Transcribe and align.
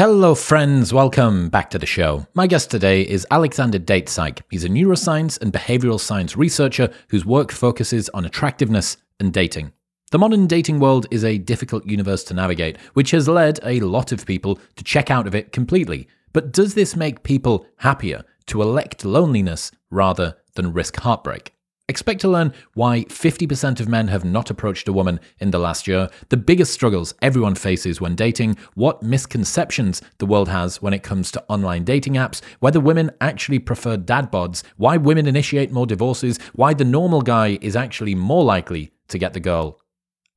Hello, 0.00 0.34
friends. 0.34 0.94
Welcome 0.94 1.50
back 1.50 1.68
to 1.68 1.78
the 1.78 1.84
show. 1.84 2.26
My 2.32 2.46
guest 2.46 2.70
today 2.70 3.02
is 3.02 3.26
Alexander 3.30 3.78
DatePsych. 3.78 4.40
He's 4.50 4.64
a 4.64 4.68
neuroscience 4.70 5.38
and 5.42 5.52
behavioral 5.52 6.00
science 6.00 6.38
researcher 6.38 6.90
whose 7.10 7.26
work 7.26 7.52
focuses 7.52 8.08
on 8.14 8.24
attractiveness 8.24 8.96
and 9.20 9.30
dating. 9.30 9.74
The 10.10 10.18
modern 10.18 10.46
dating 10.46 10.80
world 10.80 11.06
is 11.10 11.22
a 11.22 11.36
difficult 11.36 11.84
universe 11.84 12.24
to 12.24 12.34
navigate, 12.34 12.78
which 12.94 13.10
has 13.10 13.28
led 13.28 13.60
a 13.62 13.80
lot 13.80 14.10
of 14.10 14.24
people 14.24 14.58
to 14.76 14.84
check 14.84 15.10
out 15.10 15.26
of 15.26 15.34
it 15.34 15.52
completely. 15.52 16.08
But 16.32 16.50
does 16.50 16.72
this 16.72 16.96
make 16.96 17.22
people 17.22 17.66
happier 17.76 18.24
to 18.46 18.62
elect 18.62 19.04
loneliness 19.04 19.70
rather 19.90 20.38
than 20.54 20.72
risk 20.72 20.96
heartbreak? 20.96 21.52
Expect 21.90 22.20
to 22.20 22.28
learn 22.28 22.52
why 22.74 23.02
50% 23.06 23.80
of 23.80 23.88
men 23.88 24.06
have 24.06 24.24
not 24.24 24.48
approached 24.48 24.86
a 24.86 24.92
woman 24.92 25.18
in 25.40 25.50
the 25.50 25.58
last 25.58 25.88
year, 25.88 26.08
the 26.28 26.36
biggest 26.36 26.72
struggles 26.72 27.14
everyone 27.20 27.56
faces 27.56 28.00
when 28.00 28.14
dating, 28.14 28.56
what 28.74 29.02
misconceptions 29.02 30.00
the 30.18 30.24
world 30.24 30.48
has 30.48 30.80
when 30.80 30.94
it 30.94 31.02
comes 31.02 31.32
to 31.32 31.44
online 31.48 31.82
dating 31.82 32.14
apps, 32.14 32.42
whether 32.60 32.78
women 32.78 33.10
actually 33.20 33.58
prefer 33.58 33.96
dad 33.96 34.30
bods, 34.30 34.62
why 34.76 34.96
women 34.96 35.26
initiate 35.26 35.72
more 35.72 35.84
divorces, 35.84 36.38
why 36.52 36.72
the 36.72 36.84
normal 36.84 37.22
guy 37.22 37.58
is 37.60 37.74
actually 37.74 38.14
more 38.14 38.44
likely 38.44 38.92
to 39.08 39.18
get 39.18 39.32
the 39.32 39.40
girl, 39.40 39.80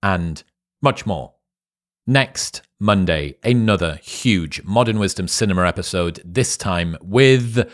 and 0.01 0.41
much 0.81 1.05
more. 1.05 1.35
Next 2.07 2.63
Monday, 2.79 3.35
another 3.43 3.99
huge 4.01 4.63
Modern 4.63 4.97
Wisdom 4.97 5.27
Cinema 5.27 5.67
episode, 5.67 6.19
this 6.25 6.57
time 6.57 6.97
with 6.99 7.71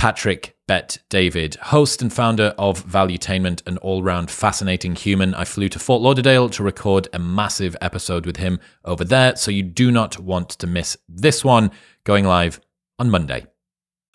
Patrick 0.00 0.56
Bet 0.66 0.96
David, 1.10 1.56
host 1.56 2.00
and 2.00 2.10
founder 2.10 2.54
of 2.56 2.82
Valuetainment, 2.86 3.60
an 3.66 3.76
all 3.76 4.02
round 4.02 4.30
fascinating 4.30 4.96
human. 4.96 5.34
I 5.34 5.44
flew 5.44 5.68
to 5.68 5.78
Fort 5.78 6.00
Lauderdale 6.00 6.48
to 6.48 6.62
record 6.62 7.06
a 7.12 7.18
massive 7.18 7.76
episode 7.82 8.24
with 8.24 8.38
him 8.38 8.60
over 8.86 9.04
there, 9.04 9.36
so 9.36 9.50
you 9.50 9.62
do 9.62 9.90
not 9.90 10.18
want 10.18 10.48
to 10.48 10.66
miss 10.66 10.96
this 11.06 11.44
one 11.44 11.70
going 12.04 12.24
live 12.24 12.62
on 12.98 13.10
Monday. 13.10 13.44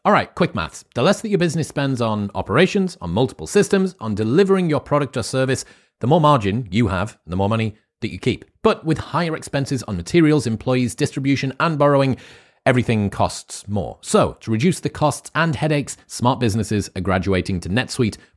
All 0.03 0.11
right, 0.11 0.33
quick 0.33 0.55
maths. 0.55 0.83
The 0.95 1.03
less 1.03 1.21
that 1.21 1.29
your 1.29 1.37
business 1.37 1.67
spends 1.67 2.01
on 2.01 2.31
operations, 2.33 2.97
on 2.99 3.11
multiple 3.11 3.45
systems, 3.45 3.93
on 3.99 4.15
delivering 4.15 4.71
your 4.71 4.79
product 4.79 5.17
or 5.17 5.23
service, 5.23 5.65
the 5.99 6.07
more 6.07 6.19
margin 6.19 6.67
you 6.71 6.87
have, 6.87 7.19
the 7.27 7.35
more 7.35 7.47
money 7.47 7.75
that 8.01 8.11
you 8.11 8.17
keep. 8.17 8.43
But 8.63 8.85
with 8.85 8.97
higher 8.97 9.35
expenses 9.35 9.83
on 9.83 9.97
materials, 9.97 10.47
employees, 10.47 10.95
distribution, 10.95 11.53
and 11.59 11.77
borrowing, 11.77 12.17
everything 12.65 13.09
costs 13.09 13.67
more. 13.67 13.97
So, 14.01 14.37
to 14.41 14.51
reduce 14.51 14.79
the 14.79 14.89
costs 14.89 15.31
and 15.35 15.55
headaches, 15.55 15.97
smart 16.07 16.39
businesses 16.39 16.89
are 16.95 17.01
graduating 17.01 17.59
to 17.61 17.69
NetSuite 17.69 18.17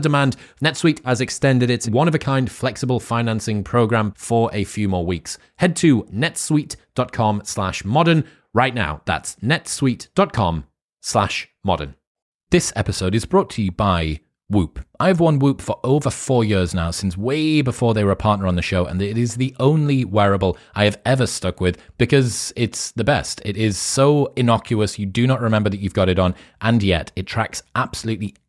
demand, 0.00 0.36
NetSuite 0.62 1.04
has 1.04 1.20
extended 1.20 1.70
its 1.70 1.88
one 1.88 2.08
of 2.08 2.14
a 2.14 2.18
kind 2.18 2.50
flexible 2.50 3.00
financing 3.00 3.64
program 3.64 4.12
for 4.16 4.50
a 4.52 4.64
few 4.64 4.88
more 4.88 5.04
weeks. 5.04 5.38
Head 5.56 5.76
to 5.76 6.04
netsuite.com 6.04 7.42
slash 7.44 7.84
modern 7.84 8.24
right 8.52 8.74
now. 8.74 9.02
That's 9.04 9.36
netsuite.com 9.36 10.64
slash 11.00 11.48
modern. 11.62 11.94
This 12.50 12.72
episode 12.76 13.14
is 13.14 13.26
brought 13.26 13.50
to 13.50 13.62
you 13.62 13.72
by 13.72 14.20
Whoop. 14.50 14.84
I've 15.00 15.20
worn 15.20 15.38
Whoop 15.38 15.62
for 15.62 15.80
over 15.82 16.10
four 16.10 16.44
years 16.44 16.74
now, 16.74 16.90
since 16.90 17.16
way 17.16 17.62
before 17.62 17.94
they 17.94 18.04
were 18.04 18.12
a 18.12 18.16
partner 18.16 18.46
on 18.46 18.56
the 18.56 18.62
show, 18.62 18.84
and 18.84 19.00
it 19.00 19.16
is 19.16 19.36
the 19.36 19.56
only 19.58 20.04
wearable 20.04 20.58
I 20.74 20.84
have 20.84 21.00
ever 21.06 21.26
stuck 21.26 21.60
with 21.60 21.78
because 21.96 22.52
it's 22.54 22.92
the 22.92 23.04
best. 23.04 23.40
It 23.44 23.56
is 23.56 23.78
so 23.78 24.32
innocuous, 24.36 24.98
you 24.98 25.06
do 25.06 25.26
not 25.26 25.40
remember 25.40 25.70
that 25.70 25.80
you've 25.80 25.94
got 25.94 26.10
it 26.10 26.18
on, 26.18 26.34
and 26.60 26.82
yet 26.82 27.10
it 27.16 27.26
tracks 27.26 27.62
absolutely 27.74 28.34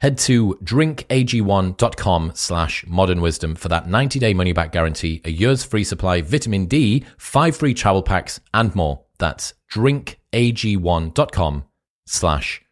Head 0.00 0.18
to 0.18 0.58
drinkag1.com 0.62 2.32
slash 2.34 2.84
modern 2.86 3.20
wisdom 3.22 3.54
for 3.54 3.68
that 3.68 3.88
90 3.88 4.18
day 4.18 4.34
money 4.34 4.52
back 4.52 4.72
guarantee, 4.72 5.22
a 5.24 5.30
year's 5.30 5.64
free 5.64 5.84
supply, 5.84 6.20
vitamin 6.20 6.66
D, 6.66 7.04
five 7.16 7.56
free 7.56 7.72
travel 7.74 8.02
packs, 8.02 8.40
and 8.52 8.74
more. 8.74 9.04
That's 9.18 9.54
drinkag1.com 9.72 11.64
slash 12.06 12.62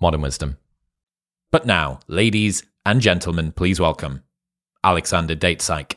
modern 0.00 0.20
wisdom. 0.20 0.58
But 1.50 1.64
now, 1.66 2.00
ladies 2.08 2.64
and 2.84 3.00
gentlemen, 3.00 3.52
please 3.52 3.80
welcome 3.80 4.22
Alexander 4.82 5.34
DatePsych. 5.34 5.94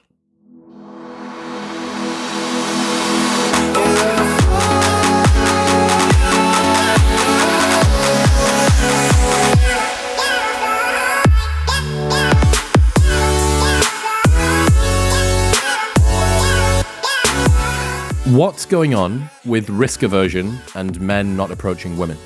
What's 18.32 18.66
going 18.66 18.94
on 18.94 19.30
with 19.46 19.70
risk 19.70 20.04
aversion 20.04 20.58
and 20.76 21.00
men 21.00 21.38
not 21.38 21.50
approaching 21.50 21.98
women? 21.98 22.18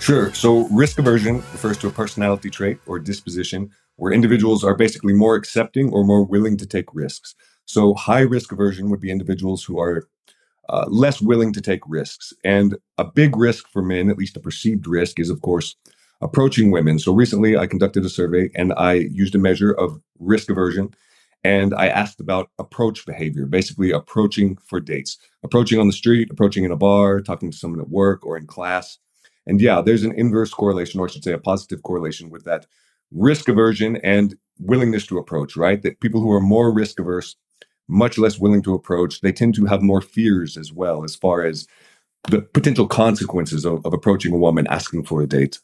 Sure. 0.00 0.34
So, 0.34 0.66
risk 0.70 0.98
aversion 0.98 1.36
refers 1.36 1.78
to 1.78 1.86
a 1.86 1.92
personality 1.92 2.50
trait 2.50 2.78
or 2.86 2.98
disposition 2.98 3.70
where 3.94 4.12
individuals 4.12 4.64
are 4.64 4.74
basically 4.74 5.12
more 5.12 5.36
accepting 5.36 5.92
or 5.92 6.02
more 6.02 6.24
willing 6.24 6.56
to 6.56 6.66
take 6.66 6.92
risks. 6.92 7.36
So, 7.66 7.94
high 7.94 8.22
risk 8.22 8.50
aversion 8.50 8.90
would 8.90 9.00
be 9.00 9.12
individuals 9.12 9.62
who 9.62 9.78
are 9.78 10.08
uh, 10.68 10.86
less 10.88 11.22
willing 11.22 11.52
to 11.52 11.60
take 11.60 11.82
risks. 11.86 12.32
And 12.42 12.76
a 12.98 13.04
big 13.04 13.36
risk 13.36 13.68
for 13.68 13.80
men, 13.80 14.10
at 14.10 14.18
least 14.18 14.36
a 14.36 14.40
perceived 14.40 14.88
risk, 14.88 15.20
is 15.20 15.30
of 15.30 15.40
course 15.40 15.76
approaching 16.20 16.72
women. 16.72 16.98
So 16.98 17.14
recently 17.14 17.56
I 17.56 17.68
conducted 17.68 18.04
a 18.04 18.08
survey 18.08 18.50
and 18.56 18.72
I 18.72 18.94
used 18.94 19.36
a 19.36 19.38
measure 19.38 19.70
of 19.70 20.00
risk 20.18 20.50
aversion 20.50 20.92
and 21.44 21.74
I 21.74 21.88
asked 21.88 22.20
about 22.20 22.50
approach 22.58 23.04
behavior, 23.04 23.46
basically 23.46 23.90
approaching 23.90 24.56
for 24.64 24.80
dates, 24.80 25.18
approaching 25.42 25.80
on 25.80 25.88
the 25.88 25.92
street, 25.92 26.30
approaching 26.30 26.64
in 26.64 26.70
a 26.70 26.76
bar, 26.76 27.20
talking 27.20 27.50
to 27.50 27.56
someone 27.56 27.80
at 27.80 27.88
work 27.90 28.24
or 28.24 28.36
in 28.36 28.46
class. 28.46 28.98
And 29.46 29.60
yeah, 29.60 29.80
there's 29.80 30.04
an 30.04 30.12
inverse 30.12 30.52
correlation, 30.52 31.00
or 31.00 31.08
I 31.08 31.10
should 31.10 31.24
say 31.24 31.32
a 31.32 31.38
positive 31.38 31.82
correlation 31.82 32.30
with 32.30 32.44
that 32.44 32.66
risk 33.10 33.48
aversion 33.48 33.96
and 33.96 34.36
willingness 34.60 35.06
to 35.06 35.18
approach, 35.18 35.56
right? 35.56 35.82
That 35.82 36.00
people 36.00 36.20
who 36.20 36.30
are 36.30 36.40
more 36.40 36.72
risk 36.72 37.00
averse, 37.00 37.34
much 37.88 38.18
less 38.18 38.38
willing 38.38 38.62
to 38.62 38.74
approach, 38.74 39.20
they 39.20 39.32
tend 39.32 39.56
to 39.56 39.66
have 39.66 39.82
more 39.82 40.00
fears 40.00 40.56
as 40.56 40.72
well, 40.72 41.02
as 41.02 41.16
far 41.16 41.44
as 41.44 41.66
the 42.30 42.40
potential 42.40 42.86
consequences 42.86 43.64
of, 43.64 43.84
of 43.84 43.92
approaching 43.92 44.32
a 44.32 44.38
woman 44.38 44.66
asking 44.68 45.04
for 45.04 45.22
a 45.22 45.26
date. 45.26 45.58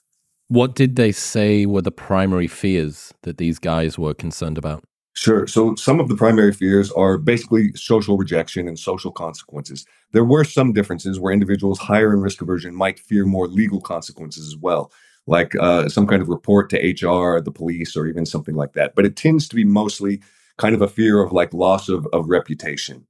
What 0.49 0.75
did 0.75 0.97
they 0.97 1.13
say 1.13 1.67
were 1.67 1.83
the 1.83 1.93
primary 1.93 2.49
fears 2.49 3.15
that 3.23 3.39
these 3.39 3.61
guys 3.61 3.97
were 3.97 4.15
concerned 4.15 4.59
about? 4.59 4.83
Sure. 5.15 5.47
So 5.47 5.75
some 5.75 5.99
of 5.99 6.09
the 6.09 6.15
primary 6.15 6.53
fears 6.53 6.93
are 6.93 7.19
basically 7.19 7.73
social 7.75 8.17
rejection 8.17 8.69
and 8.69 8.79
social 8.79 9.11
consequences. 9.11 9.85
There 10.13 10.25
were 10.25 10.45
some 10.45 10.73
differences 10.73 11.19
where 11.19 11.33
individuals 11.33 11.79
higher 11.79 12.13
in 12.13 12.21
risk 12.21 12.41
aversion 12.41 12.75
might 12.75 13.01
fear 13.01 13.27
more 13.27 13.49
legal 13.49 13.81
consequences 13.81 14.47
as 14.47 14.57
well, 14.57 14.93
like 15.27 15.57
uh, 15.57 15.89
some 15.89 16.07
kind 16.07 16.23
of 16.23 16.29
report 16.29 16.71
to 16.71 16.77
HR, 16.77 17.41
the 17.41 17.51
police, 17.51 17.97
or 17.97 18.07
even 18.07 18.27
something 18.27 18.55
like 18.55 18.75
that. 18.75 18.95
But 18.95 19.07
it 19.07 19.17
tends 19.17 19.49
to 19.49 19.57
be 19.57 19.65
mostly 19.65 20.21
kind 20.57 20.75
of 20.75 20.83
a 20.83 20.89
fear 20.89 21.21
of 21.21 21.33
like 21.33 21.53
loss 21.53 21.89
of, 21.89 22.07
of 22.13 22.29
reputation. 22.29 23.07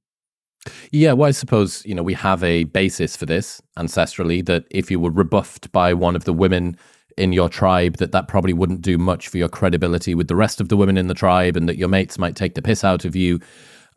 Yeah, 0.91 1.13
well, 1.13 1.29
I 1.29 1.31
suppose, 1.31 1.85
you 1.85 1.95
know, 1.95 2.03
we 2.03 2.13
have 2.15 2.43
a 2.43 2.65
basis 2.65 3.15
for 3.15 3.25
this 3.25 3.61
ancestrally 3.77 4.45
that 4.45 4.65
if 4.71 4.91
you 4.91 4.99
were 4.99 5.11
rebuffed 5.11 5.71
by 5.71 5.93
one 5.93 6.15
of 6.15 6.25
the 6.25 6.33
women 6.33 6.77
in 7.19 7.33
your 7.33 7.49
tribe 7.49 7.97
that 7.97 8.11
that 8.11 8.27
probably 8.27 8.53
wouldn't 8.53 8.81
do 8.81 8.97
much 8.97 9.27
for 9.27 9.37
your 9.37 9.49
credibility 9.49 10.15
with 10.15 10.27
the 10.27 10.35
rest 10.35 10.61
of 10.61 10.69
the 10.69 10.77
women 10.77 10.97
in 10.97 11.07
the 11.07 11.13
tribe 11.13 11.57
and 11.57 11.67
that 11.67 11.77
your 11.77 11.89
mates 11.89 12.17
might 12.17 12.35
take 12.35 12.55
the 12.55 12.61
piss 12.61 12.83
out 12.83 13.05
of 13.05 13.15
you. 13.15 13.39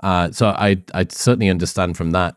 Uh, 0.03 0.31
so 0.31 0.49
I 0.49 0.83
I 0.93 1.07
certainly 1.09 1.49
understand 1.49 1.97
from 1.97 2.11
that 2.11 2.37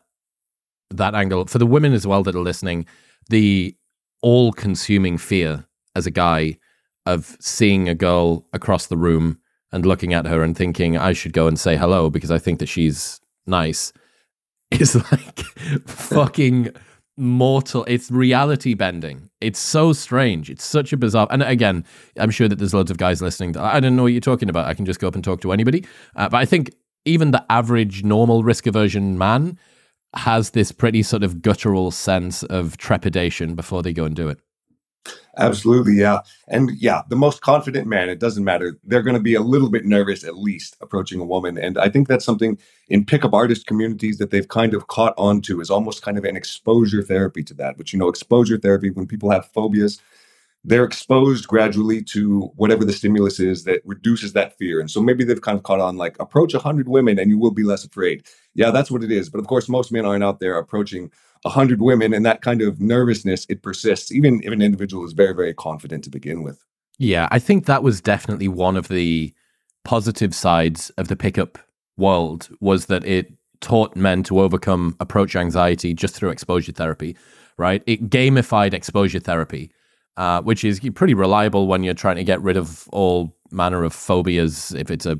that 0.92 1.16
angle 1.16 1.46
for 1.48 1.58
the 1.58 1.66
women 1.66 1.94
as 1.94 2.06
well 2.06 2.24
that 2.24 2.36
are 2.36 2.40
listening 2.40 2.86
the 3.30 3.76
all 4.22 4.52
consuming 4.52 5.18
fear 5.18 5.66
as 5.96 6.06
a 6.06 6.12
guy 6.12 6.58
of 7.06 7.36
seeing 7.40 7.90
a 7.90 7.96
girl 7.96 8.48
across 8.54 8.88
the 8.88 8.98
room 8.98 9.40
and 9.72 9.86
looking 9.86 10.14
at 10.14 10.28
her 10.28 10.44
and 10.44 10.56
thinking 10.56 10.98
I 10.98 11.14
should 11.14 11.34
go 11.34 11.48
and 11.48 11.60
say 11.60 11.76
hello 11.76 12.10
because 12.10 12.31
I 12.31 12.38
think 12.38 12.60
that 12.60 12.70
she's 12.70 13.20
nice 13.48 13.92
is 14.72 14.96
like 15.12 15.40
fucking 15.88 16.72
mortal 17.18 17.86
it's 17.86 18.12
reality 18.12 18.74
bending. 18.74 19.30
It's 19.42 19.60
so 19.60 19.94
strange. 19.94 20.50
It's 20.50 20.66
such 20.66 20.92
a 20.94 20.98
bizarre 20.98 21.28
and 21.30 21.44
again 21.44 21.86
i'm 22.20 22.32
sure 22.32 22.48
that 22.48 22.58
there's 22.58 22.74
loads 22.74 22.92
of 22.92 22.98
guys 22.98 23.22
listening 23.22 23.54
that 23.54 23.64
i 23.64 23.80
don't 23.80 23.96
know 23.96 24.04
what 24.04 24.12
you're 24.12 24.22
talking 24.22 24.50
about. 24.50 24.66
I 24.66 24.74
can 24.74 24.86
just 24.86 25.00
go 25.00 25.08
up 25.08 25.16
and 25.16 25.24
talk 25.24 25.42
to 25.42 25.52
anybody. 25.52 25.86
Uh, 26.16 26.30
but 26.30 26.38
i 26.38 26.46
think 26.46 26.74
even 27.06 27.32
the 27.32 27.46
average 27.50 28.04
normal 28.04 28.44
risk 28.44 28.68
aversion 28.68 29.18
man 29.18 29.58
has 30.14 30.52
this 30.52 30.72
pretty 30.72 31.04
sort 31.04 31.24
of 31.24 31.42
guttural 31.42 31.92
sense 31.92 32.44
of 32.44 32.78
trepidation 32.78 33.54
before 33.54 33.84
they 33.84 33.94
go 33.94 34.06
and 34.06 34.16
do 34.16 34.30
it 34.30 34.40
Absolutely, 35.38 35.94
yeah. 35.96 36.19
And 36.48 36.72
yeah, 36.78 37.02
the 37.10 37.16
most 37.16 37.42
confident 37.42 37.88
man, 37.88 38.10
it 38.10 38.19
doesn't 38.19 38.44
matter. 38.44 38.78
They're 38.86 39.02
going 39.04 39.16
to 39.16 39.22
be 39.22 39.36
a 39.36 39.42
little 39.42 39.69
bit 39.69 39.86
nervous 39.86 40.24
at 40.24 40.38
least 40.38 40.78
approaching 40.81 41.19
a 41.19 41.25
woman. 41.25 41.57
And 41.57 41.78
I 41.78 41.90
think 41.90 42.07
that's 42.07 42.25
something 42.25 42.57
in 42.88 43.06
pickup 43.06 43.34
artist 43.34 43.68
communities 43.68 44.18
that 44.19 44.31
they've 44.31 44.48
kind 44.48 44.74
of 44.74 44.88
caught 44.88 45.13
on 45.18 45.42
to 45.42 45.60
is 45.60 45.69
almost 45.69 46.02
kind 46.02 46.18
of 46.18 46.24
an 46.24 46.38
exposure 46.38 47.04
therapy 47.04 47.44
to 47.44 47.54
that. 47.56 47.78
Which, 47.78 47.92
you 47.92 48.00
know, 48.00 48.07
exposure 48.07 48.57
therapy, 48.57 48.90
when 48.92 49.07
people 49.07 49.30
have 49.30 49.46
phobias, 49.48 50.00
they're 50.63 50.84
exposed 50.84 51.48
gradually 51.48 52.02
to 52.02 52.52
whatever 52.56 52.84
the 52.84 52.94
stimulus 52.94 53.40
is 53.40 53.66
that 53.66 53.81
reduces 53.86 54.34
that 54.34 54.57
fear. 54.57 54.80
And 54.80 54.90
so 54.90 55.02
maybe 55.02 55.24
they've 55.24 55.42
kind 55.42 55.57
of 55.57 55.63
caught 55.63 55.80
on 55.80 55.98
like 55.98 56.16
approach 56.19 56.54
100 56.54 56.88
women 56.88 57.19
and 57.19 57.30
you 57.30 57.38
will 57.38 57.52
be 57.52 57.63
less 57.63 57.86
afraid. 57.86 58.25
Yeah, 58.56 58.72
that's 58.72 58.90
what 58.90 59.04
it 59.04 59.12
is. 59.12 59.30
But 59.30 59.40
of 59.40 59.48
course, 59.48 59.69
most 59.69 59.92
men 59.92 60.06
aren't 60.06 60.24
out 60.24 60.40
there 60.40 60.57
approaching 60.57 61.12
100 61.45 61.81
women 61.81 62.13
and 62.13 62.25
that 62.25 62.42
kind 62.42 62.62
of 62.62 62.81
nervousness, 62.81 63.45
it 63.50 63.62
persists, 63.62 64.12
even 64.12 64.42
if 64.44 64.51
an 64.51 64.62
individual 64.62 65.06
is 65.06 65.13
very, 65.13 65.33
very 65.33 65.53
confident 65.53 66.03
to 66.03 66.09
begin 66.09 66.44
with. 66.44 66.63
Yeah, 66.97 67.27
I 67.31 67.39
think 67.39 67.65
that 67.65 67.83
was 67.83 68.01
definitely 68.01 68.47
one 68.47 68.77
of 68.77 68.88
the 68.88 69.33
positive 69.83 70.33
sides 70.33 70.89
of 70.92 71.07
the 71.07 71.15
pickup 71.15 71.57
world 71.97 72.50
was 72.59 72.88
that 72.88 73.06
it 73.06 73.33
taught 73.62 73.95
men 73.95 74.24
to 74.24 74.39
overcome 74.39 74.95
approach 75.00 75.36
anxiety 75.36 75.94
just 75.94 76.15
through 76.15 76.30
exposure 76.30 76.71
therapy, 76.71 77.15
right? 77.57 77.83
It 77.86 78.09
gamified 78.09 78.74
exposure 78.74 79.19
therapy 79.19 79.71
uh, 80.18 80.42
which 80.42 80.63
is 80.63 80.80
pretty 80.95 81.13
reliable 81.13 81.68
when 81.68 81.83
you're 81.83 81.94
trying 81.94 82.15
to 82.15 82.24
get 82.24 82.42
rid 82.42 82.57
of 82.57 82.88
all 82.89 83.36
manner 83.51 83.83
of 83.83 83.94
phobias. 83.94 84.74
If 84.74 84.89
it's 84.89 85.06
a 85.06 85.19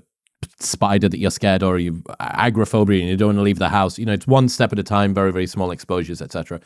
spider 0.60 1.10
that 1.10 1.20
you're 1.20 1.32
scared 1.32 1.64
or 1.64 1.78
you 1.78 2.04
agoraphobia 2.20 3.00
and 3.02 3.10
you 3.10 3.18
don't 3.18 3.30
want 3.30 3.38
to 3.38 3.44
leave 3.44 3.60
the 3.60 3.70
house, 3.70 3.98
you 3.98 4.06
know, 4.06 4.14
it's 4.14 4.28
one 4.28 4.50
step 4.50 4.72
at 4.72 4.80
a 4.80 4.84
time, 4.84 5.14
very 5.14 5.32
very 5.32 5.48
small 5.48 5.72
exposures, 5.72 6.22
etc. 6.22 6.60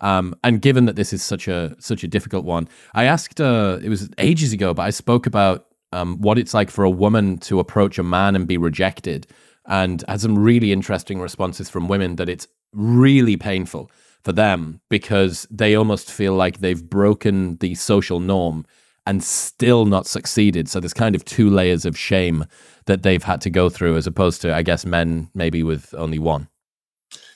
Um, 0.00 0.34
and 0.44 0.60
given 0.60 0.84
that 0.86 0.96
this 0.96 1.12
is 1.12 1.22
such 1.22 1.48
a 1.48 1.74
such 1.78 2.04
a 2.04 2.08
difficult 2.08 2.44
one, 2.44 2.68
I 2.94 3.04
asked. 3.04 3.40
Uh, 3.40 3.78
it 3.82 3.88
was 3.88 4.10
ages 4.18 4.52
ago, 4.52 4.74
but 4.74 4.82
I 4.82 4.90
spoke 4.90 5.26
about 5.26 5.66
um, 5.92 6.18
what 6.20 6.38
it's 6.38 6.54
like 6.54 6.70
for 6.70 6.84
a 6.84 6.90
woman 6.90 7.38
to 7.38 7.60
approach 7.60 7.98
a 7.98 8.02
man 8.02 8.36
and 8.36 8.46
be 8.46 8.58
rejected, 8.58 9.26
and 9.66 10.04
had 10.08 10.20
some 10.20 10.38
really 10.38 10.72
interesting 10.72 11.20
responses 11.20 11.70
from 11.70 11.88
women 11.88 12.16
that 12.16 12.28
it's 12.28 12.46
really 12.72 13.36
painful 13.36 13.90
for 14.22 14.32
them 14.32 14.80
because 14.90 15.46
they 15.50 15.74
almost 15.74 16.10
feel 16.10 16.34
like 16.34 16.58
they've 16.58 16.90
broken 16.90 17.56
the 17.58 17.74
social 17.74 18.20
norm 18.20 18.66
and 19.06 19.22
still 19.22 19.86
not 19.86 20.06
succeeded. 20.06 20.68
So 20.68 20.80
there's 20.80 20.94
kind 20.94 21.14
of 21.14 21.24
two 21.24 21.48
layers 21.48 21.84
of 21.84 21.96
shame 21.96 22.44
that 22.86 23.02
they've 23.02 23.22
had 23.22 23.40
to 23.42 23.50
go 23.50 23.68
through, 23.68 23.96
as 23.96 24.06
opposed 24.06 24.42
to, 24.42 24.54
I 24.54 24.62
guess, 24.62 24.84
men 24.84 25.30
maybe 25.34 25.62
with 25.62 25.94
only 25.94 26.18
one. 26.18 26.48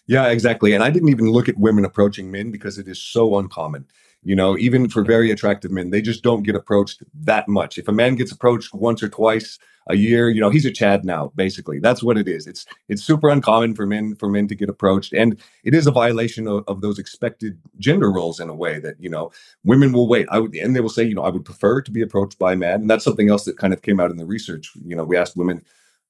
Yeah, 0.07 0.27
exactly. 0.29 0.73
And 0.73 0.83
I 0.83 0.91
didn't 0.91 1.11
even 1.11 1.31
look 1.31 1.49
at 1.49 1.57
women 1.59 1.85
approaching 1.85 2.31
men 2.31 2.51
because 2.51 2.79
it 2.79 2.89
is 2.89 3.01
so 3.01 3.39
uncommon. 3.39 3.87
You 4.23 4.35
know, 4.35 4.59
even 4.59 4.89
for 4.89 5.03
very 5.03 5.31
attractive 5.31 5.71
men, 5.71 5.91
they 5.91 6.03
just 6.03 6.23
don't 6.23 6.43
get 6.43 6.57
approached 6.57 7.03
that 7.15 7.49
much. 7.49 7.79
If 7.79 7.89
a 7.89 7.93
man 7.93 8.17
gets 8.17 8.33
approached 8.33 8.75
once 8.75 9.03
or 9.03 9.09
twice 9.09 9.59
a 9.91 9.97
year, 9.97 10.31
you 10.31 10.41
know, 10.41 10.51
he's 10.51 10.65
a 10.65 10.71
Chad 10.71 11.05
now, 11.05 11.33
basically. 11.35 11.81
That's 11.81 12.03
what 12.03 12.17
it 12.17 12.29
is. 12.29 12.47
It's 12.47 12.65
it's 12.89 13.03
super 13.03 13.29
uncommon 13.29 13.75
for 13.75 13.87
men 13.87 14.15
for 14.15 14.29
men 14.29 14.49
to 14.49 14.55
get 14.55 14.69
approached. 14.69 15.13
And 15.13 15.41
it 15.65 15.75
is 15.75 15.87
a 15.87 15.91
violation 15.91 16.47
of, 16.47 16.65
of 16.67 16.81
those 16.81 16.99
expected 16.99 17.59
gender 17.79 18.11
roles 18.11 18.41
in 18.41 18.49
a 18.49 18.55
way 18.55 18.79
that, 18.81 19.01
you 19.01 19.11
know, 19.11 19.31
women 19.65 19.93
will 19.93 20.09
wait. 20.09 20.27
I 20.31 20.39
would 20.39 20.55
and 20.55 20.75
they 20.75 20.81
will 20.81 20.89
say, 20.89 21.05
you 21.05 21.15
know, 21.15 21.25
I 21.25 21.31
would 21.31 21.45
prefer 21.45 21.83
to 21.83 21.91
be 21.91 22.03
approached 22.03 22.39
by 22.39 22.53
a 22.53 22.57
man. 22.57 22.83
And 22.83 22.91
that's 22.91 23.05
something 23.05 23.29
else 23.29 23.45
that 23.45 23.59
kind 23.59 23.73
of 23.73 23.83
came 23.83 24.01
out 24.01 24.11
in 24.11 24.17
the 24.17 24.27
research. 24.27 24.73
You 24.85 24.97
know, 24.97 25.05
we 25.05 25.17
asked 25.17 25.37
women, 25.37 25.63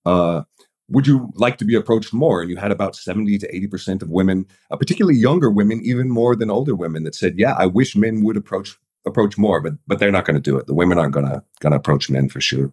uh, 0.06 0.42
would 0.88 1.06
you 1.06 1.30
like 1.36 1.56
to 1.58 1.64
be 1.64 1.74
approached 1.76 2.12
more? 2.12 2.42
And 2.42 2.50
you 2.50 2.56
had 2.56 2.72
about 2.72 2.96
70 2.96 3.38
to 3.38 3.52
80% 3.52 4.02
of 4.02 4.10
women, 4.10 4.46
uh, 4.70 4.76
particularly 4.76 5.18
younger 5.18 5.50
women, 5.50 5.80
even 5.84 6.10
more 6.10 6.34
than 6.34 6.50
older 6.50 6.74
women, 6.74 7.04
that 7.04 7.14
said, 7.14 7.38
yeah, 7.38 7.54
I 7.56 7.66
wish 7.66 7.96
men 7.96 8.22
would 8.24 8.36
approach 8.36 8.76
approach 9.06 9.38
more, 9.38 9.60
but 9.60 9.74
but 9.86 9.98
they're 9.98 10.12
not 10.12 10.26
going 10.26 10.36
to 10.36 10.40
do 10.40 10.58
it. 10.58 10.66
The 10.66 10.74
women 10.74 10.98
aren't 10.98 11.14
going 11.14 11.26
to 11.26 11.42
going 11.60 11.72
to 11.72 11.78
approach 11.78 12.10
men 12.10 12.28
for 12.28 12.40
sure. 12.40 12.72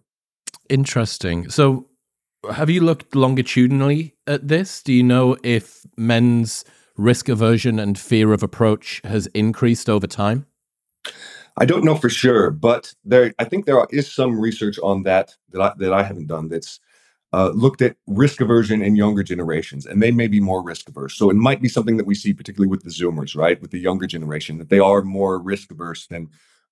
Interesting. 0.68 1.48
So 1.48 1.88
have 2.52 2.70
you 2.70 2.80
looked 2.80 3.14
longitudinally 3.14 4.14
at 4.26 4.48
this? 4.48 4.82
Do 4.82 4.92
you 4.92 5.02
know 5.02 5.36
if 5.42 5.86
men's 5.96 6.64
risk 6.96 7.28
aversion 7.28 7.78
and 7.78 7.98
fear 7.98 8.32
of 8.32 8.42
approach 8.42 9.00
has 9.04 9.26
increased 9.28 9.88
over 9.88 10.06
time? 10.06 10.46
I 11.60 11.64
don't 11.64 11.84
know 11.84 11.96
for 11.96 12.08
sure, 12.08 12.50
but 12.50 12.94
there 13.04 13.34
I 13.38 13.44
think 13.44 13.66
there 13.66 13.84
is 13.90 14.12
some 14.12 14.38
research 14.38 14.78
on 14.80 15.02
that 15.02 15.34
that 15.50 15.60
I, 15.60 15.72
that 15.78 15.92
I 15.92 16.02
haven't 16.04 16.28
done 16.28 16.48
that's 16.48 16.78
uh, 17.32 17.50
looked 17.50 17.82
at 17.82 17.96
risk 18.06 18.40
aversion 18.40 18.80
in 18.82 18.96
younger 18.96 19.22
generations, 19.22 19.84
and 19.84 20.02
they 20.02 20.10
may 20.10 20.28
be 20.28 20.40
more 20.40 20.62
risk 20.62 20.88
averse. 20.88 21.16
So 21.16 21.30
it 21.30 21.36
might 21.36 21.60
be 21.60 21.68
something 21.68 21.96
that 21.96 22.06
we 22.06 22.14
see, 22.14 22.32
particularly 22.32 22.70
with 22.70 22.84
the 22.84 22.90
Zoomers, 22.90 23.36
right, 23.36 23.60
with 23.60 23.70
the 23.70 23.80
younger 23.80 24.06
generation, 24.06 24.58
that 24.58 24.70
they 24.70 24.78
are 24.78 25.02
more 25.02 25.38
risk 25.38 25.70
averse 25.70 26.06
than 26.06 26.28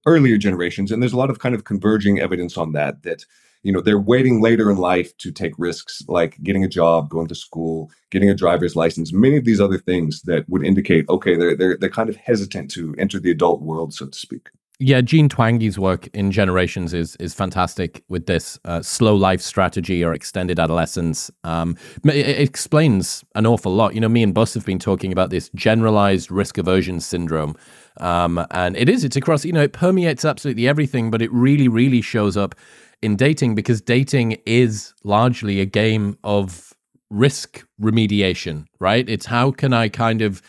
earlier 0.06 0.38
generations. 0.38 0.92
And 0.92 1.02
there's 1.02 1.12
a 1.12 1.18
lot 1.18 1.30
of 1.30 1.40
kind 1.40 1.54
of 1.54 1.64
converging 1.64 2.20
evidence 2.20 2.56
on 2.56 2.72
that. 2.72 3.02
That 3.02 3.24
you 3.66 3.72
know 3.72 3.80
they're 3.80 3.98
waiting 3.98 4.40
later 4.40 4.70
in 4.70 4.76
life 4.76 5.16
to 5.18 5.32
take 5.32 5.52
risks, 5.58 6.02
like 6.06 6.40
getting 6.44 6.64
a 6.64 6.68
job, 6.68 7.08
going 7.08 7.26
to 7.26 7.34
school, 7.34 7.90
getting 8.10 8.30
a 8.30 8.34
driver's 8.34 8.76
license, 8.76 9.12
many 9.12 9.36
of 9.36 9.44
these 9.44 9.60
other 9.60 9.78
things 9.78 10.22
that 10.22 10.48
would 10.48 10.64
indicate, 10.64 11.08
okay, 11.08 11.36
they're 11.36 11.56
they're 11.56 11.76
they're 11.76 11.90
kind 11.90 12.08
of 12.08 12.14
hesitant 12.14 12.70
to 12.70 12.94
enter 12.96 13.18
the 13.18 13.32
adult 13.32 13.62
world, 13.62 13.92
so 13.92 14.06
to 14.06 14.16
speak. 14.16 14.48
Yeah, 14.78 15.00
Jean 15.00 15.28
Twenge's 15.28 15.78
work 15.78 16.06
in 16.08 16.30
Generations 16.30 16.94
is 16.94 17.16
is 17.16 17.34
fantastic 17.34 18.04
with 18.08 18.26
this 18.26 18.58
uh, 18.66 18.82
slow 18.82 19.16
life 19.16 19.40
strategy 19.40 20.04
or 20.04 20.12
extended 20.12 20.60
adolescence. 20.60 21.28
Um, 21.44 21.76
it, 22.04 22.14
it, 22.14 22.40
explains 22.40 23.24
an 23.34 23.46
awful 23.46 23.74
lot. 23.74 23.94
You 23.94 24.00
know, 24.00 24.08
me 24.08 24.22
and 24.22 24.34
Buss 24.34 24.54
have 24.54 24.66
been 24.66 24.78
talking 24.78 25.12
about 25.12 25.30
this 25.30 25.50
generalized 25.54 26.30
risk 26.30 26.58
aversion 26.58 27.00
syndrome, 27.00 27.56
um, 27.96 28.46
and 28.50 28.76
it 28.76 28.90
is 28.90 29.02
it's 29.02 29.16
across. 29.16 29.46
You 29.46 29.54
know, 29.54 29.62
it 29.62 29.72
permeates 29.72 30.24
absolutely 30.26 30.68
everything, 30.68 31.10
but 31.10 31.22
it 31.22 31.32
really, 31.32 31.68
really 31.68 32.02
shows 32.02 32.36
up 32.36 32.54
in 33.02 33.16
dating 33.16 33.54
because 33.54 33.80
dating 33.80 34.38
is 34.46 34.94
largely 35.04 35.60
a 35.60 35.66
game 35.66 36.18
of 36.24 36.72
risk 37.10 37.66
remediation. 37.80 38.66
Right? 38.80 39.08
It's 39.08 39.26
how 39.26 39.50
can 39.50 39.72
I 39.72 39.88
kind 39.88 40.22
of 40.22 40.42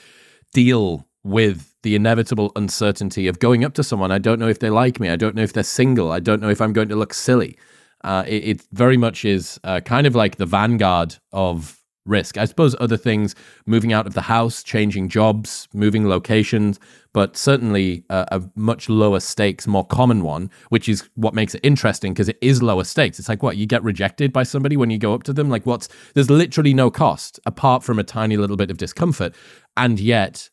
deal 0.54 1.08
with 1.24 1.76
the 1.84 1.96
inevitable 1.96 2.52
uncertainty 2.56 3.28
of 3.28 3.40
going 3.40 3.64
up 3.64 3.74
to 3.74 3.84
someone. 3.84 4.12
I 4.12 4.18
don't 4.18 4.40
know 4.40 4.48
if 4.48 4.60
they 4.60 4.70
like 4.70 5.00
me. 5.00 5.10
I 5.10 5.16
don't 5.16 5.36
know 5.36 5.42
if 5.42 5.54
they're 5.54 5.64
single. 5.64 6.12
I 6.12 6.20
don't 6.20 6.42
know 6.42 6.50
if 6.50 6.62
I'm 6.62 6.74
going 6.74 6.90
to 6.90 6.96
look 6.96 7.14
silly. 7.14 7.58
Uh, 8.04 8.24
it, 8.28 8.44
it, 8.44 8.62
very 8.72 8.98
much 8.98 9.26
is 9.26 9.60
uh, 9.64 9.80
kind 9.80 10.08
of 10.08 10.16
like 10.16 10.38
the 10.38 10.46
vanguard 10.46 11.16
of 11.32 11.77
risk. 12.08 12.38
I 12.38 12.46
suppose 12.46 12.76
other 12.80 12.98
things, 12.98 13.36
moving 13.66 13.94
out 13.94 14.08
of 14.08 14.14
the 14.14 14.22
house, 14.22 14.64
changing 14.64 15.10
jobs, 15.10 15.68
moving 15.74 16.08
locations, 16.08 16.80
but 17.14 17.38
certainly 17.38 18.04
a, 18.10 18.26
a 18.32 18.44
much 18.56 18.90
lower 18.90 19.20
stakes, 19.20 19.68
more 19.68 19.86
common 19.86 20.24
one, 20.24 20.50
which 20.70 20.88
is 20.88 21.10
what 21.16 21.34
makes 21.34 21.56
it 21.56 21.62
interesting 21.64 22.14
because 22.14 22.30
it 22.30 22.38
is 22.42 22.64
lower 22.64 22.84
stakes. 22.84 23.20
It's 23.20 23.30
like 23.30 23.44
what 23.44 23.58
you 23.58 23.66
get 23.66 23.84
rejected 23.84 24.32
by 24.32 24.44
somebody 24.44 24.78
when 24.78 24.90
you 24.90 24.98
go 24.98 25.14
up 25.14 25.24
to 25.24 25.34
them. 25.34 25.50
Like 25.50 25.66
what's 25.66 25.90
there's 26.14 26.30
literally 26.30 26.74
no 26.74 26.90
cost 26.90 27.40
apart 27.46 27.84
from 27.84 28.00
a 28.00 28.04
tiny 28.04 28.38
little 28.38 28.58
bit 28.58 28.72
of 28.72 28.78
discomfort, 28.78 29.36
and 29.76 30.00
yet 30.00 30.50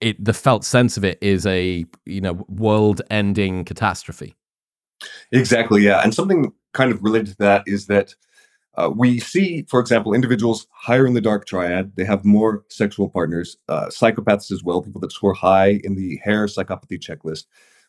it 0.00 0.22
the 0.22 0.34
felt 0.34 0.64
sense 0.64 0.96
of 0.96 1.04
it 1.04 1.18
is 1.20 1.46
a 1.46 1.84
you 2.04 2.20
know 2.20 2.44
world 2.48 3.00
ending 3.10 3.64
catastrophe 3.64 4.34
exactly 5.32 5.82
yeah 5.82 6.00
and 6.02 6.14
something 6.14 6.52
kind 6.72 6.92
of 6.92 7.02
related 7.02 7.28
to 7.28 7.36
that 7.38 7.62
is 7.66 7.86
that 7.86 8.14
uh, 8.76 8.90
we 8.94 9.18
see 9.18 9.64
for 9.68 9.80
example 9.80 10.14
individuals 10.14 10.66
higher 10.70 11.06
in 11.06 11.14
the 11.14 11.20
dark 11.20 11.46
triad 11.46 11.92
they 11.96 12.04
have 12.04 12.24
more 12.24 12.64
sexual 12.68 13.08
partners 13.08 13.56
uh, 13.68 13.86
psychopaths 13.86 14.50
as 14.52 14.62
well 14.62 14.82
people 14.82 15.00
that 15.00 15.12
score 15.12 15.34
high 15.34 15.80
in 15.84 15.94
the 15.94 16.20
hare 16.24 16.46
psychopathy 16.46 16.98
checklist 16.98 17.44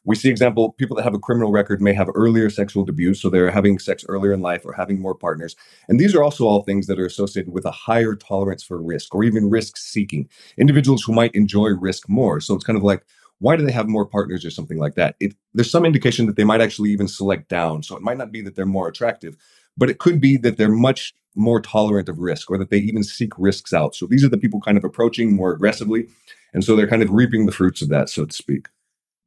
we 0.06 0.16
see 0.16 0.30
example 0.30 0.74
people 0.74 0.96
that 0.96 1.04
have 1.04 1.16
a 1.16 1.20
criminal 1.20 1.52
record 1.52 1.82
may 1.82 1.94
have 1.94 2.10
earlier 2.14 2.50
sexual 2.50 2.88
abuse, 2.88 3.22
so 3.22 3.30
they're 3.30 3.50
having 3.50 3.80
sex 3.80 4.06
earlier 4.08 4.32
in 4.32 4.40
life 4.40 4.64
or 4.64 4.74
having 4.74 5.02
more 5.02 5.16
partners. 5.16 5.56
And 5.90 6.00
these 6.00 6.16
are 6.16 6.24
also 6.24 6.46
all 6.46 6.62
things 6.62 6.88
that 6.88 7.00
are 7.00 7.06
associated 7.06 7.52
with 7.52 7.66
a 7.66 7.72
higher 7.72 8.16
tolerance 8.16 8.64
for 8.64 8.82
risk 8.82 9.14
or 9.16 9.24
even 9.24 9.50
risk 9.50 9.78
seeking. 9.78 10.30
Individuals 10.58 11.04
who 11.04 11.14
might 11.14 11.34
enjoy 11.34 11.70
risk 11.70 12.08
more. 12.08 12.40
So 12.40 12.54
it's 12.54 12.64
kind 12.64 12.78
of 12.78 12.84
like, 12.84 13.04
why 13.40 13.56
do 13.56 13.66
they 13.66 13.72
have 13.72 13.90
more 13.90 14.06
partners 14.06 14.46
or 14.46 14.52
something 14.52 14.78
like 14.78 14.96
that? 14.96 15.16
It, 15.20 15.36
there's 15.54 15.72
some 15.72 15.86
indication 15.86 16.28
that 16.28 16.36
they 16.36 16.46
might 16.46 16.62
actually 16.62 16.92
even 16.92 17.08
select 17.08 17.50
down. 17.50 17.84
So 17.84 17.96
it 17.98 18.04
might 18.04 18.18
not 18.18 18.32
be 18.32 18.42
that 18.42 18.56
they're 18.56 18.66
more 18.66 18.88
attractive, 18.88 19.36
but 19.78 19.90
it 19.90 20.00
could 20.00 20.20
be 20.20 20.38
that 20.38 20.58
they're 20.58 20.70
much 20.70 21.14
more 21.36 21.62
tolerant 21.62 22.10
of 22.10 22.20
risk 22.20 22.50
or 22.50 22.58
that 22.58 22.70
they 22.70 22.78
even 22.78 23.04
seek 23.04 23.34
risks 23.38 23.74
out. 23.74 23.96
So 23.96 24.08
these 24.08 24.24
are 24.24 24.30
the 24.30 24.38
people 24.38 24.62
kind 24.62 24.78
of 24.78 24.84
approaching 24.84 25.36
more 25.36 25.52
aggressively. 25.52 26.08
And 26.54 26.64
so 26.64 26.76
they're 26.76 26.88
kind 26.88 27.04
of 27.04 27.10
reaping 27.10 27.46
the 27.46 27.52
fruits 27.52 27.82
of 27.82 27.90
that, 27.90 28.10
so 28.10 28.26
to 28.26 28.34
speak. 28.34 28.68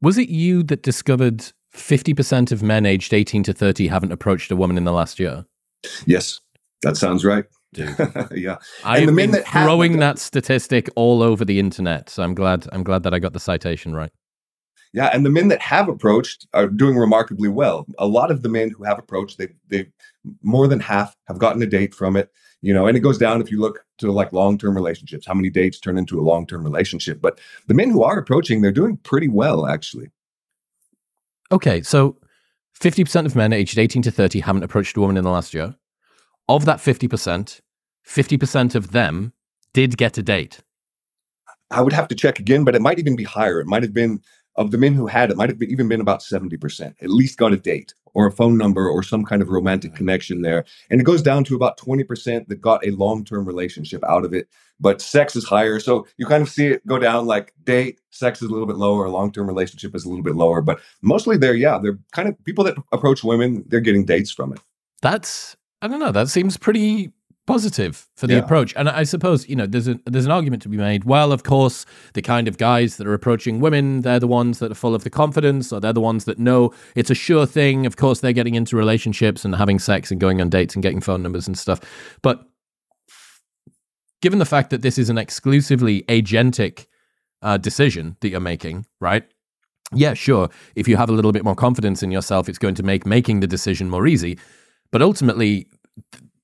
Was 0.01 0.17
it 0.17 0.29
you 0.29 0.63
that 0.65 0.83
discovered 0.83 1.53
50% 1.75 2.53
of 2.53 2.63
men 2.63 2.87
aged 2.87 3.13
18 3.13 3.43
to 3.45 3.53
30 3.53 3.89
haven't 3.89 4.13
approached 4.13 4.51
a 4.51 4.57
woman 4.57 4.79
in 4.79 4.85
the 4.85 4.93
last 4.93 5.19
year? 5.19 5.45
Yes, 6.07 6.41
that 6.83 6.97
sounds 6.97 7.25
right. 7.25 7.45
yeah, 8.35 8.57
I've 8.83 9.15
been 9.15 9.33
that 9.33 9.47
throwing 9.47 9.93
have, 9.93 10.01
that 10.01 10.19
statistic 10.19 10.89
all 10.97 11.23
over 11.23 11.45
the 11.45 11.59
internet. 11.59 12.09
So 12.09 12.23
I'm 12.23 12.35
glad 12.35 12.67
I'm 12.73 12.83
glad 12.83 13.03
that 13.03 13.13
I 13.13 13.19
got 13.19 13.35
the 13.35 13.41
citation 13.41 13.95
right. 13.95 14.11
Yeah, 14.93 15.11
and 15.13 15.25
the 15.25 15.31
men 15.31 15.49
that 15.49 15.61
have 15.61 15.89
approached 15.89 16.47
are 16.55 16.67
doing 16.67 16.97
remarkably 16.97 17.49
well. 17.49 17.87
A 17.99 18.07
lot 18.07 18.31
of 18.31 18.43
the 18.43 18.49
men 18.49 18.71
who 18.71 18.85
have 18.85 18.99
approached, 18.99 19.39
they 19.39 19.49
they 19.69 19.89
more 20.43 20.67
than 20.67 20.81
half 20.81 21.15
have 21.27 21.39
gotten 21.39 21.63
a 21.63 21.67
date 21.67 21.95
from 21.95 22.17
it. 22.17 22.31
You 22.61 22.75
know, 22.75 22.87
and 22.87 22.97
it 22.97 23.01
goes 23.01 23.19
down 23.19 23.41
if 23.41 23.51
you 23.51 23.61
look 23.61 23.85
to 23.99 24.11
like 24.11 24.33
long-term 24.33 24.75
relationships, 24.75 25.27
how 25.27 25.35
many 25.35 25.51
dates 25.51 25.79
turn 25.79 25.97
into 25.97 26.19
a 26.19 26.23
long-term 26.23 26.65
relationship. 26.65 27.21
But 27.21 27.39
the 27.69 27.75
men 27.75 27.91
who 27.91 28.03
are 28.03 28.19
approaching, 28.19 28.61
they're 28.61 28.73
doing 28.73 28.97
pretty 28.99 29.29
well 29.29 29.67
actually. 29.67 30.11
Okay, 31.53 31.83
so 31.83 32.17
50% 32.79 33.27
of 33.27 33.37
men 33.37 33.53
aged 33.53 33.79
18 33.79 34.03
to 34.03 34.11
30 34.11 34.41
haven't 34.41 34.65
approached 34.65 34.97
a 34.97 35.01
woman 35.01 35.17
in 35.17 35.25
the 35.25 35.31
last 35.31 35.55
year. 35.55 35.77
Of 36.49 36.65
that 36.65 36.79
50%, 36.79 37.61
50% 38.07 38.75
of 38.75 38.93
them 38.93 39.33
did 39.73 39.97
get 39.97 40.19
a 40.19 40.23
date. 40.23 40.61
I 41.71 41.83
would 41.83 41.93
have 41.93 42.09
to 42.09 42.15
check 42.15 42.39
again, 42.39 42.65
but 42.65 42.75
it 42.75 42.83
might 42.83 42.99
even 42.99 43.17
be 43.17 43.25
higher. 43.25 43.61
It 43.61 43.67
might 43.67 43.83
have 43.83 43.93
been 43.93 44.21
of 44.59 44.73
the 44.73 44.79
men 44.79 44.93
who 44.93 45.07
had 45.07 45.31
it, 45.31 45.37
might 45.37 45.49
have 45.49 45.63
even 45.63 45.89
been 45.89 46.01
about 46.01 46.21
70%, 46.21 46.95
at 47.01 47.09
least 47.09 47.39
got 47.39 47.53
a 47.53 47.57
date 47.57 47.95
or 48.13 48.27
a 48.27 48.33
phone 48.33 48.59
number 48.59 48.89
or 48.89 49.05
some 49.05 49.25
kind 49.25 49.41
of 49.41 49.49
romantic 49.49 49.93
mm-hmm. 49.93 49.99
connection 49.99 50.43
there. 50.43 50.65
And 50.91 51.01
it 51.01 51.05
goes 51.05 51.23
down 51.23 51.45
to 51.45 51.55
about 51.55 51.79
20% 51.79 52.49
that 52.49 52.61
got 52.61 52.85
a 52.87 52.91
long 52.91 53.25
term 53.25 53.47
relationship 53.47 54.03
out 54.05 54.25
of 54.25 54.35
it. 54.35 54.49
But 54.81 55.01
sex 55.01 55.37
is 55.37 55.45
higher. 55.45 55.79
So 55.79 56.07
you 56.19 56.27
kind 56.27 56.43
of 56.43 56.49
see 56.49 56.67
it 56.67 56.87
go 56.87 56.99
down 56.99 57.27
like 57.27 57.55
date, 57.65 58.01
sex 58.11 58.43
is 58.43 58.49
a 58.49 58.53
little 58.53 58.67
bit 58.67 58.77
lower, 58.77 59.09
long 59.09 59.31
term 59.33 59.47
relationship 59.47 59.95
is 59.95 60.05
a 60.05 60.09
little 60.09 60.25
bit 60.25 60.35
lower. 60.35 60.61
But 60.61 60.81
mostly 61.01 61.37
they're, 61.37 61.55
yeah, 61.55 61.79
they're 61.81 61.99
kind 62.13 62.29
of 62.29 62.45
people 62.45 62.65
that 62.65 62.77
approach 62.93 63.23
women, 63.23 63.65
they're 63.69 63.81
getting 63.81 64.05
dates 64.05 64.33
from 64.33 64.53
it. 64.53 64.59
That's, 65.01 65.57
I 65.81 65.87
don't 65.87 66.01
know, 66.01 66.13
that 66.13 66.29
seems 66.29 66.57
pretty 66.57 67.13
positive 67.49 68.07
for 68.15 68.27
the 68.27 68.35
yeah. 68.35 68.41
approach. 68.41 68.75
And 68.77 68.91
I 68.91 69.05
suppose 69.05 69.49
you 69.49 69.57
know 69.57 69.67
there's 69.67 69.89
a 69.89 69.99
there's 70.05 70.27
an 70.27 70.31
argument 70.31 70.63
to 70.63 70.69
be 70.69 70.77
made. 70.77 71.05
Well, 71.05 71.33
of 71.33 71.43
course, 71.43 71.87
the 72.13 72.21
kind 72.21 72.47
of 72.47 72.59
guys 72.59 72.99
that 72.99 73.07
are 73.07 73.15
approaching 73.15 73.59
women, 73.59 74.03
they're 74.03 74.21
the 74.21 74.29
ones 74.29 74.59
that 74.59 74.71
are 74.71 74.75
full 74.77 74.95
of 74.95 75.03
the 75.03 75.11
confidence, 75.11 75.73
or 75.73 75.81
they're 75.81 75.95
the 75.95 76.01
ones 76.01 76.27
that 76.27 76.39
know 76.39 76.75
it's 76.95 77.11
a 77.11 77.15
sure 77.15 77.47
thing. 77.47 77.87
Of 77.87 77.97
course, 77.97 78.21
they're 78.21 78.35
getting 78.35 78.55
into 78.55 78.77
relationships 78.77 79.47
and 79.47 79.57
having 79.57 79.79
sex 79.79 80.11
and 80.11 80.21
going 80.21 80.43
on 80.43 80.51
dates 80.51 80.75
and 80.75 80.83
getting 80.83 81.01
phone 81.01 81.23
numbers 81.23 81.47
and 81.49 81.59
stuff. 81.59 81.81
But 82.23 82.45
given 84.21 84.39
the 84.39 84.45
fact 84.45 84.69
that 84.69 84.83
this 84.83 84.99
is 84.99 85.09
an 85.09 85.17
exclusively 85.17 86.03
agentic 86.03 86.87
uh, 87.41 87.57
decision 87.57 88.19
that 88.21 88.29
you're 88.29 88.41
making, 88.41 88.85
right? 89.01 89.25
Yeah, 89.95 90.13
sure. 90.13 90.51
If 90.77 90.87
you 90.87 90.99
have 90.99 91.09
a 91.09 91.13
little 91.13 91.33
bit 91.33 91.45
more 91.45 91.57
confidence 91.57 92.03
in 92.03 92.11
yourself, 92.11 92.47
it's 92.47 92.59
going 92.59 92.75
to 92.75 92.83
make 92.83 93.07
making 93.07 93.41
the 93.41 93.47
decision 93.47 93.89
more 93.89 94.07
easy. 94.07 94.39
But 94.91 95.01
ultimately, 95.01 95.67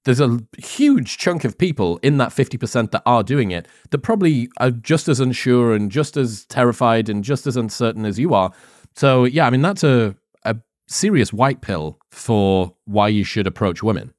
there's 0.04 0.20
a 0.20 0.38
huge 0.58 1.18
chunk 1.18 1.44
of 1.44 1.56
people 1.58 1.98
in 2.02 2.18
that 2.18 2.28
50% 2.30 2.90
that 2.90 3.02
are 3.06 3.22
doing 3.22 3.50
it 3.50 3.66
that 3.90 3.98
probably 3.98 4.48
are 4.58 4.70
just 4.70 5.08
as 5.08 5.20
unsure 5.20 5.74
and 5.74 5.90
just 5.90 6.16
as 6.16 6.44
terrified 6.46 7.08
and 7.08 7.24
just 7.24 7.46
as 7.46 7.56
uncertain 7.56 8.04
as 8.04 8.18
you 8.18 8.34
are. 8.34 8.52
So, 8.94 9.24
yeah, 9.24 9.46
I 9.46 9.50
mean, 9.50 9.62
that's 9.62 9.82
a, 9.82 10.14
a 10.44 10.56
serious 10.86 11.32
white 11.32 11.62
pill 11.62 11.98
for 12.10 12.74
why 12.84 13.08
you 13.08 13.24
should 13.24 13.46
approach 13.46 13.82
women. 13.82 14.12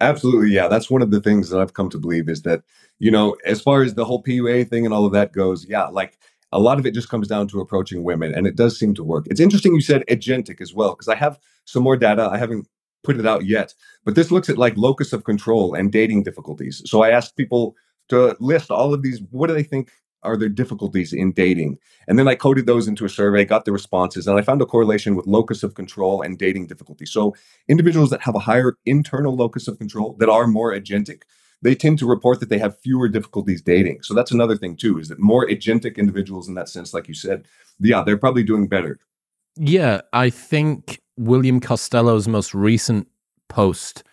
Absolutely. 0.00 0.50
Yeah. 0.50 0.68
That's 0.68 0.90
one 0.90 1.02
of 1.02 1.10
the 1.10 1.20
things 1.20 1.50
that 1.50 1.60
I've 1.60 1.74
come 1.74 1.90
to 1.90 1.98
believe 1.98 2.28
is 2.28 2.42
that, 2.42 2.62
you 2.98 3.10
know, 3.10 3.36
as 3.44 3.60
far 3.60 3.82
as 3.82 3.94
the 3.94 4.04
whole 4.04 4.22
PUA 4.22 4.68
thing 4.68 4.84
and 4.84 4.94
all 4.94 5.04
of 5.06 5.12
that 5.12 5.32
goes, 5.32 5.66
yeah, 5.66 5.86
like 5.86 6.18
a 6.52 6.58
lot 6.58 6.78
of 6.78 6.86
it 6.86 6.94
just 6.94 7.08
comes 7.08 7.28
down 7.28 7.48
to 7.48 7.60
approaching 7.60 8.02
women 8.02 8.34
and 8.34 8.46
it 8.46 8.56
does 8.56 8.78
seem 8.78 8.94
to 8.94 9.04
work. 9.04 9.26
It's 9.30 9.40
interesting 9.40 9.74
you 9.74 9.80
said 9.80 10.04
agentic 10.08 10.60
as 10.60 10.74
well, 10.74 10.90
because 10.90 11.08
I 11.08 11.14
have 11.16 11.38
some 11.64 11.82
more 11.82 11.96
data. 11.96 12.28
I 12.30 12.38
haven't 12.38 12.66
put 13.02 13.18
it 13.18 13.26
out 13.26 13.44
yet, 13.44 13.74
but 14.04 14.14
this 14.14 14.30
looks 14.30 14.48
at 14.48 14.58
like 14.58 14.76
locus 14.76 15.12
of 15.12 15.24
control 15.24 15.74
and 15.74 15.92
dating 15.92 16.22
difficulties. 16.22 16.82
So 16.86 17.02
I 17.02 17.10
asked 17.10 17.36
people 17.36 17.74
to 18.08 18.36
list 18.40 18.70
all 18.70 18.92
of 18.92 19.02
these. 19.02 19.20
What 19.30 19.46
do 19.46 19.54
they 19.54 19.62
think 19.62 19.90
are 20.22 20.36
their 20.36 20.50
difficulties 20.50 21.12
in 21.12 21.32
dating? 21.32 21.78
And 22.06 22.18
then 22.18 22.28
I 22.28 22.34
coded 22.34 22.66
those 22.66 22.88
into 22.88 23.04
a 23.06 23.08
survey, 23.08 23.44
got 23.44 23.64
the 23.64 23.72
responses, 23.72 24.26
and 24.26 24.38
I 24.38 24.42
found 24.42 24.60
a 24.60 24.66
correlation 24.66 25.14
with 25.14 25.26
locus 25.26 25.62
of 25.62 25.74
control 25.74 26.20
and 26.20 26.38
dating 26.38 26.66
difficulty. 26.66 27.06
So 27.06 27.34
individuals 27.68 28.10
that 28.10 28.20
have 28.22 28.34
a 28.34 28.40
higher 28.40 28.76
internal 28.84 29.34
locus 29.34 29.66
of 29.66 29.78
control 29.78 30.16
that 30.18 30.28
are 30.28 30.46
more 30.46 30.72
agentic, 30.72 31.22
they 31.62 31.74
tend 31.74 31.98
to 31.98 32.06
report 32.06 32.40
that 32.40 32.48
they 32.48 32.58
have 32.58 32.78
fewer 32.80 33.08
difficulties 33.08 33.62
dating. 33.62 34.02
So 34.02 34.14
that's 34.14 34.30
another 34.30 34.56
thing 34.56 34.76
too, 34.76 34.98
is 34.98 35.08
that 35.08 35.18
more 35.18 35.46
agentic 35.46 35.96
individuals 35.96 36.48
in 36.48 36.54
that 36.54 36.68
sense, 36.68 36.92
like 36.92 37.08
you 37.08 37.14
said, 37.14 37.46
yeah, 37.78 38.02
they're 38.02 38.18
probably 38.18 38.42
doing 38.42 38.68
better. 38.68 38.98
Yeah, 39.56 40.00
I 40.12 40.30
think 40.30 41.00
William 41.16 41.60
Costello's 41.60 42.28
most 42.28 42.54
recent 42.54 43.06
post 43.48 44.04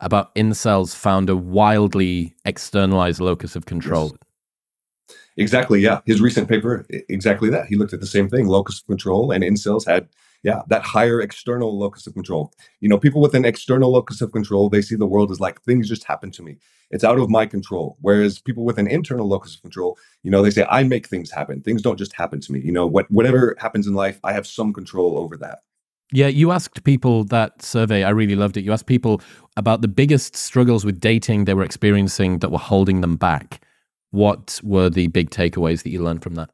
about 0.00 0.34
incels 0.34 0.94
found 0.94 1.28
a 1.28 1.36
wildly 1.36 2.34
externalized 2.44 3.20
locus 3.20 3.56
of 3.56 3.66
control. 3.66 4.10
Yes. 4.10 5.16
Exactly. 5.36 5.80
Yeah. 5.80 6.00
His 6.04 6.20
recent 6.20 6.48
paper, 6.48 6.84
exactly 7.08 7.48
that. 7.50 7.66
He 7.66 7.76
looked 7.76 7.92
at 7.92 8.00
the 8.00 8.06
same 8.06 8.28
thing 8.28 8.46
locus 8.46 8.80
of 8.80 8.86
control, 8.86 9.30
and 9.30 9.44
incels 9.44 9.86
had, 9.86 10.08
yeah, 10.42 10.62
that 10.68 10.82
higher 10.82 11.20
external 11.20 11.78
locus 11.78 12.06
of 12.06 12.14
control. 12.14 12.52
You 12.80 12.88
know, 12.88 12.98
people 12.98 13.20
with 13.20 13.34
an 13.34 13.44
external 13.44 13.90
locus 13.90 14.20
of 14.20 14.32
control, 14.32 14.68
they 14.68 14.82
see 14.82 14.94
the 14.94 15.06
world 15.06 15.30
as 15.30 15.40
like 15.40 15.60
things 15.62 15.88
just 15.88 16.04
happen 16.04 16.30
to 16.32 16.42
me. 16.42 16.58
It's 16.90 17.04
out 17.04 17.18
of 17.18 17.28
my 17.28 17.44
control. 17.44 17.96
Whereas 18.00 18.38
people 18.38 18.64
with 18.64 18.78
an 18.78 18.86
internal 18.86 19.28
locus 19.28 19.56
of 19.56 19.62
control, 19.62 19.98
you 20.22 20.30
know, 20.30 20.42
they 20.42 20.50
say, 20.50 20.64
I 20.70 20.84
make 20.84 21.08
things 21.08 21.30
happen. 21.30 21.60
Things 21.60 21.82
don't 21.82 21.98
just 21.98 22.14
happen 22.14 22.40
to 22.40 22.52
me. 22.52 22.60
You 22.60 22.72
know, 22.72 22.86
what 22.86 23.10
whatever 23.10 23.56
happens 23.58 23.86
in 23.86 23.94
life, 23.94 24.20
I 24.24 24.32
have 24.32 24.46
some 24.46 24.72
control 24.72 25.18
over 25.18 25.36
that. 25.38 25.58
Yeah, 26.10 26.28
you 26.28 26.52
asked 26.52 26.84
people 26.84 27.24
that 27.24 27.60
survey. 27.60 28.02
I 28.02 28.10
really 28.10 28.36
loved 28.36 28.56
it. 28.56 28.64
You 28.64 28.72
asked 28.72 28.86
people 28.86 29.20
about 29.58 29.82
the 29.82 29.88
biggest 29.88 30.36
struggles 30.36 30.84
with 30.84 31.00
dating 31.00 31.44
they 31.44 31.52
were 31.52 31.64
experiencing 31.64 32.38
that 32.38 32.50
were 32.50 32.58
holding 32.58 33.02
them 33.02 33.16
back. 33.16 33.60
What 34.10 34.58
were 34.62 34.88
the 34.88 35.08
big 35.08 35.28
takeaways 35.28 35.82
that 35.82 35.90
you 35.90 36.02
learned 36.02 36.22
from 36.22 36.36
that? 36.36 36.50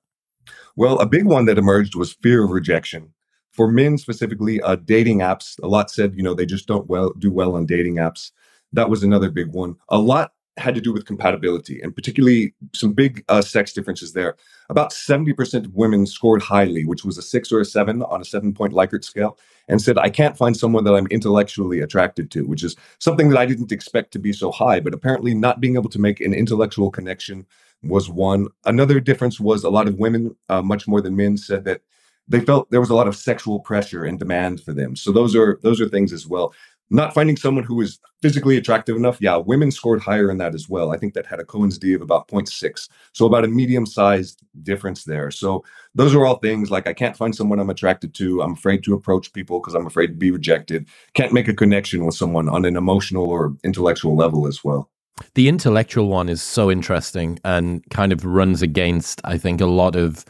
Well, 0.75 0.99
a 0.99 1.07
big 1.07 1.25
one 1.25 1.45
that 1.45 1.59
emerged 1.59 1.95
was 1.95 2.15
fear 2.15 2.43
of 2.43 2.51
rejection. 2.51 3.14
For 3.55 3.71
men 3.71 3.99
specifically, 3.99 4.61
uh, 4.61 4.77
dating 4.77 5.21
apps. 5.21 5.59
A 5.63 5.69
lot 5.69 5.91
said, 5.91 6.15
you 6.17 6.23
know, 6.23 6.35
they 6.35 6.47
just 6.47 6.67
don't 6.67 6.89
well 6.89 7.13
do 7.19 7.31
well 7.31 7.55
on 7.55 7.67
dating 7.67 7.97
apps. 7.97 8.33
That 8.73 8.91
was 8.91 9.03
another 9.03 9.31
big 9.31 9.53
one. 9.53 9.77
A 9.89 9.99
lot 9.99 10.33
had 10.57 10.75
to 10.75 10.81
do 10.81 10.93
with 10.93 11.05
compatibility 11.05 11.81
and 11.81 11.95
particularly 11.95 12.55
some 12.73 12.93
big 12.93 13.25
uh, 13.29 13.43
sex 13.43 13.73
differences 13.73 14.13
there. 14.13 14.37
About 14.69 14.91
70% 14.91 15.65
of 15.65 15.75
women 15.75 16.07
scored 16.07 16.43
highly, 16.43 16.85
which 16.85 17.05
was 17.05 17.19
a 17.19 17.23
six 17.23 17.51
or 17.51 17.61
a 17.61 17.65
seven 17.65 18.03
on 18.03 18.21
a 18.21 18.25
seven 18.25 18.55
point 18.55 18.73
Likert 18.73 19.05
scale, 19.05 19.37
and 19.69 19.81
said, 19.83 19.99
I 19.99 20.11
can't 20.11 20.37
find 20.37 20.57
someone 20.57 20.85
that 20.85 20.95
I'm 20.95 21.09
intellectually 21.09 21.81
attracted 21.81 22.31
to, 22.33 22.47
which 22.47 22.63
is 22.63 22.77
something 22.99 23.31
that 23.31 23.39
I 23.39 23.47
didn't 23.47 23.73
expect 23.73 24.13
to 24.13 24.19
be 24.19 24.33
so 24.33 24.53
high. 24.53 24.79
But 24.81 24.95
apparently, 24.95 25.35
not 25.35 25.61
being 25.61 25.75
able 25.75 25.91
to 25.91 26.01
make 26.01 26.21
an 26.21 26.35
intellectual 26.35 26.91
connection, 26.91 27.47
was 27.83 28.09
one. 28.09 28.49
Another 28.65 29.01
difference 29.01 29.39
was 29.39 29.65
a 29.65 29.71
lot 29.71 29.87
of 29.87 29.99
women, 29.99 30.35
uh, 30.49 30.63
much 30.63 30.89
more 30.89 31.01
than 31.01 31.17
men, 31.17 31.37
said 31.37 31.65
that 31.65 31.83
they 32.29 32.41
felt 32.41 32.71
there 32.71 32.81
was 32.81 32.91
a 32.91 32.95
lot 32.95 33.09
of 33.09 33.17
sexual 33.17 33.61
pressure 33.61 34.05
and 34.05 34.19
demand 34.19 34.63
for 34.63 34.73
them. 34.73 34.97
So 34.97 35.13
those 35.13 35.35
are 35.37 35.59
those 35.63 35.81
are 35.81 35.89
things 35.89 36.13
as 36.13 36.27
well. 36.27 36.55
Not 36.91 37.15
finding 37.15 37.37
someone 37.37 37.65
who 37.65 37.77
was 37.77 37.99
physically 38.21 38.59
attractive 38.59 38.95
enough, 38.95 39.17
yeah, 39.19 39.37
women 39.37 39.71
scored 39.71 40.03
higher 40.03 40.31
in 40.31 40.37
that 40.39 40.55
as 40.55 40.69
well. 40.69 40.93
I 40.93 40.99
think 40.99 41.15
that 41.15 41.25
had 41.25 41.41
a 41.41 41.45
Cohen's 41.45 41.79
D 41.79 41.95
of 41.95 42.03
about 42.03 42.29
0.6. 42.29 42.89
So 43.13 43.25
about 43.25 43.45
a 43.45 43.49
medium-sized 43.49 44.43
difference 44.63 45.05
there. 45.05 45.31
So 45.31 45.65
those 45.95 46.15
are 46.15 46.27
all 46.27 46.37
things 46.37 46.71
like 46.71 46.87
I 46.87 46.93
can't 46.93 47.17
find 47.17 47.35
someone 47.35 47.59
I'm 47.59 47.71
attracted 47.71 48.13
to. 48.15 48.43
I'm 48.43 48.53
afraid 48.53 48.85
to 48.85 48.95
approach 48.95 49.33
people 49.33 49.61
because 49.61 49.75
I'm 49.75 49.87
afraid 49.87 50.09
to 50.09 50.13
be 50.15 50.31
rejected. 50.31 50.87
Can't 51.15 51.33
make 51.33 51.49
a 51.49 51.55
connection 51.55 52.05
with 52.05 52.15
someone 52.15 52.51
on 52.51 52.67
an 52.67 52.77
emotional 52.77 53.31
or 53.31 53.57
intellectual 53.65 54.15
level 54.15 54.47
as 54.47 54.63
well. 54.63 54.91
The 55.35 55.49
intellectual 55.49 56.09
one 56.09 56.29
is 56.29 56.43
so 56.43 56.71
interesting 56.71 57.39
and 57.45 57.83
kind 57.91 58.13
of 58.13 58.25
runs 58.27 58.63
against, 58.63 59.23
I 59.25 59.39
think, 59.39 59.61
a 59.61 59.67
lot 59.67 59.97
of 59.97 60.25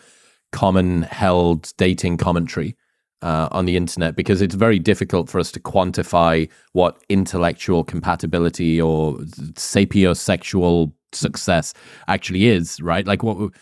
common 0.55 1.03
held 1.03 1.73
dating 1.77 2.17
commentary 2.17 2.77
uh, 3.23 3.49
on 3.51 3.65
the 3.65 3.77
internet 3.77 4.15
because 4.15 4.41
it's 4.41 4.55
very 4.55 4.79
difficult 4.79 5.29
for 5.29 5.41
us 5.41 5.51
to 5.51 5.59
quantify 5.59 6.49
what 6.73 7.03
intellectual 7.09 7.83
compatibility 7.83 8.81
or 8.81 9.15
sapiosexual 9.55 10.93
success 11.11 11.75
actually 12.07 12.47
is, 12.47 12.81
right? 12.81 13.05
Like, 13.05 13.25
what 13.25 13.53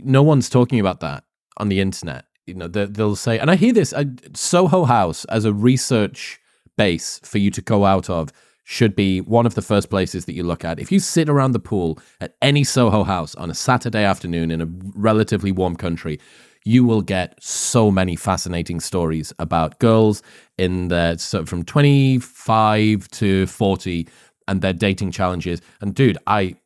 no 0.00 0.22
one's 0.22 0.50
talking 0.50 0.78
about 0.78 1.00
that 1.00 1.24
on 1.56 1.70
the 1.70 1.80
internet. 1.80 2.26
You 2.44 2.54
know, 2.54 2.68
they, 2.68 2.84
will 3.02 3.16
say, 3.16 3.38
and 3.38 3.50
I 3.50 3.56
hear 3.56 3.72
this 3.72 3.94
uh, 3.94 4.04
Soho 4.34 4.84
House 4.84 5.24
as 5.26 5.46
a 5.46 5.54
research 5.54 6.38
base 6.76 7.18
for 7.24 7.38
you 7.38 7.50
to 7.52 7.62
go 7.62 7.86
out 7.86 8.10
of 8.10 8.30
should 8.68 8.96
be 8.96 9.20
one 9.20 9.46
of 9.46 9.54
the 9.54 9.62
first 9.62 9.88
places 9.90 10.24
that 10.24 10.34
you 10.34 10.42
look 10.42 10.64
at. 10.64 10.80
If 10.80 10.90
you 10.90 10.98
sit 10.98 11.28
around 11.28 11.52
the 11.52 11.60
pool 11.60 12.00
at 12.20 12.34
any 12.42 12.64
Soho 12.64 13.04
house 13.04 13.32
on 13.36 13.48
a 13.48 13.54
Saturday 13.54 14.02
afternoon 14.02 14.50
in 14.50 14.60
a 14.60 14.66
relatively 14.96 15.52
warm 15.52 15.76
country, 15.76 16.18
you 16.64 16.82
will 16.82 17.00
get 17.00 17.40
so 17.40 17.92
many 17.92 18.16
fascinating 18.16 18.80
stories 18.80 19.32
about 19.38 19.78
girls 19.78 20.20
in 20.58 20.88
the 20.88 21.16
so 21.16 21.44
from 21.44 21.62
25 21.62 23.08
to 23.10 23.46
40 23.46 24.08
and 24.48 24.60
their 24.62 24.72
dating 24.72 25.12
challenges. 25.12 25.60
And 25.80 25.94
dude, 25.94 26.18
I 26.26 26.56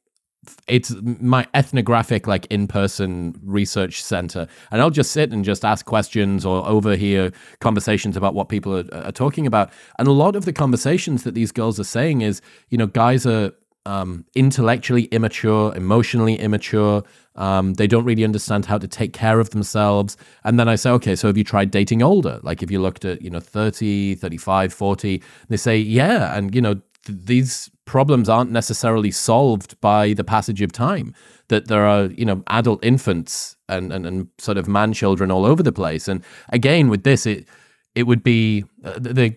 it's 0.66 0.94
my 1.02 1.46
ethnographic 1.54 2.26
like 2.26 2.46
in-person 2.46 3.38
research 3.44 4.02
center. 4.02 4.46
And 4.70 4.80
i'll 4.80 4.90
just 4.90 5.12
sit 5.12 5.32
and 5.32 5.44
just 5.44 5.64
ask 5.64 5.86
questions 5.86 6.44
or 6.44 6.66
overhear 6.66 7.32
conversations 7.60 8.16
about 8.16 8.34
what 8.34 8.48
people 8.48 8.76
are, 8.76 8.94
are, 8.94 9.12
talking 9.12 9.46
about. 9.46 9.70
And 9.98 10.08
a 10.08 10.12
lot 10.12 10.36
of 10.36 10.44
the 10.44 10.52
conversations 10.52 11.24
that 11.24 11.34
these 11.34 11.52
girls 11.52 11.78
are 11.80 11.84
saying 11.84 12.22
is 12.22 12.40
you 12.68 12.78
know 12.78 12.86
guys 12.86 13.26
are 13.26 13.52
um, 13.86 14.24
intellectually 14.34 15.04
immature 15.04 15.74
emotionally 15.74 16.36
immature. 16.36 17.02
Um, 17.36 17.74
they 17.74 17.86
don't 17.86 18.04
really 18.04 18.24
understand 18.24 18.66
how 18.66 18.76
to 18.76 18.86
take 18.86 19.12
care 19.12 19.40
of 19.40 19.50
themselves. 19.50 20.16
And 20.44 20.58
then 20.58 20.68
i 20.68 20.74
say 20.74 20.90
okay 20.90 21.16
so 21.16 21.28
have 21.28 21.38
you 21.38 21.44
tried 21.44 21.70
dating 21.70 22.02
older? 22.02 22.40
Like 22.42 22.62
if 22.62 22.70
you 22.70 22.80
looked 22.80 23.04
at 23.04 23.22
you 23.22 23.30
know 23.30 23.40
30 23.40 24.16
35 24.16 24.72
40 24.72 25.22
they 25.48 25.56
say 25.56 25.76
yeah 25.78 26.36
and 26.36 26.54
you 26.54 26.60
know 26.60 26.74
th- 27.04 27.18
these 27.24 27.70
problems 27.90 28.28
aren't 28.28 28.52
necessarily 28.52 29.10
solved 29.10 29.78
by 29.80 30.12
the 30.12 30.22
passage 30.22 30.62
of 30.62 30.70
time. 30.70 31.12
That 31.48 31.66
there 31.66 31.84
are, 31.84 32.04
you 32.04 32.24
know, 32.24 32.44
adult 32.46 32.84
infants 32.84 33.56
and, 33.68 33.92
and, 33.92 34.06
and 34.06 34.28
sort 34.38 34.58
of 34.58 34.68
man 34.68 34.92
children 34.92 35.32
all 35.32 35.44
over 35.44 35.62
the 35.64 35.72
place. 35.72 36.06
And 36.06 36.22
again, 36.50 36.88
with 36.88 37.02
this, 37.02 37.26
it 37.26 37.48
it 37.96 38.04
would 38.04 38.22
be 38.22 38.64
uh, 38.84 39.00
the, 39.00 39.12
the 39.12 39.36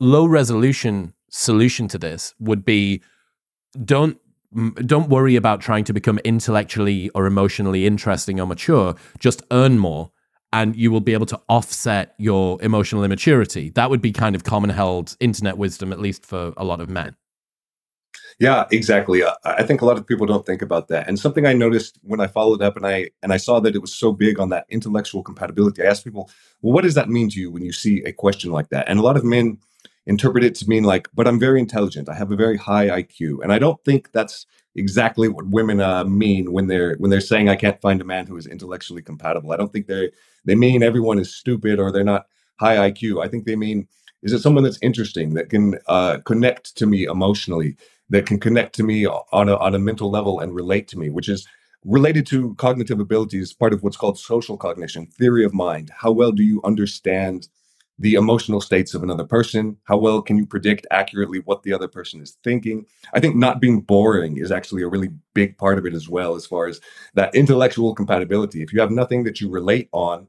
low 0.00 0.24
resolution 0.24 1.12
solution 1.28 1.88
to 1.88 1.98
this 1.98 2.34
would 2.40 2.64
be 2.64 3.02
don't 3.84 4.16
don't 4.86 5.10
worry 5.10 5.36
about 5.36 5.60
trying 5.60 5.84
to 5.84 5.92
become 5.92 6.18
intellectually 6.24 7.10
or 7.10 7.26
emotionally 7.26 7.86
interesting 7.86 8.40
or 8.40 8.46
mature. 8.46 8.94
Just 9.18 9.42
earn 9.50 9.78
more 9.78 10.10
and 10.52 10.74
you 10.76 10.90
will 10.90 11.00
be 11.00 11.12
able 11.12 11.26
to 11.26 11.40
offset 11.48 12.14
your 12.18 12.60
emotional 12.62 13.04
immaturity. 13.04 13.70
That 13.70 13.90
would 13.90 14.02
be 14.02 14.12
kind 14.12 14.34
of 14.34 14.44
common 14.44 14.70
held 14.70 15.16
internet 15.20 15.58
wisdom, 15.58 15.92
at 15.92 16.00
least 16.00 16.26
for 16.26 16.52
a 16.56 16.64
lot 16.64 16.80
of 16.80 16.88
men. 16.88 17.16
Yeah, 18.38 18.66
exactly. 18.72 19.22
I 19.44 19.62
think 19.64 19.82
a 19.82 19.84
lot 19.84 19.98
of 19.98 20.06
people 20.06 20.26
don't 20.26 20.46
think 20.46 20.62
about 20.62 20.88
that. 20.88 21.06
And 21.06 21.18
something 21.18 21.46
I 21.46 21.52
noticed 21.52 21.98
when 22.02 22.20
I 22.20 22.26
followed 22.26 22.62
up 22.62 22.74
and 22.74 22.86
I 22.86 23.10
and 23.22 23.34
I 23.34 23.36
saw 23.36 23.60
that 23.60 23.74
it 23.74 23.80
was 23.80 23.94
so 23.94 24.12
big 24.12 24.40
on 24.40 24.48
that 24.48 24.64
intellectual 24.70 25.22
compatibility. 25.22 25.82
I 25.82 25.86
asked 25.86 26.04
people, 26.04 26.30
"Well, 26.62 26.72
what 26.72 26.82
does 26.82 26.94
that 26.94 27.10
mean 27.10 27.28
to 27.30 27.40
you 27.40 27.50
when 27.50 27.62
you 27.62 27.72
see 27.72 28.02
a 28.04 28.12
question 28.12 28.50
like 28.50 28.70
that?" 28.70 28.88
And 28.88 28.98
a 28.98 29.02
lot 29.02 29.18
of 29.18 29.24
men 29.24 29.58
interpret 30.10 30.44
it 30.44 30.54
to 30.56 30.68
mean 30.68 30.84
like, 30.84 31.08
"But 31.14 31.26
I'm 31.28 31.40
very 31.40 31.60
intelligent. 31.60 32.08
I 32.08 32.14
have 32.14 32.32
a 32.32 32.42
very 32.44 32.58
high 32.58 32.88
IQ." 33.02 33.42
And 33.42 33.52
I 33.52 33.58
don't 33.58 33.82
think 33.84 34.12
that's 34.12 34.46
exactly 34.74 35.28
what 35.28 35.46
women 35.48 35.80
uh, 35.80 36.04
mean 36.04 36.52
when 36.52 36.66
they're 36.66 36.96
when 36.98 37.10
they're 37.10 37.30
saying 37.32 37.48
I 37.48 37.56
can't 37.56 37.80
find 37.80 38.00
a 38.00 38.10
man 38.14 38.26
who 38.26 38.36
is 38.36 38.46
intellectually 38.46 39.02
compatible. 39.02 39.52
I 39.52 39.56
don't 39.56 39.72
think 39.72 39.86
they 39.86 40.10
they 40.44 40.54
mean 40.54 40.82
everyone 40.82 41.18
is 41.18 41.34
stupid 41.34 41.78
or 41.80 41.90
they're 41.92 42.12
not 42.14 42.26
high 42.58 42.90
IQ. 42.90 43.24
I 43.24 43.28
think 43.28 43.46
they 43.46 43.56
mean 43.56 43.88
is 44.22 44.32
it 44.32 44.40
someone 44.40 44.64
that's 44.64 44.78
interesting 44.82 45.34
that 45.34 45.48
can 45.48 45.78
uh, 45.86 46.18
connect 46.24 46.76
to 46.76 46.86
me 46.86 47.04
emotionally, 47.04 47.76
that 48.10 48.26
can 48.26 48.38
connect 48.38 48.74
to 48.76 48.82
me 48.82 49.06
on 49.06 49.48
a 49.48 49.56
on 49.56 49.74
a 49.74 49.78
mental 49.78 50.10
level 50.10 50.40
and 50.40 50.54
relate 50.54 50.88
to 50.88 50.98
me, 50.98 51.10
which 51.10 51.28
is 51.28 51.46
related 51.84 52.26
to 52.26 52.54
cognitive 52.56 53.00
abilities, 53.00 53.52
part 53.52 53.72
of 53.72 53.82
what's 53.82 53.96
called 53.96 54.18
social 54.18 54.56
cognition, 54.56 55.06
theory 55.06 55.44
of 55.44 55.54
mind. 55.54 55.90
How 55.96 56.12
well 56.12 56.32
do 56.32 56.42
you 56.42 56.60
understand 56.64 57.48
the 58.00 58.14
emotional 58.14 58.62
states 58.62 58.94
of 58.94 59.02
another 59.02 59.24
person? 59.24 59.76
How 59.84 59.98
well 59.98 60.22
can 60.22 60.38
you 60.38 60.46
predict 60.46 60.86
accurately 60.90 61.40
what 61.40 61.62
the 61.62 61.72
other 61.72 61.86
person 61.86 62.20
is 62.20 62.38
thinking? 62.42 62.86
I 63.12 63.20
think 63.20 63.36
not 63.36 63.60
being 63.60 63.82
boring 63.82 64.38
is 64.38 64.50
actually 64.50 64.82
a 64.82 64.88
really 64.88 65.10
big 65.34 65.56
part 65.58 65.78
of 65.78 65.84
it 65.84 65.92
as 65.92 66.08
well, 66.08 66.34
as 66.34 66.46
far 66.46 66.66
as 66.66 66.80
that 67.14 67.34
intellectual 67.34 67.94
compatibility. 67.94 68.62
If 68.62 68.72
you 68.72 68.80
have 68.80 68.90
nothing 68.90 69.24
that 69.24 69.40
you 69.40 69.50
relate 69.50 69.90
on, 69.92 70.26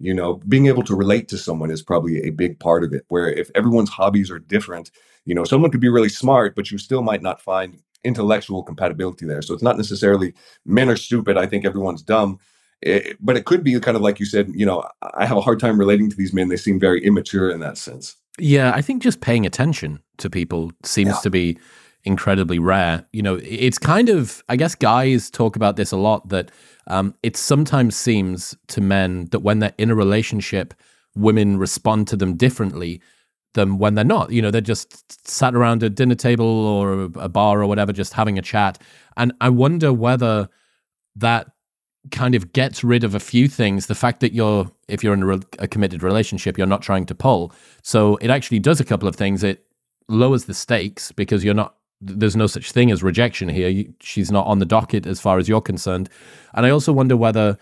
you 0.00 0.12
know, 0.12 0.40
being 0.48 0.66
able 0.66 0.82
to 0.82 0.96
relate 0.96 1.28
to 1.28 1.38
someone 1.38 1.70
is 1.70 1.80
probably 1.80 2.24
a 2.24 2.30
big 2.30 2.58
part 2.58 2.82
of 2.82 2.92
it. 2.92 3.04
Where 3.06 3.28
if 3.28 3.50
everyone's 3.54 3.90
hobbies 3.90 4.30
are 4.30 4.40
different, 4.40 4.90
you 5.24 5.34
know, 5.34 5.44
someone 5.44 5.70
could 5.70 5.80
be 5.80 5.88
really 5.88 6.08
smart, 6.08 6.56
but 6.56 6.72
you 6.72 6.78
still 6.78 7.02
might 7.02 7.22
not 7.22 7.40
find 7.40 7.78
intellectual 8.02 8.64
compatibility 8.64 9.26
there. 9.26 9.42
So 9.42 9.54
it's 9.54 9.62
not 9.62 9.76
necessarily 9.76 10.34
men 10.66 10.88
are 10.88 10.96
stupid. 10.96 11.36
I 11.38 11.46
think 11.46 11.64
everyone's 11.64 12.02
dumb 12.02 12.40
it, 12.82 13.16
but 13.20 13.36
it 13.36 13.44
could 13.44 13.62
be 13.64 13.78
kind 13.80 13.96
of 13.96 14.02
like 14.02 14.20
you 14.20 14.26
said, 14.26 14.50
you 14.54 14.66
know, 14.66 14.84
I 15.14 15.24
have 15.26 15.36
a 15.36 15.40
hard 15.40 15.60
time 15.60 15.78
relating 15.78 16.10
to 16.10 16.16
these 16.16 16.32
men. 16.32 16.48
They 16.48 16.56
seem 16.56 16.80
very 16.80 17.04
immature 17.04 17.50
in 17.50 17.60
that 17.60 17.78
sense. 17.78 18.16
Yeah, 18.38 18.72
I 18.74 18.82
think 18.82 19.02
just 19.02 19.20
paying 19.20 19.46
attention 19.46 20.00
to 20.18 20.30
people 20.30 20.72
seems 20.84 21.10
yeah. 21.10 21.20
to 21.20 21.30
be 21.30 21.58
incredibly 22.04 22.58
rare. 22.58 23.06
You 23.12 23.22
know, 23.22 23.38
it's 23.42 23.78
kind 23.78 24.08
of, 24.08 24.42
I 24.48 24.56
guess 24.56 24.74
guys 24.74 25.30
talk 25.30 25.54
about 25.54 25.76
this 25.76 25.92
a 25.92 25.96
lot 25.96 26.28
that 26.30 26.50
um, 26.88 27.14
it 27.22 27.36
sometimes 27.36 27.94
seems 27.94 28.56
to 28.68 28.80
men 28.80 29.26
that 29.26 29.40
when 29.40 29.60
they're 29.60 29.74
in 29.78 29.90
a 29.90 29.94
relationship, 29.94 30.74
women 31.14 31.58
respond 31.58 32.08
to 32.08 32.16
them 32.16 32.36
differently 32.36 33.00
than 33.54 33.78
when 33.78 33.94
they're 33.94 34.04
not. 34.04 34.32
You 34.32 34.42
know, 34.42 34.50
they're 34.50 34.60
just 34.60 35.28
sat 35.28 35.54
around 35.54 35.82
a 35.82 35.90
dinner 35.90 36.14
table 36.14 36.46
or 36.46 37.02
a 37.02 37.28
bar 37.28 37.62
or 37.62 37.66
whatever, 37.66 37.92
just 37.92 38.14
having 38.14 38.38
a 38.38 38.42
chat. 38.42 38.80
And 39.16 39.32
I 39.40 39.50
wonder 39.50 39.92
whether 39.92 40.48
that 41.16 41.48
kind 42.10 42.34
of 42.34 42.52
gets 42.52 42.82
rid 42.82 43.04
of 43.04 43.14
a 43.14 43.20
few 43.20 43.48
things. 43.48 43.86
The 43.86 43.94
fact 43.94 44.20
that 44.20 44.32
you're, 44.32 44.70
if 44.88 45.04
you're 45.04 45.14
in 45.14 45.22
a, 45.22 45.26
re- 45.26 45.40
a, 45.58 45.68
committed 45.68 46.02
relationship, 46.02 46.58
you're 46.58 46.66
not 46.66 46.82
trying 46.82 47.06
to 47.06 47.14
pull. 47.14 47.52
So 47.82 48.16
it 48.16 48.30
actually 48.30 48.58
does 48.58 48.80
a 48.80 48.84
couple 48.84 49.08
of 49.08 49.14
things. 49.14 49.44
It 49.44 49.64
lowers 50.08 50.46
the 50.46 50.54
stakes 50.54 51.12
because 51.12 51.44
you're 51.44 51.54
not, 51.54 51.76
there's 52.00 52.34
no 52.34 52.48
such 52.48 52.72
thing 52.72 52.90
as 52.90 53.02
rejection 53.02 53.48
here. 53.48 53.68
You, 53.68 53.94
she's 54.00 54.32
not 54.32 54.46
on 54.46 54.58
the 54.58 54.66
docket 54.66 55.06
as 55.06 55.20
far 55.20 55.38
as 55.38 55.48
you're 55.48 55.60
concerned. 55.60 56.08
And 56.54 56.66
I 56.66 56.70
also 56.70 56.92
wonder 56.92 57.16
whether 57.16 57.56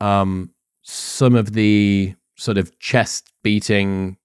um, 0.00 0.50
some 0.82 1.34
of 1.34 1.54
the 1.54 2.14
sort 2.36 2.58
of 2.58 2.78
chest 2.78 3.32
beating, 3.42 4.18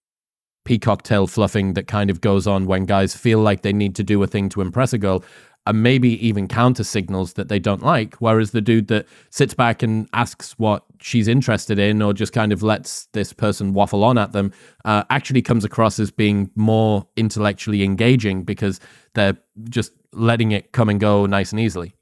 peacock 0.66 1.04
tail 1.04 1.28
fluffing 1.28 1.74
that 1.74 1.88
kind 1.88 2.10
of 2.10 2.20
goes 2.20 2.46
on 2.46 2.66
when 2.66 2.86
guys 2.86 3.16
feel 3.16 3.40
like 3.40 3.62
they 3.62 3.74
need 3.74 3.96
to 3.96 4.04
do 4.04 4.22
a 4.22 4.28
thing 4.28 4.50
to 4.50 4.62
impress 4.62 4.92
a 4.92 4.98
girl 4.98 5.24
and 5.68 5.84
maybe 5.84 6.26
even 6.26 6.48
counter 6.48 6.84
signals 6.84 7.34
that 7.34 7.48
they 7.48 7.60
don't 7.60 7.84
like. 7.84 8.16
Whereas 8.16 8.52
the 8.52 8.62
dude 8.62 8.88
that 8.88 9.06
sits 9.30 9.54
back 9.54 9.84
and 9.84 10.10
asks 10.14 10.58
what 10.58 10.84
she's 11.00 11.28
interested 11.28 11.78
in 11.78 12.02
or 12.02 12.14
just 12.14 12.34
kind 12.34 12.52
of 12.52 12.64
lets 12.64 13.06
this 13.14 13.32
person 13.34 13.74
waffle 13.74 14.04
on 14.04 14.18
at 14.18 14.32
them 14.32 14.52
uh, 14.86 15.04
actually 15.10 15.42
comes 15.42 15.64
across 15.64 16.00
as 16.00 16.12
being 16.12 16.50
more 16.56 17.08
intellectually 17.16 17.84
engaging 17.84 18.44
because 18.44 18.80
they're 19.14 19.38
just 19.70 19.94
letting 20.14 20.52
it 20.52 20.72
come 20.72 20.90
and 20.90 21.00
go 21.00 21.26
nice 21.26 21.52
and 21.52 21.60
easily. 21.60 21.94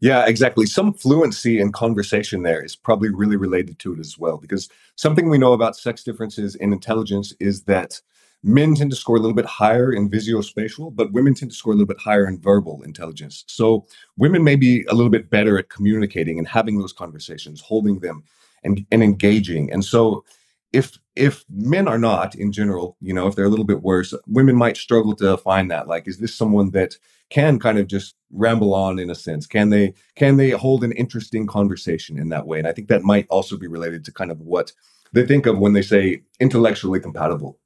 Yeah, 0.00 0.26
exactly. 0.26 0.66
Some 0.66 0.94
fluency 0.94 1.60
in 1.60 1.70
conversation 1.70 2.42
there 2.42 2.64
is 2.64 2.74
probably 2.74 3.10
really 3.10 3.36
related 3.36 3.78
to 3.78 3.92
it 3.92 4.00
as 4.00 4.18
well, 4.18 4.36
because 4.36 4.68
something 4.96 5.30
we 5.30 5.38
know 5.38 5.52
about 5.52 5.76
sex 5.76 6.02
differences 6.02 6.56
in 6.56 6.72
intelligence 6.72 7.32
is 7.38 7.62
that 7.64 8.00
men 8.42 8.74
tend 8.74 8.90
to 8.90 8.96
score 8.96 9.16
a 9.16 9.20
little 9.20 9.34
bit 9.34 9.46
higher 9.46 9.92
in 9.92 10.10
visuospatial, 10.10 10.94
but 10.94 11.12
women 11.12 11.34
tend 11.34 11.50
to 11.50 11.56
score 11.56 11.72
a 11.72 11.76
little 11.76 11.86
bit 11.86 12.00
higher 12.00 12.26
in 12.26 12.40
verbal 12.40 12.82
intelligence. 12.82 13.44
So 13.46 13.86
women 14.16 14.42
may 14.42 14.56
be 14.56 14.84
a 14.88 14.94
little 14.94 15.10
bit 15.10 15.30
better 15.30 15.58
at 15.58 15.68
communicating 15.68 16.38
and 16.38 16.48
having 16.48 16.78
those 16.78 16.92
conversations, 16.92 17.60
holding 17.60 18.00
them 18.00 18.24
and, 18.64 18.84
and 18.90 19.02
engaging. 19.02 19.72
And 19.72 19.84
so 19.84 20.24
if 20.72 20.98
if 21.14 21.44
men 21.50 21.86
are 21.86 21.98
not 21.98 22.34
in 22.34 22.50
general, 22.52 22.96
you 23.00 23.12
know, 23.12 23.26
if 23.26 23.36
they're 23.36 23.44
a 23.44 23.50
little 23.50 23.66
bit 23.66 23.82
worse, 23.82 24.14
women 24.26 24.56
might 24.56 24.78
struggle 24.78 25.14
to 25.16 25.36
find 25.36 25.70
that. 25.70 25.86
Like, 25.86 26.08
is 26.08 26.18
this 26.18 26.34
someone 26.34 26.70
that 26.70 26.96
can 27.28 27.58
kind 27.58 27.78
of 27.78 27.86
just 27.86 28.14
ramble 28.30 28.74
on 28.74 28.98
in 28.98 29.10
a 29.10 29.14
sense? 29.14 29.46
Can 29.46 29.68
they 29.68 29.92
can 30.16 30.38
they 30.38 30.50
hold 30.50 30.82
an 30.82 30.92
interesting 30.92 31.46
conversation 31.46 32.18
in 32.18 32.30
that 32.30 32.46
way? 32.46 32.58
And 32.58 32.66
I 32.66 32.72
think 32.72 32.88
that 32.88 33.02
might 33.02 33.26
also 33.28 33.56
be 33.58 33.66
related 33.66 34.04
to 34.06 34.12
kind 34.12 34.30
of 34.30 34.40
what 34.40 34.72
they 35.12 35.26
think 35.26 35.44
of 35.46 35.58
when 35.58 35.74
they 35.74 35.82
say 35.82 36.22
intellectually 36.40 37.00
compatible. 37.00 37.58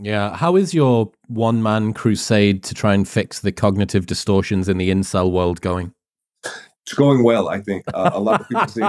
Yeah. 0.00 0.36
How 0.36 0.56
is 0.56 0.72
your 0.72 1.12
one 1.28 1.62
man 1.62 1.92
crusade 1.92 2.62
to 2.64 2.74
try 2.74 2.94
and 2.94 3.06
fix 3.06 3.40
the 3.40 3.52
cognitive 3.52 4.06
distortions 4.06 4.68
in 4.68 4.78
the 4.78 4.90
incel 4.90 5.30
world 5.30 5.60
going? 5.60 5.92
It's 6.42 6.94
going 6.94 7.22
well, 7.22 7.48
I 7.48 7.60
think. 7.60 7.84
Uh, 7.92 8.10
a 8.12 8.20
lot 8.20 8.40
of 8.40 8.48
people 8.48 8.66
say 8.68 8.82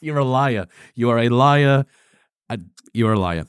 you're 0.00 0.18
a 0.18 0.24
liar. 0.24 0.66
You 0.94 1.10
are 1.10 1.18
a 1.18 1.28
liar. 1.28 1.86
You're 2.92 3.12
a 3.12 3.18
liar. 3.18 3.46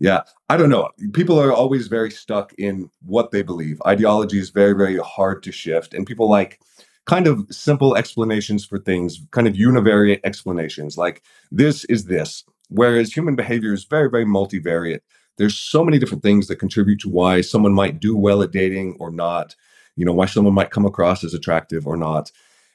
Yeah, 0.00 0.22
I 0.48 0.56
don't 0.56 0.70
know. 0.70 0.88
People 1.12 1.38
are 1.38 1.52
always 1.52 1.88
very 1.88 2.10
stuck 2.10 2.52
in 2.54 2.90
what 3.04 3.30
they 3.30 3.42
believe. 3.42 3.80
Ideology 3.86 4.38
is 4.38 4.50
very, 4.50 4.72
very 4.72 4.98
hard 4.98 5.42
to 5.42 5.52
shift, 5.52 5.94
and 5.94 6.06
people 6.06 6.28
like 6.28 6.60
kind 7.06 7.26
of 7.26 7.46
simple 7.50 7.96
explanations 7.96 8.64
for 8.64 8.78
things, 8.78 9.20
kind 9.30 9.46
of 9.46 9.54
univariate 9.54 10.20
explanations, 10.24 10.98
like 10.98 11.22
this 11.50 11.84
is 11.84 12.04
this. 12.04 12.44
Whereas 12.68 13.12
human 13.16 13.34
behavior 13.34 13.72
is 13.72 13.84
very, 13.84 14.10
very 14.10 14.26
multivariate. 14.26 15.00
There's 15.38 15.56
so 15.56 15.84
many 15.84 15.98
different 15.98 16.22
things 16.22 16.48
that 16.48 16.56
contribute 16.56 17.00
to 17.00 17.08
why 17.08 17.40
someone 17.40 17.72
might 17.72 18.00
do 18.00 18.16
well 18.16 18.42
at 18.42 18.50
dating 18.50 18.96
or 19.00 19.10
not, 19.10 19.54
you 19.96 20.04
know, 20.04 20.12
why 20.12 20.26
someone 20.26 20.54
might 20.54 20.70
come 20.70 20.84
across 20.84 21.24
as 21.24 21.34
attractive 21.34 21.86
or 21.86 21.96
not. 21.96 22.30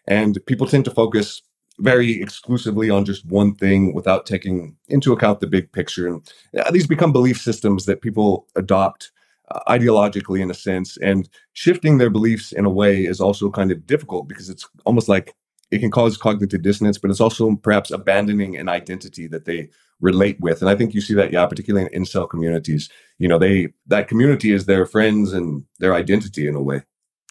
And 0.08 0.40
people 0.46 0.68
tend 0.68 0.86
to 0.86 0.92
focus 0.92 1.42
very 1.80 2.22
exclusively 2.22 2.90
on 2.90 3.06
just 3.06 3.26
one 3.26 3.56
thing 3.56 3.94
without 3.94 4.26
taking 4.26 4.76
into 4.88 5.12
account 5.14 5.40
the 5.40 5.48
big 5.48 5.72
picture. 5.72 6.08
And 6.08 6.34
uh, 6.60 6.72
these 6.72 6.88
become 6.88 7.12
belief 7.12 7.40
systems 7.40 7.86
that 7.86 8.02
people 8.02 8.48
adopt 8.56 9.12
uh, 9.50 9.60
ideologically 9.68 10.40
in 10.40 10.52
a 10.52 10.54
sense. 10.54 10.98
And 10.98 11.28
shifting 11.54 11.98
their 11.98 12.10
beliefs 12.10 12.52
in 12.52 12.66
a 12.66 12.70
way 12.70 13.06
is 13.06 13.20
also 13.20 13.50
kind 13.50 13.72
of 13.72 13.88
difficult 13.88 14.28
because 14.28 14.50
it's 14.50 14.68
almost 14.86 15.10
like 15.10 15.34
it 15.72 15.80
can 15.80 15.92
cause 15.92 16.18
cognitive 16.18 16.62
dissonance, 16.62 17.00
but 17.00 17.10
it's 17.10 17.22
also 17.22 17.56
perhaps 17.56 17.90
abandoning 17.90 18.56
an 18.56 18.70
identity 18.70 19.28
that 19.28 19.46
they 19.46 19.70
relate 20.02 20.38
with. 20.40 20.62
And 20.62 20.70
I 20.70 20.76
think 20.76 20.94
you 20.94 21.02
see 21.02 21.14
that, 21.14 21.32
yeah, 21.32 21.46
particularly 21.46 21.90
in 21.92 22.04
incel 22.04 22.30
communities. 22.30 22.90
You 23.20 23.28
know, 23.28 23.40
they 23.40 23.70
that 23.88 24.08
community 24.08 24.52
is 24.52 24.66
their 24.66 24.86
friends 24.86 25.34
and 25.34 25.64
their 25.80 25.94
identity 25.94 26.48
in 26.48 26.56
a 26.56 26.62
way. 26.62 26.84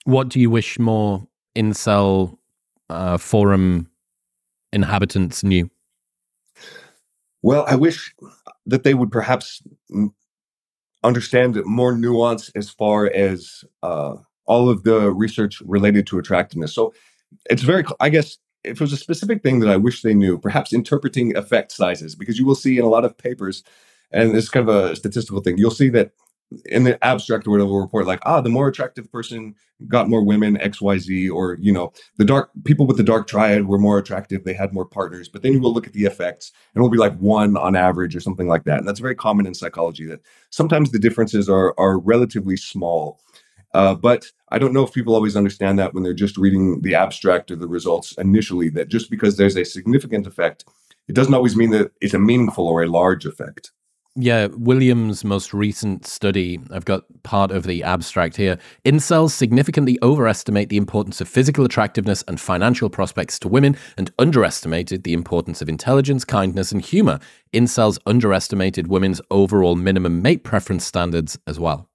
What 0.05 0.29
do 0.29 0.41
you 0.41 0.51
wish 0.51 0.79
more 0.79 1.27
incel 1.57 2.39
uh, 2.89 3.19
forum 3.19 3.89
inhabitants 4.73 5.45
knew? 5.45 5.71
Well, 7.43 7.65
I 7.67 7.75
wish 7.75 8.15
that 8.67 8.85
they 8.85 8.95
would 8.95 9.11
perhaps 9.11 9.63
understand 11.03 11.61
more 11.65 11.97
nuance 11.97 12.51
as 12.55 12.71
far 12.71 13.07
as 13.07 13.65
uh, 13.83 14.15
all 14.47 14.69
of 14.69 14.85
the 14.85 15.11
research 15.13 15.61
related 15.63 16.07
to 16.09 16.19
attractiveness. 16.19 16.75
So 16.75 16.95
it's 17.51 17.63
very, 17.63 17.85
I 18.01 18.09
guess, 18.09 18.39
if 18.65 18.73
it 18.73 18.81
was 18.81 18.93
a 18.93 18.97
specific 18.97 19.43
thing 19.43 19.61
that 19.61 19.71
I 19.71 19.77
wish 19.77 20.03
they 20.03 20.15
knew, 20.15 20.39
perhaps 20.39 20.73
interpreting 20.73 21.37
effect 21.37 21.73
sizes, 21.73 22.15
because 22.15 22.39
you 22.39 22.47
will 22.47 22.55
see 22.55 22.79
in 22.79 22.85
a 22.85 22.89
lot 22.89 23.05
of 23.05 23.17
papers, 23.19 23.63
and 24.11 24.37
it's 24.37 24.49
kind 24.49 24.69
of 24.69 24.75
a 24.75 24.97
statistical 24.97 25.41
thing, 25.41 25.59
you'll 25.59 25.71
see 25.71 25.89
that 25.91 26.13
in 26.67 26.85
the 26.85 27.03
abstract 27.05 27.47
or 27.47 27.51
whatever 27.51 27.73
report 27.73 28.07
like 28.07 28.21
ah 28.25 28.41
the 28.41 28.49
more 28.49 28.69
attractive 28.69 29.11
person 29.11 29.55
got 29.89 30.09
more 30.09 30.23
women 30.23 30.57
xyz 30.59 31.33
or 31.33 31.57
you 31.61 31.73
know 31.73 31.93
the 32.19 32.25
dark 32.25 32.51
people 32.65 32.87
with 32.87 32.97
the 32.97 33.03
dark 33.03 33.27
triad 33.27 33.67
were 33.67 33.79
more 33.79 33.99
attractive 33.99 34.45
they 34.45 34.53
had 34.53 34.73
more 34.73 34.85
partners 34.85 35.29
but 35.29 35.43
then 35.43 35.53
you 35.53 35.61
will 35.61 35.73
look 35.73 35.87
at 35.87 35.93
the 35.93 36.05
effects 36.05 36.53
and 36.75 36.81
it 36.81 36.83
will 36.83 36.91
be 36.91 36.99
like 36.99 37.17
one 37.19 37.57
on 37.57 37.75
average 37.75 38.15
or 38.15 38.21
something 38.21 38.49
like 38.49 38.65
that 38.65 38.79
and 38.79 38.89
that's 38.89 39.01
very 39.01 39.15
common 39.15 39.47
in 39.47 39.55
psychology 39.55 40.05
that 40.07 40.21
sometimes 40.51 40.91
the 40.91 40.99
differences 40.99 41.49
are 41.49 41.75
are 41.79 41.99
relatively 41.99 42.57
small 42.57 43.21
uh, 43.75 43.95
but 43.95 44.27
i 44.51 44.59
don't 44.59 44.73
know 44.73 44.85
if 44.85 44.93
people 44.93 45.15
always 45.15 45.37
understand 45.37 45.79
that 45.79 45.95
when 45.95 46.03
they're 46.03 46.13
just 46.13 46.37
reading 46.37 46.81
the 46.83 46.95
abstract 46.95 47.51
or 47.51 47.57
the 47.57 47.69
results 47.69 48.13
initially 48.19 48.69
that 48.69 48.89
just 48.89 49.11
because 49.11 49.37
there's 49.37 49.57
a 49.57 49.65
significant 49.65 50.27
effect 50.27 50.65
it 51.09 51.15
doesn't 51.15 51.35
always 51.35 51.57
mean 51.57 51.71
that 51.71 51.93
it's 52.01 52.15
a 52.15 52.19
meaningful 52.19 52.67
or 52.67 52.83
a 52.83 52.89
large 52.89 53.27
effect 53.27 53.73
yeah, 54.15 54.49
Williams' 54.49 55.25
most 55.25 55.55
recent 55.55 56.07
study, 56.07 56.61
I've 56.71 56.85
got 56.85 57.05
part 57.23 57.51
of 57.51 57.65
the 57.65 57.83
abstract 57.83 58.37
here. 58.37 58.59
Incels 58.85 59.31
significantly 59.31 59.99
overestimate 60.03 60.69
the 60.69 60.77
importance 60.77 61.23
of 61.23 61.29
physical 61.29 61.65
attractiveness 61.65 62.23
and 62.29 62.39
financial 62.39 62.91
prospects 62.91 63.39
to 63.39 63.49
women 63.49 63.75
and 63.97 64.13
underestimated 64.19 65.05
the 65.05 65.15
importance 65.15 65.63
of 65.63 65.69
intelligence, 65.71 66.27
kindness, 66.27 66.73
and 66.73 66.83
humor. 66.83 67.21
Incels 67.55 67.99
underestimated 68.05 68.89
women's 68.89 69.23
overall 69.31 69.77
minimum 69.77 70.21
mate 70.21 70.45
preference 70.45 70.85
standards 70.85 71.39
as 71.47 71.59
well. 71.59 71.89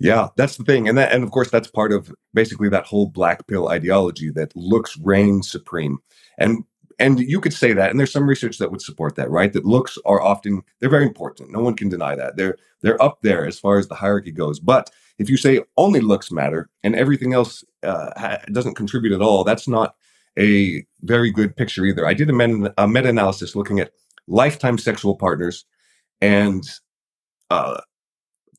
Yeah, 0.00 0.28
that's 0.36 0.56
the 0.56 0.64
thing. 0.64 0.88
And 0.88 0.96
that 0.98 1.12
and 1.12 1.22
of 1.22 1.30
course 1.30 1.50
that's 1.50 1.70
part 1.70 1.92
of 1.92 2.12
basically 2.34 2.70
that 2.70 2.86
whole 2.86 3.06
black 3.06 3.46
pill 3.46 3.68
ideology 3.68 4.30
that 4.30 4.50
looks 4.56 4.96
reign 4.98 5.42
supreme. 5.42 5.98
And 6.38 6.64
and 7.00 7.18
you 7.18 7.40
could 7.40 7.54
say 7.54 7.72
that 7.72 7.90
and 7.90 7.98
there's 7.98 8.12
some 8.12 8.28
research 8.28 8.58
that 8.58 8.70
would 8.70 8.82
support 8.82 9.16
that 9.16 9.30
right 9.30 9.52
that 9.54 9.64
looks 9.64 9.98
are 10.04 10.20
often 10.20 10.62
they're 10.78 10.90
very 10.90 11.06
important 11.06 11.50
no 11.50 11.60
one 11.60 11.74
can 11.74 11.88
deny 11.88 12.14
that 12.14 12.36
they're 12.36 12.56
they're 12.82 13.02
up 13.02 13.18
there 13.22 13.46
as 13.46 13.58
far 13.58 13.78
as 13.78 13.88
the 13.88 13.94
hierarchy 13.94 14.30
goes 14.30 14.60
but 14.60 14.90
if 15.18 15.30
you 15.30 15.36
say 15.36 15.60
only 15.78 16.00
looks 16.00 16.30
matter 16.30 16.68
and 16.84 16.94
everything 16.94 17.32
else 17.32 17.64
uh, 17.82 18.36
doesn't 18.52 18.74
contribute 18.74 19.14
at 19.14 19.22
all 19.22 19.42
that's 19.42 19.66
not 19.66 19.96
a 20.38 20.84
very 21.02 21.30
good 21.30 21.56
picture 21.56 21.84
either 21.84 22.06
i 22.06 22.14
did 22.14 22.28
a, 22.28 22.32
meta, 22.32 22.72
a 22.76 22.86
meta-analysis 22.86 23.56
looking 23.56 23.80
at 23.80 23.92
lifetime 24.28 24.76
sexual 24.78 25.16
partners 25.16 25.64
and 26.20 26.64
uh, 27.50 27.80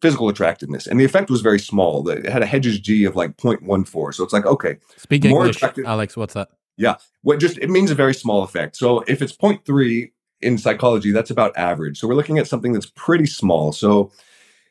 physical 0.02 0.30
attractiveness 0.30 0.88
and 0.88 1.00
the 1.00 1.06
effect 1.06 1.30
was 1.30 1.42
very 1.42 1.60
small 1.60 2.08
it 2.10 2.28
had 2.28 2.42
a 2.42 2.46
hedges 2.46 2.80
g 2.80 3.06
of 3.06 3.16
like 3.16 3.38
0.14 3.38 4.14
so 4.14 4.24
it's 4.24 4.34
like 4.34 4.46
okay 4.46 4.78
speak 4.98 5.24
english 5.24 5.62
alex 5.86 6.18
what's 6.18 6.34
that 6.34 6.50
yeah. 6.82 6.96
What 7.22 7.40
just 7.40 7.58
it 7.60 7.70
means 7.70 7.92
a 7.92 7.96
very 7.96 8.14
small 8.14 8.44
effect. 8.44 8.76
So 8.76 9.02
if 9.02 9.22
it's 9.22 9.36
0.3 9.36 10.12
in 10.42 10.58
psychology, 10.58 11.12
that's 11.12 11.30
about 11.30 11.56
average. 11.56 12.00
So 12.00 12.08
we're 12.08 12.16
looking 12.16 12.40
at 12.40 12.48
something 12.48 12.74
that's 12.74 12.92
pretty 12.96 13.28
small. 13.28 13.72
So 13.72 14.12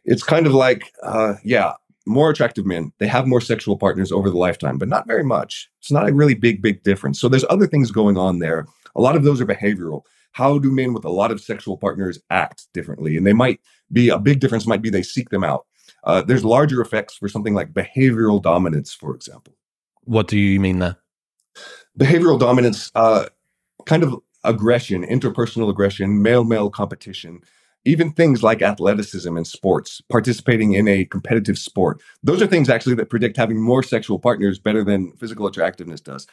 it's 0.04 0.24
kind 0.24 0.46
of 0.46 0.52
like, 0.52 0.92
uh, 1.04 1.34
yeah, 1.44 1.74
more 2.06 2.30
attractive 2.30 2.66
men, 2.66 2.92
they 2.98 3.06
have 3.06 3.28
more 3.28 3.40
sexual 3.40 3.76
partners 3.76 4.10
over 4.10 4.28
the 4.28 4.36
lifetime, 4.36 4.78
but 4.78 4.88
not 4.88 5.06
very 5.06 5.22
much. 5.22 5.70
It's 5.78 5.92
not 5.92 6.08
a 6.08 6.12
really 6.12 6.34
big, 6.34 6.60
big 6.60 6.82
difference. 6.82 7.20
So 7.20 7.28
there's 7.28 7.44
other 7.48 7.68
things 7.68 7.92
going 7.92 8.18
on 8.18 8.40
there. 8.40 8.66
A 8.96 9.00
lot 9.00 9.14
of 9.14 9.22
those 9.22 9.40
are 9.40 9.46
behavioral. 9.46 10.02
How 10.32 10.58
do 10.58 10.70
men 10.70 10.92
with 10.92 11.04
a 11.04 11.10
lot 11.10 11.30
of 11.30 11.40
sexual 11.40 11.76
partners 11.76 12.18
act 12.30 12.68
differently? 12.72 13.16
And 13.16 13.26
they 13.26 13.32
might 13.32 13.60
be 13.92 14.08
a 14.08 14.18
big 14.18 14.40
difference, 14.40 14.66
might 14.66 14.82
be 14.82 14.90
they 14.90 15.02
seek 15.02 15.30
them 15.30 15.44
out. 15.44 15.66
Uh, 16.04 16.22
there's 16.22 16.44
larger 16.44 16.80
effects 16.80 17.16
for 17.16 17.28
something 17.28 17.54
like 17.54 17.72
behavioral 17.72 18.40
dominance, 18.40 18.94
for 18.94 19.14
example. 19.14 19.54
What 20.04 20.28
do 20.28 20.38
you 20.38 20.60
mean 20.60 20.78
there? 20.78 20.96
behavioral 21.98 22.38
dominance, 22.38 22.90
uh, 22.94 23.26
kind 23.86 24.02
of 24.02 24.16
aggression, 24.44 25.04
interpersonal 25.04 25.70
aggression, 25.70 26.22
male 26.22 26.44
male 26.44 26.70
competition, 26.70 27.40
even 27.84 28.12
things 28.12 28.42
like 28.42 28.62
athleticism 28.62 29.36
and 29.36 29.46
sports, 29.46 30.00
participating 30.08 30.72
in 30.72 30.88
a 30.88 31.04
competitive 31.04 31.58
sport. 31.58 32.00
Those 32.22 32.42
are 32.42 32.46
things 32.46 32.68
actually 32.68 32.94
that 32.96 33.10
predict 33.10 33.36
having 33.36 33.60
more 33.60 33.82
sexual 33.82 34.18
partners 34.18 34.58
better 34.58 34.84
than 34.84 35.12
physical 35.12 35.46
attractiveness 35.46 36.00
does. 36.00 36.26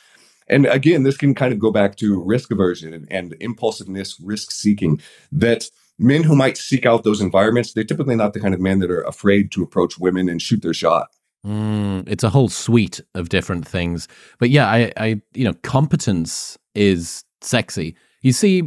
And 0.47 0.65
again, 0.67 1.03
this 1.03 1.17
can 1.17 1.35
kind 1.35 1.53
of 1.53 1.59
go 1.59 1.71
back 1.71 1.95
to 1.97 2.21
risk 2.23 2.51
aversion 2.51 2.93
and, 2.93 3.07
and 3.11 3.35
impulsiveness, 3.39 4.19
risk 4.19 4.51
seeking. 4.51 5.01
That 5.31 5.69
men 5.99 6.23
who 6.23 6.35
might 6.35 6.57
seek 6.57 6.85
out 6.85 7.03
those 7.03 7.21
environments, 7.21 7.73
they're 7.73 7.83
typically 7.83 8.15
not 8.15 8.33
the 8.33 8.39
kind 8.39 8.53
of 8.53 8.59
men 8.59 8.79
that 8.79 8.91
are 8.91 9.01
afraid 9.01 9.51
to 9.51 9.63
approach 9.63 9.97
women 9.97 10.29
and 10.29 10.41
shoot 10.41 10.61
their 10.61 10.73
shot. 10.73 11.09
Mm, 11.45 12.07
it's 12.07 12.23
a 12.23 12.29
whole 12.29 12.49
suite 12.49 12.99
of 13.15 13.29
different 13.29 13.67
things. 13.67 14.07
But 14.39 14.49
yeah, 14.49 14.67
I, 14.67 14.91
I, 14.97 15.21
you 15.33 15.45
know, 15.45 15.53
competence 15.63 16.57
is 16.75 17.23
sexy. 17.41 17.95
You 18.21 18.33
see, 18.33 18.63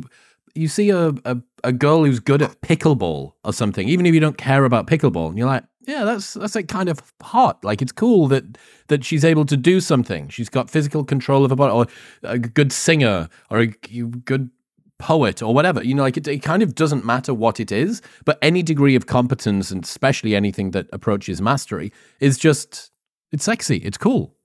you 0.54 0.68
see 0.68 0.90
a, 0.90 1.08
a, 1.24 1.36
a 1.64 1.72
girl 1.72 2.04
who's 2.04 2.20
good 2.20 2.42
at 2.42 2.60
pickleball 2.62 3.32
or 3.44 3.52
something, 3.52 3.88
even 3.88 4.06
if 4.06 4.14
you 4.14 4.20
don't 4.20 4.38
care 4.38 4.64
about 4.64 4.86
pickleball, 4.86 5.28
and 5.28 5.38
you're 5.38 5.46
like, 5.46 5.64
yeah, 5.90 6.04
that's 6.04 6.34
that's 6.34 6.54
like 6.54 6.68
kind 6.68 6.88
of 6.88 7.00
hot. 7.20 7.64
Like 7.64 7.82
it's 7.82 7.92
cool 7.92 8.28
that 8.28 8.44
that 8.86 9.04
she's 9.04 9.24
able 9.24 9.44
to 9.46 9.56
do 9.56 9.80
something. 9.80 10.28
She's 10.28 10.48
got 10.48 10.70
physical 10.70 11.04
control 11.04 11.44
of 11.44 11.50
her 11.50 11.56
body, 11.56 11.72
or 11.72 11.86
a 12.22 12.38
good 12.38 12.72
singer, 12.72 13.28
or 13.50 13.58
a 13.58 13.66
good 13.66 14.50
poet 14.98 15.42
or 15.42 15.52
whatever. 15.52 15.82
You 15.82 15.94
know, 15.94 16.02
like 16.02 16.16
it, 16.16 16.28
it 16.28 16.42
kind 16.42 16.62
of 16.62 16.74
doesn't 16.74 17.04
matter 17.04 17.34
what 17.34 17.58
it 17.58 17.72
is, 17.72 18.02
but 18.24 18.38
any 18.40 18.62
degree 18.62 18.94
of 18.94 19.06
competence 19.06 19.70
and 19.72 19.82
especially 19.84 20.36
anything 20.36 20.70
that 20.70 20.86
approaches 20.92 21.42
mastery 21.42 21.92
is 22.20 22.38
just 22.38 22.90
it's 23.32 23.44
sexy. 23.44 23.78
It's 23.78 23.98
cool. 23.98 24.36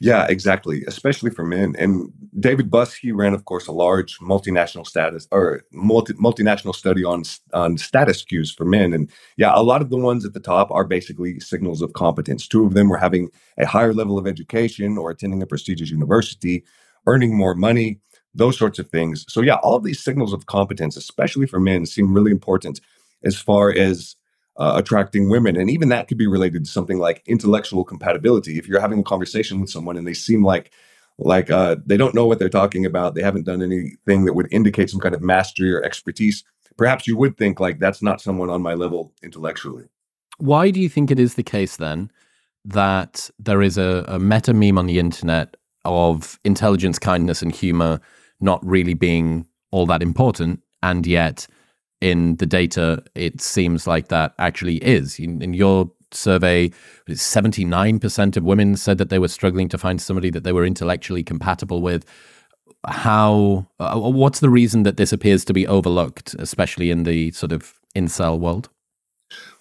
Yeah, 0.00 0.26
exactly. 0.28 0.82
Especially 0.86 1.30
for 1.30 1.44
men. 1.44 1.74
And 1.78 2.12
David 2.38 2.70
Buss, 2.70 2.94
he 2.94 3.12
ran, 3.12 3.34
of 3.34 3.44
course, 3.44 3.66
a 3.66 3.72
large 3.72 4.18
multinational 4.18 4.86
status 4.86 5.26
or 5.30 5.62
multi, 5.72 6.12
multinational 6.14 6.74
study 6.74 7.04
on 7.04 7.22
on 7.52 7.78
status 7.78 8.22
cues 8.22 8.50
for 8.52 8.64
men. 8.64 8.92
And 8.92 9.10
yeah, 9.36 9.52
a 9.54 9.62
lot 9.62 9.82
of 9.82 9.90
the 9.90 9.96
ones 9.96 10.24
at 10.24 10.34
the 10.34 10.40
top 10.40 10.70
are 10.70 10.84
basically 10.84 11.40
signals 11.40 11.80
of 11.82 11.92
competence. 11.92 12.46
Two 12.48 12.66
of 12.66 12.74
them 12.74 12.88
were 12.88 12.98
having 12.98 13.30
a 13.58 13.66
higher 13.66 13.94
level 13.94 14.18
of 14.18 14.26
education 14.26 14.98
or 14.98 15.10
attending 15.10 15.42
a 15.42 15.46
prestigious 15.46 15.90
university, 15.90 16.64
earning 17.06 17.36
more 17.36 17.54
money, 17.54 18.00
those 18.34 18.58
sorts 18.58 18.78
of 18.78 18.88
things. 18.88 19.24
So, 19.28 19.40
yeah, 19.40 19.56
all 19.56 19.76
of 19.76 19.84
these 19.84 20.02
signals 20.02 20.32
of 20.32 20.46
competence, 20.46 20.96
especially 20.96 21.46
for 21.46 21.60
men, 21.60 21.86
seem 21.86 22.12
really 22.12 22.32
important 22.32 22.80
as 23.22 23.36
far 23.36 23.70
as 23.72 24.16
uh, 24.56 24.74
attracting 24.76 25.28
women. 25.28 25.56
And 25.56 25.70
even 25.70 25.88
that 25.88 26.08
could 26.08 26.18
be 26.18 26.26
related 26.26 26.64
to 26.64 26.70
something 26.70 26.98
like 26.98 27.22
intellectual 27.26 27.84
compatibility. 27.84 28.58
If 28.58 28.68
you're 28.68 28.80
having 28.80 29.00
a 29.00 29.04
conversation 29.04 29.60
with 29.60 29.70
someone 29.70 29.96
and 29.96 30.06
they 30.06 30.14
seem 30.14 30.44
like 30.44 30.70
like 31.18 31.48
uh, 31.48 31.76
they 31.86 31.96
don't 31.96 32.14
know 32.14 32.26
what 32.26 32.40
they're 32.40 32.48
talking 32.48 32.84
about, 32.84 33.14
they 33.14 33.22
haven't 33.22 33.46
done 33.46 33.62
anything 33.62 34.24
that 34.24 34.34
would 34.34 34.48
indicate 34.50 34.90
some 34.90 35.00
kind 35.00 35.14
of 35.14 35.22
mastery 35.22 35.72
or 35.72 35.80
expertise, 35.84 36.42
perhaps 36.76 37.06
you 37.06 37.16
would 37.16 37.36
think 37.36 37.60
like 37.60 37.78
that's 37.78 38.02
not 38.02 38.20
someone 38.20 38.50
on 38.50 38.62
my 38.62 38.74
level 38.74 39.12
intellectually. 39.22 39.84
Why 40.38 40.70
do 40.70 40.80
you 40.80 40.88
think 40.88 41.10
it 41.10 41.20
is 41.20 41.34
the 41.34 41.44
case 41.44 41.76
then 41.76 42.10
that 42.64 43.30
there 43.38 43.62
is 43.62 43.78
a, 43.78 44.04
a 44.08 44.18
meta 44.18 44.52
meme 44.52 44.78
on 44.78 44.86
the 44.86 44.98
internet 44.98 45.56
of 45.84 46.40
intelligence, 46.44 46.98
kindness, 46.98 47.42
and 47.42 47.52
humor 47.52 48.00
not 48.40 48.64
really 48.66 48.94
being 48.94 49.46
all 49.70 49.86
that 49.86 50.02
important, 50.02 50.62
and 50.82 51.06
yet 51.06 51.46
in 52.04 52.36
the 52.36 52.44
data, 52.44 53.02
it 53.14 53.40
seems 53.40 53.86
like 53.86 54.08
that 54.08 54.34
actually 54.38 54.76
is. 54.76 55.18
In, 55.18 55.40
in 55.40 55.54
your 55.54 55.90
survey, 56.12 56.70
79% 57.08 58.36
of 58.36 58.44
women 58.44 58.76
said 58.76 58.98
that 58.98 59.08
they 59.08 59.18
were 59.18 59.28
struggling 59.28 59.70
to 59.70 59.78
find 59.78 60.02
somebody 60.02 60.28
that 60.28 60.44
they 60.44 60.52
were 60.52 60.66
intellectually 60.66 61.22
compatible 61.22 61.80
with. 61.80 62.04
How, 62.86 63.66
uh, 63.80 63.98
what's 63.98 64.40
the 64.40 64.50
reason 64.50 64.82
that 64.82 64.98
this 64.98 65.14
appears 65.14 65.46
to 65.46 65.54
be 65.54 65.66
overlooked, 65.66 66.34
especially 66.38 66.90
in 66.90 67.04
the 67.04 67.30
sort 67.30 67.52
of 67.52 67.72
incel 67.96 68.38
world? 68.38 68.68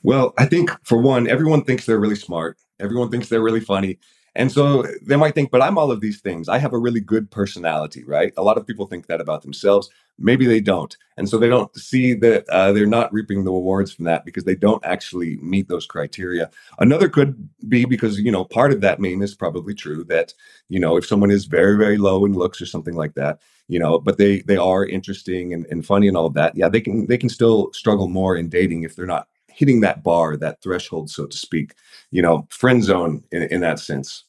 Well, 0.03 0.33
I 0.37 0.45
think 0.45 0.69
for 0.83 0.97
one, 0.97 1.29
everyone 1.29 1.63
thinks 1.63 1.85
they're 1.85 1.97
really 1.97 2.17
smart. 2.17 2.57
Everyone 2.81 3.09
thinks 3.09 3.29
they're 3.29 3.41
really 3.41 3.61
funny. 3.61 3.99
And 4.35 4.51
so 4.51 4.83
they 5.01 5.15
might 5.15 5.35
think, 5.35 5.51
but 5.51 5.61
I'm 5.61 5.77
all 5.77 5.91
of 5.91 6.01
these 6.01 6.19
things. 6.19 6.49
I 6.49 6.57
have 6.57 6.73
a 6.73 6.77
really 6.77 6.99
good 6.99 7.29
personality, 7.29 8.03
right? 8.03 8.33
A 8.35 8.43
lot 8.43 8.57
of 8.57 8.65
people 8.65 8.87
think 8.87 9.05
that 9.07 9.21
about 9.21 9.43
themselves. 9.43 9.89
Maybe 10.17 10.45
they 10.45 10.59
don't. 10.59 10.95
And 11.17 11.29
so 11.29 11.37
they 11.37 11.49
don't 11.49 11.75
see 11.75 12.13
that 12.15 12.47
uh, 12.49 12.71
they're 12.71 12.87
not 12.87 13.13
reaping 13.13 13.43
the 13.43 13.51
rewards 13.51 13.93
from 13.93 14.05
that 14.05 14.25
because 14.25 14.43
they 14.43 14.55
don't 14.55 14.83
actually 14.85 15.37
meet 15.37 15.67
those 15.67 15.85
criteria. 15.85 16.49
Another 16.79 17.09
could 17.09 17.47
be 17.67 17.85
because, 17.85 18.19
you 18.19 18.31
know, 18.31 18.43
part 18.43 18.73
of 18.73 18.81
that 18.81 18.99
meme 18.99 19.21
is 19.21 19.35
probably 19.35 19.75
true 19.75 20.03
that, 20.05 20.33
you 20.67 20.79
know, 20.79 20.97
if 20.97 21.05
someone 21.05 21.31
is 21.31 21.45
very, 21.45 21.77
very 21.77 21.97
low 21.97 22.25
in 22.25 22.33
looks 22.33 22.61
or 22.61 22.65
something 22.65 22.95
like 22.95 23.13
that, 23.13 23.39
you 23.67 23.79
know, 23.79 23.99
but 23.99 24.17
they 24.17 24.41
they 24.41 24.57
are 24.57 24.85
interesting 24.85 25.53
and, 25.53 25.65
and 25.67 25.85
funny 25.85 26.07
and 26.07 26.17
all 26.17 26.25
of 26.25 26.33
that, 26.33 26.55
yeah, 26.55 26.69
they 26.69 26.81
can 26.81 27.05
they 27.07 27.17
can 27.17 27.29
still 27.29 27.71
struggle 27.73 28.07
more 28.07 28.35
in 28.35 28.49
dating 28.49 28.83
if 28.83 28.95
they're 28.95 29.05
not 29.05 29.27
hitting 29.53 29.81
that 29.81 30.03
bar, 30.03 30.37
that 30.37 30.61
threshold, 30.61 31.09
so 31.09 31.25
to 31.25 31.37
speak, 31.37 31.73
you 32.11 32.21
know, 32.21 32.47
friend 32.49 32.83
zone 32.83 33.23
in, 33.31 33.43
in 33.43 33.61
that 33.61 33.79
sense. 33.79 34.23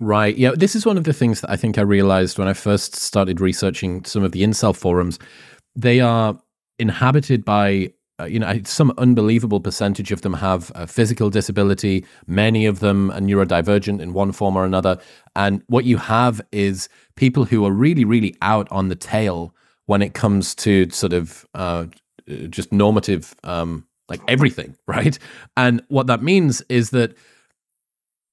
Right. 0.00 0.36
Yeah. 0.36 0.52
This 0.56 0.74
is 0.74 0.86
one 0.86 0.96
of 0.96 1.04
the 1.04 1.12
things 1.12 1.40
that 1.42 1.50
I 1.50 1.56
think 1.56 1.76
I 1.76 1.82
realized 1.82 2.38
when 2.38 2.48
I 2.48 2.54
first 2.54 2.96
started 2.96 3.40
researching 3.40 4.04
some 4.04 4.22
of 4.22 4.32
the 4.32 4.42
incel 4.42 4.74
forums. 4.74 5.18
They 5.76 6.00
are 6.00 6.40
inhabited 6.78 7.44
by 7.44 7.92
uh, 8.20 8.24
you 8.24 8.40
know, 8.40 8.60
some 8.64 8.92
unbelievable 8.98 9.60
percentage 9.60 10.10
of 10.10 10.22
them 10.22 10.32
have 10.34 10.72
a 10.74 10.88
physical 10.88 11.30
disability. 11.30 12.04
Many 12.26 12.66
of 12.66 12.80
them 12.80 13.12
are 13.12 13.20
neurodivergent 13.20 14.00
in 14.00 14.12
one 14.12 14.32
form 14.32 14.56
or 14.56 14.64
another. 14.64 14.98
And 15.36 15.62
what 15.68 15.84
you 15.84 15.98
have 15.98 16.40
is 16.50 16.88
people 17.14 17.44
who 17.44 17.64
are 17.64 17.70
really, 17.70 18.04
really 18.04 18.34
out 18.42 18.66
on 18.72 18.88
the 18.88 18.96
tail 18.96 19.54
when 19.86 20.02
it 20.02 20.14
comes 20.14 20.54
to 20.56 20.90
sort 20.90 21.12
of 21.12 21.46
uh, 21.54 21.86
just 22.50 22.72
normative 22.72 23.36
um, 23.44 23.86
like 24.08 24.20
everything, 24.28 24.76
right? 24.86 25.18
And 25.56 25.82
what 25.88 26.06
that 26.06 26.22
means 26.22 26.62
is 26.68 26.90
that 26.90 27.16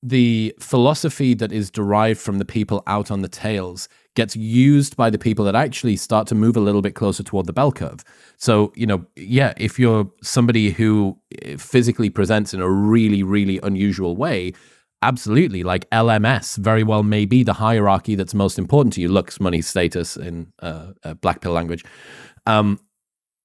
the 0.01 0.53
philosophy 0.59 1.33
that 1.33 1.51
is 1.51 1.71
derived 1.71 2.19
from 2.19 2.37
the 2.37 2.45
people 2.45 2.83
out 2.85 3.09
on 3.09 3.21
the 3.21 3.27
tails 3.27 3.89
gets 4.15 4.35
used 4.35 4.95
by 4.95 5.09
the 5.09 5.17
people 5.17 5.43
that 5.45 5.55
actually 5.55 5.95
start 5.95 6.27
to 6.27 6.35
move 6.35 6.55
a 6.55 6.59
little 6.59 6.81
bit 6.81 6.93
closer 6.93 7.23
toward 7.23 7.47
the 7.47 7.53
bell 7.53 7.71
curve. 7.71 8.03
So, 8.37 8.71
you 8.75 8.85
know, 8.85 9.05
yeah, 9.15 9.53
if 9.57 9.79
you're 9.79 10.09
somebody 10.21 10.69
who 10.69 11.17
eh, 11.41 11.57
physically 11.57 12.11
presents 12.11 12.53
in 12.53 12.61
a 12.61 12.69
really, 12.69 13.23
really 13.23 13.59
unusual 13.63 14.15
way, 14.15 14.53
absolutely, 15.01 15.63
like 15.63 15.89
LMS 15.89 16.57
very 16.57 16.83
well 16.83 17.03
may 17.03 17.25
be 17.25 17.43
the 17.43 17.53
hierarchy 17.53 18.15
that's 18.15 18.33
most 18.33 18.59
important 18.59 18.93
to 18.93 19.01
you 19.01 19.09
looks, 19.09 19.39
money, 19.39 19.61
status 19.61 20.15
in 20.15 20.53
uh, 20.61 20.91
uh, 21.03 21.15
black 21.15 21.41
pill 21.41 21.51
language. 21.51 21.83
Um, 22.45 22.79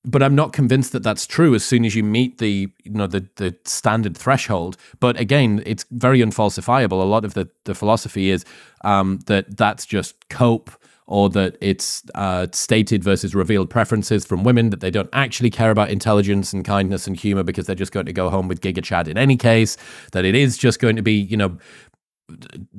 but 0.04 0.22
I'm 0.22 0.34
not 0.34 0.52
convinced 0.52 0.92
that 0.92 1.02
that's 1.02 1.26
true 1.26 1.54
as 1.54 1.64
soon 1.64 1.84
as 1.84 1.94
you 1.94 2.02
meet 2.02 2.38
the 2.38 2.68
you 2.84 2.90
know 2.90 3.06
the 3.06 3.28
the 3.36 3.56
standard 3.64 4.16
threshold. 4.16 4.76
But 4.98 5.18
again, 5.18 5.62
it's 5.66 5.84
very 5.90 6.20
unfalsifiable. 6.20 6.92
A 6.92 7.04
lot 7.04 7.24
of 7.24 7.34
the 7.34 7.48
the 7.64 7.74
philosophy 7.74 8.30
is 8.30 8.44
um, 8.82 9.18
that 9.26 9.56
that's 9.56 9.84
just 9.84 10.28
cope 10.28 10.70
or 11.06 11.28
that 11.28 11.58
it's 11.60 12.04
uh, 12.14 12.46
stated 12.52 13.02
versus 13.02 13.34
revealed 13.34 13.68
preferences 13.68 14.24
from 14.24 14.44
women 14.44 14.70
that 14.70 14.78
they 14.78 14.92
don't 14.92 15.10
actually 15.12 15.50
care 15.50 15.72
about 15.72 15.90
intelligence 15.90 16.52
and 16.52 16.64
kindness 16.64 17.08
and 17.08 17.16
humor 17.16 17.42
because 17.42 17.66
they're 17.66 17.74
just 17.74 17.90
going 17.90 18.06
to 18.06 18.12
go 18.12 18.30
home 18.30 18.46
with 18.46 18.60
Giga 18.60 18.82
Chad 18.82 19.08
in 19.08 19.18
any 19.18 19.36
case. 19.36 19.76
That 20.12 20.24
it 20.24 20.36
is 20.36 20.56
just 20.56 20.78
going 20.78 20.96
to 20.96 21.02
be 21.02 21.14
you 21.14 21.36
know 21.36 21.58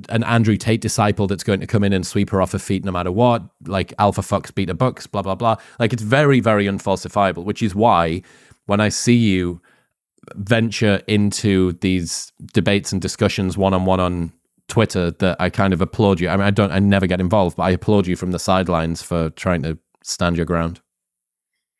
an 0.08 0.24
Andrew 0.24 0.56
Tate 0.56 0.80
disciple 0.80 1.26
that's 1.26 1.44
going 1.44 1.60
to 1.60 1.66
come 1.66 1.84
in 1.84 1.92
and 1.92 2.06
sweep 2.06 2.30
her 2.30 2.40
off 2.40 2.52
her 2.52 2.58
feet 2.58 2.84
no 2.84 2.92
matter 2.92 3.12
what, 3.12 3.42
like 3.66 3.92
alpha 3.98 4.22
fucks 4.22 4.54
beta 4.54 4.74
bucks, 4.74 5.06
blah, 5.06 5.22
blah, 5.22 5.34
blah. 5.34 5.56
Like 5.78 5.92
it's 5.92 6.02
very, 6.02 6.40
very 6.40 6.66
unfalsifiable, 6.66 7.44
which 7.44 7.62
is 7.62 7.74
why 7.74 8.22
when 8.66 8.80
I 8.80 8.88
see 8.88 9.16
you 9.16 9.60
venture 10.34 11.02
into 11.06 11.72
these 11.74 12.32
debates 12.52 12.92
and 12.92 13.02
discussions 13.02 13.56
one 13.56 13.74
on 13.74 13.84
one 13.84 14.00
on 14.00 14.32
Twitter, 14.68 15.10
that 15.10 15.36
I 15.40 15.50
kind 15.50 15.72
of 15.72 15.80
applaud 15.80 16.20
you. 16.20 16.28
I 16.28 16.36
mean, 16.36 16.46
I 16.46 16.50
don't, 16.50 16.72
I 16.72 16.78
never 16.78 17.06
get 17.06 17.20
involved, 17.20 17.56
but 17.56 17.64
I 17.64 17.70
applaud 17.70 18.06
you 18.06 18.16
from 18.16 18.30
the 18.30 18.38
sidelines 18.38 19.02
for 19.02 19.30
trying 19.30 19.62
to 19.62 19.78
stand 20.02 20.36
your 20.36 20.46
ground. 20.46 20.80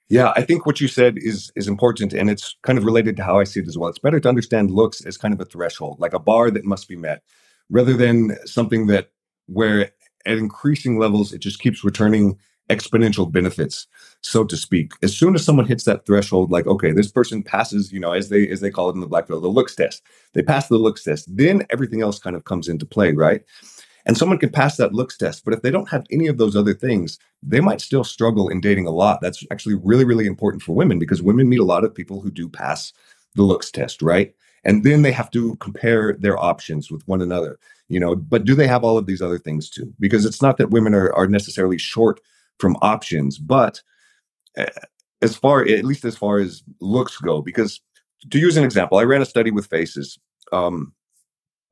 Yeah, 0.09 0.33
I 0.37 0.43
think 0.43 0.67
what 0.67 0.79
you 0.79 0.89
said 0.89 1.17
is 1.17 1.51
is 1.57 1.69
important, 1.69 2.13
and 2.13 2.29
it's 2.29 2.55
kind 2.63 2.79
of 2.79 2.85
related 2.85 3.17
to 3.17 3.25
how 3.25 3.41
I 3.41 3.45
see 3.45 3.61
it 3.61 3.67
as 3.67 3.79
well. 3.79 3.89
It's 3.89 3.99
better 3.99 4.21
to 4.21 4.29
understand 4.29 4.71
looks 4.71 5.03
as 5.07 5.17
kind 5.17 5.33
of 5.33 5.41
a 5.41 5.47
threshold, 5.47 6.01
like 6.01 6.13
a 6.13 6.19
bar 6.19 6.51
that 6.51 6.67
must 6.67 6.87
be 6.87 6.97
met 6.97 7.23
rather 7.73 7.95
than 7.95 8.37
something 8.45 8.87
that 8.87 9.11
where 9.47 9.91
at 10.25 10.39
increasing 10.39 10.99
levels 10.99 11.33
it 11.33 11.39
just 11.39 11.59
keeps 11.59 11.83
returning 11.83 12.39
exponential 12.71 13.31
benefits 13.31 13.89
so 14.21 14.45
to 14.45 14.57
speak. 14.57 14.93
As 15.03 15.17
soon 15.17 15.35
as 15.35 15.45
someone 15.45 15.67
hits 15.67 15.83
that 15.85 16.07
threshold 16.07 16.53
like 16.53 16.67
okay 16.69 16.93
this 16.93 17.11
person 17.11 17.43
passes 17.43 17.93
you 17.93 17.99
know 17.99 18.13
as 18.13 18.29
they 18.29 18.49
as 18.49 18.61
they 18.61 18.71
call 18.71 18.89
it 18.89 18.95
in 18.95 19.01
the 19.01 19.09
black 19.09 19.27
belt 19.27 19.43
the 19.43 19.49
looks 19.49 19.75
test. 19.75 20.03
They 20.35 20.43
pass 20.43 20.69
the 20.69 20.79
looks 20.79 21.03
test. 21.03 21.35
Then 21.37 21.67
everything 21.71 22.03
else 22.03 22.21
kind 22.21 22.37
of 22.37 22.45
comes 22.45 22.69
into 22.69 22.87
play 22.87 23.13
right? 23.13 23.43
And 24.05 24.17
someone 24.17 24.39
can 24.39 24.51
pass 24.51 24.77
that 24.77 24.95
looks 24.95 25.17
test 25.17 25.45
but 25.45 25.55
if 25.55 25.63
they 25.63 25.71
don't 25.71 25.89
have 25.89 26.05
any 26.11 26.29
of 26.29 26.39
those 26.39 26.55
other 26.55 26.75
things 26.75 27.19
they 27.43 27.61
might 27.61 27.81
still 27.81 28.05
struggle 28.05 28.49
in 28.49 28.61
dating 28.61 28.87
a 28.87 28.91
lot. 28.91 29.21
That's 29.21 29.45
actually 29.51 29.75
really 29.83 30.05
really 30.05 30.27
important 30.27 30.63
for 30.63 30.75
women 30.77 30.99
because 31.01 31.23
women 31.23 31.49
meet 31.49 31.61
a 31.61 31.65
lot 31.65 31.85
of 31.85 31.95
people 31.95 32.21
who 32.21 32.31
do 32.31 32.49
pass 32.49 32.93
the 33.35 33.43
looks 33.43 33.71
test 33.71 34.03
right 34.03 34.35
and 34.64 34.85
then 34.85 35.03
they 35.03 35.12
have 35.12 35.31
to 35.31 35.57
compare 35.57 36.14
their 36.14 36.38
options 36.38 36.90
with 36.90 37.07
one 37.07 37.22
another 37.22 37.59
you 37.88 38.01
know 38.01 38.16
but 38.16 38.44
do 38.44 38.55
they 38.55 38.66
have 38.66 38.85
all 38.85 38.98
of 38.98 39.07
these 39.07 39.22
other 39.22 39.38
things 39.38 39.68
too? 39.68 39.92
Because 39.98 40.25
it's 40.25 40.42
not 40.42 40.57
that 40.59 40.70
women 40.70 40.94
are, 40.94 41.12
are 41.14 41.27
necessarily 41.27 41.79
short 41.79 42.20
from 42.59 42.77
options 42.83 43.38
but 43.38 43.83
eh, 44.57 44.66
as 45.20 45.37
far 45.37 45.62
at 45.62 45.85
least 45.85 46.05
as 46.05 46.16
far 46.16 46.38
as 46.38 46.62
looks 46.81 47.18
go 47.18 47.42
because 47.42 47.81
to 48.31 48.38
use 48.38 48.57
an 48.57 48.64
example 48.64 48.98
i 48.98 49.03
ran 49.03 49.22
a 49.22 49.27
study 49.27 49.51
with 49.51 49.66
faces 49.66 50.18
um, 50.53 50.92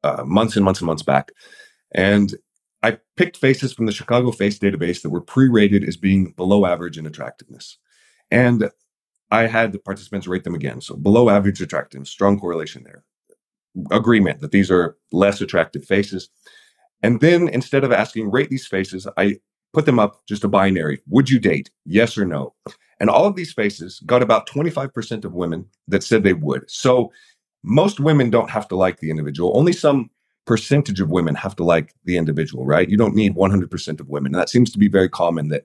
uh, 0.04 0.24
months 0.24 0.56
and 0.56 0.64
months 0.64 0.80
and 0.80 0.86
months 0.86 1.02
back 1.02 1.32
and 1.92 2.34
i 2.82 2.98
picked 3.16 3.36
faces 3.36 3.72
from 3.72 3.86
the 3.86 3.92
chicago 3.92 4.30
face 4.30 4.58
database 4.58 5.02
that 5.02 5.10
were 5.10 5.20
pre-rated 5.20 5.84
as 5.84 5.96
being 5.96 6.32
below 6.32 6.64
average 6.64 6.96
in 6.98 7.06
attractiveness. 7.06 7.78
And 8.30 8.70
I 9.30 9.46
had 9.46 9.72
the 9.72 9.78
participants 9.78 10.26
rate 10.26 10.44
them 10.44 10.54
again. 10.54 10.80
So 10.80 10.96
below 10.96 11.30
average 11.30 11.60
attractiveness, 11.60 12.10
strong 12.10 12.38
correlation 12.38 12.82
there. 12.84 13.04
Agreement 13.90 14.40
that 14.40 14.50
these 14.50 14.70
are 14.70 14.96
less 15.12 15.40
attractive 15.40 15.84
faces. 15.84 16.28
And 17.02 17.20
then 17.20 17.48
instead 17.48 17.84
of 17.84 17.92
asking 17.92 18.30
rate 18.30 18.50
these 18.50 18.66
faces, 18.66 19.06
I 19.16 19.36
put 19.72 19.86
them 19.86 19.98
up 19.98 20.26
just 20.26 20.44
a 20.44 20.48
binary. 20.48 21.00
Would 21.08 21.30
you 21.30 21.38
date? 21.38 21.70
Yes 21.84 22.18
or 22.18 22.24
no? 22.24 22.54
And 22.98 23.08
all 23.08 23.26
of 23.26 23.36
these 23.36 23.52
faces 23.52 24.00
got 24.04 24.22
about 24.22 24.48
25% 24.48 25.24
of 25.24 25.32
women 25.32 25.66
that 25.88 26.02
said 26.02 26.22
they 26.22 26.34
would. 26.34 26.68
So 26.70 27.12
most 27.62 28.00
women 28.00 28.30
don't 28.30 28.50
have 28.50 28.68
to 28.68 28.76
like 28.76 28.98
the 28.98 29.10
individual. 29.10 29.56
Only 29.56 29.72
some 29.72 30.10
percentage 30.46 31.00
of 31.00 31.10
women 31.10 31.34
have 31.36 31.54
to 31.56 31.64
like 31.64 31.94
the 32.04 32.16
individual, 32.16 32.66
right? 32.66 32.88
You 32.88 32.96
don't 32.96 33.14
need 33.14 33.36
100% 33.36 34.00
of 34.00 34.08
women. 34.08 34.34
And 34.34 34.40
that 34.40 34.48
seems 34.48 34.70
to 34.72 34.78
be 34.78 34.88
very 34.88 35.08
common 35.08 35.48
that 35.48 35.64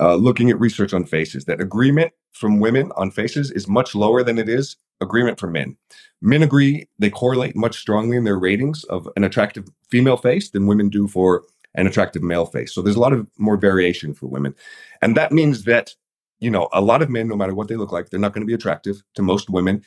uh, 0.00 0.14
looking 0.14 0.50
at 0.50 0.58
research 0.58 0.92
on 0.92 1.04
faces 1.04 1.44
that 1.44 1.60
agreement 1.60 2.12
from 2.32 2.60
women 2.60 2.90
on 2.96 3.10
faces 3.10 3.50
is 3.50 3.68
much 3.68 3.94
lower 3.94 4.22
than 4.22 4.38
it 4.38 4.48
is 4.48 4.76
agreement 5.00 5.38
from 5.38 5.52
men. 5.52 5.76
Men 6.20 6.42
agree 6.42 6.88
they 6.98 7.10
correlate 7.10 7.56
much 7.56 7.78
strongly 7.78 8.16
in 8.16 8.24
their 8.24 8.38
ratings 8.38 8.84
of 8.84 9.08
an 9.16 9.24
attractive 9.24 9.68
female 9.90 10.16
face 10.16 10.50
than 10.50 10.66
women 10.66 10.88
do 10.88 11.06
for 11.06 11.44
an 11.74 11.86
attractive 11.86 12.22
male 12.22 12.46
face. 12.46 12.72
So 12.72 12.82
there's 12.82 12.96
a 12.96 13.00
lot 13.00 13.12
of 13.12 13.26
more 13.38 13.56
variation 13.56 14.14
for 14.14 14.26
women. 14.26 14.54
And 15.02 15.16
that 15.16 15.32
means 15.32 15.64
that, 15.64 15.94
you 16.38 16.50
know, 16.50 16.68
a 16.72 16.80
lot 16.80 17.02
of 17.02 17.10
men, 17.10 17.28
no 17.28 17.36
matter 17.36 17.54
what 17.54 17.68
they 17.68 17.76
look 17.76 17.92
like, 17.92 18.10
they're 18.10 18.20
not 18.20 18.32
going 18.32 18.42
to 18.42 18.50
be 18.50 18.54
attractive 18.54 19.02
to 19.14 19.22
most 19.22 19.50
women. 19.50 19.82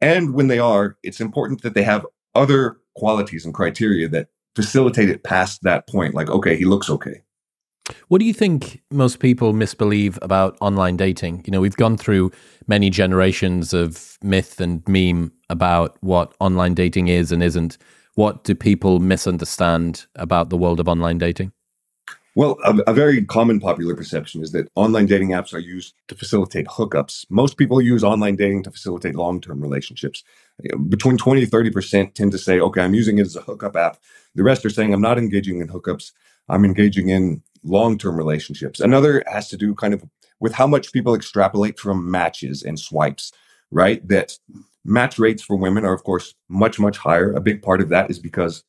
And 0.00 0.34
when 0.34 0.48
they 0.48 0.58
are, 0.58 0.96
it's 1.02 1.20
important 1.20 1.62
that 1.62 1.74
they 1.74 1.82
have 1.82 2.06
other 2.34 2.78
qualities 2.94 3.44
and 3.44 3.54
criteria 3.54 4.08
that 4.08 4.28
facilitate 4.54 5.08
it 5.08 5.24
past 5.24 5.62
that 5.62 5.88
point. 5.88 6.14
Like, 6.14 6.30
okay, 6.30 6.56
he 6.56 6.64
looks 6.64 6.90
okay 6.90 7.22
What 8.08 8.18
do 8.18 8.24
you 8.24 8.32
think 8.32 8.80
most 8.90 9.18
people 9.18 9.52
misbelieve 9.52 10.18
about 10.22 10.56
online 10.60 10.96
dating? 10.96 11.42
You 11.46 11.50
know, 11.50 11.60
we've 11.60 11.76
gone 11.76 11.96
through 11.96 12.30
many 12.66 12.90
generations 12.90 13.72
of 13.72 14.18
myth 14.22 14.60
and 14.60 14.86
meme 14.88 15.32
about 15.50 15.96
what 16.00 16.34
online 16.38 16.74
dating 16.74 17.08
is 17.08 17.32
and 17.32 17.42
isn't. 17.42 17.78
What 18.14 18.44
do 18.44 18.54
people 18.54 19.00
misunderstand 19.00 20.06
about 20.16 20.50
the 20.50 20.56
world 20.56 20.78
of 20.78 20.88
online 20.88 21.18
dating? 21.18 21.52
Well, 22.34 22.56
a, 22.64 22.78
a, 22.86 22.94
very 22.94 23.22
common 23.24 23.60
popular 23.60 23.94
perception 23.94 24.42
is 24.42 24.52
that 24.52 24.68
online 24.74 25.04
dating 25.04 25.30
apps 25.30 25.52
are 25.52 25.58
used 25.58 25.94
to 26.08 26.14
facilitate 26.14 26.66
hookups. 26.66 27.26
Most 27.28 27.58
people 27.58 27.82
use 27.82 28.02
online 28.02 28.36
dating 28.36 28.62
to 28.62 28.70
facilitate 28.70 29.14
long 29.14 29.38
term 29.38 29.60
relationships. 29.60 30.24
Between 30.88 31.18
20 31.18 31.44
to 31.44 31.50
30% 31.50 32.14
tend 32.14 32.32
to 32.32 32.38
say, 32.38 32.58
okay, 32.58 32.80
I'm 32.80 32.94
using 32.94 33.18
it 33.18 33.26
as 33.26 33.36
a 33.36 33.42
hookup 33.42 33.76
app. 33.76 33.98
The 34.34 34.44
rest 34.44 34.64
are 34.64 34.70
saying, 34.70 34.94
I'm 34.94 35.02
not 35.02 35.18
engaging 35.18 35.60
in 35.60 35.68
hookups. 35.68 36.12
I'm 36.48 36.64
engaging 36.64 37.10
in 37.10 37.42
long 37.64 37.98
term 37.98 38.16
relationships. 38.16 38.80
Another 38.80 39.22
has 39.26 39.48
to 39.48 39.56
do 39.56 39.74
kind 39.74 39.94
of 39.94 40.04
with 40.40 40.52
how 40.52 40.66
much 40.66 40.92
people 40.92 41.14
extrapolate 41.14 41.78
from 41.78 42.10
matches 42.10 42.62
and 42.62 42.78
swipes, 42.78 43.32
right? 43.70 44.06
That 44.08 44.36
match 44.84 45.18
rates 45.18 45.42
for 45.42 45.56
women 45.56 45.84
are, 45.84 45.94
of 45.94 46.02
course, 46.04 46.34
much, 46.48 46.80
much 46.80 46.98
higher. 46.98 47.32
A 47.32 47.40
big 47.40 47.62
part 47.62 47.80
of 47.80 47.88
that 47.90 48.10
is 48.10 48.18
because 48.18 48.64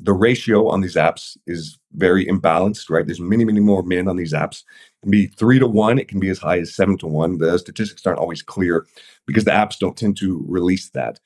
the 0.00 0.12
ratio 0.12 0.68
on 0.68 0.80
these 0.80 0.96
apps 0.96 1.36
is 1.46 1.78
very 1.92 2.26
imbalanced, 2.26 2.90
right? 2.90 3.06
There's 3.06 3.20
many, 3.20 3.44
many 3.44 3.60
more 3.60 3.82
men 3.82 4.08
on 4.08 4.16
these 4.16 4.32
apps. 4.32 4.62
It 4.62 5.02
can 5.02 5.10
be 5.12 5.26
three 5.26 5.60
to 5.60 5.68
one, 5.68 5.98
it 5.98 6.08
can 6.08 6.18
be 6.18 6.30
as 6.30 6.38
high 6.38 6.58
as 6.58 6.74
seven 6.74 6.98
to 6.98 7.06
one. 7.06 7.38
The 7.38 7.56
statistics 7.58 8.04
aren't 8.04 8.18
always 8.18 8.42
clear 8.42 8.86
because 9.26 9.44
the 9.44 9.52
apps 9.52 9.78
don't 9.78 9.96
tend 9.96 10.16
to 10.18 10.44
release 10.48 10.90
that. 10.90 11.20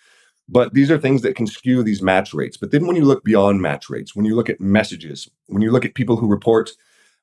But 0.48 0.72
these 0.72 0.90
are 0.90 0.98
things 0.98 1.22
that 1.22 1.37
can 1.37 1.46
skew 1.46 1.82
these 1.82 2.02
match 2.02 2.32
rates. 2.32 2.56
But 2.56 2.70
then 2.70 2.87
when 2.87 2.96
you 2.96 3.04
look 3.04 3.22
beyond 3.22 3.61
match 3.61 3.90
rates, 3.90 4.16
when 4.16 4.24
you 4.24 4.34
look 4.34 4.48
at 4.48 4.61
messages, 4.61 5.28
when 5.46 5.62
you 5.62 5.70
look 5.70 5.84
at 5.84 5.94
people 5.94 6.16
who 6.16 6.26
report 6.26 6.70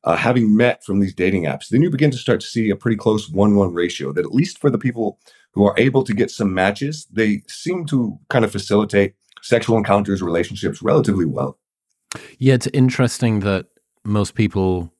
uh, 0.04 0.16
having 0.16 0.56
met 0.56 0.84
from 0.84 1.00
these 1.00 1.16
dating 1.16 1.46
apps, 1.46 1.70
then 1.70 1.82
you 1.82 1.90
begin 1.90 2.12
to 2.12 2.18
start 2.18 2.40
to 2.42 2.46
see 2.46 2.70
a 2.70 2.76
pretty 2.76 2.98
close 2.98 3.30
one 3.30 3.56
one 3.56 3.74
ratio 3.74 4.12
that, 4.14 4.26
at 4.26 4.36
least 4.36 4.60
for 4.60 4.70
the 4.70 4.78
people 4.78 5.20
who 5.54 5.66
are 5.66 5.74
able 5.78 6.04
to 6.04 6.14
get 6.14 6.30
some 6.30 6.54
matches, 6.54 7.08
they 7.12 7.42
seem 7.48 7.86
to 7.86 8.20
kind 8.30 8.46
of 8.46 8.52
facilitate 8.52 9.16
sexual 9.42 9.78
encounters, 9.78 10.22
relationships 10.22 10.82
relatively 10.82 11.26
well. 11.26 11.58
Yeah, 12.38 12.54
it's 12.54 12.68
interesting 12.68 13.40
that 13.40 13.66
most 14.04 14.36
people 14.36 14.92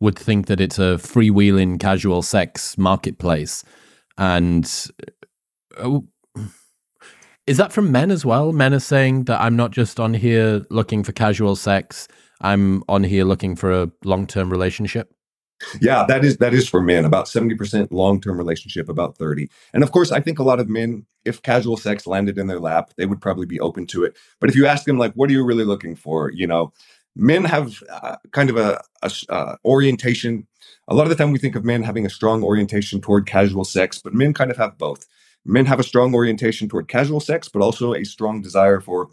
would 0.00 0.16
think 0.16 0.46
that 0.46 0.60
it's 0.60 0.78
a 0.78 0.96
freewheeling 0.98 1.80
casual 1.80 2.22
sex 2.22 2.78
marketplace. 2.78 3.64
And 4.16 4.70
uh, 5.76 6.00
is 7.48 7.56
that 7.56 7.72
from 7.72 7.90
men 7.90 8.10
as 8.10 8.26
well? 8.26 8.52
Men 8.52 8.74
are 8.74 8.78
saying 8.78 9.24
that 9.24 9.40
I'm 9.40 9.56
not 9.56 9.70
just 9.70 9.98
on 9.98 10.12
here 10.12 10.66
looking 10.68 11.02
for 11.02 11.12
casual 11.12 11.56
sex. 11.56 12.06
I'm 12.42 12.84
on 12.90 13.02
here 13.02 13.24
looking 13.24 13.56
for 13.56 13.72
a 13.72 13.90
long-term 14.04 14.50
relationship. 14.50 15.10
Yeah, 15.80 16.04
that 16.06 16.26
is 16.26 16.36
that 16.36 16.52
is 16.52 16.68
for 16.68 16.82
men. 16.82 17.06
About 17.06 17.24
70% 17.24 17.88
long-term 17.90 18.36
relationship, 18.36 18.88
about 18.90 19.16
30. 19.16 19.48
And 19.72 19.82
of 19.82 19.92
course, 19.92 20.12
I 20.12 20.20
think 20.20 20.38
a 20.38 20.42
lot 20.42 20.60
of 20.60 20.68
men, 20.68 21.06
if 21.24 21.40
casual 21.40 21.78
sex 21.78 22.06
landed 22.06 22.36
in 22.36 22.48
their 22.48 22.60
lap, 22.60 22.92
they 22.98 23.06
would 23.06 23.20
probably 23.20 23.46
be 23.46 23.58
open 23.60 23.86
to 23.88 24.04
it. 24.04 24.14
But 24.40 24.50
if 24.50 24.54
you 24.54 24.66
ask 24.66 24.84
them 24.84 24.98
like, 24.98 25.14
what 25.14 25.30
are 25.30 25.32
you 25.32 25.42
really 25.42 25.64
looking 25.64 25.96
for? 25.96 26.30
You 26.30 26.46
know, 26.46 26.74
men 27.16 27.44
have 27.44 27.82
uh, 27.90 28.16
kind 28.30 28.50
of 28.50 28.58
a, 28.58 28.80
a 29.02 29.10
uh, 29.30 29.56
orientation. 29.64 30.46
A 30.86 30.94
lot 30.94 31.04
of 31.04 31.08
the 31.08 31.16
time 31.16 31.32
we 31.32 31.38
think 31.38 31.56
of 31.56 31.64
men 31.64 31.82
having 31.82 32.04
a 32.04 32.10
strong 32.10 32.44
orientation 32.44 33.00
toward 33.00 33.26
casual 33.26 33.64
sex, 33.64 33.98
but 33.98 34.12
men 34.12 34.34
kind 34.34 34.50
of 34.50 34.58
have 34.58 34.76
both 34.76 35.06
men 35.48 35.66
have 35.66 35.80
a 35.80 35.84
strong 35.84 36.14
orientation 36.14 36.68
toward 36.68 36.88
casual 36.88 37.20
sex, 37.20 37.48
but 37.48 37.62
also 37.62 37.94
a 37.94 38.04
strong 38.04 38.42
desire 38.42 38.80
for 38.80 39.08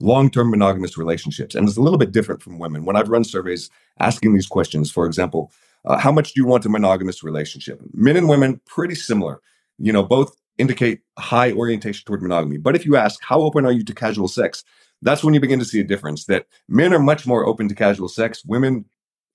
long 0.00 0.30
term 0.30 0.50
monogamous 0.50 0.96
relationships. 0.96 1.54
And 1.54 1.68
it's 1.68 1.76
a 1.76 1.82
little 1.82 1.98
bit 1.98 2.12
different 2.12 2.42
from 2.42 2.58
women. 2.58 2.84
When 2.84 2.96
I've 2.96 3.08
run 3.08 3.24
surveys 3.24 3.68
asking 3.98 4.32
these 4.32 4.46
questions, 4.46 4.90
for 4.90 5.06
example, 5.06 5.52
uh, 5.84 5.98
how 5.98 6.12
much 6.12 6.32
do 6.32 6.40
you 6.40 6.46
want 6.46 6.64
a 6.64 6.68
monogamous 6.68 7.22
relationship? 7.22 7.80
Men 7.92 8.16
and 8.16 8.28
women, 8.28 8.60
pretty 8.66 8.94
similar. 8.94 9.40
You 9.78 9.92
know, 9.92 10.02
both 10.02 10.36
indicate 10.58 11.00
high 11.18 11.52
orientation 11.52 12.04
toward 12.06 12.22
monogamy. 12.22 12.58
But 12.58 12.76
if 12.76 12.86
you 12.86 12.96
ask, 12.96 13.20
how 13.22 13.40
open 13.40 13.66
are 13.66 13.72
you 13.72 13.84
to 13.84 13.94
casual 13.94 14.28
sex? 14.28 14.64
That's 15.00 15.24
when 15.24 15.34
you 15.34 15.40
begin 15.40 15.58
to 15.58 15.64
see 15.64 15.80
a 15.80 15.84
difference 15.84 16.26
that 16.26 16.46
men 16.68 16.94
are 16.94 17.00
much 17.00 17.26
more 17.26 17.44
open 17.44 17.68
to 17.68 17.74
casual 17.74 18.08
sex, 18.08 18.44
women 18.44 18.84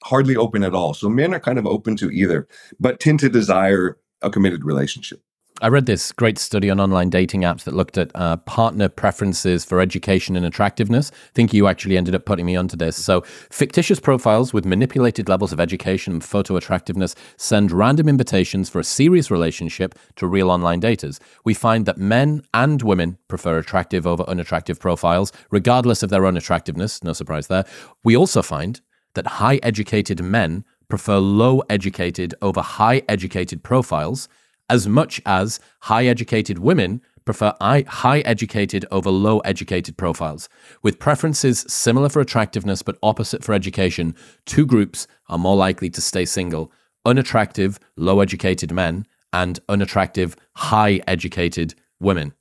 hardly 0.03 0.37
open 0.37 0.63
at 0.63 0.73
all. 0.73 0.93
So 0.93 1.09
men 1.09 1.33
are 1.33 1.39
kind 1.39 1.59
of 1.59 1.65
open 1.65 1.97
to 1.97 2.09
either, 2.09 2.47
but 2.79 2.99
tend 2.99 3.19
to 3.19 3.29
desire 3.29 3.97
a 4.21 4.29
committed 4.29 4.63
relationship. 4.63 5.21
I 5.59 5.69
read 5.69 5.87
this 5.87 6.11
great 6.11 6.37
study 6.37 6.69
on 6.69 6.79
online 6.79 7.09
dating 7.09 7.41
apps 7.41 7.63
that 7.63 7.73
looked 7.73 7.97
at 7.97 8.11
uh, 8.13 8.37
partner 8.37 8.89
preferences 8.89 9.65
for 9.65 9.81
education 9.81 10.35
and 10.35 10.45
attractiveness. 10.45 11.09
I 11.11 11.29
think 11.33 11.51
you 11.51 11.67
actually 11.67 11.97
ended 11.97 12.13
up 12.13 12.25
putting 12.25 12.45
me 12.45 12.55
onto 12.55 12.77
this. 12.77 12.95
So, 12.95 13.21
fictitious 13.49 13.99
profiles 13.99 14.53
with 14.53 14.65
manipulated 14.65 15.27
levels 15.27 15.51
of 15.51 15.59
education 15.59 16.13
and 16.13 16.23
photo 16.23 16.57
attractiveness 16.57 17.15
send 17.37 17.71
random 17.71 18.07
invitations 18.07 18.69
for 18.69 18.79
a 18.79 18.83
serious 18.83 19.31
relationship 19.31 19.97
to 20.17 20.27
real 20.27 20.51
online 20.51 20.79
daters. 20.79 21.19
We 21.43 21.55
find 21.55 21.87
that 21.87 21.97
men 21.97 22.43
and 22.53 22.83
women 22.83 23.17
prefer 23.27 23.57
attractive 23.57 24.05
over 24.05 24.23
unattractive 24.27 24.79
profiles, 24.79 25.31
regardless 25.49 26.03
of 26.03 26.11
their 26.11 26.27
own 26.27 26.37
attractiveness. 26.37 27.03
No 27.03 27.13
surprise 27.13 27.47
there. 27.47 27.65
We 28.03 28.15
also 28.15 28.43
find 28.43 28.79
that 29.15 29.25
high 29.25 29.59
educated 29.63 30.21
men 30.21 30.65
prefer 30.87 31.17
low 31.17 31.63
educated 31.67 32.35
over 32.43 32.61
high 32.61 33.01
educated 33.09 33.63
profiles 33.63 34.29
as 34.69 34.87
much 34.87 35.21
as 35.25 35.59
high 35.81 36.05
educated 36.05 36.59
women 36.59 37.01
prefer 37.25 37.53
high 37.61 38.19
educated 38.21 38.85
over 38.89 39.11
low 39.11 39.39
educated 39.39 39.97
profiles. 39.97 40.49
With 40.81 40.97
preferences 40.97 41.65
similar 41.67 42.09
for 42.09 42.21
attractiveness 42.21 42.81
but 42.81 42.97
opposite 43.03 43.43
for 43.43 43.53
education, 43.53 44.15
two 44.45 44.65
groups 44.65 45.07
are 45.27 45.37
more 45.37 45.55
likely 45.55 45.89
to 45.91 46.01
stay 46.01 46.25
single 46.25 46.71
unattractive, 47.05 47.79
low 47.95 48.19
educated 48.19 48.71
men 48.71 49.05
and 49.31 49.59
unattractive, 49.69 50.35
high 50.55 50.99
educated 51.07 51.73
women. 52.01 52.33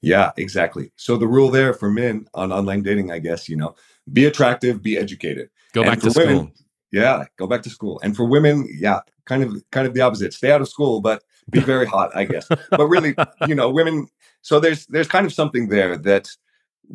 Yeah, 0.00 0.32
exactly. 0.36 0.90
So 0.96 1.16
the 1.16 1.28
rule 1.28 1.50
there 1.50 1.72
for 1.72 1.90
men 1.90 2.26
on 2.34 2.52
online 2.52 2.82
dating, 2.82 3.12
I 3.12 3.20
guess, 3.20 3.48
you 3.48 3.56
know, 3.56 3.76
be 4.12 4.24
attractive, 4.24 4.82
be 4.82 4.96
educated. 4.98 5.50
Go 5.72 5.82
and 5.82 5.90
back 5.90 6.00
to 6.00 6.18
women, 6.18 6.36
school. 6.36 6.65
Yeah, 6.92 7.24
go 7.36 7.46
back 7.46 7.62
to 7.62 7.70
school. 7.70 8.00
And 8.02 8.16
for 8.16 8.24
women, 8.24 8.68
yeah, 8.70 9.00
kind 9.24 9.42
of 9.42 9.62
kind 9.70 9.86
of 9.86 9.94
the 9.94 10.00
opposite. 10.00 10.32
Stay 10.32 10.50
out 10.50 10.60
of 10.60 10.68
school, 10.68 11.00
but 11.00 11.22
be 11.50 11.60
very 11.60 11.86
hot, 11.86 12.14
I 12.14 12.24
guess. 12.24 12.48
But 12.70 12.86
really, 12.86 13.14
you 13.46 13.54
know, 13.54 13.70
women. 13.72 14.08
So 14.42 14.60
there's 14.60 14.86
there's 14.86 15.08
kind 15.08 15.26
of 15.26 15.32
something 15.32 15.68
there 15.68 15.96
that, 15.98 16.28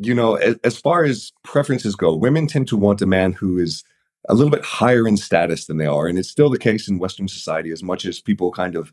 you 0.00 0.14
know, 0.14 0.36
as, 0.36 0.56
as 0.64 0.78
far 0.78 1.04
as 1.04 1.32
preferences 1.44 1.94
go, 1.94 2.14
women 2.14 2.46
tend 2.46 2.68
to 2.68 2.76
want 2.76 3.02
a 3.02 3.06
man 3.06 3.32
who 3.32 3.58
is 3.58 3.84
a 4.28 4.34
little 4.34 4.50
bit 4.50 4.64
higher 4.64 5.06
in 5.06 5.16
status 5.16 5.66
than 5.66 5.76
they 5.76 5.86
are, 5.86 6.06
and 6.06 6.18
it's 6.18 6.30
still 6.30 6.48
the 6.48 6.58
case 6.58 6.88
in 6.88 6.98
Western 6.98 7.28
society. 7.28 7.70
As 7.70 7.82
much 7.82 8.06
as 8.06 8.20
people 8.20 8.50
kind 8.50 8.76
of 8.76 8.92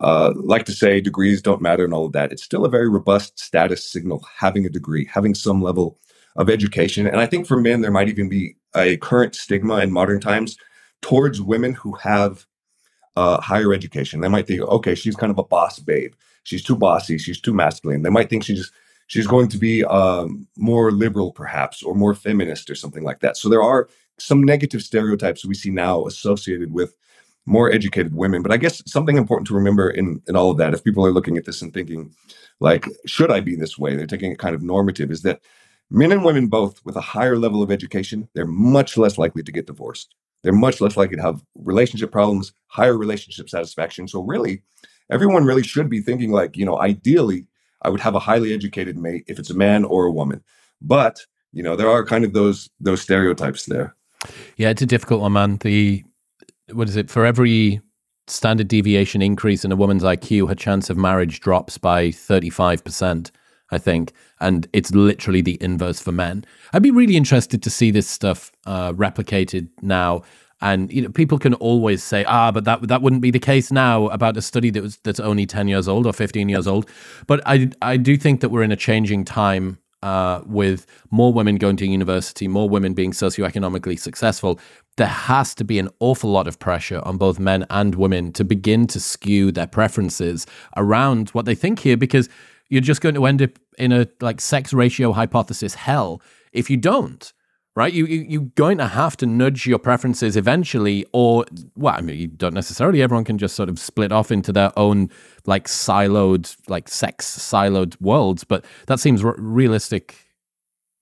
uh, 0.00 0.32
like 0.36 0.64
to 0.66 0.72
say 0.72 1.00
degrees 1.00 1.40
don't 1.40 1.62
matter 1.62 1.84
and 1.84 1.94
all 1.94 2.06
of 2.06 2.12
that, 2.12 2.32
it's 2.32 2.42
still 2.42 2.64
a 2.64 2.70
very 2.70 2.88
robust 2.88 3.38
status 3.38 3.88
signal 3.88 4.26
having 4.36 4.66
a 4.66 4.70
degree, 4.70 5.06
having 5.06 5.34
some 5.34 5.62
level 5.62 5.98
of 6.36 6.50
education. 6.50 7.06
And 7.06 7.20
I 7.20 7.26
think 7.26 7.46
for 7.46 7.60
men, 7.60 7.80
there 7.80 7.90
might 7.90 8.08
even 8.08 8.28
be 8.28 8.56
a 8.74 8.96
current 8.98 9.34
stigma 9.34 9.78
in 9.78 9.92
modern 9.92 10.20
times 10.20 10.56
towards 11.00 11.40
women 11.40 11.74
who 11.74 11.92
have 11.94 12.46
uh, 13.16 13.40
higher 13.40 13.72
education. 13.72 14.20
They 14.20 14.28
might 14.28 14.46
think, 14.46 14.62
okay, 14.62 14.94
she's 14.94 15.16
kind 15.16 15.30
of 15.30 15.38
a 15.38 15.44
boss 15.44 15.78
babe. 15.78 16.14
She's 16.42 16.62
too 16.62 16.76
bossy. 16.76 17.18
She's 17.18 17.40
too 17.40 17.54
masculine. 17.54 18.02
They 18.02 18.10
might 18.10 18.28
think 18.28 18.44
she's 18.44 18.70
she's 19.06 19.26
going 19.26 19.48
to 19.48 19.58
be 19.58 19.84
um, 19.84 20.46
more 20.56 20.90
liberal, 20.90 21.32
perhaps, 21.32 21.82
or 21.82 21.94
more 21.94 22.14
feminist, 22.14 22.70
or 22.70 22.74
something 22.74 23.04
like 23.04 23.20
that. 23.20 23.36
So 23.36 23.48
there 23.48 23.62
are 23.62 23.88
some 24.18 24.42
negative 24.42 24.82
stereotypes 24.82 25.44
we 25.44 25.54
see 25.54 25.70
now 25.70 26.06
associated 26.06 26.72
with 26.72 26.94
more 27.46 27.70
educated 27.70 28.14
women. 28.14 28.42
But 28.42 28.52
I 28.52 28.56
guess 28.56 28.82
something 28.90 29.16
important 29.16 29.46
to 29.48 29.54
remember 29.54 29.90
in 29.90 30.20
in 30.26 30.36
all 30.36 30.50
of 30.50 30.58
that, 30.58 30.74
if 30.74 30.84
people 30.84 31.06
are 31.06 31.12
looking 31.12 31.36
at 31.36 31.44
this 31.44 31.62
and 31.62 31.72
thinking, 31.72 32.14
like, 32.60 32.86
should 33.06 33.30
I 33.30 33.40
be 33.40 33.56
this 33.56 33.78
way? 33.78 33.94
They're 33.94 34.06
taking 34.06 34.32
it 34.32 34.38
kind 34.38 34.54
of 34.54 34.62
normative. 34.62 35.10
Is 35.10 35.22
that 35.22 35.40
men 35.90 36.12
and 36.12 36.24
women 36.24 36.48
both 36.48 36.84
with 36.84 36.96
a 36.96 37.00
higher 37.00 37.36
level 37.36 37.62
of 37.62 37.70
education, 37.70 38.28
they're 38.34 38.46
much 38.46 38.96
less 38.96 39.18
likely 39.18 39.42
to 39.42 39.52
get 39.52 39.66
divorced 39.66 40.14
they're 40.44 40.52
much 40.52 40.80
less 40.80 40.96
likely 40.96 41.16
to 41.16 41.22
have 41.22 41.42
relationship 41.56 42.12
problems, 42.12 42.52
higher 42.66 42.96
relationship 42.96 43.48
satisfaction. 43.48 44.06
So 44.06 44.22
really, 44.22 44.62
everyone 45.10 45.44
really 45.44 45.62
should 45.62 45.88
be 45.88 46.00
thinking 46.00 46.30
like, 46.30 46.56
you 46.56 46.66
know, 46.66 46.78
ideally, 46.78 47.46
I 47.82 47.88
would 47.88 48.00
have 48.00 48.14
a 48.14 48.20
highly 48.20 48.52
educated 48.52 48.96
mate 48.96 49.24
if 49.26 49.38
it's 49.38 49.50
a 49.50 49.54
man 49.54 49.84
or 49.84 50.04
a 50.04 50.12
woman. 50.12 50.44
But, 50.82 51.20
you 51.52 51.62
know, 51.62 51.76
there 51.76 51.88
are 51.88 52.04
kind 52.04 52.24
of 52.24 52.34
those 52.34 52.68
those 52.78 53.00
stereotypes 53.00 53.64
there. 53.64 53.96
Yeah, 54.56 54.68
it's 54.68 54.82
a 54.82 54.86
difficult 54.86 55.22
one, 55.22 55.32
man. 55.32 55.56
The 55.56 56.04
what 56.72 56.88
is 56.88 56.96
it? 56.96 57.10
For 57.10 57.24
every 57.24 57.80
standard 58.26 58.68
deviation 58.68 59.22
increase 59.22 59.64
in 59.64 59.72
a 59.72 59.76
woman's 59.76 60.02
IQ, 60.02 60.48
her 60.48 60.54
chance 60.54 60.90
of 60.90 60.98
marriage 60.98 61.40
drops 61.40 61.78
by 61.78 62.08
35%. 62.08 63.30
I 63.70 63.78
think, 63.78 64.12
and 64.40 64.68
it's 64.72 64.92
literally 64.92 65.40
the 65.40 65.58
inverse 65.62 66.00
for 66.00 66.12
men. 66.12 66.44
I'd 66.72 66.82
be 66.82 66.90
really 66.90 67.16
interested 67.16 67.62
to 67.62 67.70
see 67.70 67.90
this 67.90 68.08
stuff 68.08 68.52
uh, 68.66 68.92
replicated 68.92 69.68
now. 69.82 70.22
And 70.60 70.92
you 70.92 71.02
know, 71.02 71.08
people 71.08 71.38
can 71.38 71.54
always 71.54 72.02
say, 72.02 72.24
"Ah, 72.24 72.50
but 72.50 72.64
that 72.64 72.86
that 72.88 73.02
wouldn't 73.02 73.22
be 73.22 73.30
the 73.30 73.38
case 73.38 73.72
now 73.72 74.08
about 74.08 74.36
a 74.36 74.42
study 74.42 74.70
that 74.70 74.82
was 74.82 74.98
that's 74.98 75.20
only 75.20 75.46
ten 75.46 75.68
years 75.68 75.88
old 75.88 76.06
or 76.06 76.12
fifteen 76.12 76.48
years 76.48 76.66
old." 76.66 76.88
But 77.26 77.42
I 77.46 77.70
I 77.82 77.96
do 77.96 78.16
think 78.16 78.40
that 78.40 78.50
we're 78.50 78.62
in 78.62 78.72
a 78.72 78.76
changing 78.76 79.24
time 79.24 79.78
uh, 80.04 80.42
with 80.44 80.86
more 81.10 81.32
women 81.32 81.56
going 81.56 81.76
to 81.78 81.86
university, 81.86 82.46
more 82.46 82.68
women 82.68 82.92
being 82.92 83.12
socioeconomically 83.12 83.98
successful, 83.98 84.60
there 84.96 85.06
has 85.06 85.54
to 85.54 85.64
be 85.64 85.78
an 85.78 85.88
awful 85.98 86.30
lot 86.30 86.46
of 86.46 86.58
pressure 86.58 87.00
on 87.06 87.16
both 87.16 87.38
men 87.38 87.64
and 87.70 87.94
women 87.94 88.30
to 88.32 88.44
begin 88.44 88.86
to 88.86 89.00
skew 89.00 89.50
their 89.50 89.66
preferences 89.66 90.46
around 90.76 91.30
what 91.30 91.46
they 91.46 91.54
think 91.54 91.78
here 91.78 91.96
because 91.96 92.28
you're 92.68 92.80
just 92.80 93.00
going 93.00 93.14
to 93.14 93.26
end 93.26 93.42
up 93.42 93.50
in 93.78 93.92
a 93.92 94.06
like 94.20 94.40
sex 94.40 94.72
ratio 94.72 95.12
hypothesis 95.12 95.74
hell 95.74 96.20
if 96.52 96.70
you 96.70 96.76
don't 96.76 97.32
right? 97.76 97.92
You, 97.92 98.06
you 98.06 98.24
you're 98.28 98.50
going 98.54 98.78
to 98.78 98.86
have 98.86 99.16
to 99.18 99.26
nudge 99.26 99.66
your 99.66 99.78
preferences 99.78 100.36
eventually 100.36 101.04
or 101.12 101.44
well 101.76 101.94
i 101.96 102.00
mean 102.00 102.18
you 102.18 102.28
don't 102.28 102.54
necessarily. 102.54 103.02
Everyone 103.02 103.24
can 103.24 103.38
just 103.38 103.56
sort 103.56 103.68
of 103.68 103.78
split 103.78 104.12
off 104.12 104.30
into 104.30 104.52
their 104.52 104.76
own 104.78 105.10
like 105.46 105.66
siloed 105.66 106.56
like 106.68 106.88
sex 106.88 107.26
siloed 107.26 108.00
worlds 108.00 108.44
but 108.44 108.64
that 108.86 109.00
seems 109.00 109.22
realistic. 109.24 110.16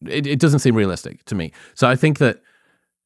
It, 0.07 0.27
it 0.27 0.39
doesn't 0.41 0.61
seem 0.61 0.75
realistic 0.75 1.25
to 1.27 1.35
me. 1.35 1.53
So 1.75 1.89
i 1.89 1.97
think 1.97 2.19
that 2.19 2.41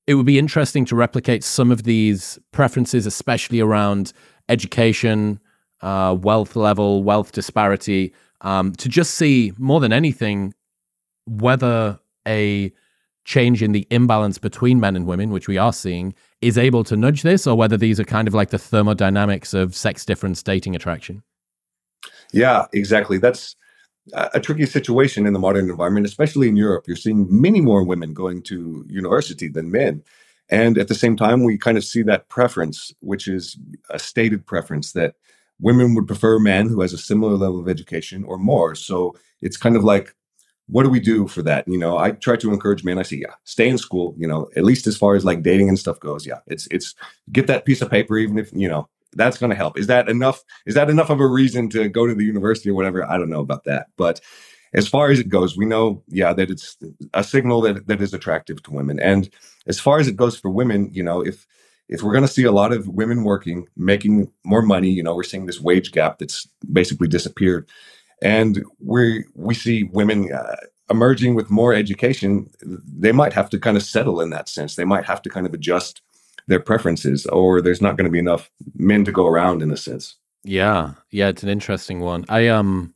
it 0.07 0.15
would 0.15 0.27
be 0.27 0.39
interesting 0.39 0.85
to 0.87 0.95
replicate 0.95 1.43
some 1.43 1.73
of 1.73 1.83
these 1.83 2.39
preferences, 2.53 3.07
especially 3.07 3.59
around 3.59 4.13
education, 4.49 5.41
uh, 5.81 6.17
wealth 6.17 6.55
level, 6.55 7.03
wealth 7.03 7.33
disparity, 7.33 8.15
um, 8.41 8.73
to 8.75 8.89
just 8.89 9.15
see 9.15 9.53
more 9.59 9.81
than 9.81 9.93
anything 9.93 10.55
whether 11.27 11.99
a 12.27 12.73
change 13.25 13.63
in 13.63 13.73
the 13.73 13.87
imbalance 13.91 14.39
between 14.39 14.79
men 14.79 14.95
and 14.95 15.07
women, 15.07 15.31
which 15.31 15.49
we 15.49 15.59
are 15.59 15.73
seeing, 15.73 16.15
is 16.41 16.57
able 16.57 16.85
to 16.85 16.97
nudge 16.97 17.23
this, 17.23 17.47
or 17.47 17.57
whether 17.57 17.77
these 17.77 17.99
are 17.99 18.05
kind 18.05 18.29
of 18.29 18.35
like 18.35 18.51
the 18.51 18.59
thermodynamics 18.59 19.53
of 19.53 19.75
sex 19.75 20.05
difference 20.05 20.43
dating 20.43 20.77
attraction. 20.77 21.23
Yeah, 22.33 22.67
exactly. 22.73 23.19
That's 23.19 23.57
a 24.13 24.39
tricky 24.39 24.67
situation 24.67 25.27
in 25.27 25.33
the 25.33 25.39
modern 25.39 25.69
environment, 25.69 26.07
especially 26.07 26.49
in 26.49 26.57
Europe. 26.57 26.85
You're 26.87 26.97
seeing 26.97 27.27
many 27.29 27.61
more 27.61 27.83
women 27.83 28.15
going 28.15 28.43
to 28.43 28.85
university 28.89 29.49
than 29.49 29.71
men. 29.71 30.05
And 30.49 30.79
at 30.79 30.87
the 30.87 30.95
same 30.95 31.17
time, 31.17 31.43
we 31.43 31.59
kind 31.59 31.77
of 31.77 31.85
see 31.85 32.03
that 32.03 32.29
preference, 32.29 32.93
which 33.01 33.27
is 33.27 33.59
a 33.91 33.99
stated 33.99 34.47
preference 34.47 34.93
that 34.93 35.17
women 35.61 35.95
would 35.95 36.07
prefer 36.07 36.37
a 36.37 36.41
man 36.41 36.69
who 36.69 36.81
has 36.81 36.93
a 36.93 36.99
similar 36.99 37.35
level 37.35 37.61
of 37.61 37.69
education 37.69 38.25
or 38.25 38.39
more. 38.39 38.75
So 38.75 39.15
it's 39.41 39.57
kind 39.57 39.77
of 39.77 39.85
like, 39.85 40.15
what 40.69 40.83
do 40.83 40.91
we 40.91 41.01
do 41.01 41.29
for 41.29 41.43
that? 41.43 41.67
You 41.69 41.79
know, 41.79 41.97
I 41.97 42.11
try 42.11 42.37
to 42.37 42.53
encourage 42.53 42.83
men. 42.83 42.99
I 42.99 43.03
say, 43.03 43.17
yeah, 43.17 43.35
stay 43.45 43.69
in 43.69 43.79
school. 43.79 44.15
You 44.19 44.27
know, 44.27 44.49
at 44.57 44.65
least 44.65 44.87
as 44.87 44.97
far 44.97 45.15
as 45.15 45.25
like 45.25 45.43
dating 45.43 45.69
and 45.69 45.79
stuff 45.79 46.01
goes. 46.01 46.27
Yeah, 46.27 46.41
it's 46.47 46.67
it's 46.71 46.95
get 47.31 47.47
that 47.47 47.65
piece 47.65 47.83
of 47.83 47.91
paper, 47.91 48.19
even 48.19 48.39
if 48.39 48.53
you 48.53 48.69
know 48.69 48.89
that's 49.15 49.39
going 49.39 49.51
to 49.51 49.57
help. 49.57 49.79
Is 49.79 49.87
that 49.87 50.09
enough? 50.09 50.43
Is 50.67 50.75
that 50.75 50.91
enough 50.91 51.11
of 51.11 51.21
a 51.21 51.27
reason 51.27 51.71
to 51.71 51.89
go 51.89 52.07
to 52.07 52.15
the 52.15 52.25
university 52.25 52.71
or 52.71 52.75
whatever? 52.75 53.09
I 53.09 53.17
don't 53.17 53.31
know 53.31 53.41
about 53.41 53.65
that. 53.65 53.87
But 53.97 54.21
as 54.75 54.87
far 54.87 55.11
as 55.11 55.19
it 55.19 55.29
goes, 55.29 55.57
we 55.57 55.65
know, 55.65 56.03
yeah, 56.09 56.33
that 56.33 56.51
it's 56.51 56.77
a 57.15 57.25
signal 57.25 57.61
that, 57.63 57.87
that 57.87 58.03
is 58.03 58.13
attractive 58.13 58.63
to 58.65 58.73
women. 58.73 59.01
And 59.01 59.31
as 59.67 59.81
far 59.81 59.99
as 59.99 60.09
it 60.09 60.17
goes 60.17 60.37
for 60.37 60.51
women, 60.51 60.91
you 60.93 61.03
know, 61.03 61.21
if 61.25 61.47
if 61.89 62.03
we're 62.03 62.13
going 62.13 62.27
to 62.27 62.33
see 62.33 62.45
a 62.45 62.53
lot 62.53 62.73
of 62.73 62.89
women 62.89 63.23
working, 63.23 63.69
making 63.77 64.31
more 64.45 64.63
money, 64.63 64.91
you 64.91 65.03
know, 65.03 65.15
we're 65.15 65.23
seeing 65.23 65.47
this 65.47 65.61
wage 65.61 65.93
gap 65.93 66.19
that's 66.19 66.49
basically 66.73 67.09
disappeared, 67.09 67.69
and 68.23 68.65
we 68.81 69.25
we 69.35 69.55
see 69.55 69.85
women 69.85 70.33
uh, 70.33 70.57
emerging 70.91 71.35
with 71.35 71.51
more 71.51 71.75
education. 71.75 72.51
They 72.63 73.13
might 73.13 73.33
have 73.33 73.51
to 73.51 73.59
kind 73.59 73.77
of 73.77 73.83
settle 73.83 74.21
in 74.21 74.31
that 74.31 74.49
sense. 74.49 74.77
They 74.77 74.85
might 74.85 75.05
have 75.05 75.23
to 75.23 75.31
kind 75.31 75.47
of 75.47 75.55
adjust 75.55 76.01
their 76.49 76.61
preferences, 76.61 77.27
or 77.27 77.61
there's 77.61 77.83
not 77.83 77.97
going 77.97 78.05
to 78.05 78.11
be 78.11 78.19
enough 78.19 78.51
men 78.75 79.05
to 79.05 79.13
go 79.13 79.27
around 79.27 79.63
in 79.63 79.71
a 79.71 79.77
sense. 79.77 80.17
Yeah, 80.45 80.93
yeah, 81.11 81.29
it's 81.29 81.43
an 81.43 81.49
interesting 81.49 82.01
one. 82.01 82.25
I 82.29 82.49
um, 82.49 82.95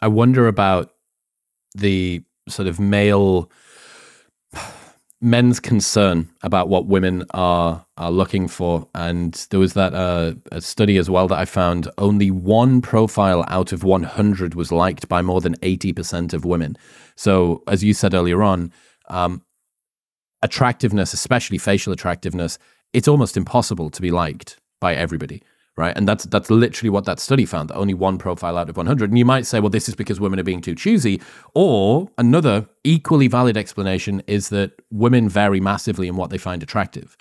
I 0.00 0.08
wonder 0.08 0.46
about 0.46 0.92
the 1.74 2.22
sort 2.48 2.68
of 2.68 2.80
male 2.80 3.50
men's 5.22 5.60
concern 5.60 6.28
about 6.42 6.68
what 6.68 6.86
women 6.86 7.24
are 7.30 7.86
are 7.96 8.10
looking 8.10 8.48
for. 8.48 8.88
And 8.94 9.34
there 9.50 9.60
was 9.60 9.74
that 9.74 9.94
uh, 9.94 10.34
a 10.50 10.60
study 10.60 10.96
as 10.96 11.08
well 11.08 11.28
that 11.28 11.38
i 11.38 11.44
found 11.44 11.88
only 11.96 12.30
one 12.30 12.82
profile 12.82 13.44
out 13.46 13.72
of 13.72 13.84
100 13.84 14.54
was 14.54 14.72
liked 14.72 15.08
by 15.08 15.22
more 15.22 15.40
than 15.40 15.56
80% 15.58 16.32
of 16.32 16.44
women. 16.44 16.76
So 17.14 17.62
as 17.68 17.84
you 17.84 17.94
said 17.94 18.14
earlier 18.14 18.42
on 18.42 18.72
um, 19.08 19.42
attractiveness 20.42 21.12
especially 21.12 21.58
facial 21.58 21.92
attractiveness 21.92 22.58
it's 22.92 23.06
almost 23.06 23.36
impossible 23.36 23.90
to 23.90 24.02
be 24.02 24.10
liked 24.10 24.58
by 24.80 24.94
everybody 24.94 25.40
right? 25.76 25.96
And 25.96 26.06
that's 26.06 26.24
that's 26.24 26.50
literally 26.50 26.90
what 26.90 27.04
that 27.06 27.18
study 27.18 27.46
found 27.46 27.70
that 27.70 27.76
only 27.76 27.94
one 27.94 28.18
profile 28.18 28.58
out 28.58 28.68
of 28.68 28.76
100 28.76 29.10
and 29.10 29.18
you 29.18 29.24
might 29.24 29.46
say 29.46 29.60
well 29.60 29.70
this 29.70 29.88
is 29.88 29.94
because 29.94 30.20
women 30.20 30.38
are 30.38 30.44
being 30.44 30.60
too 30.60 30.74
choosy. 30.74 31.20
Or 31.54 32.08
another 32.18 32.68
equally 32.84 33.28
valid 33.28 33.56
explanation 33.56 34.22
is 34.26 34.50
that 34.50 34.72
women 34.90 35.28
vary 35.28 35.60
massively 35.60 36.08
in 36.08 36.16
what 36.16 36.30
they 36.30 36.38
find 36.38 36.62
attractive 36.62 37.16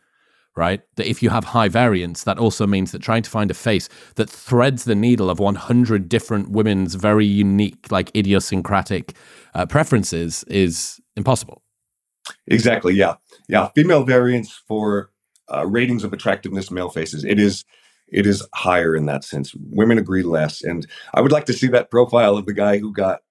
right? 0.55 0.81
That 0.97 1.09
if 1.09 1.23
you 1.23 1.29
have 1.29 1.45
high 1.45 1.69
variance 1.69 2.23
that 2.25 2.37
also 2.37 2.67
means 2.67 2.91
that 2.91 3.01
trying 3.01 3.23
to 3.23 3.29
find 3.29 3.49
a 3.49 3.53
face 3.53 3.87
that 4.15 4.29
threads 4.29 4.83
the 4.83 4.95
needle 4.95 5.29
of 5.29 5.39
100 5.39 6.09
different 6.09 6.49
women's 6.49 6.95
very 6.95 7.25
unique 7.25 7.89
like 7.89 8.15
idiosyncratic 8.15 9.15
uh, 9.53 9.65
preferences 9.65 10.43
is 10.47 10.99
impossible. 11.15 11.61
Exactly 12.47 12.93
yeah. 12.93 13.15
Yeah 13.47 13.69
female 13.75 14.03
variance 14.03 14.51
for 14.67 15.11
uh, 15.53 15.65
ratings 15.67 16.03
of 16.03 16.13
attractiveness 16.13 16.69
male 16.69 16.89
faces. 16.89 17.23
It 17.23 17.39
is 17.39 17.63
it 18.11 18.25
is 18.25 18.45
higher 18.53 18.95
in 18.95 19.05
that 19.05 19.23
sense. 19.23 19.53
Women 19.55 19.97
agree 19.97 20.23
less, 20.23 20.63
and 20.63 20.87
I 21.13 21.21
would 21.21 21.31
like 21.31 21.45
to 21.45 21.53
see 21.53 21.67
that 21.67 21.91
profile 21.91 22.37
of 22.37 22.45
the 22.45 22.53
guy 22.53 22.77
who 22.77 22.93
got 22.93 23.21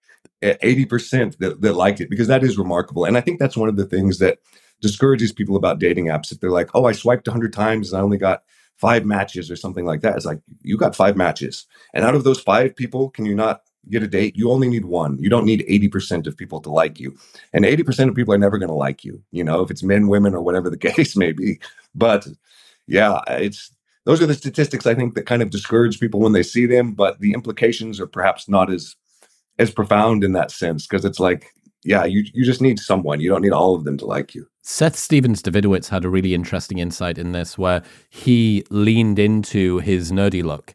eighty 0.42 0.86
percent 0.86 1.38
that, 1.38 1.60
that 1.60 1.74
liked 1.74 2.00
it 2.00 2.10
because 2.10 2.28
that 2.28 2.42
is 2.42 2.58
remarkable. 2.58 3.04
And 3.04 3.16
I 3.16 3.20
think 3.20 3.38
that's 3.38 3.56
one 3.56 3.68
of 3.68 3.76
the 3.76 3.86
things 3.86 4.18
that 4.18 4.38
discourages 4.80 5.32
people 5.32 5.56
about 5.56 5.78
dating 5.78 6.06
apps. 6.06 6.32
If 6.32 6.40
they're 6.40 6.50
like, 6.50 6.70
"Oh, 6.74 6.86
I 6.86 6.92
swiped 6.92 7.28
hundred 7.28 7.52
times 7.52 7.92
and 7.92 8.00
I 8.00 8.02
only 8.02 8.18
got 8.18 8.42
five 8.76 9.04
matches 9.04 9.50
or 9.50 9.56
something 9.56 9.84
like 9.84 10.00
that," 10.00 10.16
it's 10.16 10.26
like 10.26 10.40
you 10.62 10.76
got 10.76 10.96
five 10.96 11.16
matches, 11.16 11.66
and 11.94 12.04
out 12.04 12.14
of 12.14 12.24
those 12.24 12.40
five 12.40 12.74
people, 12.74 13.10
can 13.10 13.26
you 13.26 13.34
not 13.34 13.62
get 13.88 14.02
a 14.02 14.06
date, 14.08 14.36
you 14.36 14.50
only 14.50 14.68
need 14.68 14.84
one. 14.84 15.18
You 15.18 15.30
don't 15.30 15.46
need 15.46 15.64
80% 15.68 16.26
of 16.26 16.36
people 16.36 16.60
to 16.60 16.70
like 16.70 17.00
you. 17.00 17.16
And 17.52 17.64
80% 17.64 18.08
of 18.08 18.14
people 18.14 18.34
are 18.34 18.38
never 18.38 18.58
going 18.58 18.68
to 18.68 18.74
like 18.74 19.04
you, 19.04 19.22
you 19.30 19.42
know, 19.42 19.62
if 19.62 19.70
it's 19.70 19.82
men, 19.82 20.08
women, 20.08 20.34
or 20.34 20.42
whatever 20.42 20.68
the 20.68 20.76
case 20.92 21.16
may 21.16 21.32
be. 21.32 21.58
But 21.94 22.26
yeah, 22.86 23.20
it's 23.28 23.74
those 24.06 24.22
are 24.22 24.26
the 24.26 24.34
statistics 24.34 24.86
I 24.86 24.94
think 24.94 25.14
that 25.14 25.26
kind 25.26 25.42
of 25.42 25.50
discourage 25.50 26.00
people 26.00 26.20
when 26.20 26.32
they 26.32 26.42
see 26.42 26.66
them, 26.66 26.94
but 26.94 27.20
the 27.20 27.32
implications 27.32 28.00
are 28.00 28.06
perhaps 28.06 28.48
not 28.48 28.72
as 28.72 28.96
as 29.58 29.70
profound 29.70 30.24
in 30.24 30.32
that 30.32 30.50
sense 30.50 30.86
because 30.86 31.04
it's 31.04 31.20
like 31.20 31.52
yeah, 31.82 32.04
you 32.04 32.24
you 32.34 32.44
just 32.44 32.60
need 32.60 32.78
someone. 32.78 33.20
You 33.20 33.30
don't 33.30 33.42
need 33.42 33.52
all 33.52 33.74
of 33.74 33.84
them 33.84 33.96
to 33.98 34.06
like 34.06 34.34
you. 34.34 34.46
Seth 34.62 34.96
Stephens 34.96 35.42
Davidowitz 35.42 35.88
had 35.88 36.04
a 36.04 36.10
really 36.10 36.34
interesting 36.34 36.78
insight 36.78 37.18
in 37.18 37.32
this 37.32 37.56
where 37.56 37.82
he 38.10 38.64
leaned 38.70 39.18
into 39.18 39.78
his 39.78 40.12
nerdy 40.12 40.42
look 40.42 40.74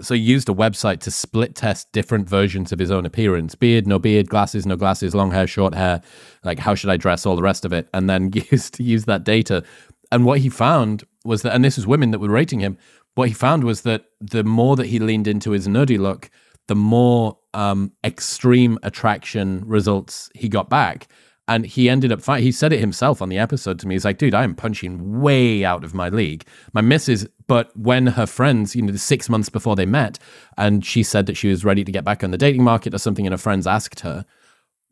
so 0.00 0.14
he 0.14 0.20
used 0.20 0.48
a 0.48 0.54
website 0.54 1.00
to 1.00 1.10
split 1.10 1.54
test 1.54 1.90
different 1.92 2.28
versions 2.28 2.72
of 2.72 2.78
his 2.78 2.90
own 2.90 3.06
appearance 3.06 3.54
beard 3.54 3.86
no 3.86 3.98
beard 3.98 4.28
glasses 4.28 4.66
no 4.66 4.76
glasses 4.76 5.14
long 5.14 5.30
hair 5.30 5.46
short 5.46 5.74
hair 5.74 6.00
like 6.42 6.58
how 6.58 6.74
should 6.74 6.90
i 6.90 6.96
dress 6.96 7.26
all 7.26 7.36
the 7.36 7.42
rest 7.42 7.64
of 7.64 7.72
it 7.72 7.88
and 7.94 8.08
then 8.08 8.30
used 8.50 8.74
to 8.74 8.82
use 8.82 9.04
that 9.04 9.24
data 9.24 9.62
and 10.10 10.24
what 10.24 10.40
he 10.40 10.48
found 10.48 11.04
was 11.24 11.42
that 11.42 11.54
and 11.54 11.64
this 11.64 11.76
was 11.76 11.86
women 11.86 12.10
that 12.10 12.18
were 12.18 12.28
rating 12.28 12.60
him 12.60 12.76
what 13.14 13.28
he 13.28 13.34
found 13.34 13.64
was 13.64 13.82
that 13.82 14.06
the 14.20 14.44
more 14.44 14.76
that 14.76 14.86
he 14.86 14.98
leaned 14.98 15.26
into 15.26 15.50
his 15.50 15.66
nerdy 15.66 15.98
look 15.98 16.30
the 16.66 16.74
more 16.74 17.38
um, 17.52 17.92
extreme 18.04 18.78
attraction 18.82 19.62
results 19.66 20.30
he 20.34 20.48
got 20.48 20.70
back 20.70 21.08
and 21.46 21.66
he 21.66 21.88
ended 21.88 22.10
up 22.10 22.22
fight. 22.22 22.42
He 22.42 22.52
said 22.52 22.72
it 22.72 22.80
himself 22.80 23.20
on 23.20 23.28
the 23.28 23.38
episode 23.38 23.78
to 23.80 23.88
me. 23.88 23.94
He's 23.94 24.04
like, 24.04 24.18
dude, 24.18 24.34
I 24.34 24.44
am 24.44 24.54
punching 24.54 25.20
way 25.20 25.64
out 25.64 25.84
of 25.84 25.94
my 25.94 26.08
league. 26.08 26.46
My 26.72 26.80
missus, 26.80 27.26
but 27.46 27.76
when 27.76 28.06
her 28.06 28.26
friends, 28.26 28.74
you 28.74 28.82
know, 28.82 28.92
the 28.92 28.98
six 28.98 29.28
months 29.28 29.50
before 29.50 29.76
they 29.76 29.86
met, 29.86 30.18
and 30.56 30.84
she 30.84 31.02
said 31.02 31.26
that 31.26 31.36
she 31.36 31.48
was 31.48 31.64
ready 31.64 31.84
to 31.84 31.92
get 31.92 32.04
back 32.04 32.24
on 32.24 32.30
the 32.30 32.38
dating 32.38 32.64
market 32.64 32.94
or 32.94 32.98
something, 32.98 33.26
and 33.26 33.34
her 33.34 33.38
friends 33.38 33.66
asked 33.66 34.00
her, 34.00 34.24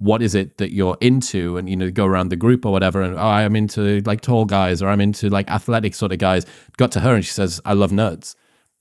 what 0.02 0.20
is 0.20 0.34
it 0.34 0.58
that 0.58 0.72
you're 0.72 0.96
into? 1.00 1.56
And, 1.56 1.68
you 1.68 1.76
know, 1.76 1.90
go 1.90 2.04
around 2.04 2.30
the 2.30 2.36
group 2.36 2.66
or 2.66 2.72
whatever. 2.72 3.02
And, 3.02 3.14
oh, 3.14 3.18
I'm 3.18 3.54
into 3.54 4.00
like 4.00 4.20
tall 4.20 4.44
guys 4.44 4.82
or 4.82 4.88
I'm 4.88 5.00
into 5.00 5.28
like 5.28 5.48
athletic 5.48 5.94
sort 5.94 6.12
of 6.12 6.18
guys. 6.18 6.44
Got 6.76 6.90
to 6.92 7.00
her 7.00 7.14
and 7.14 7.24
she 7.24 7.30
says, 7.30 7.60
I 7.64 7.74
love 7.74 7.92
nerds. 7.92 8.34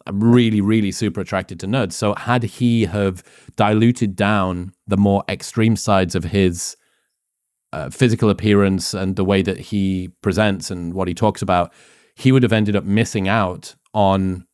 I'm 0.08 0.24
really, 0.24 0.62
really 0.62 0.92
super 0.92 1.22
attracted 1.22 1.60
to 1.60 1.68
nerds. 1.68 1.94
So 1.94 2.16
had 2.16 2.44
he 2.44 2.86
have 2.86 3.24
diluted 3.56 4.16
down 4.16 4.74
the 4.88 4.98
more 4.98 5.24
extreme 5.30 5.76
sides 5.76 6.16
of 6.16 6.24
his 6.24 6.76
uh, 7.72 7.92
physical 7.92 8.32
appearance 8.32 8.96
and 8.96 9.16
the 9.16 9.24
way 9.24 9.44
that 9.44 9.58
he 9.60 10.10
presents 10.22 10.72
and 10.72 10.94
what 10.96 11.08
he 11.08 11.14
talks 11.14 11.44
about, 11.44 11.72
he 12.16 12.32
would 12.32 12.44
have 12.44 12.52
ended 12.52 12.76
up 12.76 12.84
missing 12.84 13.28
out 13.28 13.76
on 13.94 14.46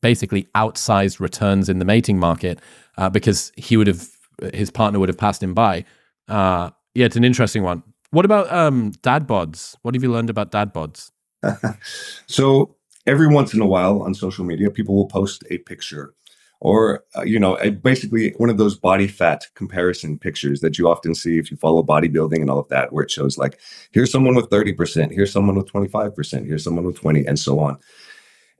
basically 0.00 0.46
outsized 0.54 1.18
returns 1.18 1.68
in 1.68 1.80
the 1.80 1.84
mating 1.84 2.18
market 2.18 2.60
uh, 2.96 3.10
because 3.10 3.50
he 3.56 3.76
would 3.76 3.88
have 3.88 4.08
his 4.52 4.70
partner 4.70 4.98
would 4.98 5.08
have 5.08 5.18
passed 5.18 5.42
him 5.42 5.54
by. 5.54 5.84
Uh, 6.28 6.70
yeah, 6.94 7.06
it's 7.06 7.16
an 7.16 7.24
interesting 7.24 7.62
one. 7.62 7.82
What 8.10 8.24
about 8.24 8.52
um, 8.52 8.92
dad 9.02 9.26
bods? 9.26 9.76
What 9.82 9.94
have 9.94 10.02
you 10.02 10.10
learned 10.10 10.30
about 10.30 10.50
dad 10.50 10.72
bods? 10.72 11.10
so 12.26 12.76
every 13.06 13.28
once 13.28 13.52
in 13.52 13.60
a 13.60 13.66
while 13.66 14.02
on 14.02 14.14
social 14.14 14.44
media, 14.44 14.70
people 14.70 14.94
will 14.94 15.08
post 15.08 15.44
a 15.50 15.58
picture 15.58 16.14
or 16.60 17.04
uh, 17.16 17.22
you 17.22 17.38
know 17.38 17.56
basically 17.82 18.30
one 18.38 18.50
of 18.50 18.58
those 18.58 18.76
body 18.76 19.06
fat 19.06 19.44
comparison 19.54 20.18
pictures 20.18 20.60
that 20.60 20.78
you 20.78 20.88
often 20.88 21.14
see 21.14 21.38
if 21.38 21.50
you 21.50 21.56
follow 21.56 21.82
bodybuilding 21.82 22.40
and 22.40 22.50
all 22.50 22.58
of 22.58 22.68
that 22.68 22.92
where 22.92 23.04
it 23.04 23.10
shows 23.10 23.36
like 23.36 23.58
here's 23.92 24.10
someone 24.10 24.34
with 24.34 24.48
30% 24.50 25.12
here's 25.12 25.32
someone 25.32 25.56
with 25.56 25.70
25% 25.70 26.46
here's 26.46 26.64
someone 26.64 26.84
with 26.84 26.96
20 26.96 27.26
and 27.26 27.38
so 27.38 27.58
on 27.60 27.78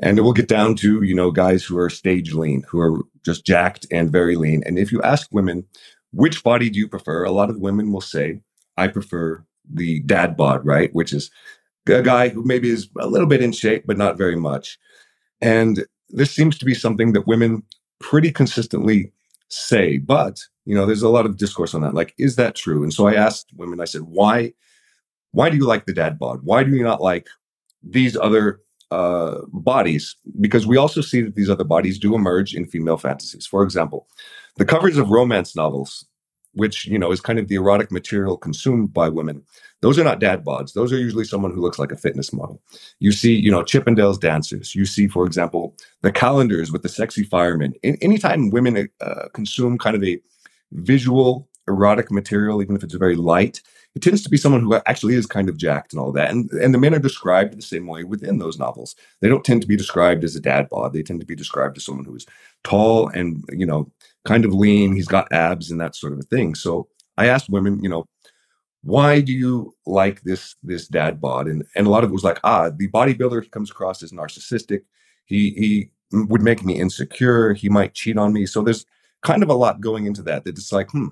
and 0.01 0.19
it 0.19 0.23
will 0.23 0.33
get 0.33 0.49
down 0.49 0.75
to 0.77 1.03
you 1.03 1.15
know 1.15 1.31
guys 1.31 1.65
who 1.65 1.79
are 1.79 1.91
stage 1.91 2.33
lean 2.33 2.63
who 2.69 2.79
are 2.79 3.01
just 3.27 3.45
jacked 3.45 3.87
and 3.91 4.11
very 4.11 4.37
lean 4.37 4.63
and 4.65 4.79
if 4.79 4.91
you 4.91 5.03
ask 5.03 5.29
women 5.31 5.65
which 6.13 6.43
body 6.43 6.71
do 6.71 6.79
you 6.79 6.89
prefer 6.89 7.25
a 7.25 7.31
lot 7.31 7.51
of 7.51 7.59
women 7.59 7.93
will 7.93 8.01
say 8.01 8.41
i 8.77 8.89
prefer 8.89 9.45
the 9.71 10.01
dad 10.01 10.37
bod 10.37 10.65
right 10.65 10.95
which 10.95 11.13
is 11.13 11.31
a 11.89 12.03
guy 12.03 12.29
who 12.29 12.43
maybe 12.45 12.71
is 12.71 12.89
a 12.99 13.07
little 13.07 13.29
bit 13.29 13.43
in 13.43 13.53
shape 13.53 13.85
but 13.87 13.99
not 13.99 14.17
very 14.17 14.37
much 14.37 14.79
and 15.41 15.85
this 16.09 16.33
seems 16.33 16.57
to 16.59 16.65
be 16.65 16.75
something 16.75 17.13
that 17.13 17.27
women 17.27 17.63
pretty 17.99 18.31
consistently 18.31 19.13
say. 19.49 19.99
But, 19.99 20.41
you 20.65 20.75
know, 20.75 20.87
there's 20.87 21.03
a 21.03 21.09
lot 21.09 21.27
of 21.27 21.37
discourse 21.37 21.75
on 21.75 21.83
that. 21.83 21.95
Like, 21.95 22.15
is 22.19 22.37
that 22.37 22.55
true? 22.55 22.83
And 22.83 22.93
so 22.93 23.07
I 23.07 23.15
asked 23.15 23.51
women, 23.57 23.81
I 23.81 23.85
said, 23.85 24.03
why, 24.03 24.53
why 25.33 25.51
do 25.51 25.57
you 25.57 25.67
like 25.67 25.87
the 25.87 25.95
dad 25.95 26.19
bod? 26.19 26.41
Why 26.43 26.65
do 26.65 26.71
you 26.71 26.83
not 26.83 27.01
like 27.01 27.29
these 27.83 28.17
other 28.17 28.61
uh, 28.91 29.39
bodies? 29.49 30.17
Because 30.41 30.67
we 30.67 30.77
also 30.77 31.01
see 31.01 31.23
that 31.23 31.35
these 31.35 31.51
other 31.51 31.65
bodies 31.65 31.99
do 31.99 32.15
emerge 32.15 32.55
in 32.55 32.67
female 32.67 32.97
fantasies. 32.97 33.47
For 33.47 33.63
example, 33.63 34.07
the 34.57 34.65
covers 34.65 34.99
of 34.99 35.11
romance 35.11 35.55
novels 35.57 36.07
which 36.57 36.87
you 36.87 36.99
know 36.99 37.13
is 37.13 37.21
kind 37.21 37.39
of 37.39 37.49
the 37.49 37.55
erotic 37.55 37.93
material 37.93 38.37
consumed 38.37 38.93
by 38.93 39.09
women 39.09 39.43
those 39.83 39.99
are 39.99 40.05
not 40.05 40.19
dad 40.19 40.45
bods 40.45 40.73
those 40.73 40.93
are 40.93 40.99
usually 40.99 41.25
someone 41.25 41.53
who 41.53 41.61
looks 41.61 41.79
like 41.79 41.93
a 41.93 41.97
fitness 41.97 42.33
model 42.33 42.61
you 42.99 43.13
see 43.13 43.35
you 43.35 43.51
know 43.51 43.63
chippendales 43.63 44.19
dancers 44.19 44.75
you 44.75 44.85
see 44.85 45.07
for 45.07 45.25
example 45.25 45.77
the 46.03 46.11
calendars 46.11 46.73
with 46.73 46.83
the 46.83 46.89
sexy 46.89 47.23
firemen 47.23 47.75
In, 47.83 47.97
anytime 48.01 48.51
women 48.51 48.89
uh, 49.01 49.29
consume 49.35 49.79
kind 49.79 49.95
of 49.95 50.03
a 50.03 50.19
visual 50.73 51.49
erotic 51.69 52.11
material 52.11 52.63
even 52.63 52.75
if 52.75 52.83
it's 52.83 52.95
very 52.95 53.17
light 53.17 53.61
it 53.97 54.03
tends 54.03 54.23
to 54.23 54.29
be 54.29 54.37
someone 54.37 54.61
who 54.61 54.75
actually 54.87 55.15
is 55.15 55.27
kind 55.27 55.49
of 55.49 55.57
jacked 55.57 55.93
and 55.93 56.01
all 56.01 56.13
that 56.13 56.31
and 56.31 56.49
and 56.53 56.73
the 56.73 56.79
men 56.79 56.95
are 56.95 57.01
described 57.01 57.57
the 57.57 57.63
same 57.63 57.87
way 57.87 58.05
within 58.05 58.39
those 58.39 58.59
novels 58.59 58.95
they 59.21 59.29
don't 59.29 59.45
tend 59.45 59.61
to 59.63 59.67
be 59.67 59.77
described 59.77 60.23
as 60.23 60.37
a 60.37 60.41
dad 60.41 60.69
bod 60.69 60.93
they 60.93 61.03
tend 61.03 61.19
to 61.19 61.27
be 61.27 61.35
described 61.35 61.77
as 61.77 61.85
someone 61.85 62.05
who 62.05 62.15
is 62.15 62.27
tall 62.63 63.09
and 63.09 63.43
you 63.51 63.67
know 63.67 63.91
kind 64.27 64.45
of 64.45 64.53
lean. 64.53 64.95
He's 64.95 65.09
got 65.09 65.33
abs 65.33 65.71
and 65.71 65.81
that 65.81 65.97
sort 65.97 66.13
of 66.13 66.19
a 66.19 66.23
thing. 66.23 66.55
So 66.55 66.89
I 67.17 67.29
asked 67.29 67.49
women, 67.49 67.83
you 67.83 67.89
know, 67.89 68.07
why 68.83 69.21
do 69.21 69.33
you 69.33 69.75
like 69.87 70.21
this 70.23 70.55
this 70.63 70.87
dad 70.87 71.21
bod? 71.21 71.47
And 71.47 71.65
and 71.75 71.87
a 71.87 71.91
lot 71.91 72.05
of 72.05 72.11
it 72.11 72.13
was 72.13 72.25
like, 72.25 72.39
ah, 72.45 72.71
the 72.71 72.89
bodybuilder 72.89 73.51
comes 73.51 73.71
across 73.71 74.03
as 74.03 74.13
narcissistic. 74.13 74.83
He 75.25 75.51
he 75.51 75.91
would 76.13 76.43
make 76.43 76.65
me 76.65 76.79
insecure. 76.79 77.55
He 77.55 77.69
might 77.69 77.95
cheat 77.95 78.19
on 78.19 78.33
me. 78.33 78.47
So 78.47 78.63
there's 78.63 78.85
kind 79.23 79.43
of 79.43 79.49
a 79.49 79.55
lot 79.55 79.81
going 79.81 80.07
into 80.07 80.23
that. 80.25 80.45
That 80.45 80.59
it's 80.59 80.73
like, 80.73 80.91
hmm, 80.91 81.09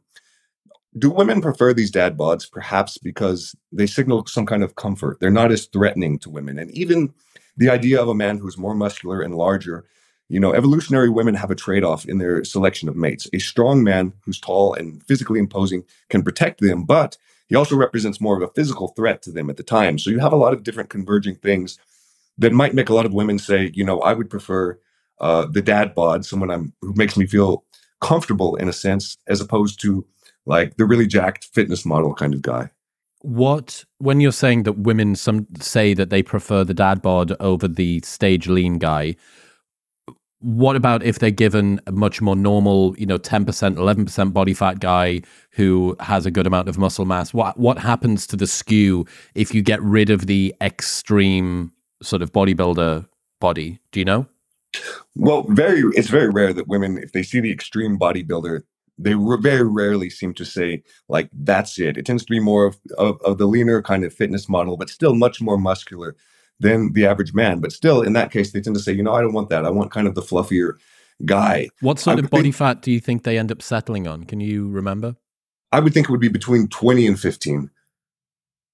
do 0.96 1.10
women 1.10 1.40
prefer 1.40 1.72
these 1.72 1.90
dad 1.90 2.16
bods? 2.16 2.50
Perhaps 2.50 2.98
because 2.98 3.54
they 3.72 3.86
signal 3.86 4.26
some 4.26 4.46
kind 4.46 4.62
of 4.62 4.76
comfort. 4.76 5.18
They're 5.20 5.30
not 5.30 5.52
as 5.52 5.66
threatening 5.66 6.18
to 6.20 6.30
women. 6.30 6.58
And 6.58 6.70
even 6.70 7.12
the 7.56 7.70
idea 7.70 8.00
of 8.00 8.08
a 8.08 8.14
man 8.14 8.38
who's 8.38 8.58
more 8.58 8.74
muscular 8.74 9.20
and 9.20 9.34
larger 9.34 9.84
you 10.28 10.40
know, 10.40 10.54
evolutionary 10.54 11.10
women 11.10 11.34
have 11.34 11.50
a 11.50 11.54
trade 11.54 11.84
off 11.84 12.06
in 12.06 12.18
their 12.18 12.44
selection 12.44 12.88
of 12.88 12.96
mates. 12.96 13.28
A 13.32 13.38
strong 13.38 13.84
man 13.84 14.12
who's 14.24 14.40
tall 14.40 14.74
and 14.74 15.02
physically 15.04 15.38
imposing 15.38 15.84
can 16.08 16.22
protect 16.22 16.60
them, 16.60 16.84
but 16.84 17.16
he 17.46 17.54
also 17.54 17.76
represents 17.76 18.20
more 18.20 18.36
of 18.36 18.42
a 18.42 18.52
physical 18.52 18.88
threat 18.88 19.20
to 19.22 19.30
them 19.30 19.50
at 19.50 19.58
the 19.58 19.62
time. 19.62 19.98
So 19.98 20.10
you 20.10 20.18
have 20.20 20.32
a 20.32 20.36
lot 20.36 20.54
of 20.54 20.62
different 20.62 20.88
converging 20.88 21.36
things 21.36 21.78
that 22.38 22.52
might 22.52 22.74
make 22.74 22.88
a 22.88 22.94
lot 22.94 23.06
of 23.06 23.12
women 23.12 23.38
say, 23.38 23.70
you 23.74 23.84
know, 23.84 24.00
I 24.00 24.14
would 24.14 24.30
prefer 24.30 24.78
uh, 25.20 25.46
the 25.46 25.62
dad 25.62 25.94
bod, 25.94 26.24
someone 26.24 26.50
I'm, 26.50 26.72
who 26.80 26.94
makes 26.96 27.16
me 27.16 27.26
feel 27.26 27.64
comfortable 28.00 28.56
in 28.56 28.68
a 28.68 28.72
sense, 28.72 29.18
as 29.28 29.40
opposed 29.40 29.80
to 29.82 30.06
like 30.46 30.76
the 30.76 30.84
really 30.84 31.06
jacked 31.06 31.44
fitness 31.52 31.84
model 31.84 32.14
kind 32.14 32.34
of 32.34 32.42
guy. 32.42 32.70
What 33.20 33.84
when 33.98 34.20
you're 34.20 34.32
saying 34.32 34.64
that 34.64 34.78
women 34.78 35.16
some 35.16 35.46
say 35.58 35.94
that 35.94 36.10
they 36.10 36.22
prefer 36.22 36.64
the 36.64 36.74
dad 36.74 37.00
bod 37.00 37.34
over 37.40 37.66
the 37.66 38.00
stage 38.00 38.48
lean 38.48 38.78
guy? 38.78 39.16
what 40.44 40.76
about 40.76 41.02
if 41.02 41.20
they're 41.20 41.30
given 41.30 41.80
a 41.86 41.92
much 41.92 42.20
more 42.20 42.36
normal, 42.36 42.94
you 42.98 43.06
know, 43.06 43.16
10%, 43.16 43.46
11% 43.46 44.32
body 44.34 44.52
fat 44.52 44.78
guy 44.78 45.22
who 45.52 45.96
has 46.00 46.26
a 46.26 46.30
good 46.30 46.46
amount 46.46 46.68
of 46.68 46.76
muscle 46.76 47.06
mass? 47.06 47.32
What 47.32 47.58
what 47.58 47.78
happens 47.78 48.26
to 48.26 48.36
the 48.36 48.46
skew 48.46 49.06
if 49.34 49.54
you 49.54 49.62
get 49.62 49.80
rid 49.82 50.10
of 50.10 50.26
the 50.26 50.54
extreme 50.60 51.72
sort 52.02 52.20
of 52.20 52.30
bodybuilder 52.32 53.08
body? 53.40 53.80
Do 53.90 54.00
you 54.00 54.04
know? 54.04 54.26
Well, 55.16 55.46
very 55.48 55.82
it's 55.94 56.08
very 56.08 56.28
rare 56.28 56.52
that 56.52 56.68
women 56.68 56.98
if 56.98 57.12
they 57.12 57.22
see 57.22 57.40
the 57.40 57.52
extreme 57.52 57.98
bodybuilder 57.98 58.64
they 58.98 59.14
very 59.40 59.68
rarely 59.68 60.08
seem 60.08 60.34
to 60.34 60.44
say 60.44 60.82
like 61.08 61.28
that's 61.32 61.78
it. 61.78 61.96
It 61.96 62.06
tends 62.06 62.24
to 62.24 62.30
be 62.30 62.40
more 62.40 62.66
of, 62.66 62.78
of, 62.98 63.20
of 63.22 63.38
the 63.38 63.46
leaner 63.46 63.82
kind 63.82 64.04
of 64.04 64.12
fitness 64.12 64.48
model, 64.48 64.76
but 64.76 64.90
still 64.90 65.14
much 65.14 65.40
more 65.40 65.58
muscular 65.58 66.16
than 66.60 66.92
the 66.92 67.06
average 67.06 67.34
man. 67.34 67.60
But 67.60 67.72
still, 67.72 68.02
in 68.02 68.12
that 68.12 68.30
case, 68.30 68.52
they 68.52 68.60
tend 68.60 68.76
to 68.76 68.82
say, 68.82 68.92
you 68.92 69.02
know, 69.02 69.12
I 69.12 69.20
don't 69.20 69.32
want 69.32 69.48
that. 69.50 69.64
I 69.64 69.70
want 69.70 69.90
kind 69.90 70.06
of 70.06 70.14
the 70.14 70.22
fluffier 70.22 70.74
guy. 71.24 71.68
What 71.80 71.98
sort 71.98 72.18
of 72.18 72.30
body 72.30 72.44
think, 72.44 72.54
fat 72.54 72.82
do 72.82 72.90
you 72.92 73.00
think 73.00 73.24
they 73.24 73.38
end 73.38 73.50
up 73.50 73.62
settling 73.62 74.06
on? 74.06 74.24
Can 74.24 74.40
you 74.40 74.68
remember? 74.68 75.16
I 75.72 75.80
would 75.80 75.92
think 75.92 76.08
it 76.08 76.12
would 76.12 76.20
be 76.20 76.28
between 76.28 76.68
20 76.68 77.06
and 77.06 77.18
15. 77.18 77.70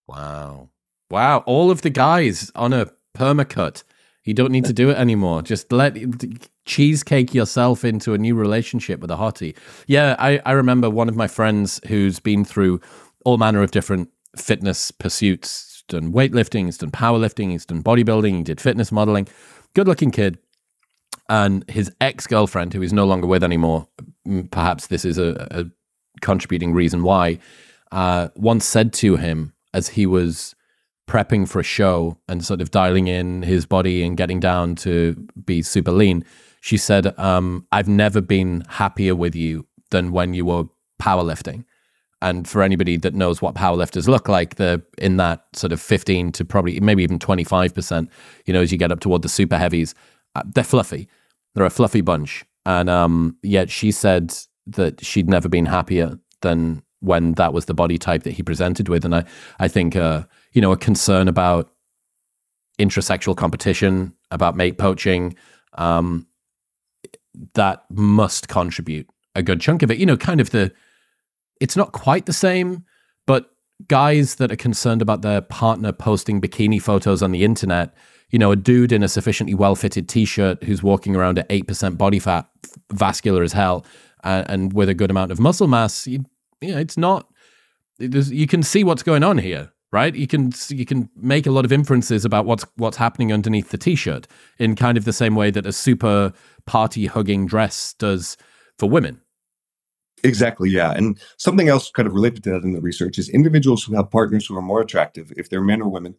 Wow. 0.07 0.69
Wow. 1.11 1.39
All 1.47 1.71
of 1.71 1.83
the 1.83 1.91
guys 1.91 2.51
on 2.55 2.73
a 2.73 2.91
permacut. 3.17 3.85
You 4.25 4.35
don't 4.35 4.53
need 4.53 4.67
to 4.67 4.73
do 4.73 4.91
it 4.91 4.99
anymore. 4.99 5.43
Just 5.43 5.73
let 5.73 5.97
cheesecake 6.67 7.35
yourself 7.35 7.85
into 7.85 8.13
a 8.13 8.19
new 8.19 8.35
relationship 8.35 9.01
with 9.01 9.11
a 9.11 9.17
hottie. 9.17 9.57
Yeah, 9.87 10.15
I, 10.19 10.41
I 10.45 10.53
remember 10.53 10.91
one 10.91 11.09
of 11.09 11.17
my 11.17 11.27
friends 11.27 11.81
who's 11.89 12.21
been 12.21 12.45
through 12.45 12.81
all 13.25 13.39
manner 13.39 13.63
of 13.63 13.71
different 13.71 14.11
fitness 14.37 14.91
pursuits 14.91 15.83
done 15.89 16.13
weightlifting, 16.13 16.67
he's 16.67 16.79
done 16.79 16.91
powerlifting, 16.91 17.51
he's 17.51 17.67
done 17.67 17.83
bodybuilding, 17.83 18.37
he 18.37 18.43
did 18.43 18.61
fitness 18.61 18.91
modeling. 18.91 19.29
Good 19.75 19.87
looking 19.87 20.11
kid. 20.11 20.39
And 21.29 21.69
his 21.69 21.93
ex 22.01 22.27
girlfriend, 22.27 22.73
who 22.73 22.81
he's 22.81 22.93
no 22.93 23.05
longer 23.05 23.27
with 23.27 23.45
anymore, 23.45 23.87
perhaps 24.51 24.87
this 24.89 25.05
is 25.05 25.19
a, 25.19 25.47
a 25.51 25.65
contributing 26.21 26.73
reason 26.73 27.03
why, 27.03 27.39
uh, 27.93 28.29
once 28.35 28.65
said 28.65 28.93
to 28.95 29.17
him 29.17 29.53
as 29.73 29.89
he 29.91 30.07
was 30.07 30.55
prepping 31.11 31.49
for 31.49 31.59
a 31.59 31.65
show 31.65 32.17
and 32.29 32.45
sort 32.45 32.61
of 32.61 32.71
dialing 32.71 33.09
in 33.09 33.43
his 33.43 33.67
body 33.67 34.05
and 34.05 34.17
getting 34.17 34.39
down 34.39 34.77
to 34.77 35.15
be 35.45 35.61
super 35.61 35.91
lean, 35.91 36.25
she 36.61 36.77
said, 36.77 37.19
um, 37.19 37.67
I've 37.73 37.89
never 37.89 38.21
been 38.21 38.65
happier 38.69 39.17
with 39.17 39.35
you 39.35 39.67
than 39.91 40.13
when 40.13 40.35
you 40.35 40.45
were 40.45 40.65
powerlifting. 41.03 41.65
And 42.23 42.47
for 42.47 42.63
anybody 42.63 42.97
that 42.99 43.15
knows 43.15 43.43
what 43.43 43.57
powerlifters 43.57 44.07
look 44.07 44.29
like, 44.29 44.55
they're 44.55 44.83
in 44.99 45.17
that 45.17 45.47
sort 45.55 45.73
of 45.73 45.81
15 45.81 46.31
to 46.33 46.45
probably 46.45 46.79
maybe 46.79 47.03
even 47.03 47.19
25%, 47.19 48.09
you 48.47 48.53
know, 48.53 48.61
as 48.61 48.71
you 48.71 48.79
get 48.79 48.93
up 48.93 49.01
toward 49.01 49.23
the 49.23 49.29
super 49.29 49.59
heavies. 49.59 49.95
Uh, 50.37 50.43
they're 50.55 50.63
fluffy. 50.63 51.09
They're 51.55 51.67
a 51.67 51.71
fluffy 51.71 52.03
bunch. 52.03 52.45
And 52.67 52.89
um, 52.89 53.37
yet 53.43 53.69
she 53.69 53.91
said 53.91 54.33
that 54.69 55.05
she'd 55.05 55.29
never 55.29 55.49
been 55.49 55.67
happier 55.67 56.21
than 56.43 56.83
when 57.01 57.33
that 57.33 57.53
was 57.53 57.65
the 57.65 57.75
body 57.75 57.99
type 57.99 58.23
that 58.23 58.33
he 58.33 58.43
presented 58.45 58.89
with. 58.89 59.05
And 59.05 59.15
I, 59.15 59.25
I 59.59 59.67
think, 59.67 59.97
uh, 59.97 60.25
you 60.53 60.61
know, 60.61 60.73
a 60.73 60.77
concern 60.77 61.29
about 61.29 61.71
intrasexual 62.79 63.37
competition, 63.37 64.15
about 64.31 64.57
mate 64.57 64.79
poaching, 64.79 65.37
um, 65.75 66.27
that 67.55 67.85
must 67.91 68.49
contribute 68.49 69.09
a 69.35 69.43
good 69.43 69.61
chunk 69.61 69.83
of 69.83 69.91
it. 69.91 69.99
You 69.99 70.07
know, 70.07 70.17
kind 70.17 70.41
of 70.41 70.51
the 70.51 70.73
it's 71.61 71.77
not 71.77 71.93
quite 71.93 72.27
the 72.27 72.33
same, 72.33 72.85
but 73.27 73.51
guys 73.89 74.37
that 74.37 74.51
are 74.51 74.57
concerned 74.57 75.03
about 75.03 75.23
their 75.23 75.41
partner 75.41 75.93
posting 75.93 76.41
bikini 76.41 76.81
photos 76.81 77.23
on 77.23 77.33
the 77.33 77.45
internet, 77.45 77.95
you 78.31 78.39
know, 78.39 78.51
a 78.51 78.57
dude 78.57 78.93
in 78.93 79.03
a 79.03 79.09
sufficiently 79.09 79.55
well 79.55 79.77
fitted 79.77 80.09
t 80.09 80.25
shirt 80.25 80.63
who's 80.65 80.83
walking 80.83 81.15
around 81.15 81.39
at 81.39 81.49
8% 81.49 81.99
body 81.99 82.19
fat, 82.19 82.49
vascular 82.93 83.43
as 83.43 83.53
hell, 83.53 83.85
and, 84.25 84.73
with 84.73 84.89
a 84.89 84.95
good 84.95 85.11
amount 85.11 85.33
of 85.33 85.41
muscle 85.41 85.69
mass, 85.69 86.07
you, 86.07 86.25
you 86.61 86.73
know, 86.73 86.79
it's 86.79 86.97
not, 86.97 87.29
you 87.99 88.47
can 88.47 88.63
see 88.63 88.85
what's 88.85 89.03
going 89.03 89.23
on 89.23 89.39
here. 89.39 89.73
Right, 89.93 90.15
you 90.15 90.29
can 90.29 90.53
you 90.69 90.87
can 90.87 91.11
make 91.17 91.49
a 91.49 91.51
lot 91.51 91.65
of 91.65 91.73
inferences 91.73 92.25
about 92.25 92.47
what's 92.47 92.65
what's 92.77 92.97
happening 92.97 93.33
underneath 93.33 93.71
the 93.71 93.79
t-shirt 93.79 94.29
in 94.57 94.77
kind 94.77 94.97
of 94.97 95.05
the 95.05 95.13
same 95.13 95.35
way 95.35 95.51
that 95.51 95.67
a 95.67 95.73
super 95.73 96.33
party 96.65 97.07
hugging 97.07 97.45
dress 97.47 97.95
does 97.95 98.37
for 98.79 98.89
women. 98.89 99.21
Exactly, 100.23 100.71
yeah. 100.71 100.93
And 100.93 101.19
something 101.39 101.69
else 101.69 101.91
kind 101.91 102.07
of 102.07 102.15
related 102.15 102.45
to 102.45 102.51
that 102.51 102.63
in 102.63 102.73
the 102.73 102.81
research 102.81 103.19
is 103.19 103.29
individuals 103.29 103.83
who 103.83 103.97
have 103.97 104.11
partners 104.11 104.47
who 104.47 104.57
are 104.57 104.63
more 104.63 104.81
attractive, 104.81 105.33
if 105.37 105.49
they're 105.49 105.61
men 105.61 105.83
or 105.83 105.89
women, 105.89 106.15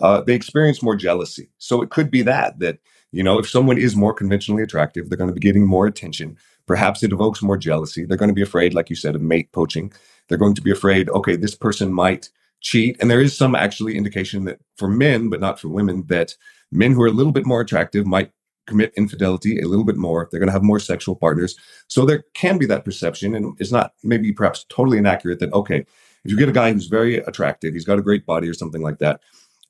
uh, 0.00 0.22
they 0.22 0.34
experience 0.34 0.82
more 0.82 0.96
jealousy. 0.96 1.50
So 1.58 1.82
it 1.82 1.90
could 1.90 2.10
be 2.10 2.22
that, 2.22 2.58
that, 2.58 2.78
you 3.12 3.22
know, 3.22 3.38
if 3.38 3.48
someone 3.48 3.78
is 3.78 3.94
more 3.94 4.14
conventionally 4.14 4.62
attractive, 4.62 5.08
they're 5.08 5.18
going 5.18 5.30
to 5.30 5.34
be 5.34 5.40
getting 5.40 5.66
more 5.66 5.86
attention. 5.86 6.38
Perhaps 6.66 7.02
it 7.02 7.12
evokes 7.12 7.42
more 7.42 7.58
jealousy. 7.58 8.04
They're 8.04 8.16
going 8.16 8.30
to 8.30 8.34
be 8.34 8.42
afraid, 8.42 8.74
like 8.74 8.88
you 8.90 8.96
said, 8.96 9.14
of 9.14 9.22
mate 9.22 9.52
poaching. 9.52 9.92
They're 10.28 10.38
going 10.38 10.54
to 10.54 10.62
be 10.62 10.70
afraid, 10.70 11.08
okay, 11.10 11.36
this 11.36 11.54
person 11.54 11.92
might 11.92 12.30
cheat. 12.62 12.96
And 13.00 13.10
there 13.10 13.20
is 13.20 13.36
some 13.36 13.54
actually 13.54 13.96
indication 13.96 14.44
that 14.44 14.58
for 14.76 14.88
men, 14.88 15.28
but 15.28 15.40
not 15.40 15.60
for 15.60 15.68
women, 15.68 16.04
that 16.06 16.34
men 16.70 16.92
who 16.92 17.02
are 17.02 17.08
a 17.08 17.12
little 17.12 17.32
bit 17.32 17.46
more 17.46 17.60
attractive 17.60 18.06
might 18.06 18.30
commit 18.66 18.92
infidelity 18.96 19.60
a 19.60 19.66
little 19.66 19.84
bit 19.84 19.96
more. 19.96 20.28
They're 20.30 20.40
going 20.40 20.48
to 20.48 20.52
have 20.52 20.62
more 20.62 20.78
sexual 20.78 21.16
partners. 21.16 21.56
So 21.88 22.06
there 22.06 22.24
can 22.34 22.58
be 22.58 22.66
that 22.66 22.84
perception, 22.84 23.34
and 23.34 23.56
it's 23.60 23.72
not 23.72 23.92
maybe 24.02 24.32
perhaps 24.32 24.64
totally 24.68 24.98
inaccurate 24.98 25.40
that, 25.40 25.52
okay, 25.52 25.84
if 26.24 26.30
you 26.30 26.36
get 26.36 26.48
a 26.48 26.52
guy 26.52 26.72
who's 26.72 26.86
very 26.86 27.16
attractive, 27.18 27.74
he's 27.74 27.84
got 27.84 27.98
a 27.98 28.02
great 28.02 28.24
body 28.24 28.48
or 28.48 28.54
something 28.54 28.82
like 28.82 28.98
that, 28.98 29.20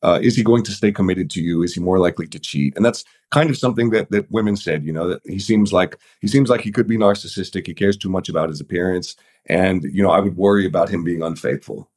uh, 0.02 0.18
is 0.20 0.36
he 0.36 0.42
going 0.42 0.64
to 0.64 0.72
stay 0.72 0.92
committed 0.92 1.30
to 1.30 1.40
you? 1.40 1.62
Is 1.62 1.74
he 1.74 1.80
more 1.80 1.98
likely 1.98 2.26
to 2.26 2.38
cheat? 2.38 2.76
And 2.76 2.84
that's 2.84 3.04
kind 3.30 3.48
of 3.50 3.56
something 3.56 3.90
that 3.90 4.10
that 4.10 4.30
women 4.30 4.56
said. 4.56 4.84
You 4.84 4.92
know, 4.92 5.08
that 5.08 5.22
he 5.24 5.38
seems 5.38 5.72
like 5.72 5.96
he 6.20 6.28
seems 6.28 6.50
like 6.50 6.60
he 6.60 6.72
could 6.72 6.88
be 6.88 6.98
narcissistic. 6.98 7.66
He 7.66 7.74
cares 7.74 7.96
too 7.96 8.10
much 8.10 8.28
about 8.28 8.48
his 8.48 8.60
appearance, 8.60 9.16
and 9.46 9.84
you 9.84 10.02
know, 10.02 10.10
I 10.10 10.18
would 10.18 10.36
worry 10.36 10.66
about 10.66 10.88
him 10.88 11.04
being 11.04 11.22
unfaithful. 11.22 11.88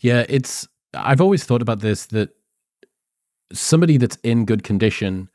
Yeah, 0.00 0.24
it's. 0.28 0.68
I've 0.94 1.20
always 1.20 1.44
thought 1.44 1.62
about 1.62 1.80
this 1.80 2.06
that 2.06 2.30
somebody 3.52 3.96
that's 3.96 4.16
in 4.22 4.44
good 4.44 4.62
condition 4.62 5.28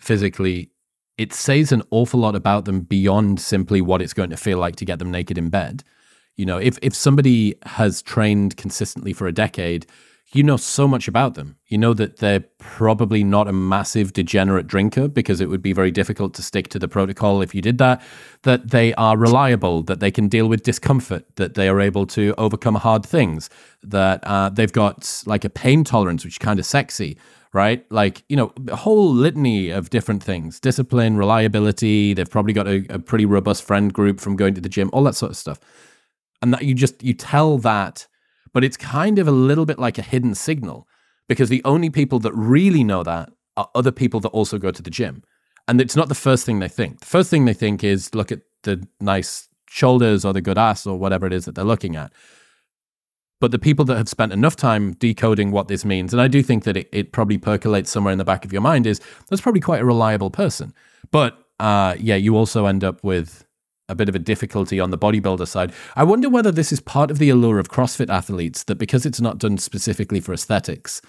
physically, 0.00 0.70
it 1.18 1.32
says 1.32 1.72
an 1.72 1.82
awful 1.90 2.20
lot 2.20 2.34
about 2.34 2.64
them 2.64 2.80
beyond 2.80 3.40
simply 3.40 3.80
what 3.80 4.02
it's 4.02 4.12
going 4.12 4.30
to 4.30 4.36
feel 4.36 4.58
like 4.58 4.76
to 4.76 4.84
get 4.84 4.98
them 4.98 5.10
naked 5.10 5.38
in 5.38 5.48
bed. 5.48 5.82
You 6.36 6.46
know, 6.46 6.58
if 6.58 6.78
if 6.82 6.94
somebody 6.94 7.54
has 7.64 8.02
trained 8.02 8.56
consistently 8.56 9.12
for 9.12 9.26
a 9.26 9.32
decade, 9.32 9.86
you 10.34 10.42
know 10.42 10.56
so 10.56 10.88
much 10.88 11.08
about 11.08 11.34
them. 11.34 11.56
You 11.66 11.78
know 11.78 11.92
that 11.94 12.16
they're 12.18 12.44
probably 12.58 13.22
not 13.22 13.48
a 13.48 13.52
massive 13.52 14.12
degenerate 14.12 14.66
drinker 14.66 15.06
because 15.08 15.40
it 15.40 15.48
would 15.48 15.62
be 15.62 15.72
very 15.72 15.90
difficult 15.90 16.34
to 16.34 16.42
stick 16.42 16.68
to 16.68 16.78
the 16.78 16.88
protocol 16.88 17.42
if 17.42 17.54
you 17.54 17.60
did 17.60 17.78
that. 17.78 18.02
That 18.42 18.70
they 18.70 18.94
are 18.94 19.16
reliable, 19.16 19.82
that 19.84 20.00
they 20.00 20.10
can 20.10 20.28
deal 20.28 20.48
with 20.48 20.62
discomfort, 20.62 21.36
that 21.36 21.54
they 21.54 21.68
are 21.68 21.80
able 21.80 22.06
to 22.08 22.34
overcome 22.38 22.76
hard 22.76 23.04
things, 23.04 23.50
that 23.82 24.24
uh, 24.24 24.48
they've 24.48 24.72
got 24.72 25.22
like 25.26 25.44
a 25.44 25.50
pain 25.50 25.84
tolerance, 25.84 26.24
which 26.24 26.34
is 26.34 26.38
kind 26.38 26.58
of 26.58 26.64
sexy, 26.64 27.18
right? 27.52 27.84
Like, 27.90 28.24
you 28.28 28.36
know, 28.36 28.52
a 28.68 28.76
whole 28.76 29.12
litany 29.12 29.70
of 29.70 29.90
different 29.90 30.22
things 30.22 30.60
discipline, 30.60 31.16
reliability. 31.16 32.14
They've 32.14 32.30
probably 32.30 32.54
got 32.54 32.66
a, 32.66 32.86
a 32.88 32.98
pretty 32.98 33.26
robust 33.26 33.64
friend 33.64 33.92
group 33.92 34.18
from 34.18 34.36
going 34.36 34.54
to 34.54 34.62
the 34.62 34.70
gym, 34.70 34.88
all 34.92 35.04
that 35.04 35.14
sort 35.14 35.30
of 35.30 35.36
stuff. 35.36 35.60
And 36.40 36.54
that 36.54 36.62
you 36.62 36.74
just, 36.74 37.02
you 37.02 37.12
tell 37.12 37.58
that 37.58 38.06
but 38.52 38.64
it's 38.64 38.76
kind 38.76 39.18
of 39.18 39.26
a 39.26 39.32
little 39.32 39.66
bit 39.66 39.78
like 39.78 39.98
a 39.98 40.02
hidden 40.02 40.34
signal 40.34 40.86
because 41.28 41.48
the 41.48 41.62
only 41.64 41.90
people 41.90 42.18
that 42.20 42.32
really 42.34 42.84
know 42.84 43.02
that 43.02 43.30
are 43.56 43.68
other 43.74 43.92
people 43.92 44.20
that 44.20 44.28
also 44.28 44.58
go 44.58 44.70
to 44.70 44.82
the 44.82 44.90
gym. 44.90 45.22
And 45.68 45.80
it's 45.80 45.96
not 45.96 46.08
the 46.08 46.14
first 46.14 46.44
thing 46.44 46.58
they 46.58 46.68
think. 46.68 47.00
The 47.00 47.06
first 47.06 47.30
thing 47.30 47.44
they 47.44 47.54
think 47.54 47.84
is 47.84 48.14
look 48.14 48.32
at 48.32 48.40
the 48.62 48.86
nice 49.00 49.48
shoulders 49.68 50.24
or 50.24 50.32
the 50.32 50.40
good 50.40 50.58
ass 50.58 50.86
or 50.86 50.98
whatever 50.98 51.26
it 51.26 51.32
is 51.32 51.44
that 51.44 51.54
they're 51.54 51.64
looking 51.64 51.96
at. 51.96 52.12
But 53.40 53.50
the 53.50 53.58
people 53.58 53.84
that 53.86 53.96
have 53.96 54.08
spent 54.08 54.32
enough 54.32 54.54
time 54.54 54.92
decoding 54.92 55.50
what 55.50 55.68
this 55.68 55.84
means, 55.84 56.12
and 56.12 56.20
I 56.20 56.28
do 56.28 56.42
think 56.42 56.64
that 56.64 56.76
it, 56.76 56.88
it 56.92 57.12
probably 57.12 57.38
percolates 57.38 57.90
somewhere 57.90 58.12
in 58.12 58.18
the 58.18 58.24
back 58.24 58.44
of 58.44 58.52
your 58.52 58.62
mind, 58.62 58.86
is 58.86 59.00
that's 59.28 59.42
probably 59.42 59.60
quite 59.60 59.80
a 59.80 59.84
reliable 59.84 60.30
person. 60.30 60.72
But 61.10 61.38
uh, 61.58 61.96
yeah, 61.98 62.16
you 62.16 62.36
also 62.36 62.66
end 62.66 62.84
up 62.84 63.02
with 63.02 63.44
a 63.88 63.94
bit 63.94 64.08
of 64.08 64.14
a 64.14 64.20
difficulty 64.20 64.80
on 64.80 64.90
the 64.90 64.98
bodybuilder 64.98 65.46
side. 65.46 65.72
I 65.96 66.04
wonder 66.04 66.28
whether 66.28 66.50
this 66.50 66.72
is 66.72 66.80
part 66.80 67.10
of 67.10 67.18
the 67.18 67.30
allure 67.30 67.58
of 67.58 67.68
CrossFit 67.68 68.08
athletes 68.08 68.64
that 68.64 68.76
because 68.76 69.04
it's 69.04 69.20
not 69.20 69.38
done 69.38 69.58
specifically 69.58 70.20
for 70.20 70.32
aesthetics, 70.32 71.02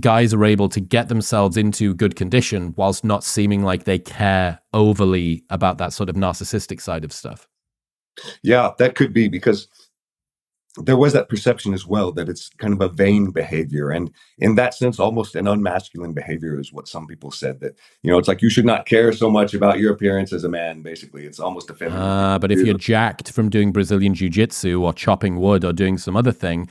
guys 0.00 0.32
are 0.32 0.44
able 0.44 0.68
to 0.70 0.80
get 0.80 1.08
themselves 1.08 1.56
into 1.56 1.94
good 1.94 2.16
condition 2.16 2.74
whilst 2.76 3.04
not 3.04 3.24
seeming 3.24 3.62
like 3.62 3.84
they 3.84 3.98
care 3.98 4.60
overly 4.72 5.44
about 5.50 5.78
that 5.78 5.92
sort 5.92 6.08
of 6.08 6.16
narcissistic 6.16 6.80
side 6.80 7.04
of 7.04 7.12
stuff. 7.12 7.46
Yeah, 8.42 8.70
that 8.78 8.94
could 8.94 9.12
be 9.12 9.28
because 9.28 9.68
there 10.78 10.96
was 10.96 11.12
that 11.12 11.28
perception 11.28 11.74
as 11.74 11.86
well 11.86 12.12
that 12.12 12.28
it's 12.28 12.48
kind 12.50 12.72
of 12.72 12.80
a 12.80 12.88
vain 12.88 13.30
behavior 13.30 13.90
and 13.90 14.10
in 14.38 14.54
that 14.54 14.72
sense 14.72 14.98
almost 14.98 15.34
an 15.34 15.46
unmasculine 15.46 16.14
behavior 16.14 16.58
is 16.58 16.72
what 16.72 16.88
some 16.88 17.06
people 17.06 17.30
said 17.30 17.60
that 17.60 17.76
you 18.02 18.10
know 18.10 18.18
it's 18.18 18.28
like 18.28 18.40
you 18.40 18.48
should 18.48 18.64
not 18.64 18.86
care 18.86 19.12
so 19.12 19.30
much 19.30 19.52
about 19.52 19.78
your 19.78 19.92
appearance 19.92 20.32
as 20.32 20.44
a 20.44 20.48
man 20.48 20.80
basically. 20.80 21.26
It's 21.26 21.38
almost 21.38 21.68
a 21.70 21.74
feminine 21.74 22.00
uh, 22.00 22.38
but 22.38 22.50
if 22.50 22.60
you're 22.60 22.78
jacked 22.78 23.32
from 23.32 23.50
doing 23.50 23.72
brazilian 23.72 24.14
jiu-jitsu 24.14 24.82
or 24.82 24.92
chopping 24.92 25.36
wood 25.36 25.64
or 25.64 25.72
doing 25.72 25.98
some 25.98 26.16
other 26.16 26.32
thing 26.32 26.68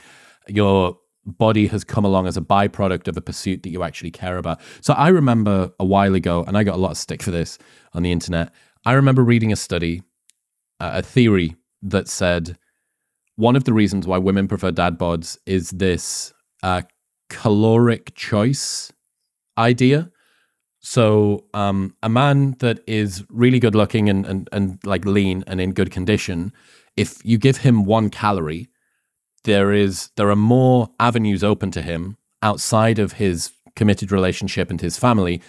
your 0.48 0.98
body 1.24 1.68
has 1.68 1.84
come 1.84 2.04
along 2.04 2.26
as 2.26 2.36
a 2.36 2.40
byproduct 2.40 3.06
of 3.06 3.16
a 3.16 3.20
pursuit 3.20 3.62
that 3.62 3.70
you 3.70 3.84
actually 3.84 4.10
care 4.10 4.38
about. 4.38 4.60
So 4.80 4.94
i 4.94 5.08
remember 5.08 5.70
a 5.78 5.84
while 5.84 6.14
ago 6.14 6.42
and 6.46 6.56
i 6.56 6.64
got 6.64 6.74
a 6.74 6.78
lot 6.78 6.90
of 6.90 6.96
stick 6.96 7.22
for 7.22 7.30
this 7.30 7.58
on 7.92 8.02
the 8.02 8.10
internet 8.10 8.52
i 8.84 8.94
remember 8.94 9.22
reading 9.22 9.52
a 9.52 9.56
study 9.56 10.02
uh, 10.80 10.90
a 10.94 11.02
theory 11.02 11.54
that 11.82 12.08
said 12.08 12.58
one 13.36 13.56
of 13.56 13.64
the 13.64 13.72
reasons 13.72 14.06
why 14.06 14.18
women 14.18 14.48
prefer 14.48 14.70
dad 14.70 14.98
bods 14.98 15.38
is 15.46 15.70
this 15.70 16.32
uh, 16.62 16.82
caloric 17.28 18.14
choice 18.14 18.92
idea. 19.58 20.10
So, 20.80 21.44
um, 21.54 21.94
a 22.02 22.08
man 22.08 22.56
that 22.58 22.80
is 22.86 23.24
really 23.28 23.60
good 23.60 23.74
looking 23.74 24.08
and, 24.08 24.26
and, 24.26 24.48
and 24.52 24.78
like 24.84 25.04
lean 25.04 25.44
and 25.46 25.60
in 25.60 25.72
good 25.72 25.92
condition, 25.92 26.52
if 26.96 27.24
you 27.24 27.38
give 27.38 27.58
him 27.58 27.84
one 27.84 28.10
calorie, 28.10 28.68
there 29.44 29.72
is 29.72 30.10
there 30.16 30.30
are 30.30 30.36
more 30.36 30.88
avenues 31.00 31.42
open 31.42 31.70
to 31.72 31.82
him 31.82 32.16
outside 32.42 32.98
of 32.98 33.14
his 33.14 33.52
committed 33.74 34.12
relationship 34.12 34.70
and 34.70 34.80
his 34.80 34.98
family 34.98 35.40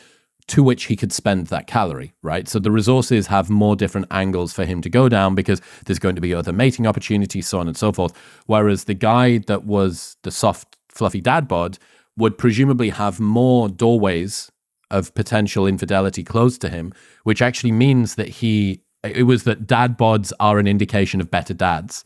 to 0.47 0.63
which 0.63 0.85
he 0.85 0.95
could 0.95 1.13
spend 1.13 1.47
that 1.47 1.67
calorie, 1.67 2.13
right? 2.21 2.47
So 2.47 2.59
the 2.59 2.71
resources 2.71 3.27
have 3.27 3.49
more 3.49 3.75
different 3.75 4.07
angles 4.11 4.53
for 4.53 4.65
him 4.65 4.81
to 4.81 4.89
go 4.89 5.07
down 5.07 5.35
because 5.35 5.61
there's 5.85 5.99
going 5.99 6.15
to 6.15 6.21
be 6.21 6.33
other 6.33 6.51
mating 6.51 6.85
opportunities, 6.85 7.47
so 7.47 7.59
on 7.59 7.67
and 7.67 7.77
so 7.77 7.91
forth. 7.91 8.13
Whereas 8.45 8.83
the 8.83 8.93
guy 8.93 9.39
that 9.39 9.63
was 9.63 10.17
the 10.23 10.31
soft, 10.31 10.77
fluffy 10.89 11.21
dad 11.21 11.47
bod 11.47 11.77
would 12.17 12.37
presumably 12.37 12.89
have 12.89 13.19
more 13.19 13.69
doorways 13.69 14.51
of 14.91 15.13
potential 15.15 15.65
infidelity 15.65 16.23
closed 16.23 16.61
to 16.61 16.69
him, 16.69 16.93
which 17.23 17.41
actually 17.41 17.71
means 17.71 18.15
that 18.15 18.27
he, 18.27 18.83
it 19.03 19.23
was 19.23 19.43
that 19.43 19.65
dad 19.65 19.97
bods 19.97 20.31
are 20.39 20.59
an 20.59 20.67
indication 20.67 21.21
of 21.21 21.31
better 21.31 21.53
dads, 21.53 22.03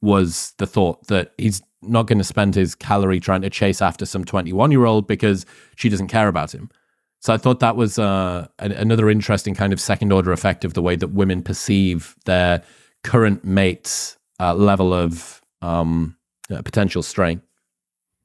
was 0.00 0.54
the 0.58 0.66
thought 0.66 1.06
that 1.08 1.32
he's 1.36 1.62
not 1.82 2.06
going 2.06 2.18
to 2.18 2.24
spend 2.24 2.54
his 2.54 2.74
calorie 2.74 3.20
trying 3.20 3.42
to 3.42 3.50
chase 3.50 3.82
after 3.82 4.06
some 4.06 4.24
21 4.24 4.70
year 4.70 4.84
old 4.84 5.06
because 5.06 5.44
she 5.76 5.88
doesn't 5.88 6.08
care 6.08 6.28
about 6.28 6.52
him 6.52 6.70
so 7.22 7.32
I 7.32 7.36
thought 7.36 7.60
that 7.60 7.76
was 7.76 8.00
uh, 8.00 8.48
another 8.58 9.08
interesting 9.08 9.54
kind 9.54 9.72
of 9.72 9.80
second 9.80 10.12
order 10.12 10.32
effect 10.32 10.64
of 10.64 10.74
the 10.74 10.82
way 10.82 10.96
that 10.96 11.12
women 11.12 11.40
perceive 11.40 12.16
their 12.24 12.64
current 13.04 13.44
mate's 13.44 14.18
uh, 14.40 14.54
level 14.54 14.92
of 14.92 15.40
um, 15.62 16.16
uh, 16.50 16.62
potential 16.62 17.00
strain. 17.00 17.40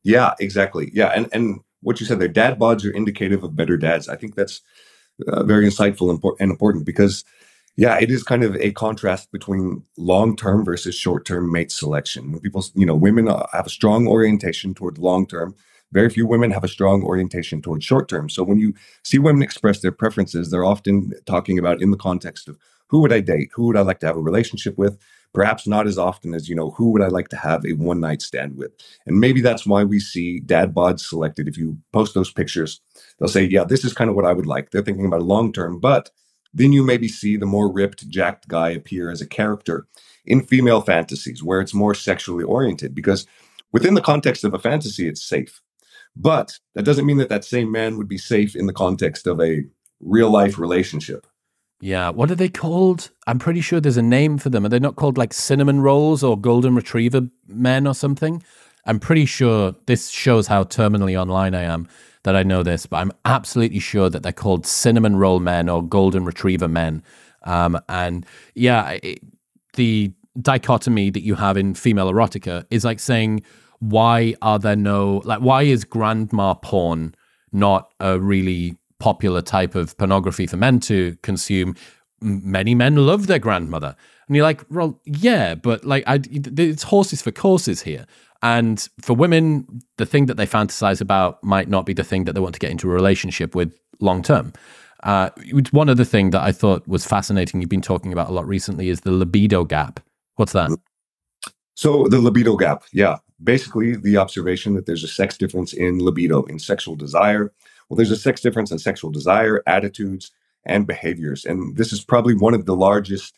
Yeah, 0.04 0.34
exactly. 0.40 0.90
Yeah, 0.94 1.10
and 1.10 1.30
and 1.32 1.60
what 1.82 2.00
you 2.00 2.08
said 2.08 2.20
there, 2.20 2.28
dad 2.28 2.58
bods 2.58 2.84
are 2.86 2.92
indicative 2.92 3.44
of 3.44 3.56
better 3.56 3.78
dads. 3.78 4.10
I 4.10 4.16
think 4.16 4.34
that's 4.34 4.62
uh, 5.28 5.44
very 5.44 5.68
insightful 5.68 6.10
and 6.40 6.52
important 6.52 6.84
because, 6.84 7.24
yeah, 7.76 8.00
it 8.00 8.10
is 8.10 8.24
kind 8.24 8.44
of 8.44 8.56
a 8.56 8.72
contrast 8.72 9.32
between 9.32 9.84
long 9.98 10.36
term 10.36 10.66
versus 10.66 10.96
short 10.96 11.24
term 11.24 11.52
mate 11.52 11.72
selection. 11.72 12.32
When 12.32 12.42
people, 12.42 12.66
you 12.74 12.88
know, 12.88 12.96
women 12.96 13.28
uh, 13.28 13.46
have 13.54 13.68
a 13.68 13.70
strong 13.70 14.08
orientation 14.08 14.74
toward 14.74 14.98
long 14.98 15.28
term 15.28 15.54
very 15.92 16.10
few 16.10 16.28
women 16.28 16.52
have 16.52 16.64
a 16.64 16.70
strong 16.70 17.04
orientation 17.04 17.62
towards 17.62 17.86
short 17.86 18.10
term. 18.10 18.30
So 18.30 18.44
when 18.44 18.60
you 18.60 18.74
see 19.04 19.20
women 19.20 19.42
express 19.42 19.80
their 19.80 19.92
preferences, 19.92 20.52
they're 20.52 20.66
often 20.66 21.14
talking 21.26 21.58
about 21.58 21.82
in 21.82 21.92
the 21.92 21.98
context 21.98 22.48
of 22.48 22.58
who 22.88 23.02
would 23.02 23.14
I 23.14 23.20
date? 23.20 23.50
Who 23.54 23.66
would 23.68 23.78
I 23.78 23.82
like 23.82 24.00
to 24.00 24.08
have 24.08 24.18
a 24.18 24.22
relationship 24.22 24.78
with? 24.78 24.98
Perhaps 25.34 25.68
not 25.68 25.88
as 25.88 25.98
often 25.98 26.34
as, 26.34 26.48
you 26.48 26.56
know, 26.56 26.72
who 26.72 26.92
would 26.92 27.02
I 27.02 27.08
like 27.08 27.28
to 27.30 27.36
have 27.36 27.66
a 27.66 27.74
one 27.74 28.00
night 28.00 28.22
stand 28.22 28.56
with? 28.56 28.72
And 29.06 29.20
maybe 29.20 29.42
that's 29.42 29.66
why 29.66 29.84
we 29.84 30.00
see 30.00 30.40
dad 30.40 30.74
bods 30.74 31.02
selected. 31.02 31.48
If 31.48 31.58
you 31.58 31.78
post 31.92 32.14
those 32.14 32.32
pictures, 32.32 32.82
they'll 33.20 33.28
say, 33.28 33.44
yeah, 33.44 33.66
this 33.66 33.84
is 33.84 33.94
kind 33.94 34.10
of 34.10 34.16
what 34.16 34.26
I 34.26 34.34
would 34.34 34.46
like. 34.46 34.72
They're 34.72 34.82
thinking 34.82 35.06
about 35.06 35.22
long 35.22 35.52
term, 35.52 35.80
but 35.80 36.12
then 36.54 36.72
you 36.72 36.84
maybe 36.84 37.08
see 37.08 37.36
the 37.38 37.46
more 37.46 37.72
ripped, 37.72 38.10
jacked 38.10 38.48
guy 38.48 38.70
appear 38.70 39.12
as 39.12 39.22
a 39.22 39.28
character 39.28 39.86
in 40.26 40.42
female 40.42 40.82
fantasies 40.82 41.44
where 41.44 41.62
it's 41.62 41.74
more 41.74 41.94
sexually 41.94 42.44
oriented 42.44 42.96
because 42.96 43.28
within 43.72 43.94
the 43.94 44.02
context 44.02 44.44
of 44.44 44.54
a 44.54 44.60
fantasy, 44.60 45.08
it's 45.08 45.24
safe. 45.24 45.62
But 46.20 46.58
that 46.74 46.84
doesn't 46.84 47.06
mean 47.06 47.18
that 47.18 47.30
that 47.30 47.46
same 47.46 47.72
man 47.72 47.98
would 47.98 48.08
be 48.08 48.18
safe 48.18 48.56
in 48.56 48.66
the 48.66 48.74
context 48.74 49.28
of 49.28 49.40
a 49.40 49.64
real 50.00 50.32
life 50.32 50.58
relationship. 50.58 51.28
Yeah. 51.80 52.10
What 52.10 52.32
are 52.32 52.36
they 52.36 52.50
called? 52.50 53.12
I'm 53.28 53.38
pretty 53.38 53.62
sure 53.62 53.80
there's 53.80 53.98
a 53.98 54.02
name 54.02 54.40
for 54.40 54.50
them. 54.50 54.66
Are 54.66 54.70
they 54.70 54.80
not 54.80 54.96
called 54.96 55.18
like 55.18 55.32
cinnamon 55.32 55.82
rolls 55.82 56.24
or 56.24 56.40
golden 56.40 56.74
retriever 56.74 57.28
men 57.48 57.86
or 57.86 57.94
something? 57.94 58.42
I'm 58.86 59.00
pretty 59.00 59.26
sure 59.26 59.76
this 59.86 60.10
shows 60.10 60.48
how 60.48 60.64
terminally 60.64 61.20
online 61.20 61.54
I 61.54 61.64
am 61.64 61.88
that 62.24 62.36
I 62.36 62.44
know 62.44 62.64
this, 62.64 62.88
but 62.88 62.98
I'm 62.98 63.12
absolutely 63.26 63.80
sure 63.80 64.10
that 64.10 64.24
they're 64.24 64.32
called 64.32 64.66
cinnamon 64.66 65.18
roll 65.18 65.40
men 65.40 65.70
or 65.70 65.84
golden 65.84 66.26
retriever 66.26 66.68
men. 66.68 67.04
Um, 67.44 67.80
and 67.90 68.26
yeah, 68.56 68.98
it, 69.04 69.20
the 69.74 70.12
dichotomy 70.42 71.10
that 71.12 71.22
you 71.22 71.36
have 71.36 71.58
in 71.58 71.74
female 71.74 72.12
erotica 72.12 72.66
is 72.72 72.84
like 72.84 73.00
saying, 73.00 73.44
why 73.80 74.36
are 74.42 74.60
there 74.60 74.76
no 74.76 75.22
like 75.26 75.40
why 75.40 75.64
is 75.64 75.84
grandma 75.84 76.54
porn 76.54 77.14
not 77.52 77.92
a 78.00 78.20
really 78.20 78.76
popular 79.00 79.42
type 79.42 79.76
of 79.76 79.98
pornography 79.98 80.48
for 80.48 80.58
men 80.58 80.80
to 80.80 81.16
consume 81.22 81.76
many 82.22 82.74
men 82.74 82.96
love 82.96 83.28
their 83.28 83.40
grandmother 83.40 83.96
and 84.28 84.36
you're 84.36 84.46
like 84.46 84.64
well 84.72 85.00
yeah 85.06 85.56
but 85.56 85.86
like 85.86 86.04
I, 86.08 86.20
it's 86.32 86.84
horses 86.84 87.22
for 87.22 87.32
courses 87.32 87.82
here 87.84 88.06
and 88.42 88.88
for 89.02 89.16
women 89.16 89.82
the 89.98 90.06
thing 90.06 90.26
that 90.26 90.38
they 90.38 90.48
fantasize 90.48 91.02
about 91.02 91.44
might 91.44 91.70
not 91.70 91.86
be 91.86 91.94
the 91.94 92.04
thing 92.04 92.26
that 92.26 92.34
they 92.34 92.42
want 92.42 92.54
to 92.56 92.60
get 92.60 92.72
into 92.72 92.90
a 92.90 92.94
relationship 92.94 93.56
with 93.56 93.80
long 94.00 94.24
term 94.24 94.54
Uh, 95.04 95.30
one 95.72 95.90
other 95.90 96.04
thing 96.04 96.32
that 96.32 96.42
I 96.42 96.52
thought 96.52 96.88
was 96.88 97.06
fascinating, 97.06 97.62
you've 97.62 97.70
been 97.70 97.84
talking 97.84 98.12
about 98.12 98.30
a 98.30 98.34
lot 98.34 98.48
recently, 98.48 98.90
is 98.90 99.02
the 99.02 99.12
libido 99.12 99.64
gap. 99.64 100.00
What's 100.38 100.54
that? 100.54 100.72
So, 101.76 102.08
the 102.10 102.20
libido 102.20 102.56
gap, 102.58 102.84
yeah. 102.92 103.18
Basically, 103.44 103.96
the 103.96 104.18
observation 104.18 104.74
that 104.74 104.86
there's 104.86 105.04
a 105.04 105.08
sex 105.08 105.38
difference 105.38 105.74
in 105.74 106.00
libido, 106.00 106.44
in 106.44 106.60
sexual 106.60 106.96
desire. 106.96 107.54
Well, 107.88 107.98
there's 107.98 108.12
a 108.12 108.18
sex 108.18 108.42
difference 108.42 108.72
in 108.72 108.80
sexual 108.80 109.12
desire, 109.12 109.62
attitudes, 109.68 110.32
and 110.66 110.88
behaviors. 110.88 111.46
And 111.46 111.78
this 111.78 111.94
is 111.94 112.04
probably 112.04 112.36
one 112.36 112.54
of 112.54 112.66
the 112.66 112.76
largest 112.76 113.38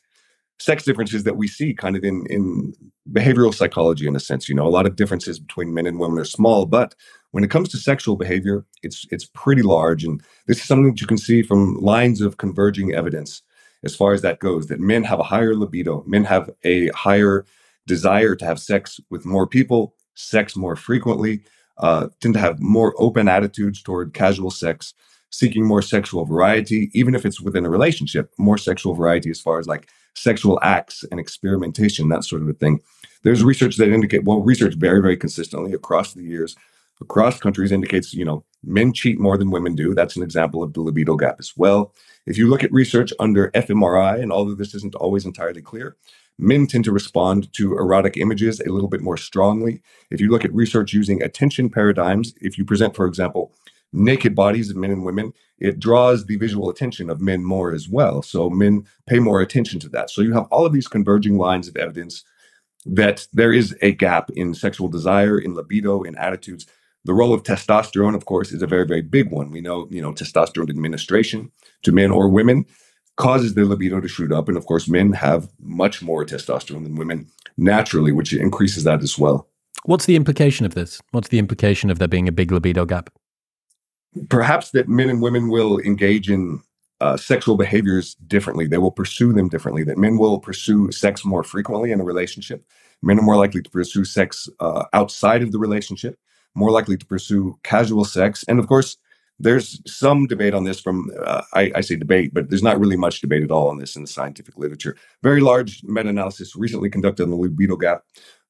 sex 0.60 0.84
differences 0.84 1.24
that 1.24 1.38
we 1.38 1.48
see 1.48 1.74
kind 1.74 1.96
of 1.96 2.04
in 2.04 2.26
in 2.30 2.74
behavioral 3.12 3.54
psychology 3.54 4.06
in 4.08 4.16
a 4.16 4.20
sense 4.20 4.50
you 4.50 4.54
know 4.54 4.68
a 4.68 4.70
lot 4.70 4.86
of 4.86 4.96
differences 4.96 5.40
between 5.40 5.74
men 5.74 5.88
and 5.88 6.00
women 6.00 6.20
are 6.20 6.26
small 6.26 6.66
but 6.66 6.94
when 7.32 7.44
it 7.44 7.50
comes 7.50 7.70
to 7.70 7.78
sexual 7.78 8.18
behavior 8.18 8.66
it's 8.84 9.06
it's 9.10 9.26
pretty 9.26 9.62
large 9.62 10.04
and 10.04 10.22
this 10.48 10.58
is 10.58 10.66
something 10.66 10.92
that 10.92 11.02
you 11.02 11.08
can 11.08 11.18
see 11.18 11.42
from 11.42 11.76
lines 11.76 12.20
of 12.22 12.38
converging 12.38 12.94
evidence 12.94 13.42
as 13.84 13.96
far 13.96 14.14
as 14.14 14.22
that 14.22 14.40
goes 14.40 14.68
that 14.68 14.82
men 14.82 15.04
have 15.04 15.20
a 15.20 15.24
higher 15.24 15.56
libido 15.56 16.04
men 16.06 16.26
have 16.26 16.50
a 16.66 16.90
higher 16.90 17.46
desire 17.94 18.36
to 18.36 18.46
have 18.46 18.60
sex 18.72 19.00
with 19.10 19.26
more 19.26 19.48
people 19.48 19.82
sex 20.16 20.56
more 20.56 20.76
frequently 20.76 21.42
uh, 21.86 22.08
tend 22.22 22.34
to 22.34 22.40
have 22.40 22.60
more 22.60 22.94
open 22.98 23.28
attitudes 23.28 23.82
toward 23.82 24.14
casual 24.14 24.52
sex 24.52 24.94
seeking 25.40 25.66
more 25.66 25.82
sexual 25.82 26.24
variety 26.26 26.82
even 26.94 27.14
if 27.16 27.26
it's 27.26 27.42
within 27.42 27.66
a 27.66 27.76
relationship 27.78 28.26
more 28.38 28.58
sexual 28.58 28.94
variety 28.94 29.30
as 29.30 29.42
far 29.42 29.60
as 29.60 29.68
like 29.68 29.88
sexual 30.20 30.60
acts 30.62 31.04
and 31.12 31.20
experimentation, 31.20 32.10
that 32.10 32.24
sort 32.24 32.42
of 32.42 32.50
a 32.50 32.54
thing. 32.54 32.82
There's 33.24 33.44
research 33.44 33.78
that 33.78 33.90
indicate, 33.92 34.24
well, 34.24 34.42
research 34.42 34.76
very, 34.76 35.02
very 35.02 35.18
consistently 35.18 35.74
across 35.74 36.14
the 36.14 36.24
years, 36.24 36.56
across 37.02 37.40
countries 37.40 37.72
indicates, 37.72 38.14
you 38.14 38.26
know, 38.26 38.44
men 38.64 38.94
cheat 38.94 39.20
more 39.20 39.38
than 39.38 39.52
women 39.52 39.76
do. 39.76 39.94
That's 39.94 40.16
an 40.16 40.24
example 40.24 40.64
of 40.64 40.74
the 40.74 40.82
libido 40.82 41.16
gap 41.16 41.38
as 41.40 41.54
well. 41.56 41.94
If 42.26 42.38
you 42.38 42.48
look 42.50 42.64
at 42.64 42.72
research 42.72 43.12
under 43.20 43.52
fMRI, 43.52 44.22
and 44.22 44.32
although 44.32 44.56
this 44.56 44.76
isn't 44.76 44.96
always 44.96 45.26
entirely 45.26 45.62
clear, 45.62 45.96
men 46.40 46.66
tend 46.66 46.86
to 46.86 46.92
respond 46.92 47.52
to 47.54 47.74
erotic 47.74 48.18
images 48.18 48.60
a 48.62 48.72
little 48.72 48.88
bit 48.88 49.02
more 49.02 49.18
strongly. 49.18 49.82
If 50.10 50.22
you 50.22 50.30
look 50.30 50.46
at 50.46 50.54
research 50.54 50.94
using 50.94 51.22
attention 51.22 51.70
paradigms, 51.70 52.34
if 52.40 52.58
you 52.58 52.66
present, 52.66 52.96
for 52.96 53.06
example, 53.06 53.54
naked 53.92 54.36
bodies 54.36 54.70
of 54.70 54.78
men 54.78 54.92
and 54.92 55.04
women, 55.04 55.34
it 55.60 55.80
draws 55.80 56.26
the 56.26 56.38
visual 56.38 56.70
attention 56.70 57.10
of 57.10 57.20
men 57.22 57.44
more 57.44 57.74
as 57.74 57.90
well. 57.90 58.22
So 58.22 58.50
men 58.50 58.86
pay 59.06 59.20
more 59.20 59.42
attention 59.42 59.80
to 59.82 59.90
that. 59.90 60.10
So 60.10 60.22
you 60.22 60.34
have 60.34 60.46
all 60.46 60.66
of 60.66 60.74
these 60.74 60.88
converging 60.88 61.38
lines 61.38 61.68
of 61.68 61.76
evidence 61.76 62.24
that 62.86 63.28
there 63.34 63.52
is 63.52 63.76
a 63.82 63.92
gap 63.92 64.30
in 64.32 64.54
sexual 64.54 64.88
desire, 64.88 65.38
in 65.38 65.56
libido, 65.56 66.04
in 66.04 66.16
attitudes. 66.16 66.66
The 67.04 67.14
role 67.14 67.34
of 67.34 67.44
testosterone, 67.44 68.16
of 68.16 68.26
course, 68.26 68.52
is 68.52 68.62
a 68.62 68.68
very, 68.68 68.86
very 68.86 69.02
big 69.02 69.32
one. 69.32 69.52
We 69.52 69.60
know, 69.60 69.88
you 69.90 70.02
know, 70.02 70.14
testosterone 70.14 70.70
administration 70.70 71.52
to 71.84 71.92
men 71.92 72.12
or 72.12 72.30
women 72.30 72.66
causes 73.20 73.54
their 73.54 73.66
libido 73.66 74.02
to 74.02 74.08
shoot 74.08 74.32
up. 74.32 74.48
And 74.48 74.58
of 74.58 74.66
course, 74.66 74.88
men 74.88 75.14
have 75.14 75.48
much 75.60 76.02
more 76.02 76.26
testosterone 76.26 76.84
than 76.84 76.96
women 76.96 77.28
naturally, 77.58 78.12
which 78.12 78.34
increases 78.34 78.84
that 78.86 79.04
as 79.04 79.20
well. 79.20 79.48
What's 79.86 80.08
the 80.08 80.16
implication 80.16 80.66
of 80.66 80.74
this? 80.74 81.00
What's 81.12 81.30
the 81.30 81.40
implication 81.40 81.92
of 81.92 82.00
there 82.00 82.08
being 82.08 82.28
a 82.28 82.32
big 82.32 82.52
libido 82.52 82.86
gap? 82.86 83.12
perhaps 84.30 84.72
that 84.72 84.88
men 84.88 85.10
and 85.10 85.22
women 85.22 85.50
will 85.50 85.80
engage 85.80 86.30
in 86.30 86.62
uh, 87.02 87.16
sexual 87.16 87.56
behaviors 87.56 88.16
differently. 88.28 88.68
They 88.68 88.78
will 88.78 88.92
pursue 88.92 89.32
them 89.32 89.48
differently. 89.48 89.84
That 89.84 89.98
men 89.98 90.18
will 90.18 90.40
pursue 90.40 90.92
sex 90.92 91.24
more 91.24 91.44
frequently 91.44 91.92
in 91.92 92.02
a 92.02 92.04
relationship. 92.04 92.66
Men 93.02 93.20
are 93.20 93.24
more 93.24 93.38
likely 93.38 93.62
to 93.62 93.70
pursue 93.70 94.04
sex 94.04 94.50
uh, 94.60 94.86
outside 94.92 95.42
of 95.42 95.52
the 95.52 95.60
relationship, 95.60 96.20
more 96.56 96.72
likely 96.72 96.98
to 96.98 97.06
pursue 97.06 97.58
casual 97.64 98.04
sex. 98.04 98.44
And 98.48 98.60
of 98.60 98.68
course, 98.68 98.98
there's 99.40 99.82
some 99.92 100.28
debate 100.28 100.54
on 100.54 100.66
this 100.66 100.80
from, 100.80 101.10
uh, 101.24 101.44
I, 101.54 101.72
I, 101.76 101.82
say 101.82 101.96
debate, 101.96 102.34
but 102.34 102.50
there's 102.50 102.64
not 102.64 102.80
really 102.80 102.98
much 102.98 103.22
debate 103.22 103.44
at 103.44 103.52
all 103.52 103.70
on 103.70 103.78
this 103.78 103.96
in 103.96 104.02
the 104.02 104.08
scientific 104.08 104.58
literature. 104.58 104.98
Very 105.24 105.40
large 105.40 105.82
meta 105.84 106.10
analysis 106.10 106.56
recently 106.56 106.90
conducted 106.90 107.24
on 107.24 107.30
the 107.30 107.38
libido 107.38 107.78
gap 107.78 108.04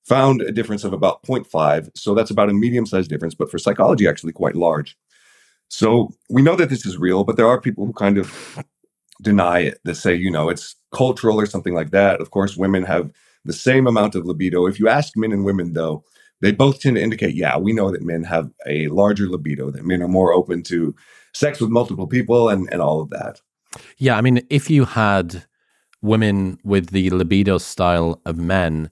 found 0.04 0.42
a 0.42 0.52
difference 0.52 0.84
of 0.84 0.94
about 0.94 1.22
0.5. 1.24 1.90
So 1.96 2.16
that's 2.16 2.32
about 2.32 2.50
a 2.50 2.54
medium 2.54 2.86
sized 2.86 3.10
difference, 3.10 3.36
but 3.36 3.52
for 3.52 3.60
psychology, 3.60 4.08
actually 4.08 4.34
quite 4.34 4.56
large. 4.56 4.98
So 5.68 6.10
we 6.30 6.42
know 6.42 6.56
that 6.56 6.70
this 6.70 6.86
is 6.86 6.98
real, 6.98 7.24
but 7.24 7.38
there 7.38 7.48
are 7.48 7.62
people 7.62 7.86
who 7.86 7.94
kind 7.94 8.18
of 8.18 8.64
deny 9.22 9.60
it. 9.60 9.80
That 9.84 9.96
say, 9.96 10.16
you 10.16 10.32
know, 10.32 10.50
it's 10.50 10.76
cultural 10.92 11.40
or 11.40 11.46
something 11.46 11.76
like 11.76 11.92
that. 11.92 12.22
Of 12.22 12.32
course, 12.32 12.58
women 12.58 12.84
have 12.84 13.12
the 13.46 13.54
same 13.54 13.86
amount 13.86 14.16
of 14.16 14.26
libido. 14.26 14.66
If 14.66 14.80
you 14.80 14.90
ask 14.90 15.16
men 15.16 15.32
and 15.32 15.46
women, 15.46 15.74
though, 15.74 16.04
they 16.42 16.52
both 16.52 16.80
tend 16.80 16.96
to 16.96 17.02
indicate, 17.02 17.36
yeah, 17.36 17.58
we 17.58 17.74
know 17.74 17.92
that 17.92 18.02
men 18.02 18.24
have 18.24 18.52
a 18.66 18.88
larger 18.88 19.28
libido, 19.28 19.72
that 19.72 19.86
men 19.86 20.02
are 20.02 20.08
more 20.08 20.34
open 20.34 20.64
to 20.64 20.96
sex 21.34 21.60
with 21.60 21.70
multiple 21.70 22.08
people 22.08 22.50
and, 22.50 22.68
and 22.72 22.82
all 22.82 23.02
of 23.02 23.10
that. 23.10 23.42
Yeah. 23.98 24.18
I 24.18 24.22
mean, 24.22 24.42
if 24.50 24.70
you 24.70 24.86
had 24.86 25.46
women 26.02 26.58
with 26.64 26.90
the 26.90 27.10
libido 27.10 27.58
style 27.58 28.22
of 28.26 28.38
men, 28.38 28.90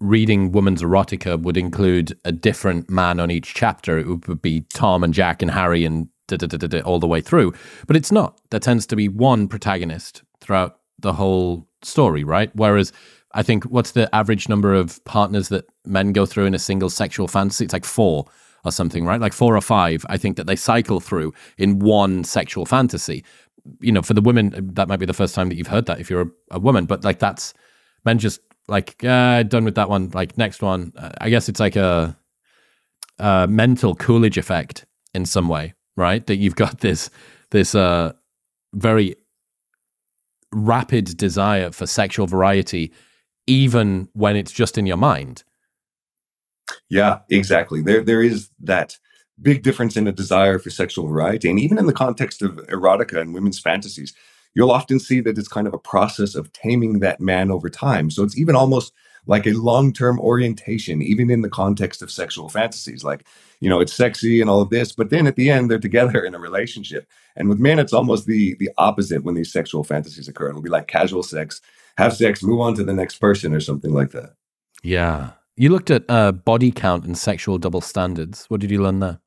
reading 0.00 0.52
women's 0.52 0.82
erotica 0.82 1.40
would 1.42 1.56
include 1.56 2.16
a 2.24 2.32
different 2.32 2.88
man 2.88 3.18
on 3.18 3.30
each 3.30 3.54
chapter. 3.54 3.98
It 3.98 4.28
would 4.28 4.42
be 4.42 4.60
Tom 4.72 5.02
and 5.02 5.12
Jack 5.12 5.42
and 5.42 5.50
Harry 5.50 5.84
and 5.84 6.08
da, 6.28 6.36
da, 6.36 6.46
da, 6.46 6.80
all 6.82 7.00
the 7.00 7.08
way 7.08 7.20
through. 7.20 7.52
But 7.86 7.96
it's 7.96 8.12
not. 8.12 8.40
There 8.50 8.60
tends 8.60 8.86
to 8.86 8.96
be 8.96 9.08
one 9.08 9.48
protagonist 9.48 10.22
throughout 10.40 10.78
the 10.98 11.14
whole 11.14 11.66
story, 11.82 12.24
right? 12.24 12.50
Whereas 12.54 12.92
I 13.38 13.44
think 13.44 13.62
what's 13.66 13.92
the 13.92 14.12
average 14.12 14.48
number 14.48 14.74
of 14.74 15.02
partners 15.04 15.48
that 15.50 15.64
men 15.86 16.12
go 16.12 16.26
through 16.26 16.46
in 16.46 16.54
a 16.54 16.58
single 16.58 16.90
sexual 16.90 17.28
fantasy? 17.28 17.64
It's 17.64 17.72
like 17.72 17.84
four 17.84 18.26
or 18.64 18.72
something, 18.72 19.04
right? 19.04 19.20
Like 19.20 19.32
four 19.32 19.56
or 19.56 19.60
five, 19.60 20.04
I 20.08 20.16
think 20.16 20.36
that 20.38 20.48
they 20.48 20.56
cycle 20.56 20.98
through 20.98 21.32
in 21.56 21.78
one 21.78 22.24
sexual 22.24 22.66
fantasy. 22.66 23.24
You 23.78 23.92
know, 23.92 24.02
for 24.02 24.12
the 24.12 24.20
women, 24.20 24.70
that 24.74 24.88
might 24.88 24.98
be 24.98 25.06
the 25.06 25.14
first 25.14 25.36
time 25.36 25.50
that 25.50 25.54
you've 25.54 25.68
heard 25.68 25.86
that 25.86 26.00
if 26.00 26.10
you're 26.10 26.22
a, 26.22 26.30
a 26.50 26.58
woman, 26.58 26.84
but 26.86 27.04
like 27.04 27.20
that's 27.20 27.54
men 28.04 28.18
just 28.18 28.40
like 28.66 29.04
uh, 29.04 29.44
done 29.44 29.64
with 29.64 29.76
that 29.76 29.88
one. 29.88 30.10
Like 30.12 30.36
next 30.36 30.60
one, 30.60 30.92
uh, 30.96 31.12
I 31.20 31.30
guess 31.30 31.48
it's 31.48 31.60
like 31.60 31.76
a, 31.76 32.18
a, 33.20 33.46
mental 33.46 33.94
Coolidge 33.94 34.36
effect 34.36 34.84
in 35.14 35.24
some 35.24 35.46
way, 35.46 35.74
right? 35.96 36.26
That 36.26 36.38
you've 36.38 36.56
got 36.56 36.78
this 36.80 37.08
this 37.52 37.76
uh, 37.76 38.14
very 38.72 39.14
rapid 40.50 41.16
desire 41.16 41.70
for 41.70 41.86
sexual 41.86 42.26
variety, 42.26 42.92
even 43.48 44.08
when 44.12 44.36
it's 44.36 44.52
just 44.52 44.78
in 44.78 44.86
your 44.86 44.96
mind. 44.96 45.44
Yeah, 46.88 47.20
exactly. 47.30 47.82
There 47.82 48.02
there 48.02 48.22
is 48.22 48.50
that 48.60 48.96
big 49.40 49.62
difference 49.62 49.96
in 49.96 50.06
a 50.06 50.12
desire 50.12 50.58
for 50.58 50.70
sexual 50.70 51.08
variety, 51.08 51.48
and 51.48 51.58
even 51.58 51.78
in 51.78 51.86
the 51.86 51.92
context 51.92 52.42
of 52.42 52.56
erotica 52.68 53.20
and 53.20 53.34
women's 53.34 53.58
fantasies 53.58 54.14
you'll 54.54 54.72
often 54.72 54.98
see 54.98 55.20
that 55.20 55.38
it's 55.38 55.46
kind 55.46 55.68
of 55.68 55.74
a 55.74 55.78
process 55.78 56.34
of 56.34 56.52
taming 56.52 56.98
that 56.98 57.20
man 57.20 57.50
over 57.50 57.70
time. 57.70 58.10
So 58.10 58.24
it's 58.24 58.36
even 58.36 58.56
almost 58.56 58.92
like 59.26 59.46
a 59.46 59.52
long 59.52 59.92
term 59.92 60.18
orientation, 60.18 61.02
even 61.02 61.30
in 61.30 61.42
the 61.42 61.48
context 61.48 62.02
of 62.02 62.10
sexual 62.10 62.48
fantasies. 62.48 63.04
Like, 63.04 63.26
you 63.60 63.68
know, 63.68 63.80
it's 63.80 63.92
sexy 63.92 64.40
and 64.40 64.48
all 64.48 64.60
of 64.60 64.70
this, 64.70 64.92
but 64.92 65.10
then 65.10 65.28
at 65.28 65.36
the 65.36 65.50
end, 65.50 65.70
they're 65.70 65.78
together 65.78 66.24
in 66.24 66.34
a 66.34 66.40
relationship. 66.40 67.06
And 67.36 67.48
with 67.48 67.60
men, 67.60 67.78
it's 67.78 67.92
almost 67.92 68.26
the 68.26 68.56
the 68.58 68.70
opposite 68.78 69.22
when 69.22 69.36
these 69.36 69.52
sexual 69.52 69.84
fantasies 69.84 70.28
occur. 70.28 70.48
It'll 70.48 70.62
be 70.62 70.70
like 70.70 70.88
casual 70.88 71.22
sex, 71.22 71.60
have 71.98 72.16
sex, 72.16 72.42
move 72.42 72.60
on 72.60 72.74
to 72.76 72.84
the 72.84 72.94
next 72.94 73.18
person, 73.18 73.52
or 73.52 73.60
something 73.60 73.92
like 73.92 74.12
that. 74.12 74.34
Yeah. 74.82 75.32
You 75.56 75.70
looked 75.70 75.90
at 75.90 76.04
uh, 76.08 76.30
body 76.30 76.70
count 76.70 77.04
and 77.04 77.18
sexual 77.18 77.58
double 77.58 77.80
standards. 77.80 78.46
What 78.48 78.60
did 78.60 78.70
you 78.70 78.80
learn 78.80 79.00
there? 79.00 79.18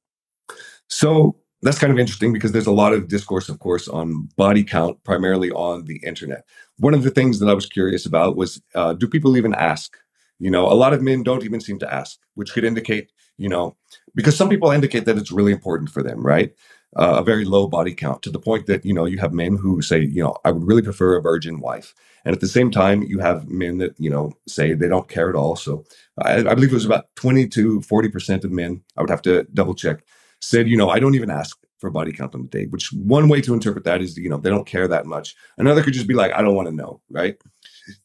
So 0.88 1.36
that's 1.62 1.78
kind 1.78 1.92
of 1.92 2.00
interesting 2.00 2.32
because 2.32 2.54
there's 2.54 2.68
a 2.68 2.72
lot 2.72 2.94
of 2.94 3.10
discourse, 3.10 3.50
of 3.50 3.60
course, 3.60 3.90
on 3.90 4.30
body 4.38 4.64
count, 4.64 5.04
primarily 5.04 5.52
on 5.52 5.84
the 5.84 6.00
internet. 6.06 6.46
One 6.78 6.94
of 6.94 7.04
the 7.04 7.12
things 7.12 7.40
that 7.40 7.50
I 7.50 7.54
was 7.54 7.66
curious 7.66 8.06
about 8.06 8.38
was 8.38 8.62
uh, 8.74 8.94
do 8.94 9.06
people 9.06 9.36
even 9.36 9.54
ask? 9.54 9.98
You 10.40 10.50
know, 10.50 10.66
a 10.66 10.74
lot 10.74 10.94
of 10.94 11.02
men 11.02 11.24
don't 11.24 11.44
even 11.44 11.60
seem 11.60 11.78
to 11.80 11.94
ask, 11.94 12.18
which 12.36 12.54
could 12.54 12.64
indicate, 12.64 13.12
you 13.38 13.50
know, 13.50 13.76
because 14.16 14.36
some 14.38 14.50
people 14.50 14.72
indicate 14.72 15.06
that 15.06 15.18
it's 15.18 15.32
really 15.32 15.52
important 15.52 15.90
for 15.90 16.02
them, 16.02 16.26
right? 16.26 16.54
Uh, 16.96 17.16
a 17.20 17.24
very 17.24 17.46
low 17.46 17.68
body 17.68 17.94
count 17.94 18.24
to 18.24 18.32
the 18.32 18.40
point 18.40 18.66
that, 18.68 18.86
you 18.86 18.94
know, 18.94 19.06
you 19.06 19.18
have 19.18 19.34
men 19.34 19.58
who 19.58 19.82
say, 19.82 20.00
you 20.00 20.24
know, 20.24 20.36
I 20.46 20.52
would 20.52 20.66
really 20.66 20.82
prefer 20.82 21.18
a 21.18 21.22
virgin 21.22 21.60
wife. 21.60 21.94
And 22.26 22.36
at 22.36 22.42
the 22.42 22.48
same 22.48 22.72
time, 22.72 23.04
you 23.04 23.20
have 23.20 23.48
men 23.50 23.78
that, 23.80 23.96
you 24.00 24.10
know, 24.10 24.34
say 24.48 24.74
they 24.74 24.88
don't 24.88 25.10
care 25.10 25.30
at 25.30 25.36
all. 25.36 25.56
So 25.56 25.84
I, 26.22 26.38
I 26.38 26.54
believe 26.54 26.72
it 26.72 26.76
was 26.76 26.86
about 26.86 27.06
20 27.16 27.48
to 27.50 27.80
40% 27.82 28.44
of 28.44 28.52
men, 28.52 28.82
I 28.98 29.02
would 29.02 29.10
have 29.10 29.24
to 29.24 29.44
double 29.54 29.74
check, 29.74 30.04
said, 30.40 30.68
you 30.68 30.78
know, 30.78 30.90
I 30.90 31.00
don't 31.00 31.16
even 31.16 31.32
ask 31.32 31.58
for 31.80 31.90
body 31.90 32.14
count 32.14 32.36
on 32.36 32.44
the 32.44 32.48
date, 32.48 32.72
which 32.72 32.94
one 32.94 33.28
way 33.28 33.42
to 33.42 33.54
interpret 33.54 33.84
that 33.86 34.02
is, 34.02 34.16
you 34.18 34.30
know, 34.30 34.38
they 34.38 34.52
don't 34.52 34.68
care 34.68 34.88
that 34.88 35.08
much. 35.08 35.36
Another 35.58 35.82
could 35.82 35.94
just 35.94 36.08
be 36.08 36.14
like, 36.14 36.32
I 36.34 36.42
don't 36.42 36.56
want 36.56 36.68
to 36.68 36.76
know, 36.76 37.02
right? 37.10 37.38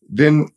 Then 0.09 0.49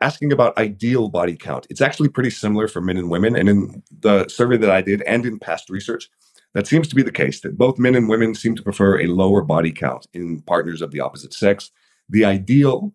asking 0.00 0.32
about 0.32 0.56
ideal 0.58 1.08
body 1.08 1.36
count, 1.36 1.66
it's 1.70 1.80
actually 1.80 2.10
pretty 2.10 2.30
similar 2.30 2.68
for 2.68 2.80
men 2.80 2.98
and 2.98 3.10
women. 3.10 3.34
And 3.34 3.48
in 3.48 3.82
the 4.00 4.28
survey 4.28 4.58
that 4.58 4.70
I 4.70 4.82
did 4.82 5.02
and 5.02 5.24
in 5.24 5.38
past 5.38 5.70
research, 5.70 6.08
that 6.54 6.66
seems 6.66 6.88
to 6.88 6.94
be 6.94 7.02
the 7.02 7.12
case 7.12 7.40
that 7.40 7.58
both 7.58 7.78
men 7.78 7.94
and 7.94 8.08
women 8.08 8.34
seem 8.34 8.54
to 8.56 8.62
prefer 8.62 9.00
a 9.00 9.06
lower 9.06 9.42
body 9.42 9.72
count 9.72 10.06
in 10.12 10.42
partners 10.42 10.82
of 10.82 10.90
the 10.90 11.00
opposite 11.00 11.34
sex. 11.34 11.70
The 12.08 12.24
ideal, 12.24 12.92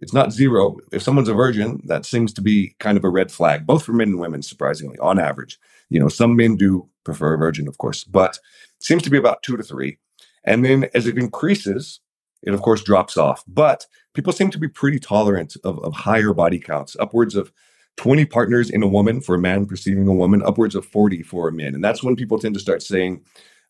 it's 0.00 0.12
not 0.12 0.32
zero. 0.32 0.76
If 0.92 1.02
someone's 1.02 1.28
a 1.28 1.34
virgin, 1.34 1.80
that 1.84 2.04
seems 2.04 2.32
to 2.34 2.42
be 2.42 2.74
kind 2.80 2.98
of 2.98 3.04
a 3.04 3.08
red 3.08 3.30
flag, 3.30 3.66
both 3.66 3.84
for 3.84 3.92
men 3.92 4.08
and 4.08 4.18
women, 4.18 4.42
surprisingly, 4.42 4.98
on 4.98 5.18
average. 5.18 5.58
You 5.88 6.00
know, 6.00 6.08
some 6.08 6.36
men 6.36 6.56
do 6.56 6.88
prefer 7.04 7.34
a 7.34 7.38
virgin, 7.38 7.68
of 7.68 7.78
course, 7.78 8.04
but 8.04 8.38
seems 8.80 9.02
to 9.02 9.10
be 9.10 9.18
about 9.18 9.42
two 9.42 9.56
to 9.56 9.62
three. 9.62 9.98
And 10.44 10.64
then 10.64 10.88
as 10.94 11.06
it 11.06 11.16
increases, 11.16 12.00
it 12.42 12.52
of 12.52 12.62
course 12.62 12.82
drops 12.82 13.16
off. 13.16 13.44
But 13.46 13.86
people 14.14 14.32
seem 14.32 14.50
to 14.50 14.58
be 14.58 14.68
pretty 14.68 14.98
tolerant 14.98 15.56
of, 15.64 15.78
of 15.80 15.94
higher 15.94 16.34
body 16.34 16.58
counts, 16.58 16.96
upwards 17.00 17.34
of 17.34 17.52
20 17.96 18.24
partners 18.26 18.70
in 18.70 18.82
a 18.82 18.88
woman 18.88 19.20
for 19.20 19.36
a 19.36 19.40
man 19.40 19.66
perceiving 19.66 20.08
a 20.08 20.12
woman, 20.12 20.42
upwards 20.42 20.74
of 20.74 20.84
40 20.84 21.22
for 21.22 21.48
a 21.48 21.52
man. 21.52 21.74
And 21.74 21.84
that's 21.84 22.02
when 22.02 22.16
people 22.16 22.38
tend 22.38 22.54
to 22.54 22.60
start 22.60 22.82
saying, 22.82 23.22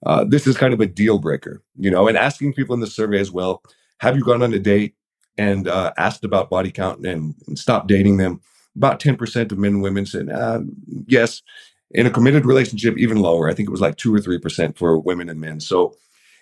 uh, 0.07 0.25
this 0.25 0.47
is 0.47 0.57
kind 0.57 0.75
of 0.75 0.81
a 0.81 0.87
deal 0.87 1.19
breaker, 1.19 1.63
you 1.77 1.91
know, 1.91 2.09
and 2.09 2.17
asking 2.17 2.55
people 2.55 2.75
in 2.75 2.81
the 2.81 2.87
survey 2.87 3.21
as 3.21 3.31
well, 3.31 3.63
have 3.99 4.17
you 4.17 4.25
gone 4.25 4.43
on 4.43 4.53
a 4.53 4.59
date 4.59 4.95
and 5.37 5.69
uh, 5.69 5.93
asked 5.97 6.25
about 6.25 6.51
body 6.51 6.71
count 6.71 7.05
and, 7.07 7.35
and 7.47 7.59
stopped 7.59 7.89
dating 7.89 8.17
them? 8.19 8.41
About 8.77 9.01
10% 9.01 9.53
of 9.53 9.59
men 9.59 9.75
and 9.75 9.83
women 9.83 10.07
said, 10.07 10.29
uh, 10.31 10.61
yes. 11.07 11.43
In 11.91 12.07
a 12.07 12.11
committed 12.11 12.45
relationship, 12.45 12.99
even 12.99 13.19
lower. 13.19 13.49
I 13.49 13.55
think 13.55 13.69
it 13.69 13.73
was 13.73 13.81
like 13.81 13.97
two 13.97 14.13
or 14.15 14.19
3% 14.19 14.77
for 14.77 14.99
women 14.99 15.29
and 15.29 15.41
men. 15.41 15.61
So 15.61 15.95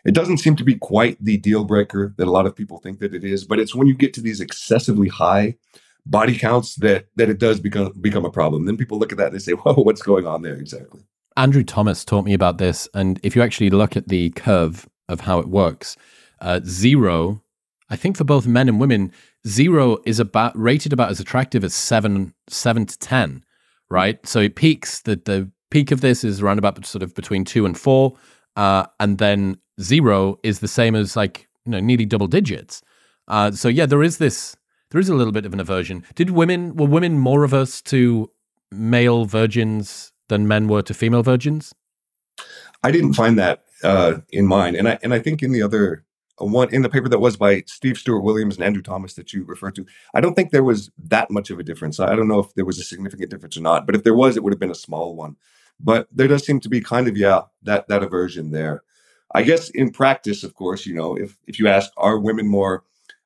it 0.05 0.15
doesn't 0.15 0.39
seem 0.39 0.57
to 0.57 0.65
be 0.65 0.77
quite 0.77 1.23
the 1.23 1.37
deal 1.37 1.65
breaker 1.65 2.15
that 2.17 2.27
a 2.27 2.31
lot 2.31 2.47
of 2.47 2.57
people 2.57 2.79
think 2.79 2.99
that 3.01 3.15
it 3.15 3.25
is, 3.25 3.45
but 3.45 3.59
it's 3.59 3.75
when 3.75 3.87
you 3.87 3.95
get 3.95 4.15
to 4.15 4.21
these 4.21 4.41
excessively 4.41 5.09
high 5.09 5.57
body 6.07 6.37
counts 6.37 6.75
that 6.77 7.07
that 7.17 7.29
it 7.29 7.39
does 7.39 7.61
become 7.61 7.93
become 8.01 8.25
a 8.25 8.31
problem. 8.31 8.67
Then 8.67 8.77
people 8.77 8.99
look 8.99 9.13
at 9.13 9.19
that 9.19 9.29
and 9.29 9.35
they 9.35 9.39
say, 9.39 9.53
"Whoa, 9.53 9.75
what's 9.75 10.03
going 10.03 10.27
on 10.27 10.43
there 10.43 10.57
exactly?" 10.57 11.03
Andrew 11.37 11.65
Thomas 11.65 12.05
taught 12.05 12.25
me 12.25 12.35
about 12.35 12.59
this, 12.59 12.89
and 12.95 13.19
if 13.23 13.37
you 13.37 13.43
actually 13.43 13.71
look 13.71 13.97
at 13.97 14.09
the 14.09 14.31
curve 14.31 14.89
of 15.09 15.21
how 15.21 15.39
it 15.39 15.49
works, 15.49 15.97
uh, 16.41 16.61
zero, 16.65 17.42
I 17.93 17.97
think 17.97 18.17
for 18.17 18.25
both 18.25 18.47
men 18.47 18.71
and 18.71 18.81
women, 18.81 19.13
zero 19.47 19.99
is 20.07 20.19
about 20.19 20.59
rated 20.59 20.95
about 20.95 21.11
as 21.11 21.21
attractive 21.21 21.63
as 21.63 21.75
seven, 21.75 22.33
seven 22.49 22.87
to 22.87 22.99
ten, 22.99 23.45
right? 23.91 24.27
So 24.27 24.41
it 24.41 24.57
peaks. 24.57 25.03
The 25.03 25.17
the 25.17 25.51
peak 25.71 25.91
of 25.91 26.01
this 26.01 26.25
is 26.25 26.41
around 26.41 26.59
about 26.59 26.87
sort 26.87 27.03
of 27.03 27.15
between 27.15 27.45
two 27.45 27.67
and 27.67 27.79
four, 27.79 28.17
uh, 28.57 28.87
and 28.99 29.19
then 29.19 29.59
zero 29.79 30.39
is 30.43 30.61
the 30.61 30.69
same 30.69 30.95
as 30.95 31.17
like 31.17 31.51
you 31.67 31.73
know 31.73 31.81
nearly 31.81 32.07
double 32.07 32.29
digits. 32.29 32.81
Uh, 33.29 33.51
so 33.51 33.69
yeah, 33.69 33.85
there 33.85 34.03
is 34.03 34.17
this. 34.17 34.57
There 34.91 35.01
is 35.01 35.11
a 35.11 35.15
little 35.15 35.33
bit 35.33 35.45
of 35.45 35.53
an 35.53 35.61
aversion. 35.61 36.03
Did 36.15 36.31
women 36.31 36.75
were 36.77 36.87
women 36.87 37.19
more 37.19 37.45
averse 37.45 37.83
to 37.83 38.31
male 38.71 39.27
virgins 39.27 40.13
than 40.31 40.49
men 40.49 40.67
were 40.67 40.81
to 40.81 40.95
female 40.95 41.23
virgins? 41.23 41.75
I 42.83 42.91
didn't 42.91 43.13
find 43.13 43.39
that 43.39 43.65
uh, 43.85 44.21
in 44.31 44.47
mine, 44.47 44.77
and 44.77 44.89
I 44.89 44.99
and 45.03 45.13
I 45.13 45.19
think 45.19 45.43
in 45.43 45.53
the 45.53 45.61
other 45.61 46.07
one 46.39 46.73
in 46.73 46.83
the 46.83 46.89
paper 46.89 47.09
that 47.09 47.19
was 47.21 47.37
by 47.37 47.63
Steve 47.67 47.99
Stewart 47.99 48.25
Williams 48.25 48.57
and 48.57 48.65
Andrew 48.65 48.83
Thomas 48.83 49.15
that 49.15 49.33
you 49.33 49.45
referred 49.45 49.75
to, 49.77 49.87
I 50.15 50.21
don't 50.21 50.35
think 50.35 50.51
there 50.51 50.65
was 50.65 50.91
that 51.05 51.31
much 51.31 51.51
of 51.51 51.59
a 51.59 51.63
difference. 51.63 52.01
I 52.01 52.15
don't 52.17 52.29
know 52.29 52.39
if 52.39 52.55
there 52.55 52.65
was 52.65 52.79
a 52.79 52.85
significant 52.85 53.31
difference 53.31 53.57
or 53.57 53.61
not, 53.61 53.87
but 53.87 53.95
if 53.95 54.03
there 54.03 54.15
was, 54.15 54.37
it 54.37 54.43
would 54.43 54.53
have 54.53 54.61
been 54.61 54.71
a 54.71 54.75
small 54.75 55.15
one. 55.15 55.37
But 55.79 56.09
there 56.13 56.29
does 56.29 56.45
seem 56.45 56.61
to 56.61 56.69
be 56.69 56.81
kind 56.81 57.09
of 57.09 57.17
yeah 57.17 57.43
that 57.63 57.89
that 57.89 58.03
aversion 58.03 58.51
there. 58.51 58.83
I 59.35 59.43
guess 59.43 59.71
in 59.71 59.91
practice, 59.91 60.45
of 60.45 60.55
course, 60.55 60.87
you 60.87 60.95
know, 60.95 61.17
if 61.17 61.39
if 61.47 61.59
you 61.59 61.69
ask, 61.69 61.91
are 61.97 62.19
women 62.19 62.49
more 62.49 62.85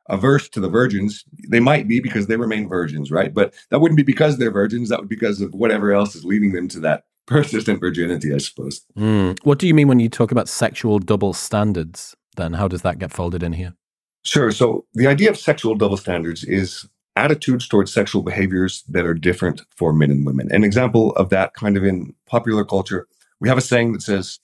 averse 0.09 0.49
to 0.51 0.61
the 0.61 0.69
virgins? 0.69 1.25
They 1.49 1.61
might 1.61 1.89
be 1.89 2.01
because 2.01 2.27
they 2.27 2.37
remain 2.37 2.69
virgins, 2.69 3.11
right? 3.11 3.33
But 3.33 3.55
that 3.71 3.81
wouldn't 3.81 3.97
be 3.97 4.03
because 4.03 4.39
they're 4.39 4.51
virgins. 4.51 4.89
That 4.89 5.01
would 5.01 5.09
be 5.09 5.17
because 5.17 5.41
of 5.41 5.53
whatever 5.55 5.93
else 5.93 6.15
is 6.15 6.25
leading 6.25 6.53
them 6.53 6.69
to 6.69 6.81
that 6.81 7.05
persistent 7.27 7.81
virginity, 7.81 8.33
I 8.33 8.39
suppose. 8.39 8.83
Mm. 8.97 9.39
What 9.43 9.59
do 9.59 9.67
you 9.67 9.75
mean 9.75 9.89
when 9.89 10.01
you 10.01 10.09
talk 10.09 10.31
about 10.31 10.49
sexual 10.49 10.99
double 10.99 11.33
standards? 11.33 12.17
Then 12.37 12.55
how 12.55 12.69
does 12.69 12.83
that 12.83 12.99
get 12.99 13.13
folded 13.13 13.43
in 13.43 13.53
here? 13.55 13.75
Sure. 14.23 14.51
So 14.51 14.87
the 14.95 15.07
idea 15.07 15.31
of 15.31 15.39
sexual 15.39 15.75
double 15.75 15.97
standards 15.97 16.45
is 16.45 16.87
attitudes 17.17 17.67
towards 17.67 17.93
sexual 17.93 18.23
behaviors 18.23 18.83
that 18.89 19.07
are 19.07 19.15
different 19.15 19.63
for 19.71 19.93
men 19.93 20.11
and 20.11 20.27
women. 20.27 20.53
An 20.53 20.65
example 20.65 21.13
of 21.13 21.31
that 21.31 21.55
kind 21.55 21.77
of 21.77 21.85
in 21.85 22.15
popular 22.27 22.65
culture, 22.65 23.09
we 23.41 23.49
have 23.49 23.59
a 23.59 23.63
saying 23.63 23.93
that 23.93 24.03
says, 24.03 24.39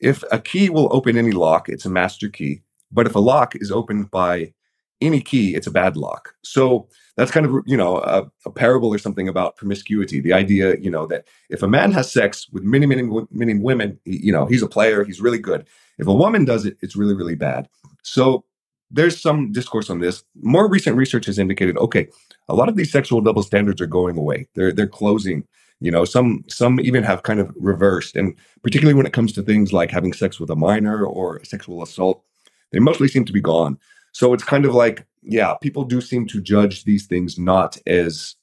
if 0.00 0.24
a 0.32 0.40
key 0.40 0.68
will 0.68 0.88
open 0.90 1.16
any 1.16 1.30
lock, 1.30 1.68
it's 1.68 1.84
a 1.84 1.90
master 1.90 2.28
key. 2.28 2.62
But 2.90 3.06
if 3.06 3.14
a 3.14 3.20
lock 3.20 3.54
is 3.54 3.70
opened 3.70 4.10
by 4.10 4.52
any 5.00 5.20
key, 5.20 5.54
it's 5.54 5.66
a 5.66 5.70
bad 5.70 5.96
lock. 5.96 6.34
So 6.42 6.88
that's 7.16 7.30
kind 7.30 7.44
of 7.44 7.62
you 7.66 7.76
know 7.76 7.98
a, 7.98 8.30
a, 8.46 8.50
parable 8.50 8.88
or 8.88 8.98
something 8.98 9.28
about 9.28 9.56
promiscuity. 9.56 10.20
The 10.20 10.32
idea, 10.32 10.76
you 10.78 10.90
know, 10.90 11.06
that 11.06 11.26
if 11.50 11.62
a 11.62 11.68
man 11.68 11.92
has 11.92 12.10
sex 12.10 12.48
with 12.50 12.62
many, 12.62 12.86
many, 12.86 13.02
many 13.30 13.54
women, 13.54 13.98
you 14.04 14.32
know, 14.32 14.46
he's 14.46 14.62
a 14.62 14.68
player, 14.68 15.04
he's 15.04 15.20
really 15.20 15.38
good. 15.38 15.66
If 15.98 16.06
a 16.06 16.14
woman 16.14 16.44
does 16.44 16.64
it, 16.64 16.76
it's 16.80 16.96
really, 16.96 17.14
really 17.14 17.34
bad. 17.34 17.68
So 18.02 18.44
there's 18.90 19.20
some 19.20 19.52
discourse 19.52 19.90
on 19.90 20.00
this. 20.00 20.22
More 20.42 20.68
recent 20.68 20.96
research 20.96 21.26
has 21.26 21.38
indicated, 21.38 21.76
okay, 21.78 22.08
a 22.48 22.54
lot 22.54 22.68
of 22.68 22.76
these 22.76 22.92
sexual 22.92 23.20
double 23.20 23.42
standards 23.42 23.80
are 23.80 23.86
going 23.86 24.16
away. 24.18 24.48
They're 24.54 24.72
they're 24.72 24.86
closing. 24.86 25.46
You 25.80 25.90
know, 25.90 26.04
some 26.04 26.44
some 26.48 26.78
even 26.80 27.02
have 27.02 27.24
kind 27.24 27.40
of 27.40 27.52
reversed, 27.56 28.14
and 28.14 28.34
particularly 28.62 28.94
when 28.94 29.06
it 29.06 29.12
comes 29.12 29.32
to 29.32 29.42
things 29.42 29.72
like 29.72 29.90
having 29.90 30.12
sex 30.12 30.38
with 30.38 30.48
a 30.48 30.56
minor 30.56 31.04
or 31.04 31.42
sexual 31.44 31.82
assault, 31.82 32.22
they 32.70 32.78
mostly 32.78 33.08
seem 33.08 33.24
to 33.24 33.32
be 33.32 33.40
gone. 33.40 33.78
So 34.12 34.32
it's 34.34 34.44
kind 34.44 34.64
of 34.64 34.74
like, 34.74 35.06
yeah, 35.22 35.54
people 35.60 35.84
do 35.84 36.00
seem 36.00 36.26
to 36.28 36.40
judge 36.40 36.84
these 36.84 37.06
things 37.06 37.38
not 37.38 37.78
as 37.86 38.36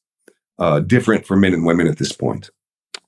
uh, 0.57 0.80
different 0.82 1.26
for 1.26 1.38
men 1.38 1.53
and 1.53 1.65
women 1.65 1.88
at 1.88 1.97
this 1.97 2.11
point. 2.11 2.49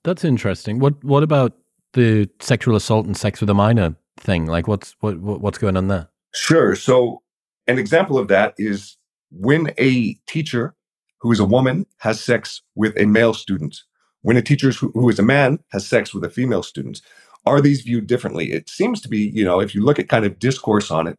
That's 0.04 0.24
interesting. 0.24 0.80
What 0.80 1.04
what 1.04 1.24
about 1.24 1.54
the 1.94 2.30
sexual 2.40 2.76
assault 2.76 3.06
and 3.06 3.16
sex 3.16 3.42
with 3.42 3.50
a 3.50 3.54
minor 3.54 3.96
thing? 4.18 4.46
Like, 4.46 4.68
what's 4.68 4.96
what 5.02 5.20
what's 5.20 5.58
going 5.58 5.78
on 5.78 5.88
there? 5.88 6.08
Sure. 6.34 6.76
So 6.76 7.22
an 7.68 7.78
example 7.78 8.18
of 8.18 8.28
that 8.30 8.54
is 8.58 8.98
when 9.32 9.74
a 9.78 10.14
teacher 10.28 10.76
who 11.20 11.32
is 11.32 11.40
a 11.40 11.46
woman 11.46 11.86
has 11.98 12.24
sex 12.24 12.62
with 12.76 12.98
a 12.98 13.06
male 13.06 13.34
student, 13.34 13.82
when 14.22 14.38
a 14.38 14.42
teacher 14.42 14.72
who, 14.72 14.92
who 14.92 15.10
is 15.10 15.20
a 15.20 15.24
man 15.24 15.60
has 15.72 15.88
sex 15.88 16.14
with 16.14 16.24
a 16.24 16.30
female 16.30 16.64
student. 16.64 17.02
Are 17.44 17.60
these 17.60 17.82
viewed 17.82 18.06
differently? 18.06 18.52
It 18.52 18.70
seems 18.70 19.02
to 19.02 19.10
be, 19.10 19.32
you 19.34 19.44
know, 19.44 19.60
if 19.60 19.74
you 19.74 19.84
look 19.84 19.98
at 19.98 20.08
kind 20.08 20.26
of 20.26 20.38
discourse 20.38 20.92
on 20.92 21.08
it, 21.08 21.16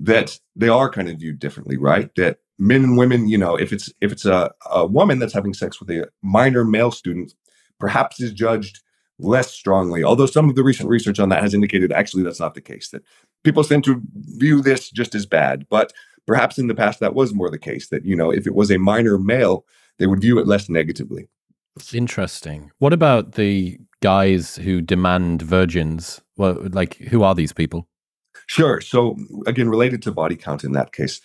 that 0.00 0.38
they 0.56 0.68
are 0.68 0.90
kind 0.90 1.08
of 1.08 1.18
viewed 1.18 1.38
differently, 1.38 1.76
right? 1.76 2.10
That 2.16 2.38
men 2.58 2.82
and 2.82 2.96
women, 2.96 3.28
you 3.28 3.38
know, 3.38 3.54
if 3.54 3.72
it's 3.72 3.92
if 4.00 4.10
it's 4.10 4.24
a, 4.24 4.50
a 4.70 4.86
woman 4.86 5.18
that's 5.18 5.34
having 5.34 5.54
sex 5.54 5.78
with 5.78 5.90
a 5.90 6.08
minor 6.22 6.64
male 6.64 6.90
student, 6.90 7.34
perhaps 7.78 8.20
is 8.20 8.32
judged 8.32 8.80
less 9.18 9.50
strongly. 9.50 10.02
Although 10.02 10.26
some 10.26 10.48
of 10.48 10.56
the 10.56 10.64
recent 10.64 10.88
research 10.88 11.20
on 11.20 11.28
that 11.28 11.42
has 11.42 11.54
indicated 11.54 11.92
actually 11.92 12.22
that's 12.22 12.40
not 12.40 12.54
the 12.54 12.60
case. 12.60 12.88
That 12.88 13.02
people 13.44 13.62
tend 13.62 13.84
to 13.84 14.00
view 14.14 14.62
this 14.62 14.90
just 14.90 15.14
as 15.14 15.26
bad. 15.26 15.66
But 15.68 15.92
perhaps 16.26 16.58
in 16.58 16.66
the 16.66 16.74
past 16.74 17.00
that 17.00 17.14
was 17.14 17.34
more 17.34 17.50
the 17.50 17.58
case. 17.58 17.88
That 17.88 18.04
you 18.04 18.16
know, 18.16 18.30
if 18.30 18.46
it 18.46 18.54
was 18.54 18.70
a 18.70 18.78
minor 18.78 19.18
male, 19.18 19.66
they 19.98 20.06
would 20.06 20.22
view 20.22 20.38
it 20.38 20.46
less 20.46 20.70
negatively. 20.70 21.28
It's 21.76 21.94
interesting. 21.94 22.70
What 22.78 22.94
about 22.94 23.32
the 23.32 23.78
guys 24.00 24.56
who 24.56 24.80
demand 24.80 25.42
virgins? 25.42 26.22
Well, 26.38 26.58
like 26.72 26.96
who 26.96 27.22
are 27.22 27.34
these 27.34 27.52
people? 27.52 27.86
Sure. 28.50 28.80
So 28.80 29.16
again, 29.46 29.68
related 29.68 30.02
to 30.02 30.10
body 30.10 30.34
count 30.34 30.64
in 30.64 30.72
that 30.72 30.92
case, 30.92 31.20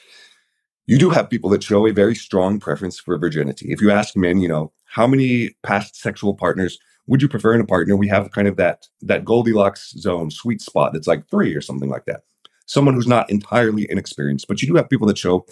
you 0.86 1.00
do 1.00 1.10
have 1.10 1.28
people 1.28 1.50
that 1.50 1.64
show 1.64 1.88
a 1.88 1.92
very 1.92 2.14
strong 2.14 2.60
preference 2.60 3.00
for 3.00 3.18
virginity. 3.18 3.72
If 3.72 3.82
you 3.82 3.90
ask 3.90 4.16
men, 4.16 4.42
you 4.42 4.48
know, 4.48 4.72
how 4.86 5.08
many 5.08 5.58
past 5.64 5.96
sexual 5.96 6.36
partners 6.36 6.78
would 7.08 7.24
you 7.24 7.28
prefer 7.28 7.56
in 7.56 7.62
a 7.62 7.66
partner? 7.66 7.96
We 7.96 8.08
have 8.10 8.30
kind 8.30 8.48
of 8.48 8.58
that 8.58 8.86
that 9.02 9.26
Goldilocks 9.26 9.94
zone, 9.98 10.30
sweet 10.30 10.62
spot 10.62 10.94
that's 10.94 11.08
like 11.08 11.28
three 11.28 11.56
or 11.56 11.62
something 11.62 11.90
like 11.90 12.06
that. 12.06 12.26
Someone 12.68 12.94
who's 12.94 13.08
not 13.08 13.28
entirely 13.32 13.88
inexperienced, 13.90 14.48
but 14.48 14.62
you 14.62 14.68
do 14.68 14.76
have 14.76 14.88
people 14.88 15.08
that 15.08 15.18
show 15.18 15.48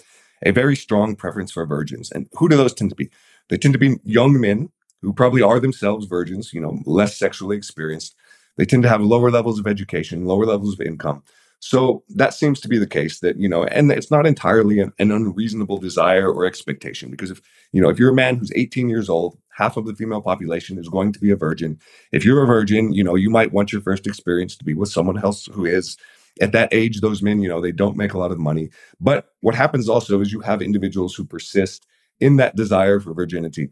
a 0.46 0.52
very 0.52 0.76
strong 0.76 1.16
preference 1.16 1.50
for 1.50 1.66
virgins. 1.66 2.12
And 2.12 2.28
who 2.34 2.48
do 2.48 2.56
those 2.56 2.72
tend 2.72 2.90
to 2.90 2.96
be? 2.96 3.10
They 3.48 3.58
tend 3.58 3.74
to 3.74 3.80
be 3.80 3.96
young 4.04 4.40
men 4.40 4.68
who 5.02 5.12
probably 5.12 5.42
are 5.42 5.58
themselves 5.58 6.06
virgins, 6.06 6.52
you 6.54 6.60
know, 6.60 6.78
less 6.86 7.18
sexually 7.18 7.56
experienced. 7.56 8.14
They 8.58 8.64
tend 8.64 8.84
to 8.84 8.88
have 8.88 9.02
lower 9.02 9.32
levels 9.32 9.58
of 9.58 9.66
education, 9.66 10.24
lower 10.24 10.46
levels 10.46 10.74
of 10.74 10.86
income. 10.86 11.24
So 11.66 12.04
that 12.10 12.34
seems 12.34 12.60
to 12.60 12.68
be 12.68 12.76
the 12.76 12.86
case 12.86 13.20
that, 13.20 13.38
you 13.38 13.48
know, 13.48 13.64
and 13.64 13.90
it's 13.90 14.10
not 14.10 14.26
entirely 14.26 14.80
an, 14.80 14.92
an, 14.98 15.10
unreasonable 15.10 15.78
desire 15.78 16.30
or 16.30 16.44
expectation 16.44 17.10
because 17.10 17.30
if, 17.30 17.40
you 17.72 17.80
know, 17.80 17.88
if 17.88 17.98
you're 17.98 18.10
a 18.10 18.14
man 18.14 18.36
who's 18.36 18.52
18 18.54 18.90
years 18.90 19.08
old, 19.08 19.38
half 19.48 19.78
of 19.78 19.86
the 19.86 19.94
female 19.94 20.20
population 20.20 20.76
is 20.76 20.90
going 20.90 21.10
to 21.10 21.18
be 21.18 21.30
a 21.30 21.36
virgin. 21.36 21.78
If 22.12 22.22
you're 22.22 22.42
a 22.42 22.46
virgin, 22.46 22.92
you 22.92 23.02
know, 23.02 23.14
you 23.14 23.30
might 23.30 23.54
want 23.54 23.72
your 23.72 23.80
first 23.80 24.06
experience 24.06 24.56
to 24.56 24.64
be 24.64 24.74
with 24.74 24.90
someone 24.90 25.16
else 25.16 25.46
who 25.46 25.64
is. 25.64 25.96
At 26.42 26.52
that 26.52 26.68
age, 26.70 27.00
those 27.00 27.22
men, 27.22 27.40
you 27.40 27.48
know, 27.48 27.62
they 27.62 27.72
don't 27.72 27.96
make 27.96 28.12
a 28.12 28.18
lot 28.18 28.30
of 28.30 28.38
money. 28.38 28.68
But 29.00 29.28
what 29.40 29.54
happens 29.54 29.88
also 29.88 30.20
is 30.20 30.34
you 30.34 30.40
have 30.40 30.60
individuals 30.60 31.14
who 31.14 31.24
persist 31.24 31.86
in 32.20 32.36
that 32.36 32.56
desire 32.56 33.00
for 33.00 33.14
virginity 33.14 33.70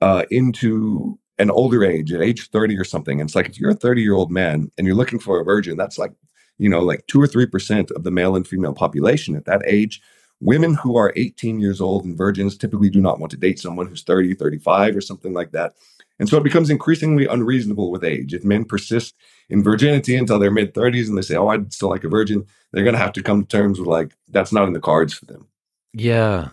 uh, 0.00 0.26
into 0.30 1.18
an 1.38 1.50
older 1.50 1.82
age, 1.84 2.12
at 2.12 2.22
age 2.22 2.50
30 2.50 2.78
or 2.78 2.84
something. 2.84 3.20
And 3.20 3.28
it's 3.28 3.34
like 3.34 3.48
if 3.48 3.58
you're 3.58 3.70
a 3.70 3.74
30 3.74 4.00
year 4.00 4.14
old 4.14 4.30
man 4.30 4.70
and 4.78 4.86
you're 4.86 4.94
looking 4.94 5.18
for 5.18 5.40
a 5.40 5.44
virgin, 5.44 5.76
that's 5.76 5.98
like 5.98 6.12
you 6.58 6.68
know, 6.68 6.80
like 6.80 7.06
two 7.06 7.20
or 7.20 7.26
3% 7.26 7.90
of 7.92 8.04
the 8.04 8.10
male 8.10 8.36
and 8.36 8.46
female 8.46 8.72
population 8.72 9.36
at 9.36 9.44
that 9.46 9.62
age. 9.66 10.00
Women 10.40 10.74
who 10.74 10.96
are 10.96 11.12
18 11.14 11.60
years 11.60 11.80
old 11.80 12.04
and 12.04 12.16
virgins 12.16 12.56
typically 12.56 12.90
do 12.90 13.00
not 13.00 13.20
want 13.20 13.30
to 13.30 13.36
date 13.36 13.60
someone 13.60 13.86
who's 13.86 14.02
30, 14.02 14.34
35, 14.34 14.96
or 14.96 15.00
something 15.00 15.32
like 15.32 15.52
that. 15.52 15.74
And 16.18 16.28
so 16.28 16.36
it 16.36 16.44
becomes 16.44 16.70
increasingly 16.70 17.26
unreasonable 17.26 17.90
with 17.90 18.04
age. 18.04 18.34
If 18.34 18.44
men 18.44 18.64
persist 18.64 19.14
in 19.48 19.62
virginity 19.62 20.16
until 20.16 20.38
their 20.38 20.50
mid 20.50 20.74
30s 20.74 21.08
and 21.08 21.16
they 21.16 21.22
say, 21.22 21.36
oh, 21.36 21.48
I'd 21.48 21.72
still 21.72 21.88
like 21.88 22.04
a 22.04 22.08
virgin, 22.08 22.44
they're 22.72 22.84
going 22.84 22.94
to 22.94 23.00
have 23.00 23.12
to 23.14 23.22
come 23.22 23.42
to 23.42 23.48
terms 23.48 23.78
with 23.78 23.88
like, 23.88 24.14
that's 24.28 24.52
not 24.52 24.66
in 24.66 24.72
the 24.72 24.80
cards 24.80 25.14
for 25.14 25.26
them. 25.26 25.48
Yeah. 25.92 26.50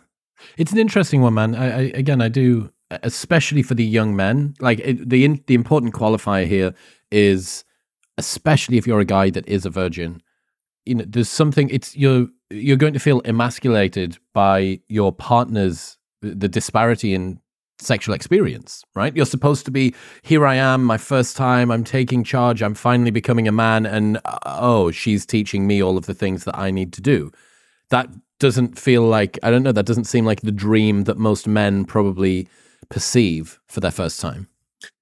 It's 0.58 0.72
an 0.72 0.78
interesting 0.78 1.22
one, 1.22 1.34
man. 1.34 1.56
I, 1.56 1.66
I 1.66 1.82
again, 1.94 2.22
I 2.22 2.30
do, 2.30 2.72
especially 2.90 3.64
for 3.64 3.76
the 3.76 3.86
young 3.86 4.16
men. 4.16 4.54
Like 4.60 4.80
it, 4.80 5.10
the 5.10 5.42
the 5.48 5.54
important 5.54 5.94
qualifier 5.94 6.48
here 6.48 6.74
is 7.12 7.64
especially 8.20 8.78
if 8.78 8.86
you're 8.86 9.00
a 9.00 9.06
guy 9.06 9.30
that 9.32 9.48
is 9.48 9.66
a 9.66 9.70
virgin, 9.70 10.22
you 10.86 10.96
know 10.96 11.06
there's 11.08 11.30
something 11.30 11.70
it's 11.70 11.96
you're 11.96 12.28
you're 12.50 12.78
going 12.78 12.94
to 12.94 13.00
feel 13.00 13.22
emasculated 13.26 14.18
by 14.34 14.80
your 14.88 15.12
partner's 15.12 15.98
the 16.22 16.48
disparity 16.48 17.14
in 17.14 17.40
sexual 17.82 18.14
experience, 18.14 18.84
right? 18.94 19.16
You're 19.16 19.26
supposed 19.26 19.66
to 19.66 19.72
be 19.72 19.96
here 20.22 20.46
I 20.46 20.56
am, 20.56 20.84
my 20.84 20.98
first 20.98 21.38
time, 21.38 21.72
I'm 21.72 21.84
taking 21.84 22.24
charge, 22.24 22.62
I'm 22.62 22.74
finally 22.74 23.12
becoming 23.12 23.48
a 23.48 23.54
man 23.54 23.86
and 23.86 24.18
uh, 24.26 24.38
oh, 24.46 24.92
she's 24.92 25.26
teaching 25.26 25.66
me 25.66 25.82
all 25.82 25.98
of 25.98 26.06
the 26.06 26.14
things 26.14 26.44
that 26.44 26.58
I 26.58 26.72
need 26.72 26.92
to 26.94 27.02
do. 27.02 27.32
That 27.90 28.10
doesn't 28.40 28.78
feel 28.78 29.04
like 29.04 29.40
I 29.44 29.52
don't 29.52 29.64
know, 29.64 29.72
that 29.72 29.86
doesn't 29.86 30.06
seem 30.06 30.26
like 30.26 30.42
the 30.42 30.52
dream 30.52 31.06
that 31.06 31.18
most 31.18 31.48
men 31.48 31.86
probably 31.86 32.48
perceive 32.90 33.60
for 33.68 33.80
their 33.80 33.92
first 33.92 34.20
time. 34.20 34.48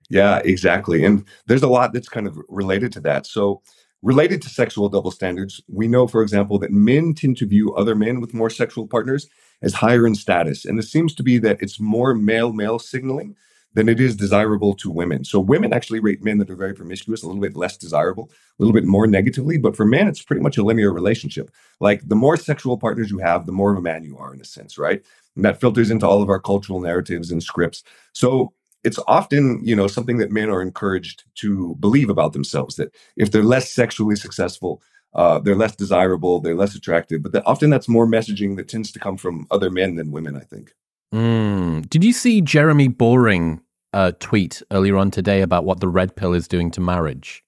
Yeah, 0.09 0.39
exactly. 0.43 1.03
And 1.03 1.25
there's 1.47 1.63
a 1.63 1.67
lot 1.67 1.93
that's 1.93 2.09
kind 2.09 2.27
of 2.27 2.37
related 2.49 2.91
to 2.93 2.99
that. 3.01 3.25
So 3.25 3.61
Related 4.03 4.43
to 4.43 4.49
sexual 4.49 4.89
double 4.89 5.09
standards, 5.09 5.59
we 5.67 5.87
know, 5.87 6.05
for 6.05 6.21
example, 6.21 6.59
that 6.59 6.71
men 6.71 7.15
tend 7.15 7.35
to 7.37 7.47
view 7.47 7.73
other 7.73 7.95
men 7.95 8.21
with 8.21 8.31
more 8.31 8.49
sexual 8.51 8.87
partners 8.87 9.27
as 9.63 9.73
higher 9.73 10.05
in 10.05 10.13
status. 10.13 10.65
And 10.65 10.77
it 10.77 10.83
seems 10.83 11.15
to 11.15 11.23
be 11.23 11.39
that 11.39 11.57
it's 11.63 11.79
more 11.79 12.13
male 12.13 12.53
male 12.53 12.77
signaling 12.77 13.35
than 13.73 13.89
it 13.89 13.99
is 13.99 14.15
desirable 14.15 14.75
to 14.75 14.91
women. 14.91 15.23
So 15.25 15.39
women 15.39 15.73
actually 15.73 15.99
rate 15.99 16.23
men 16.23 16.37
that 16.37 16.49
are 16.51 16.55
very 16.55 16.75
promiscuous 16.75 17.23
a 17.23 17.25
little 17.25 17.41
bit 17.41 17.55
less 17.55 17.75
desirable, 17.75 18.29
a 18.31 18.63
little 18.63 18.71
bit 18.73 18.85
more 18.85 19.07
negatively. 19.07 19.57
But 19.57 19.75
for 19.75 19.83
men, 19.83 20.07
it's 20.07 20.21
pretty 20.21 20.43
much 20.43 20.57
a 20.59 20.63
linear 20.63 20.93
relationship. 20.93 21.49
Like 21.79 22.07
the 22.07 22.15
more 22.15 22.37
sexual 22.37 22.77
partners 22.77 23.09
you 23.09 23.17
have, 23.17 23.47
the 23.47 23.51
more 23.51 23.71
of 23.71 23.79
a 23.79 23.81
man 23.81 24.03
you 24.03 24.15
are, 24.19 24.31
in 24.31 24.39
a 24.41 24.45
sense, 24.45 24.77
right? 24.77 25.03
And 25.35 25.43
that 25.43 25.59
filters 25.59 25.89
into 25.89 26.07
all 26.07 26.21
of 26.21 26.29
our 26.29 26.39
cultural 26.39 26.79
narratives 26.79 27.31
and 27.31 27.41
scripts. 27.41 27.83
So 28.13 28.53
it's 28.87 28.99
often 29.07 29.59
you 29.63 29.75
know 29.75 29.87
something 29.87 30.17
that 30.17 30.31
men 30.31 30.49
are 30.49 30.61
encouraged 30.61 31.23
to 31.35 31.75
believe 31.79 32.09
about 32.09 32.33
themselves 32.33 32.75
that 32.77 32.95
if 33.15 33.31
they're 33.31 33.43
less 33.43 33.71
sexually 33.71 34.15
successful 34.15 34.81
uh, 35.13 35.39
they're 35.39 35.55
less 35.55 35.75
desirable 35.75 36.39
they're 36.39 36.55
less 36.55 36.75
attractive 36.75 37.21
but 37.21 37.31
that 37.33 37.43
often 37.45 37.69
that's 37.69 37.89
more 37.89 38.07
messaging 38.07 38.55
that 38.55 38.67
tends 38.67 38.91
to 38.91 38.99
come 38.99 39.17
from 39.17 39.45
other 39.51 39.69
men 39.69 39.95
than 39.95 40.11
women 40.11 40.35
i 40.35 40.45
think. 40.51 40.73
Mm. 41.13 41.89
did 41.89 42.03
you 42.03 42.13
see 42.13 42.41
jeremy 42.41 42.87
boring 42.87 43.61
uh, 43.93 44.11
tweet 44.19 44.61
earlier 44.71 44.97
on 44.97 45.11
today 45.11 45.41
about 45.41 45.63
what 45.63 45.79
the 45.79 45.87
red 45.87 46.15
pill 46.15 46.33
is 46.33 46.47
doing 46.47 46.69
to 46.71 46.81
marriage? 46.81 47.43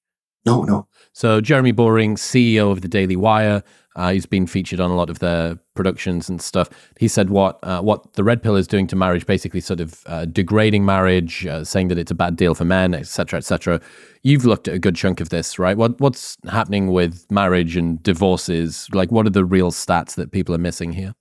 No 0.45 0.63
no. 0.63 0.87
So 1.13 1.41
jeremy 1.41 1.71
boring 1.71 2.15
ceo 2.15 2.71
of 2.71 2.81
the 2.81 2.87
daily 2.87 3.15
wire 3.15 3.61
uh, 3.95 4.11
he's 4.11 4.25
been 4.25 4.47
featured 4.47 4.79
on 4.79 4.91
a 4.91 4.95
lot 4.95 5.09
of 5.09 5.19
their 5.19 5.55
productions 5.75 6.29
and 6.29 6.41
stuff. 6.41 6.69
He 6.99 7.07
said 7.07 7.29
what 7.29 7.59
uh, 7.63 7.81
what 7.81 8.13
the 8.13 8.23
red 8.23 8.43
pill 8.43 8.55
is 8.55 8.67
doing 8.67 8.87
to 8.87 8.95
marriage, 8.95 9.25
basically 9.25 9.61
sort 9.61 9.79
of 9.79 10.03
uh, 10.05 10.25
degrading 10.25 10.85
marriage, 10.85 11.45
uh, 11.45 11.63
saying 11.63 11.87
that 11.89 11.97
it's 11.97 12.11
a 12.11 12.15
bad 12.15 12.35
deal 12.35 12.53
for 12.55 12.65
men, 12.65 12.93
etc., 12.93 13.37
etc. 13.37 13.81
You've 14.23 14.45
looked 14.45 14.67
at 14.67 14.75
a 14.75 14.79
good 14.79 14.95
chunk 14.95 15.21
of 15.21 15.29
this, 15.29 15.57
right? 15.57 15.75
What 15.75 15.99
what's 15.99 16.37
happening 16.49 16.91
with 16.91 17.29
marriage 17.31 17.75
and 17.75 18.01
divorces? 18.03 18.87
Like, 18.93 19.11
what 19.11 19.25
are 19.25 19.31
the 19.31 19.45
real 19.45 19.71
stats 19.71 20.15
that 20.15 20.31
people 20.31 20.53
are 20.53 20.59
missing 20.59 20.93
here? 20.93 21.13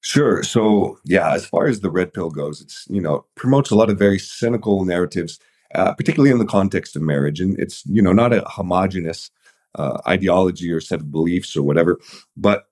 Sure. 0.00 0.42
So 0.42 0.98
yeah, 1.04 1.32
as 1.32 1.46
far 1.46 1.66
as 1.66 1.80
the 1.80 1.90
red 1.90 2.12
pill 2.12 2.30
goes, 2.30 2.60
it's 2.60 2.86
you 2.90 3.00
know 3.00 3.24
promotes 3.36 3.70
a 3.70 3.74
lot 3.74 3.88
of 3.88 3.98
very 3.98 4.18
cynical 4.18 4.84
narratives, 4.84 5.38
uh, 5.74 5.94
particularly 5.94 6.30
in 6.30 6.38
the 6.38 6.44
context 6.44 6.94
of 6.94 7.00
marriage, 7.00 7.40
and 7.40 7.58
it's 7.58 7.86
you 7.86 8.02
know 8.02 8.12
not 8.12 8.34
a 8.34 8.42
homogenous 8.42 9.30
uh, 9.76 10.00
ideology 10.06 10.70
or 10.70 10.80
set 10.80 11.00
of 11.00 11.10
beliefs 11.10 11.56
or 11.56 11.62
whatever. 11.62 11.98
But 12.36 12.64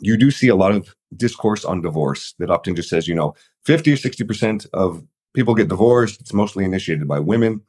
you 0.00 0.16
do 0.16 0.30
see 0.30 0.48
a 0.48 0.56
lot 0.56 0.72
of 0.72 0.94
discourse 1.16 1.64
on 1.64 1.80
divorce 1.80 2.34
that 2.38 2.50
often 2.50 2.76
just 2.76 2.90
says, 2.90 3.08
you 3.08 3.14
know, 3.14 3.34
50 3.64 3.92
or 3.92 3.96
60% 3.96 4.66
of 4.72 5.02
people 5.34 5.54
get 5.54 5.68
divorced. 5.68 6.20
It's 6.20 6.32
mostly 6.32 6.64
initiated 6.64 7.08
by 7.08 7.18
women. 7.18 7.62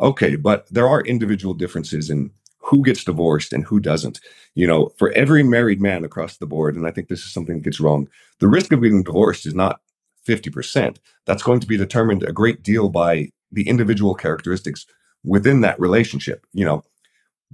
Okay, 0.00 0.36
but 0.36 0.66
there 0.70 0.88
are 0.88 1.02
individual 1.02 1.54
differences 1.54 2.10
in 2.10 2.30
who 2.58 2.82
gets 2.82 3.04
divorced 3.04 3.52
and 3.52 3.64
who 3.64 3.78
doesn't. 3.78 4.20
You 4.54 4.66
know, 4.66 4.90
for 4.98 5.12
every 5.12 5.42
married 5.42 5.80
man 5.80 6.04
across 6.04 6.36
the 6.36 6.46
board, 6.46 6.76
and 6.76 6.86
I 6.86 6.90
think 6.90 7.08
this 7.08 7.24
is 7.24 7.32
something 7.32 7.56
that 7.56 7.64
gets 7.64 7.80
wrong, 7.80 8.08
the 8.40 8.48
risk 8.48 8.72
of 8.72 8.82
getting 8.82 9.02
divorced 9.02 9.46
is 9.46 9.54
not 9.54 9.80
50%. 10.26 10.96
That's 11.26 11.42
going 11.42 11.60
to 11.60 11.66
be 11.66 11.76
determined 11.76 12.22
a 12.22 12.32
great 12.32 12.62
deal 12.62 12.88
by 12.88 13.28
the 13.52 13.68
individual 13.68 14.14
characteristics 14.14 14.86
within 15.22 15.60
that 15.60 15.78
relationship. 15.78 16.46
You 16.52 16.64
know, 16.64 16.82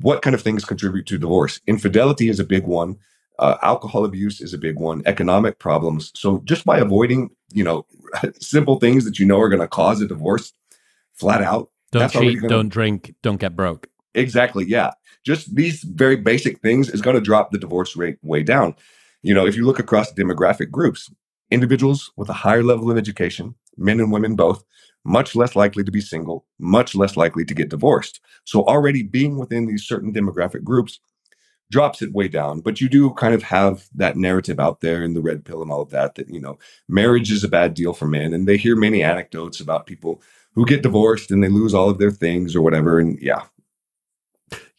what 0.00 0.22
kind 0.22 0.34
of 0.34 0.42
things 0.42 0.64
contribute 0.64 1.06
to 1.06 1.18
divorce? 1.18 1.60
Infidelity 1.66 2.28
is 2.28 2.40
a 2.40 2.44
big 2.44 2.66
one. 2.66 2.96
Uh, 3.38 3.56
alcohol 3.62 4.04
abuse 4.04 4.40
is 4.40 4.52
a 4.52 4.58
big 4.58 4.76
one. 4.78 5.02
Economic 5.06 5.58
problems. 5.58 6.12
So 6.14 6.40
just 6.44 6.64
by 6.64 6.78
avoiding, 6.78 7.30
you 7.52 7.64
know, 7.64 7.86
simple 8.40 8.78
things 8.78 9.04
that 9.04 9.18
you 9.18 9.26
know 9.26 9.40
are 9.40 9.48
going 9.48 9.60
to 9.60 9.68
cause 9.68 10.00
a 10.00 10.06
divorce, 10.06 10.52
flat 11.14 11.42
out. 11.42 11.70
Don't 11.92 12.10
cheat. 12.10 12.40
Gonna... 12.40 12.48
Don't 12.48 12.68
drink. 12.68 13.14
Don't 13.22 13.40
get 13.40 13.56
broke. 13.56 13.88
Exactly. 14.14 14.64
Yeah. 14.66 14.90
Just 15.24 15.54
these 15.54 15.82
very 15.82 16.16
basic 16.16 16.60
things 16.60 16.88
is 16.88 17.00
going 17.00 17.14
to 17.14 17.20
drop 17.20 17.50
the 17.50 17.58
divorce 17.58 17.96
rate 17.96 18.18
way 18.22 18.42
down. 18.42 18.74
You 19.22 19.34
know, 19.34 19.46
if 19.46 19.56
you 19.56 19.64
look 19.64 19.78
across 19.78 20.12
demographic 20.12 20.70
groups, 20.70 21.10
individuals 21.50 22.10
with 22.16 22.28
a 22.28 22.34
higher 22.34 22.62
level 22.62 22.90
of 22.90 22.96
education, 22.96 23.54
men 23.76 24.00
and 24.00 24.12
women 24.12 24.34
both, 24.34 24.64
much 25.04 25.34
less 25.34 25.56
likely 25.56 25.84
to 25.84 25.90
be 25.90 26.00
single, 26.00 26.46
much 26.58 26.94
less 26.94 27.16
likely 27.16 27.44
to 27.44 27.54
get 27.54 27.70
divorced. 27.70 28.20
So 28.44 28.64
already 28.64 29.02
being 29.02 29.38
within 29.38 29.66
these 29.66 29.84
certain 29.84 30.12
demographic 30.12 30.62
groups 30.62 31.00
drops 31.70 32.02
it 32.02 32.12
way 32.12 32.28
down. 32.28 32.60
But 32.60 32.80
you 32.80 32.88
do 32.88 33.10
kind 33.14 33.34
of 33.34 33.42
have 33.44 33.86
that 33.94 34.16
narrative 34.16 34.58
out 34.58 34.80
there 34.80 35.02
in 35.02 35.14
the 35.14 35.22
red 35.22 35.44
pill 35.44 35.62
and 35.62 35.70
all 35.70 35.82
of 35.82 35.90
that, 35.90 36.16
that, 36.16 36.28
you 36.28 36.40
know, 36.40 36.58
marriage 36.88 37.30
is 37.30 37.44
a 37.44 37.48
bad 37.48 37.74
deal 37.74 37.92
for 37.92 38.06
men. 38.06 38.34
And 38.34 38.46
they 38.46 38.56
hear 38.56 38.76
many 38.76 39.02
anecdotes 39.02 39.60
about 39.60 39.86
people 39.86 40.20
who 40.54 40.66
get 40.66 40.82
divorced 40.82 41.30
and 41.30 41.42
they 41.42 41.48
lose 41.48 41.72
all 41.72 41.88
of 41.88 41.98
their 41.98 42.10
things 42.10 42.56
or 42.56 42.60
whatever. 42.60 42.98
And 42.98 43.18
yeah, 43.20 43.42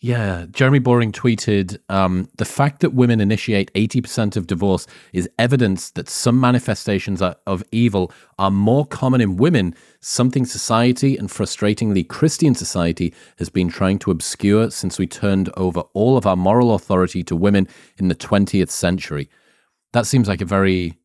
yeah, 0.04 0.48
Jeremy 0.50 0.80
Boring 0.80 1.12
tweeted 1.12 1.78
um, 1.88 2.28
the 2.38 2.46
fact 2.46 2.80
that 2.80 2.96
women 2.96 3.22
initiate 3.22 3.72
80% 3.76 4.36
of 4.36 4.48
divorce 4.48 4.88
is 5.14 5.30
evidence 5.38 5.92
that 5.92 6.10
some 6.10 6.40
manifestations 6.40 7.22
of 7.22 7.64
evil 7.72 8.12
are 8.40 8.50
more 8.50 8.88
common 8.88 9.22
in 9.22 9.38
women, 9.38 9.76
something 10.00 10.44
society 10.44 11.18
and 11.18 11.30
frustratingly 11.30 12.08
Christian 12.08 12.56
society 12.56 13.14
has 13.38 13.52
been 13.52 13.70
trying 13.70 14.00
to 14.00 14.10
obscure 14.10 14.72
since 14.72 14.98
we 14.98 15.06
turned 15.06 15.52
over 15.56 15.82
all 15.94 16.18
of 16.18 16.26
our 16.26 16.36
moral 16.36 16.74
authority 16.74 17.24
to 17.26 17.36
women 17.36 17.68
in 17.98 18.08
the 18.08 18.16
20th 18.16 18.72
century. 18.72 19.30
That 19.94 20.08
seems 20.08 20.28
like 20.28 20.42
a 20.42 20.46
very, 20.46 20.98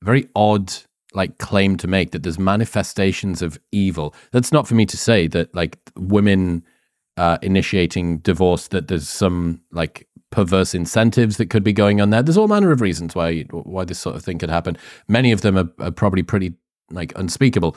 very 0.00 0.28
odd 0.36 0.72
like 1.12 1.38
claim 1.38 1.76
to 1.78 1.88
make 1.88 2.12
that 2.12 2.22
there's 2.22 2.38
manifestations 2.38 3.42
of 3.42 3.58
evil. 3.72 4.14
That's 4.30 4.52
not 4.52 4.68
for 4.68 4.74
me 4.76 4.86
to 4.86 4.96
say 4.96 5.26
that 5.28 5.52
like 5.56 5.76
women 5.96 6.62
uh, 7.16 7.38
initiating 7.42 8.18
divorce 8.18 8.68
that 8.68 8.88
there's 8.88 9.08
some 9.08 9.60
like 9.72 10.08
perverse 10.30 10.74
incentives 10.74 11.36
that 11.36 11.50
could 11.50 11.64
be 11.64 11.72
going 11.72 12.00
on 12.00 12.10
there. 12.10 12.22
There's 12.22 12.36
all 12.36 12.48
manner 12.48 12.72
of 12.72 12.80
reasons 12.80 13.14
why 13.14 13.42
why 13.50 13.84
this 13.84 13.98
sort 13.98 14.16
of 14.16 14.24
thing 14.24 14.38
could 14.38 14.50
happen. 14.50 14.76
Many 15.08 15.32
of 15.32 15.40
them 15.40 15.56
are, 15.56 15.68
are 15.80 15.90
probably 15.90 16.22
pretty 16.22 16.54
like 16.90 17.16
unspeakable, 17.16 17.76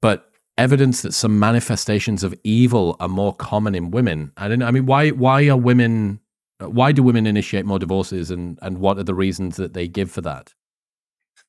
but 0.00 0.30
evidence 0.56 1.02
that 1.02 1.12
some 1.12 1.38
manifestations 1.38 2.22
of 2.22 2.34
evil 2.44 2.96
are 3.00 3.08
more 3.08 3.34
common 3.34 3.74
in 3.74 3.90
women. 3.90 4.32
I 4.36 4.48
don't 4.48 4.60
know. 4.60 4.66
I 4.66 4.70
mean, 4.70 4.86
why 4.86 5.10
why 5.10 5.48
are 5.48 5.56
women? 5.56 6.20
Why 6.60 6.92
do 6.92 7.02
women 7.02 7.26
initiate 7.26 7.66
more 7.66 7.78
divorces, 7.78 8.30
and 8.30 8.58
and 8.62 8.78
what 8.78 8.98
are 8.98 9.02
the 9.02 9.14
reasons 9.14 9.56
that 9.56 9.74
they 9.74 9.88
give 9.88 10.10
for 10.10 10.20
that? 10.20 10.54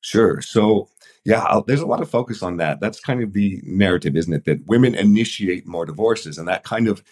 Sure. 0.00 0.40
So 0.40 0.88
yeah, 1.26 1.60
there's 1.66 1.80
a 1.80 1.86
lot 1.86 2.00
of 2.00 2.08
focus 2.08 2.40
on 2.40 2.56
that. 2.58 2.78
That's 2.78 3.00
kind 3.00 3.20
of 3.20 3.32
the 3.32 3.60
narrative, 3.64 4.16
isn't 4.16 4.32
it? 4.32 4.44
That 4.44 4.64
women 4.68 4.94
initiate 4.94 5.66
more 5.66 5.84
divorces, 5.84 6.38
and 6.38 6.46
that 6.46 6.62
kind 6.62 6.86
of 6.86 7.02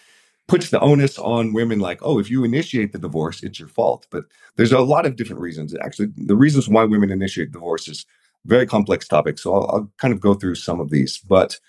puts 0.47 0.69
the 0.69 0.79
onus 0.79 1.19
on 1.19 1.51
women 1.51 1.79
like, 1.79 1.99
oh, 2.01 2.17
if 2.17 2.31
you 2.31 2.45
initiate 2.45 2.93
the 2.93 2.97
divorce, 2.97 3.43
it's 3.43 3.59
your 3.59 3.67
fault. 3.67 4.07
But 4.11 4.23
there's 4.55 4.71
a 4.71 4.79
lot 4.79 5.05
of 5.05 5.17
different 5.17 5.41
reasons. 5.41 5.75
Actually, 5.75 6.13
the 6.15 6.35
reasons 6.35 6.69
why 6.69 6.85
women 6.85 7.11
initiate 7.11 7.51
divorce 7.51 7.89
is 7.89 8.05
very 8.45 8.65
complex 8.65 9.05
topic. 9.05 9.37
So 9.37 9.53
I'll, 9.53 9.69
I'll 9.69 9.91
kind 9.97 10.13
of 10.13 10.21
go 10.21 10.33
through 10.33 10.55
some 10.55 10.79
of 10.79 10.91
these. 10.91 11.17
But 11.17 11.59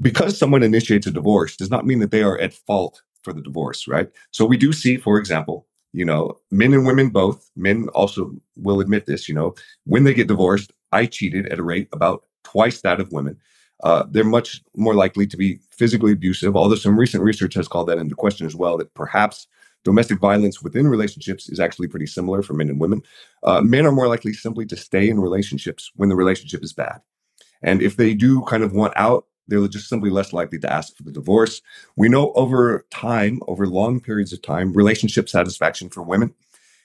because 0.00 0.38
someone 0.38 0.62
initiates 0.62 1.06
a 1.06 1.10
divorce 1.10 1.56
does 1.56 1.70
not 1.70 1.84
mean 1.84 1.98
that 1.98 2.10
they 2.10 2.22
are 2.22 2.38
at 2.38 2.54
fault 2.54 3.02
for 3.22 3.34
the 3.34 3.42
divorce, 3.42 3.86
right? 3.86 4.08
So 4.30 4.46
we 4.46 4.56
do 4.56 4.72
see, 4.72 4.96
for 4.96 5.18
example, 5.18 5.66
you 5.92 6.06
know, 6.06 6.38
men 6.50 6.72
and 6.72 6.86
women 6.86 7.10
both, 7.10 7.50
men 7.54 7.88
also 7.88 8.32
will 8.56 8.80
admit 8.80 9.04
this, 9.04 9.28
you 9.28 9.34
know, 9.34 9.54
when 9.84 10.04
they 10.04 10.14
get 10.14 10.28
divorced, 10.28 10.72
I 10.92 11.06
cheated 11.06 11.46
at 11.48 11.58
a 11.58 11.62
rate 11.62 11.88
about 11.92 12.24
twice 12.44 12.80
that 12.82 13.00
of 13.00 13.12
women. 13.12 13.38
Uh, 13.82 14.04
they're 14.08 14.24
much 14.24 14.62
more 14.76 14.94
likely 14.94 15.26
to 15.26 15.36
be 15.36 15.58
physically 15.70 16.12
abusive, 16.12 16.56
although 16.56 16.76
some 16.76 16.98
recent 16.98 17.22
research 17.22 17.54
has 17.54 17.66
called 17.66 17.88
that 17.88 17.98
into 17.98 18.14
question 18.14 18.46
as 18.46 18.54
well, 18.54 18.78
that 18.78 18.94
perhaps 18.94 19.48
domestic 19.84 20.20
violence 20.20 20.62
within 20.62 20.86
relationships 20.86 21.48
is 21.48 21.58
actually 21.58 21.88
pretty 21.88 22.06
similar 22.06 22.42
for 22.42 22.54
men 22.54 22.68
and 22.68 22.80
women. 22.80 23.02
Uh, 23.42 23.60
men 23.60 23.84
are 23.84 23.92
more 23.92 24.06
likely 24.06 24.32
simply 24.32 24.64
to 24.66 24.76
stay 24.76 25.08
in 25.08 25.18
relationships 25.18 25.90
when 25.96 26.08
the 26.08 26.14
relationship 26.14 26.62
is 26.62 26.72
bad. 26.72 27.00
And 27.62 27.82
if 27.82 27.96
they 27.96 28.14
do 28.14 28.42
kind 28.42 28.62
of 28.62 28.72
want 28.72 28.92
out, 28.96 29.26
they're 29.48 29.66
just 29.66 29.88
simply 29.88 30.10
less 30.10 30.32
likely 30.32 30.58
to 30.60 30.72
ask 30.72 30.96
for 30.96 31.02
the 31.02 31.10
divorce. 31.10 31.60
We 31.96 32.08
know 32.08 32.32
over 32.34 32.86
time, 32.90 33.40
over 33.48 33.66
long 33.66 34.00
periods 34.00 34.32
of 34.32 34.42
time, 34.42 34.72
relationship 34.72 35.28
satisfaction 35.28 35.88
for 35.88 36.02
women, 36.02 36.34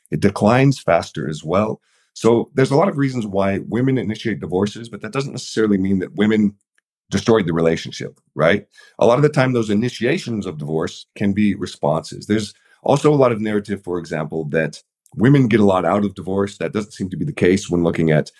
it 0.10 0.20
declines 0.20 0.80
faster 0.80 1.30
as 1.30 1.44
well. 1.44 1.82
So 2.18 2.50
there's 2.56 2.72
a 2.72 2.76
lot 2.76 2.90
of 2.90 2.98
reasons 2.98 3.28
why 3.28 3.60
women 3.68 4.00
initiate 4.00 4.40
divorces, 4.40 4.90
but 4.90 5.02
that 5.02 5.12
doesn't 5.12 5.34
necessarily 5.34 5.78
mean 5.78 6.00
that 6.00 6.16
women 6.16 6.56
destroyed 7.12 7.46
the 7.46 7.54
relationship, 7.54 8.20
right? 8.34 8.66
A 8.98 9.06
lot 9.06 9.20
of 9.20 9.22
the 9.22 9.30
time, 9.30 9.54
those 9.54 9.70
initiations 9.70 10.48
of 10.48 10.58
divorce 10.58 11.06
can 11.16 11.32
be 11.34 11.54
responses. 11.54 12.26
There's 12.26 12.56
Also, 12.82 13.14
a 13.14 13.22
lot 13.24 13.32
of 13.32 13.40
narrative, 13.40 13.84
for 13.84 14.00
example, 14.00 14.46
that 14.46 14.82
women 15.16 15.48
get 15.48 15.60
a 15.60 15.66
lot 15.74 15.86
out 15.86 16.04
of 16.06 16.16
divorce. 16.16 16.58
That 16.58 16.74
doesn't 16.74 16.94
seem 16.94 17.10
to 17.12 17.18
be 17.18 17.26
the 17.26 17.42
case 17.46 17.70
when 17.70 17.84
looking 17.84 18.10
at 18.10 18.32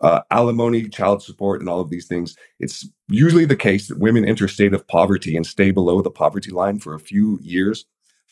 uh, 0.00 0.20
alimony, 0.30 0.88
child 0.88 1.22
support, 1.22 1.60
and 1.60 1.68
all 1.68 1.80
of 1.80 1.90
these 1.90 2.06
things. 2.06 2.34
It's 2.58 2.88
usually 3.08 3.44
the 3.44 3.56
case 3.56 3.88
that 3.88 3.98
women 3.98 4.24
enter 4.24 4.46
a 4.46 4.48
state 4.48 4.72
of 4.72 4.88
poverty 4.88 5.36
and 5.36 5.46
stay 5.46 5.70
below 5.70 6.00
the 6.00 6.10
poverty 6.22 6.50
line 6.50 6.78
for 6.78 6.94
a 6.94 7.06
few 7.10 7.38
years 7.42 7.84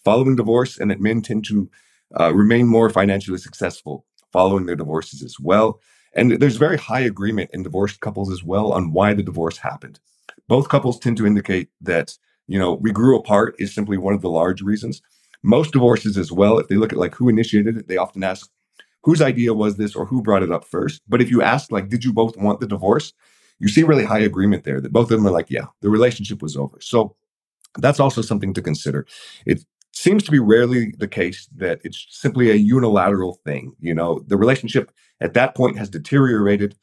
following 0.07 0.37
divorce, 0.37 0.79
and 0.79 0.91
that 0.91 1.01
men 1.01 1.21
tend 1.21 1.45
to 1.49 1.69
uh, 2.19 2.33
remain 2.33 2.67
more 2.67 2.89
financially 2.89 3.39
successful 3.39 4.07
following 4.37 4.67
their 4.67 4.77
divorces 4.77 5.23
as 5.23 5.41
well. 5.41 5.81
And 6.13 6.33
there's 6.33 6.59
very 6.59 6.77
high 6.77 7.01
agreement 7.01 7.49
in 7.55 7.63
divorced 7.63 8.01
couples 8.01 8.31
as 8.31 8.45
well 8.45 8.71
on 8.71 8.93
why 8.93 9.15
the 9.15 9.23
divorce 9.23 9.57
happened. 9.57 9.99
Both 10.47 10.69
couples 10.69 10.99
tend 10.99 11.17
to 11.17 11.27
indicate 11.27 11.71
that, 11.81 12.13
you 12.47 12.59
know, 12.59 12.75
we 12.75 12.93
grew 12.93 13.17
apart 13.17 13.55
is 13.59 13.75
simply 13.75 13.97
one 13.97 14.13
of 14.13 14.21
the 14.21 14.29
large 14.29 14.61
reasons. 14.61 15.01
Most 15.43 15.73
divorces 15.73 16.19
as 16.19 16.31
well, 16.31 16.59
if 16.59 16.69
they 16.69 16.75
look 16.75 16.93
at 16.93 16.99
like 16.99 17.15
who 17.15 17.31
initiated 17.31 17.79
it, 17.79 17.89
they 17.89 17.97
often 17.97 18.23
ask 18.23 18.51
whose 19.05 19.23
idea 19.23 19.55
was 19.55 19.79
this 19.79 19.97
or 19.97 20.05
who 20.05 20.21
brought 20.21 20.43
it 20.43 20.53
up 20.53 20.67
first. 20.67 21.01
But 21.09 21.23
if 21.23 21.31
you 21.31 21.41
ask, 21.41 21.73
like, 21.73 21.89
did 21.89 22.05
you 22.05 22.13
both 22.13 22.37
want 22.37 22.61
the 22.61 22.67
divorce? 22.67 23.15
You 23.59 23.69
see 23.69 23.85
really 23.85 24.05
high 24.05 24.19
agreement 24.19 24.65
there 24.65 24.83
that 24.83 24.93
both 24.93 25.11
of 25.11 25.17
them 25.17 25.27
are 25.27 25.39
like, 25.39 25.51
yeah, 25.51 25.69
the 25.81 25.89
relationship 25.89 26.43
was 26.43 26.59
over. 26.59 26.79
So 26.83 27.17
that's 27.79 28.01
also 28.01 28.21
something 28.21 28.53
to 28.53 28.61
consider. 28.61 29.07
It 29.47 29.65
seems 29.97 30.23
to 30.23 30.31
be 30.31 30.39
rarely 30.39 30.93
the 30.99 31.09
case 31.09 31.49
that 31.57 31.81
it's 31.83 32.07
simply 32.11 32.51
a 32.51 32.55
unilateral 32.55 33.41
thing. 33.45 33.75
You 33.81 33.95
know, 33.95 34.23
the 34.27 34.37
relationship 34.37 34.93
at 35.21 35.33
that 35.35 35.55
point 35.55 35.79
has 35.79 35.89
deteriorated. 35.89 36.77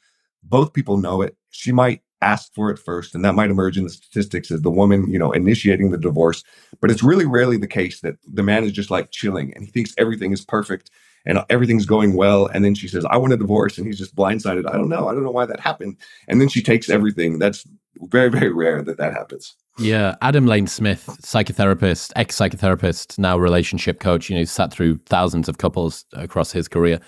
Both 0.44 0.74
people 0.74 0.98
know 0.98 1.22
it. 1.22 1.38
She 1.52 1.72
might 1.72 2.02
ask 2.22 2.52
for 2.56 2.72
it 2.72 2.80
first, 2.80 3.14
and 3.14 3.24
that 3.24 3.36
might 3.36 3.52
emerge 3.52 3.78
in 3.78 3.84
the 3.84 3.90
statistics 3.90 4.50
as 4.50 4.62
the 4.62 4.72
woman, 4.72 5.10
you 5.12 5.20
know, 5.20 5.32
initiating 5.32 5.92
the 5.92 5.98
divorce. 5.98 6.44
But 6.82 6.90
it's 6.90 7.04
really 7.04 7.26
rarely 7.26 7.58
the 7.58 7.68
case 7.68 8.02
that 8.02 8.16
the 8.26 8.44
man 8.44 8.64
is 8.64 8.72
just 8.72 8.90
like 8.90 9.12
chilling 9.12 9.54
and 9.54 9.64
he 9.64 9.72
thinks 9.72 9.94
everything 9.98 10.32
is 10.32 10.44
perfect 10.44 10.90
and 11.26 11.40
everything's 11.50 11.86
going 11.86 12.16
well. 12.16 12.48
And 12.48 12.64
then 12.64 12.76
she 12.76 12.88
says, 12.88 13.06
I 13.06 13.18
want 13.18 13.34
a 13.34 13.38
divorce. 13.38 13.78
And 13.78 13.88
he's 13.88 13.98
just 13.98 14.16
blindsided. 14.16 14.68
I 14.68 14.74
don't 14.74 14.90
know. 14.90 15.08
I 15.08 15.14
don't 15.14 15.24
know 15.24 15.32
why 15.32 15.46
that 15.46 15.60
happened. 15.60 15.98
And 16.28 16.42
then 16.42 16.50
she 16.50 16.62
takes 16.62 16.90
everything. 16.90 17.40
That's 17.40 17.66
very, 18.02 18.30
very 18.30 18.52
rare 18.52 18.82
that 18.84 18.98
that 18.98 19.14
happens. 19.14 19.56
Yeah, 19.80 20.16
Adam 20.22 20.46
Lane 20.46 20.68
Smith, 20.68 21.08
psychotherapist, 21.22 22.12
ex 22.16 22.38
psychotherapist, 22.38 23.18
now 23.18 23.38
relationship 23.38 24.00
coach. 24.00 24.30
You 24.30 24.38
know, 24.38 24.44
sat 24.44 24.72
through 24.72 25.00
thousands 25.08 25.50
of 25.50 25.58
couples 25.58 26.06
across 26.14 26.52
his 26.52 26.68
career, 26.68 27.00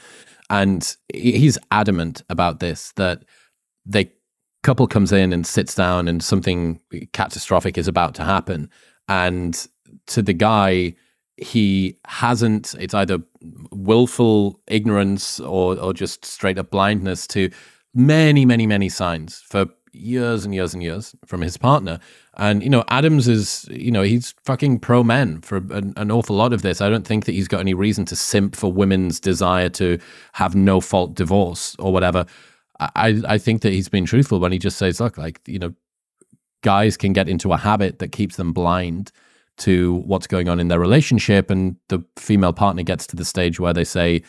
and 0.49 0.95
he's 1.13 1.59
adamant 1.69 2.23
about 2.27 2.59
this 2.61 2.91
that 2.95 3.23
the 3.85 4.09
couple 4.63 4.87
comes 4.87 5.11
in 5.11 5.31
and 5.31 5.45
sits 5.45 5.75
down, 5.75 6.07
and 6.07 6.23
something 6.23 6.79
catastrophic 7.13 7.77
is 7.77 7.87
about 7.87 8.15
to 8.15 8.23
happen, 8.23 8.69
and 9.07 9.67
to 10.07 10.23
the 10.23 10.33
guy, 10.33 10.95
he 11.37 11.97
hasn't. 12.07 12.75
It's 12.79 12.93
either 12.93 13.19
willful 13.71 14.59
ignorance 14.67 15.39
or 15.39 15.77
or 15.77 15.93
just 15.93 16.25
straight 16.25 16.57
up 16.57 16.71
blindness 16.71 17.27
to 17.27 17.49
many, 17.93 18.45
many, 18.45 18.67
many 18.67 18.89
signs 18.89 19.41
for 19.41 19.67
years 19.95 20.45
and 20.45 20.53
years 20.53 20.73
and 20.73 20.83
years 20.83 21.15
from 21.25 21.41
his 21.41 21.57
partner. 21.57 21.99
And, 22.35 22.61
you 22.61 22.69
know, 22.69 22.83
Adams 22.89 23.27
is, 23.27 23.65
you 23.71 23.91
know, 23.91 24.01
he's 24.01 24.35
fucking 24.43 24.79
pro 24.79 25.03
men 25.03 25.41
for 25.41 25.57
an, 25.57 25.93
an, 25.95 26.11
awful 26.11 26.35
lot 26.35 26.51
of 26.51 26.61
this. 26.61 26.81
I 26.81 26.89
don't 26.89 27.07
think 27.07 27.25
that 27.25 27.31
he's 27.31 27.47
got 27.47 27.61
any 27.61 27.73
reason 27.73 28.03
to 28.05 28.15
simp 28.15 28.55
for 28.55 28.71
women's 28.71 29.19
desire 29.21 29.69
to 29.69 29.97
have 30.33 30.53
no 30.53 30.81
fault 30.81 31.15
divorce 31.15 31.75
or 31.79 31.93
whatever. 31.93 32.25
I, 32.79 33.21
I 33.25 33.37
think 33.37 33.61
that 33.61 33.71
he's 33.71 33.87
been 33.87 34.05
truthful 34.05 34.39
when 34.39 34.51
he 34.51 34.59
just 34.59 34.77
says, 34.77 34.99
look, 34.99 35.17
like, 35.17 35.39
you 35.47 35.59
know, 35.59 35.73
guys 36.61 36.97
can 36.97 37.13
get 37.13 37.29
into 37.29 37.53
a 37.53 37.57
habit 37.57 37.99
that 37.99 38.11
keeps 38.11 38.35
them 38.35 38.51
blind 38.51 39.11
to 39.57 39.95
what's 40.05 40.27
going 40.27 40.49
on 40.49 40.59
in 40.59 40.67
their 40.67 40.79
relationship. 40.79 41.49
And 41.49 41.75
the 41.89 42.03
female 42.17 42.53
partner 42.53 42.83
gets 42.83 43.07
to 43.07 43.15
the 43.15 43.25
stage 43.25 43.59
where 43.59 43.73
they 43.73 43.83
say, 43.83 44.23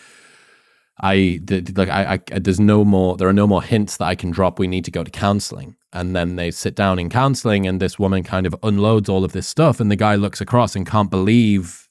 I 1.01 1.41
like 1.75 1.91
I, 1.91 2.21
I 2.31 2.39
there's 2.39 2.61
no 2.61 2.85
more 2.85 3.17
there 3.17 3.29
are 3.29 3.33
no 3.33 3.47
more 3.47 3.63
hints 3.63 3.99
that 3.99 4.07
I 4.07 4.15
can 4.15 4.31
drop. 4.31 4.59
We 4.59 4.67
need 4.67 4.85
to 4.87 4.91
go 4.91 5.05
to 5.05 5.11
counseling. 5.11 5.77
And 5.93 6.17
then 6.17 6.37
they 6.37 6.51
sit 6.51 6.75
down 6.75 6.99
in 6.99 7.09
counseling, 7.09 7.67
and 7.67 7.81
this 7.81 7.99
woman 7.99 8.23
kind 8.23 8.47
of 8.47 8.55
unloads 8.63 9.09
all 9.09 9.25
of 9.25 9.33
this 9.33 9.47
stuff, 9.47 9.81
and 9.81 9.91
the 9.91 9.97
guy 9.97 10.15
looks 10.15 10.41
across 10.41 10.77
and 10.77 10.87
can't 10.87 11.11
believe 11.11 11.89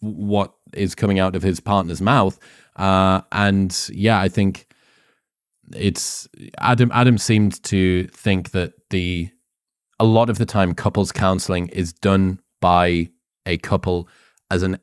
what 0.00 0.54
is 0.74 0.94
coming 0.94 1.18
out 1.18 1.36
of 1.36 1.42
his 1.42 1.60
partner's 1.60 2.00
mouth. 2.00 2.38
Uh, 2.76 3.20
and 3.32 3.88
yeah, 3.92 4.20
I 4.20 4.28
think 4.28 4.66
it's 5.74 6.28
Adam. 6.58 6.90
Adam 6.92 7.18
seemed 7.18 7.62
to 7.64 8.04
think 8.08 8.50
that 8.50 8.72
the 8.90 9.30
a 10.00 10.04
lot 10.04 10.30
of 10.30 10.38
the 10.38 10.46
time 10.46 10.74
couples 10.74 11.12
counseling 11.12 11.68
is 11.68 11.92
done 11.92 12.38
by 12.62 13.10
a 13.44 13.58
couple 13.58 14.08
as 14.50 14.62
an 14.62 14.78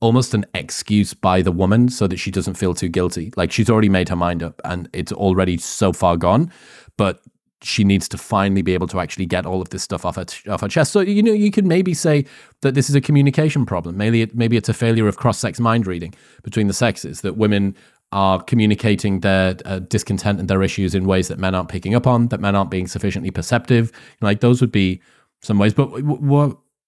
almost 0.00 0.34
an 0.34 0.46
excuse 0.54 1.14
by 1.14 1.42
the 1.42 1.52
woman 1.52 1.88
so 1.88 2.06
that 2.06 2.16
she 2.16 2.30
doesn't 2.30 2.54
feel 2.54 2.74
too 2.74 2.88
guilty. 2.88 3.32
Like 3.36 3.52
she's 3.52 3.70
already 3.70 3.90
made 3.90 4.08
her 4.08 4.16
mind 4.16 4.42
up 4.42 4.60
and 4.64 4.88
it's 4.92 5.12
already 5.12 5.58
so 5.58 5.92
far 5.92 6.16
gone, 6.16 6.50
but 6.96 7.20
she 7.62 7.84
needs 7.84 8.08
to 8.08 8.16
finally 8.16 8.62
be 8.62 8.72
able 8.72 8.86
to 8.86 9.00
actually 9.00 9.26
get 9.26 9.44
all 9.44 9.60
of 9.60 9.68
this 9.68 9.82
stuff 9.82 10.06
off 10.06 10.16
her 10.16 10.24
off 10.48 10.62
her 10.62 10.68
chest. 10.68 10.92
So 10.92 11.00
you 11.00 11.22
know, 11.22 11.32
you 11.32 11.50
could 11.50 11.66
maybe 11.66 11.92
say 11.92 12.24
that 12.62 12.74
this 12.74 12.88
is 12.88 12.94
a 12.94 13.00
communication 13.00 13.66
problem. 13.66 13.98
Maybe 13.98 14.22
it, 14.22 14.34
maybe 14.34 14.56
it's 14.56 14.70
a 14.70 14.74
failure 14.74 15.06
of 15.06 15.18
cross 15.18 15.38
sex 15.38 15.60
mind 15.60 15.86
reading 15.86 16.14
between 16.42 16.66
the 16.66 16.72
sexes. 16.72 17.20
That 17.20 17.36
women 17.36 17.76
are 18.12 18.42
communicating 18.42 19.20
their 19.20 19.56
uh, 19.66 19.80
discontent 19.80 20.40
and 20.40 20.48
their 20.48 20.62
issues 20.62 20.94
in 20.94 21.04
ways 21.04 21.28
that 21.28 21.38
men 21.38 21.54
aren't 21.54 21.68
picking 21.68 21.94
up 21.94 22.06
on. 22.06 22.28
That 22.28 22.40
men 22.40 22.56
aren't 22.56 22.70
being 22.70 22.88
sufficiently 22.88 23.30
perceptive. 23.30 23.92
Like 24.22 24.40
those 24.40 24.62
would 24.62 24.72
be 24.72 25.02
some 25.42 25.58
ways. 25.58 25.74
But 25.74 25.90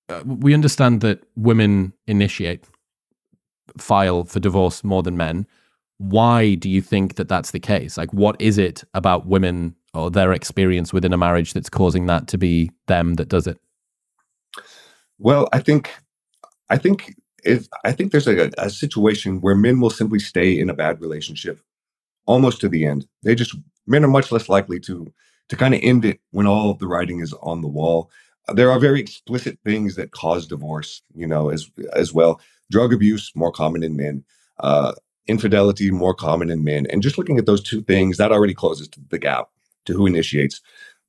uh, 0.09 0.23
we 0.25 0.55
understand 0.55 1.01
that 1.01 1.25
women 1.37 1.93
initiate 2.07 2.65
file 3.79 4.25
for 4.25 4.41
divorce 4.41 4.85
more 4.85 5.03
than 5.03 5.17
men. 5.17 5.47
Why 5.99 6.55
do 6.57 6.69
you 6.69 6.83
think 6.83 7.15
that 7.15 7.29
that's 7.29 7.53
the 7.53 7.61
case? 7.61 7.97
Like, 7.97 8.13
what 8.13 8.41
is 8.41 8.59
it 8.59 8.85
about 8.93 9.27
women 9.27 9.77
or 9.95 10.11
their 10.11 10.33
experience 10.33 10.93
within 10.93 11.13
a 11.13 11.19
marriage 11.19 11.53
that's 11.53 11.71
causing 11.71 12.07
that 12.07 12.27
to 12.29 12.39
be 12.39 12.71
them 12.87 13.15
that 13.15 13.29
does 13.29 13.47
it? 13.47 13.59
Well, 15.19 15.49
I 15.53 15.61
think, 15.61 15.95
I 16.71 16.79
think, 16.79 17.15
if, 17.45 17.69
I 17.85 17.93
think 17.93 18.11
there's 18.11 18.27
a, 18.27 18.51
a 18.59 18.71
situation 18.71 19.41
where 19.41 19.55
men 19.55 19.81
will 19.81 19.91
simply 19.91 20.19
stay 20.19 20.59
in 20.59 20.69
a 20.69 20.75
bad 20.75 21.01
relationship 21.01 21.61
almost 22.27 22.61
to 22.61 22.69
the 22.69 22.85
end. 22.85 23.07
They 23.23 23.35
just 23.35 23.55
men 23.87 24.05
are 24.05 24.09
much 24.09 24.33
less 24.33 24.49
likely 24.49 24.81
to 24.81 25.13
to 25.49 25.57
kind 25.57 25.75
of 25.75 25.81
end 25.83 26.05
it 26.05 26.21
when 26.31 26.47
all 26.47 26.75
the 26.75 26.87
writing 26.87 27.21
is 27.21 27.35
on 27.43 27.61
the 27.61 27.69
wall. 27.69 28.11
There 28.49 28.71
are 28.71 28.81
very 28.81 29.01
explicit 29.01 29.59
things 29.65 29.97
that 29.97 30.11
cause 30.11 30.47
divorce, 30.47 31.03
you 31.15 31.27
know, 31.27 31.51
as 31.51 31.71
as 31.95 32.13
well. 32.13 32.41
Drug 32.71 32.93
abuse 32.93 33.31
more 33.35 33.53
common 33.53 33.83
in 33.83 33.97
men. 33.97 34.25
Uh, 34.59 34.93
infidelity 35.27 35.91
more 35.91 36.15
common 36.15 36.51
in 36.51 36.65
men. 36.65 36.87
And 36.87 37.03
just 37.03 37.19
looking 37.19 37.39
at 37.39 37.47
those 37.47 37.63
two 37.63 37.83
things 37.83 38.17
that 38.17 38.33
already 38.33 38.55
closes 38.55 38.89
the 39.11 39.19
gap 39.19 39.49
to 39.87 39.93
who 39.95 40.07
initiates. 40.07 40.61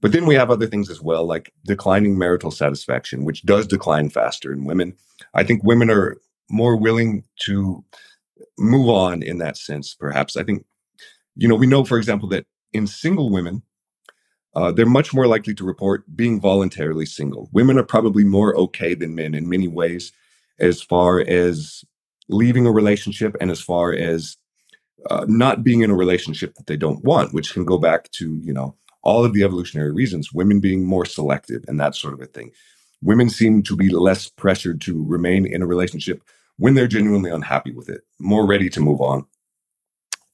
But 0.02 0.12
then 0.12 0.26
we 0.26 0.36
have 0.36 0.52
other 0.52 0.68
things 0.68 0.90
as 0.90 1.02
well 1.02 1.26
like 1.26 1.54
declining 1.66 2.18
marital 2.18 2.52
satisfaction 2.52 3.24
which 3.24 3.44
does 3.44 3.68
decline 3.68 4.10
faster 4.10 4.52
in 4.52 4.66
women. 4.66 4.96
I 5.34 5.44
think 5.44 5.64
women 5.64 5.90
are 5.90 6.18
more 6.50 6.76
willing 6.76 7.24
to 7.42 7.84
move 8.58 8.90
on 8.90 9.24
in 9.24 9.38
that 9.40 9.58
sense 9.58 9.96
perhaps. 9.96 10.36
I 10.36 10.44
think 10.44 10.66
you 11.36 11.48
know 11.48 11.56
we 11.56 11.68
know 11.68 11.86
for 11.86 11.98
example 11.98 12.28
that 12.30 12.46
in 12.74 12.86
single 12.86 13.30
women 13.30 13.64
uh, 14.56 14.72
they're 14.72 14.86
much 14.86 15.14
more 15.14 15.28
likely 15.28 15.54
to 15.56 15.64
report 15.64 16.04
being 16.16 16.40
voluntarily 16.40 17.06
single. 17.06 17.50
Women 17.52 17.78
are 17.78 17.84
probably 17.84 18.24
more 18.24 18.56
okay 18.56 18.94
than 18.94 19.16
men 19.16 19.34
in 19.34 19.50
many 19.50 19.68
ways 19.68 20.12
as 20.60 20.82
far 20.82 21.20
as 21.20 21.84
leaving 22.30 22.66
a 22.66 22.72
relationship 22.72 23.36
and 23.42 23.50
as 23.52 23.60
far 23.60 23.94
as 23.94 24.38
uh, 25.10 25.26
not 25.28 25.64
being 25.64 25.82
in 25.82 25.90
a 25.90 25.96
relationship 25.96 26.56
that 26.56 26.68
they 26.68 26.78
don't 26.78 27.04
want, 27.04 27.34
which 27.34 27.54
can 27.54 27.66
go 27.66 27.78
back 27.78 28.10
to, 28.12 28.40
you 28.44 28.54
know, 28.54 28.76
all 29.02 29.26
of 29.26 29.34
the 29.34 29.44
evolutionary 29.44 29.92
reasons, 29.92 30.32
women 30.32 30.60
being 30.60 30.86
more 30.86 31.06
selective 31.06 31.64
and 31.68 31.80
that 31.80 31.96
sort 31.96 32.14
of 32.14 32.22
a 32.22 32.26
thing. 32.26 32.52
Women 33.02 33.30
seem 33.30 33.64
to 33.64 33.76
be 33.76 33.90
less 33.90 34.30
pressured 34.30 34.80
to 34.82 35.04
remain 35.04 35.46
in 35.46 35.62
a 35.62 35.68
relationship 35.68 36.24
when 36.58 36.74
they're 36.74 36.88
genuinely 36.88 37.30
unhappy 37.30 37.74
with 37.74 37.90
it, 37.90 38.02
more 38.20 38.46
ready 38.46 38.70
to 38.70 38.80
move 38.80 39.02
on. 39.02 39.26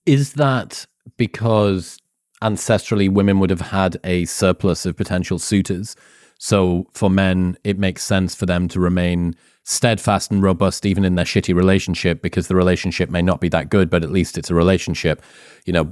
Is 0.06 0.34
that 0.34 0.86
because 1.18 1.98
ancestrally 2.42 3.10
women 3.10 3.40
would 3.40 3.50
have 3.50 3.62
had 3.62 4.00
a 4.04 4.26
surplus 4.26 4.86
of 4.86 4.96
potential 4.96 5.40
suitors? 5.40 5.96
So 6.40 6.88
for 6.94 7.10
men, 7.10 7.58
it 7.64 7.78
makes 7.78 8.04
sense 8.04 8.34
for 8.34 8.46
them 8.46 8.68
to 8.70 8.80
remain 8.80 9.36
steadfast 9.66 10.32
and 10.32 10.42
robust 10.42 10.86
even 10.86 11.04
in 11.04 11.16
their 11.16 11.26
shitty 11.26 11.54
relationship 11.54 12.22
because 12.22 12.48
the 12.48 12.56
relationship 12.56 13.10
may 13.10 13.22
not 13.22 13.42
be 13.42 13.50
that 13.50 13.70
good, 13.70 13.90
but 13.90 14.04
at 14.04 14.12
least 14.12 14.38
it's 14.38 14.50
a 14.50 14.56
relationship. 14.56 15.22
You 15.66 15.74
know, 15.74 15.92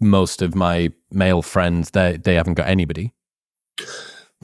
most 0.00 0.40
of 0.40 0.54
my 0.54 0.92
male 1.10 1.42
friends 1.42 1.90
they 1.90 2.16
they 2.16 2.34
haven't 2.34 2.54
got 2.54 2.68
anybody. 2.68 3.12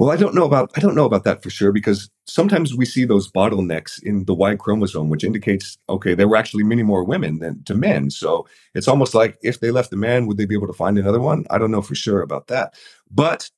Well, 0.00 0.10
I 0.10 0.16
don't 0.16 0.34
know 0.34 0.46
about 0.46 0.72
I 0.76 0.80
don't 0.80 0.96
know 0.96 1.04
about 1.04 1.24
that 1.24 1.42
for 1.44 1.50
sure 1.50 1.72
because 1.72 2.10
sometimes 2.26 2.74
we 2.74 2.86
see 2.86 3.04
those 3.04 3.30
bottlenecks 3.30 4.02
in 4.02 4.24
the 4.24 4.34
Y 4.34 4.56
chromosome, 4.56 5.10
which 5.10 5.24
indicates 5.24 5.78
okay, 5.90 6.14
there 6.14 6.28
were 6.28 6.38
actually 6.38 6.64
many 6.64 6.82
more 6.82 7.04
women 7.04 7.40
than 7.40 7.62
to 7.64 7.76
men. 7.76 8.10
So 8.10 8.48
it's 8.74 8.88
almost 8.88 9.14
like 9.14 9.38
if 9.42 9.60
they 9.60 9.70
left 9.70 9.90
the 9.90 9.98
man, 9.98 10.26
would 10.26 10.38
they 10.38 10.46
be 10.46 10.56
able 10.56 10.68
to 10.68 10.74
find 10.74 10.98
another 10.98 11.20
one? 11.20 11.46
I 11.50 11.58
don't 11.58 11.72
know 11.72 11.82
for 11.82 11.96
sure 11.96 12.22
about 12.22 12.48
that. 12.48 12.74
But 13.12 13.50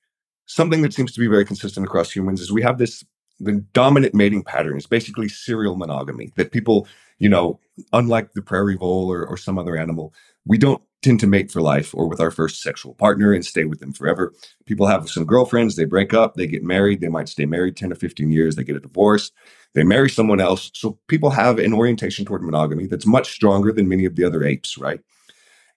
something 0.46 0.82
that 0.82 0.94
seems 0.94 1.12
to 1.12 1.20
be 1.20 1.28
very 1.28 1.44
consistent 1.44 1.86
across 1.86 2.10
humans 2.12 2.40
is 2.40 2.52
we 2.52 2.62
have 2.62 2.78
this 2.78 3.04
the 3.40 3.64
dominant 3.74 4.14
mating 4.14 4.44
pattern 4.44 4.78
is 4.78 4.86
basically 4.86 5.28
serial 5.28 5.76
monogamy. 5.76 6.32
That 6.36 6.52
people, 6.52 6.88
you 7.20 7.28
know, 7.28 7.60
unlike 7.92 8.34
the 8.34 8.42
prairie 8.42 8.76
vole 8.76 9.12
or, 9.12 9.26
or 9.26 9.36
some 9.36 9.58
other 9.58 9.76
animal, 9.76 10.14
we 10.44 10.58
don't 10.58 10.82
tend 11.02 11.18
to 11.20 11.26
mate 11.26 11.50
for 11.50 11.60
life 11.60 11.94
or 11.94 12.08
with 12.08 12.20
our 12.20 12.30
first 12.30 12.62
sexual 12.62 12.94
partner 12.94 13.32
and 13.32 13.44
stay 13.44 13.64
with 13.64 13.80
them 13.80 13.92
forever. 13.92 14.32
People 14.66 14.86
have 14.86 15.10
some 15.10 15.24
girlfriends, 15.24 15.74
they 15.74 15.84
break 15.84 16.14
up, 16.14 16.34
they 16.34 16.46
get 16.46 16.62
married, 16.62 17.00
they 17.00 17.08
might 17.08 17.28
stay 17.28 17.44
married 17.44 17.76
10 17.76 17.92
or 17.92 17.96
15 17.96 18.30
years, 18.30 18.54
they 18.54 18.64
get 18.64 18.76
a 18.76 18.80
divorce, 18.80 19.32
they 19.74 19.82
marry 19.82 20.08
someone 20.08 20.40
else. 20.40 20.70
So 20.74 20.98
people 21.08 21.30
have 21.30 21.58
an 21.58 21.72
orientation 21.72 22.24
toward 22.24 22.42
monogamy 22.42 22.86
that's 22.86 23.06
much 23.06 23.32
stronger 23.32 23.72
than 23.72 23.88
many 23.88 24.04
of 24.04 24.14
the 24.14 24.24
other 24.24 24.44
apes, 24.44 24.78
right? 24.78 25.00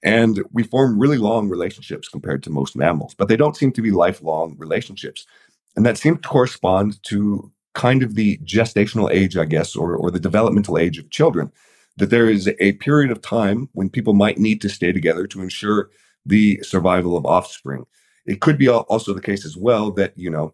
And 0.03 0.43
we 0.51 0.61
form 0.61 0.99
really 0.99 1.17
long 1.17 1.49
relationships 1.49 2.07
compared 2.07 2.43
to 2.43 2.51
most 2.51 2.75
mammals, 2.75 3.15
but 3.15 3.27
they 3.27 3.37
don't 3.37 3.57
seem 3.57 3.71
to 3.71 3.81
be 3.81 3.91
lifelong 3.91 4.55
relationships. 4.59 5.25
And 5.75 5.85
that 5.85 5.97
seems 5.97 6.21
to 6.21 6.27
correspond 6.27 7.01
to 7.03 7.51
kind 7.73 8.03
of 8.03 8.13
the 8.13 8.37
gestational 8.45 9.11
age, 9.11 9.35
I 9.35 9.45
guess, 9.45 9.75
or, 9.75 9.95
or 9.95 10.11
the 10.11 10.19
developmental 10.19 10.77
age 10.77 10.99
of 10.99 11.09
children 11.09 11.51
that 11.97 12.09
there 12.09 12.29
is 12.29 12.49
a 12.59 12.73
period 12.73 13.11
of 13.11 13.21
time 13.21 13.69
when 13.73 13.89
people 13.89 14.13
might 14.13 14.37
need 14.37 14.61
to 14.61 14.69
stay 14.69 14.91
together 14.91 15.27
to 15.27 15.41
ensure 15.41 15.89
the 16.25 16.59
survival 16.61 17.15
of 17.15 17.25
offspring. 17.25 17.85
It 18.25 18.41
could 18.41 18.57
be 18.57 18.67
also 18.67 19.13
the 19.13 19.21
case 19.21 19.45
as 19.45 19.55
well 19.55 19.91
that, 19.91 20.13
you 20.17 20.29
know, 20.29 20.53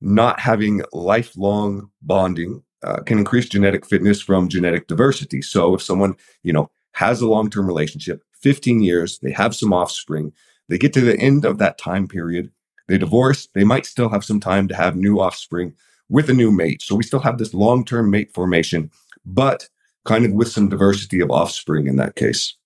not 0.00 0.40
having 0.40 0.82
lifelong 0.92 1.90
bonding 2.00 2.62
uh, 2.84 3.00
can 3.02 3.18
increase 3.18 3.48
genetic 3.48 3.86
fitness 3.86 4.20
from 4.20 4.48
genetic 4.48 4.88
diversity. 4.88 5.42
So 5.42 5.74
if 5.74 5.82
someone, 5.82 6.16
you 6.42 6.52
know, 6.52 6.70
has 6.92 7.20
a 7.20 7.28
long 7.28 7.50
term 7.50 7.66
relationship, 7.66 8.22
15 8.40 8.82
years, 8.82 9.18
they 9.20 9.30
have 9.30 9.54
some 9.54 9.72
offspring, 9.72 10.32
they 10.68 10.78
get 10.78 10.92
to 10.94 11.00
the 11.00 11.18
end 11.18 11.44
of 11.44 11.58
that 11.58 11.78
time 11.78 12.08
period, 12.08 12.50
they 12.88 12.98
divorce, 12.98 13.48
they 13.54 13.64
might 13.64 13.86
still 13.86 14.08
have 14.08 14.24
some 14.24 14.40
time 14.40 14.68
to 14.68 14.74
have 14.74 14.96
new 14.96 15.20
offspring 15.20 15.74
with 16.08 16.28
a 16.28 16.34
new 16.34 16.50
mate. 16.50 16.82
So 16.82 16.94
we 16.94 17.04
still 17.04 17.20
have 17.20 17.38
this 17.38 17.54
long 17.54 17.84
term 17.84 18.10
mate 18.10 18.32
formation, 18.34 18.90
but 19.24 19.68
kind 20.04 20.24
of 20.24 20.32
with 20.32 20.48
some 20.48 20.68
diversity 20.68 21.20
of 21.20 21.30
offspring 21.30 21.86
in 21.86 21.96
that 21.96 22.16
case. 22.16 22.56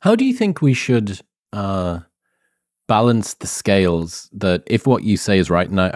How 0.00 0.14
do 0.14 0.24
you 0.24 0.34
think 0.34 0.60
we 0.60 0.74
should 0.74 1.20
uh, 1.52 2.00
balance 2.88 3.34
the 3.34 3.46
scales? 3.46 4.28
That 4.32 4.62
if 4.66 4.86
what 4.86 5.04
you 5.04 5.16
say 5.16 5.38
is 5.38 5.50
right, 5.50 5.68
and 5.68 5.80
I, 5.80 5.88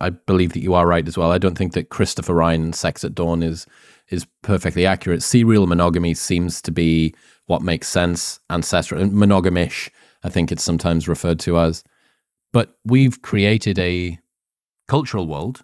I, 0.00 0.06
I 0.06 0.10
believe 0.10 0.52
that 0.52 0.62
you 0.62 0.74
are 0.74 0.86
right 0.86 1.06
as 1.06 1.16
well. 1.16 1.30
I 1.30 1.38
don't 1.38 1.56
think 1.56 1.72
that 1.74 1.90
Christopher 1.90 2.34
Ryan 2.34 2.72
Sex 2.72 3.04
at 3.04 3.14
Dawn 3.14 3.42
is 3.42 3.66
is 4.08 4.26
perfectly 4.42 4.86
accurate. 4.86 5.22
Serial 5.22 5.66
monogamy 5.66 6.14
seems 6.14 6.60
to 6.62 6.72
be 6.72 7.14
what 7.46 7.62
makes 7.62 7.88
sense, 7.88 8.40
ancestral 8.50 9.04
monogamish. 9.04 9.88
I 10.22 10.28
think 10.28 10.50
it's 10.52 10.64
sometimes 10.64 11.08
referred 11.08 11.38
to 11.40 11.58
as. 11.58 11.84
But 12.52 12.76
we've 12.84 13.22
created 13.22 13.78
a 13.78 14.18
cultural 14.88 15.28
world 15.28 15.62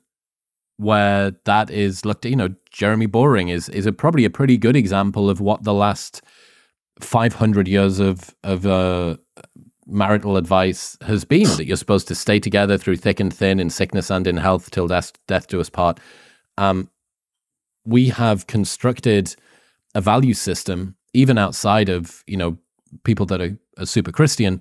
where 0.78 1.32
that 1.44 1.70
is 1.70 2.05
looked 2.05 2.24
at, 2.27 2.31
you 2.31 2.36
know, 2.36 2.55
Jeremy 2.70 3.07
Boring 3.07 3.48
is 3.48 3.69
is 3.70 3.86
a, 3.86 3.93
probably 3.93 4.24
a 4.24 4.31
pretty 4.31 4.57
good 4.57 4.77
example 4.77 5.31
of 5.31 5.40
what 5.40 5.65
the 5.65 5.74
last 5.74 6.23
500 7.01 7.69
years 7.69 7.98
of 7.98 8.35
of 8.44 8.66
uh, 8.66 9.16
marital 9.86 10.36
advice 10.36 10.98
has 11.03 11.24
been 11.24 11.48
that 11.57 11.66
you're 11.66 11.77
supposed 11.77 12.09
to 12.09 12.15
stay 12.15 12.40
together 12.40 12.77
through 12.77 12.97
thick 12.97 13.20
and 13.20 13.32
thin 13.32 13.61
in 13.61 13.70
sickness 13.70 14.11
and 14.11 14.27
in 14.27 14.36
health 14.36 14.70
till 14.70 14.89
death, 14.89 15.12
death 15.28 15.47
do 15.47 15.61
us 15.61 15.70
part. 15.70 16.01
Um, 16.59 16.90
we 17.85 18.09
have 18.09 18.47
constructed 18.47 19.36
a 19.94 20.01
value 20.01 20.35
system 20.35 20.97
even 21.15 21.39
outside 21.39 21.89
of 21.89 22.23
you 22.27 22.36
know 22.36 22.59
people 23.05 23.27
that 23.27 23.40
are, 23.40 23.57
are 23.78 23.86
super 23.86 24.12
Christian 24.12 24.61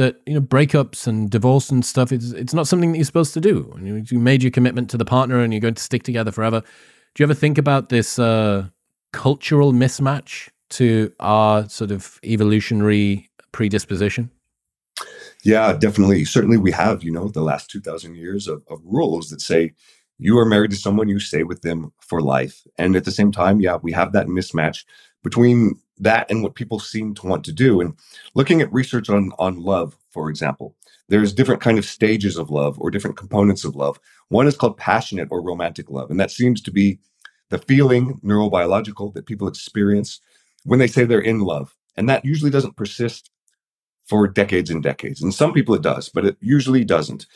that 0.00 0.18
you 0.24 0.32
know 0.32 0.40
breakups 0.40 1.06
and 1.06 1.30
divorce 1.30 1.68
and 1.68 1.84
stuff 1.84 2.10
it's 2.10 2.32
it's 2.32 2.54
not 2.54 2.66
something 2.66 2.92
that 2.92 2.98
you're 2.98 3.04
supposed 3.04 3.34
to 3.34 3.40
do. 3.40 3.76
You 4.10 4.18
made 4.18 4.42
your 4.42 4.50
commitment 4.50 4.88
to 4.90 4.96
the 4.96 5.04
partner 5.04 5.40
and 5.40 5.52
you're 5.52 5.60
going 5.60 5.74
to 5.74 5.82
stick 5.82 6.04
together 6.04 6.32
forever. 6.32 6.62
Do 7.14 7.22
you 7.22 7.26
ever 7.26 7.34
think 7.34 7.58
about 7.58 7.90
this 7.90 8.18
uh, 8.18 8.68
cultural 9.12 9.74
mismatch 9.74 10.48
to 10.70 11.12
our 11.20 11.68
sort 11.68 11.90
of 11.90 12.18
evolutionary 12.24 13.28
predisposition? 13.52 14.30
Yeah, 15.44 15.74
definitely. 15.74 16.24
Certainly, 16.24 16.58
we 16.58 16.72
have. 16.72 17.02
You 17.02 17.12
know, 17.12 17.28
the 17.28 17.42
last 17.42 17.68
two 17.70 17.80
thousand 17.80 18.14
years 18.14 18.48
of, 18.48 18.62
of 18.70 18.80
rules 18.82 19.28
that 19.28 19.42
say 19.42 19.72
you 20.18 20.38
are 20.38 20.46
married 20.46 20.70
to 20.70 20.76
someone, 20.78 21.08
you 21.08 21.20
stay 21.20 21.42
with 21.42 21.60
them 21.60 21.92
for 22.00 22.22
life, 22.22 22.62
and 22.78 22.96
at 22.96 23.04
the 23.04 23.12
same 23.12 23.32
time, 23.32 23.60
yeah, 23.60 23.76
we 23.76 23.92
have 23.92 24.12
that 24.12 24.28
mismatch 24.28 24.84
between 25.22 25.74
that 26.00 26.30
and 26.30 26.42
what 26.42 26.54
people 26.54 26.80
seem 26.80 27.14
to 27.14 27.26
want 27.26 27.44
to 27.44 27.52
do. 27.52 27.80
And 27.80 27.94
looking 28.34 28.60
at 28.60 28.72
research 28.72 29.08
on 29.08 29.32
on 29.38 29.60
love, 29.60 29.96
for 30.10 30.30
example, 30.30 30.74
there's 31.08 31.32
different 31.32 31.60
kind 31.60 31.78
of 31.78 31.84
stages 31.84 32.36
of 32.36 32.50
love 32.50 32.78
or 32.80 32.90
different 32.90 33.16
components 33.16 33.64
of 33.64 33.76
love. 33.76 33.98
One 34.28 34.46
is 34.46 34.56
called 34.56 34.76
passionate 34.76 35.28
or 35.30 35.42
romantic 35.42 35.90
love, 35.90 36.10
and 36.10 36.18
that 36.20 36.30
seems 36.30 36.60
to 36.62 36.70
be 36.70 36.98
the 37.50 37.58
feeling 37.58 38.20
neurobiological 38.24 39.12
that 39.14 39.26
people 39.26 39.48
experience 39.48 40.20
when 40.64 40.78
they 40.78 40.86
say 40.86 41.04
they're 41.04 41.20
in 41.20 41.40
love. 41.40 41.76
And 41.96 42.08
that 42.08 42.24
usually 42.24 42.50
doesn't 42.50 42.76
persist 42.76 43.30
for 44.06 44.26
decades 44.26 44.70
and 44.70 44.82
decades. 44.82 45.22
And 45.22 45.34
some 45.34 45.52
people 45.52 45.74
it 45.74 45.82
does, 45.82 46.08
but 46.08 46.24
it 46.24 46.36
usually 46.40 46.84
doesn't. 46.84 47.26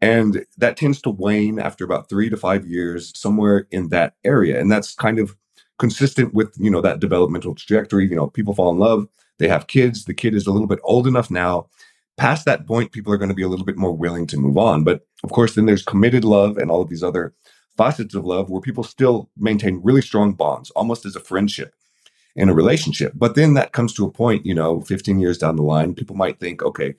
And 0.00 0.44
that 0.58 0.76
tends 0.76 1.00
to 1.02 1.10
wane 1.10 1.58
after 1.58 1.84
about 1.84 2.08
three 2.08 2.28
to 2.28 2.36
five 2.36 2.66
years, 2.66 3.12
somewhere 3.18 3.66
in 3.70 3.88
that 3.88 4.14
area. 4.24 4.60
And 4.60 4.70
that's 4.70 4.94
kind 4.94 5.18
of 5.18 5.36
consistent 5.78 6.34
with 6.34 6.54
you 6.58 6.70
know 6.70 6.80
that 6.80 7.00
developmental 7.00 7.54
trajectory 7.54 8.08
you 8.08 8.14
know 8.16 8.28
people 8.28 8.54
fall 8.54 8.70
in 8.70 8.78
love 8.78 9.08
they 9.38 9.48
have 9.48 9.66
kids 9.66 10.04
the 10.04 10.14
kid 10.14 10.34
is 10.34 10.46
a 10.46 10.52
little 10.52 10.68
bit 10.68 10.80
old 10.82 11.06
enough 11.06 11.30
now. 11.30 11.68
Past 12.16 12.44
that 12.44 12.66
point 12.66 12.92
people 12.92 13.12
are 13.12 13.16
going 13.16 13.30
to 13.30 13.34
be 13.34 13.42
a 13.42 13.48
little 13.48 13.64
bit 13.64 13.76
more 13.76 13.92
willing 13.92 14.26
to 14.28 14.36
move 14.36 14.56
on. 14.56 14.84
But 14.84 15.06
of 15.24 15.30
course 15.30 15.54
then 15.54 15.66
there's 15.66 15.82
committed 15.82 16.24
love 16.24 16.58
and 16.58 16.70
all 16.70 16.82
of 16.82 16.88
these 16.88 17.02
other 17.02 17.34
facets 17.76 18.14
of 18.14 18.24
love 18.24 18.50
where 18.50 18.60
people 18.60 18.84
still 18.84 19.30
maintain 19.36 19.80
really 19.82 20.02
strong 20.02 20.32
bonds 20.32 20.70
almost 20.70 21.04
as 21.04 21.16
a 21.16 21.20
friendship 21.20 21.74
in 22.36 22.48
a 22.48 22.54
relationship. 22.54 23.12
But 23.16 23.34
then 23.34 23.54
that 23.54 23.72
comes 23.72 23.92
to 23.94 24.06
a 24.06 24.12
point 24.12 24.46
you 24.46 24.54
know 24.54 24.80
15 24.82 25.18
years 25.18 25.38
down 25.38 25.56
the 25.56 25.62
line 25.62 25.94
people 25.94 26.16
might 26.16 26.38
think 26.38 26.62
okay 26.62 26.94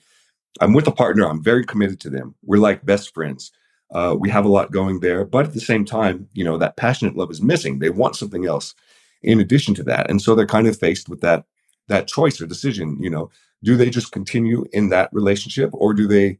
i'm 0.60 0.72
with 0.72 0.86
a 0.86 0.92
partner 0.92 1.26
i'm 1.26 1.42
very 1.42 1.64
committed 1.64 2.00
to 2.00 2.10
them. 2.10 2.34
We're 2.42 2.58
like 2.58 2.84
best 2.84 3.14
friends 3.14 3.52
uh, 3.92 4.16
we 4.18 4.28
have 4.30 4.44
a 4.44 4.50
lot 4.50 4.72
going 4.72 5.00
there, 5.00 5.24
but 5.24 5.46
at 5.46 5.54
the 5.54 5.60
same 5.60 5.84
time, 5.84 6.28
you 6.32 6.44
know, 6.44 6.58
that 6.58 6.76
passionate 6.76 7.16
love 7.16 7.30
is 7.30 7.42
missing. 7.42 7.78
They 7.78 7.90
want 7.90 8.16
something 8.16 8.46
else 8.46 8.74
in 9.22 9.40
addition 9.40 9.74
to 9.74 9.82
that, 9.84 10.10
and 10.10 10.20
so 10.20 10.34
they're 10.34 10.46
kind 10.46 10.66
of 10.66 10.78
faced 10.78 11.08
with 11.08 11.20
that 11.20 11.44
that 11.88 12.08
choice 12.08 12.40
or 12.40 12.46
decision. 12.46 12.96
You 13.00 13.10
know, 13.10 13.30
do 13.62 13.76
they 13.76 13.90
just 13.90 14.12
continue 14.12 14.64
in 14.72 14.88
that 14.90 15.08
relationship, 15.12 15.70
or 15.72 15.94
do 15.94 16.06
they 16.08 16.38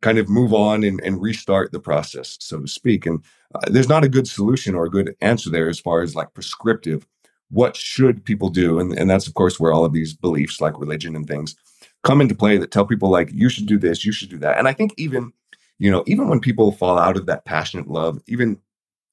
kind 0.00 0.18
of 0.18 0.28
move 0.28 0.52
on 0.52 0.82
and, 0.82 1.00
and 1.02 1.22
restart 1.22 1.70
the 1.70 1.78
process, 1.78 2.36
so 2.40 2.60
to 2.60 2.66
speak? 2.66 3.06
And 3.06 3.22
uh, 3.54 3.60
there's 3.66 3.88
not 3.88 4.04
a 4.04 4.08
good 4.08 4.26
solution 4.26 4.74
or 4.74 4.84
a 4.84 4.90
good 4.90 5.14
answer 5.20 5.50
there 5.50 5.68
as 5.68 5.78
far 5.78 6.02
as 6.02 6.16
like 6.16 6.34
prescriptive. 6.34 7.06
What 7.50 7.76
should 7.76 8.24
people 8.24 8.48
do? 8.48 8.80
And, 8.80 8.98
and 8.98 9.08
that's 9.08 9.28
of 9.28 9.34
course 9.34 9.60
where 9.60 9.72
all 9.72 9.84
of 9.84 9.92
these 9.92 10.14
beliefs, 10.14 10.60
like 10.60 10.80
religion 10.80 11.14
and 11.14 11.28
things, 11.28 11.54
come 12.02 12.20
into 12.20 12.34
play 12.34 12.56
that 12.56 12.72
tell 12.72 12.86
people 12.86 13.10
like 13.10 13.30
you 13.32 13.48
should 13.48 13.66
do 13.66 13.78
this, 13.78 14.04
you 14.04 14.10
should 14.10 14.30
do 14.30 14.38
that. 14.38 14.58
And 14.58 14.66
I 14.66 14.72
think 14.72 14.94
even 14.96 15.32
you 15.78 15.90
know, 15.90 16.04
even 16.06 16.28
when 16.28 16.40
people 16.40 16.72
fall 16.72 16.98
out 16.98 17.16
of 17.16 17.26
that 17.26 17.44
passionate 17.44 17.88
love, 17.88 18.20
even 18.26 18.58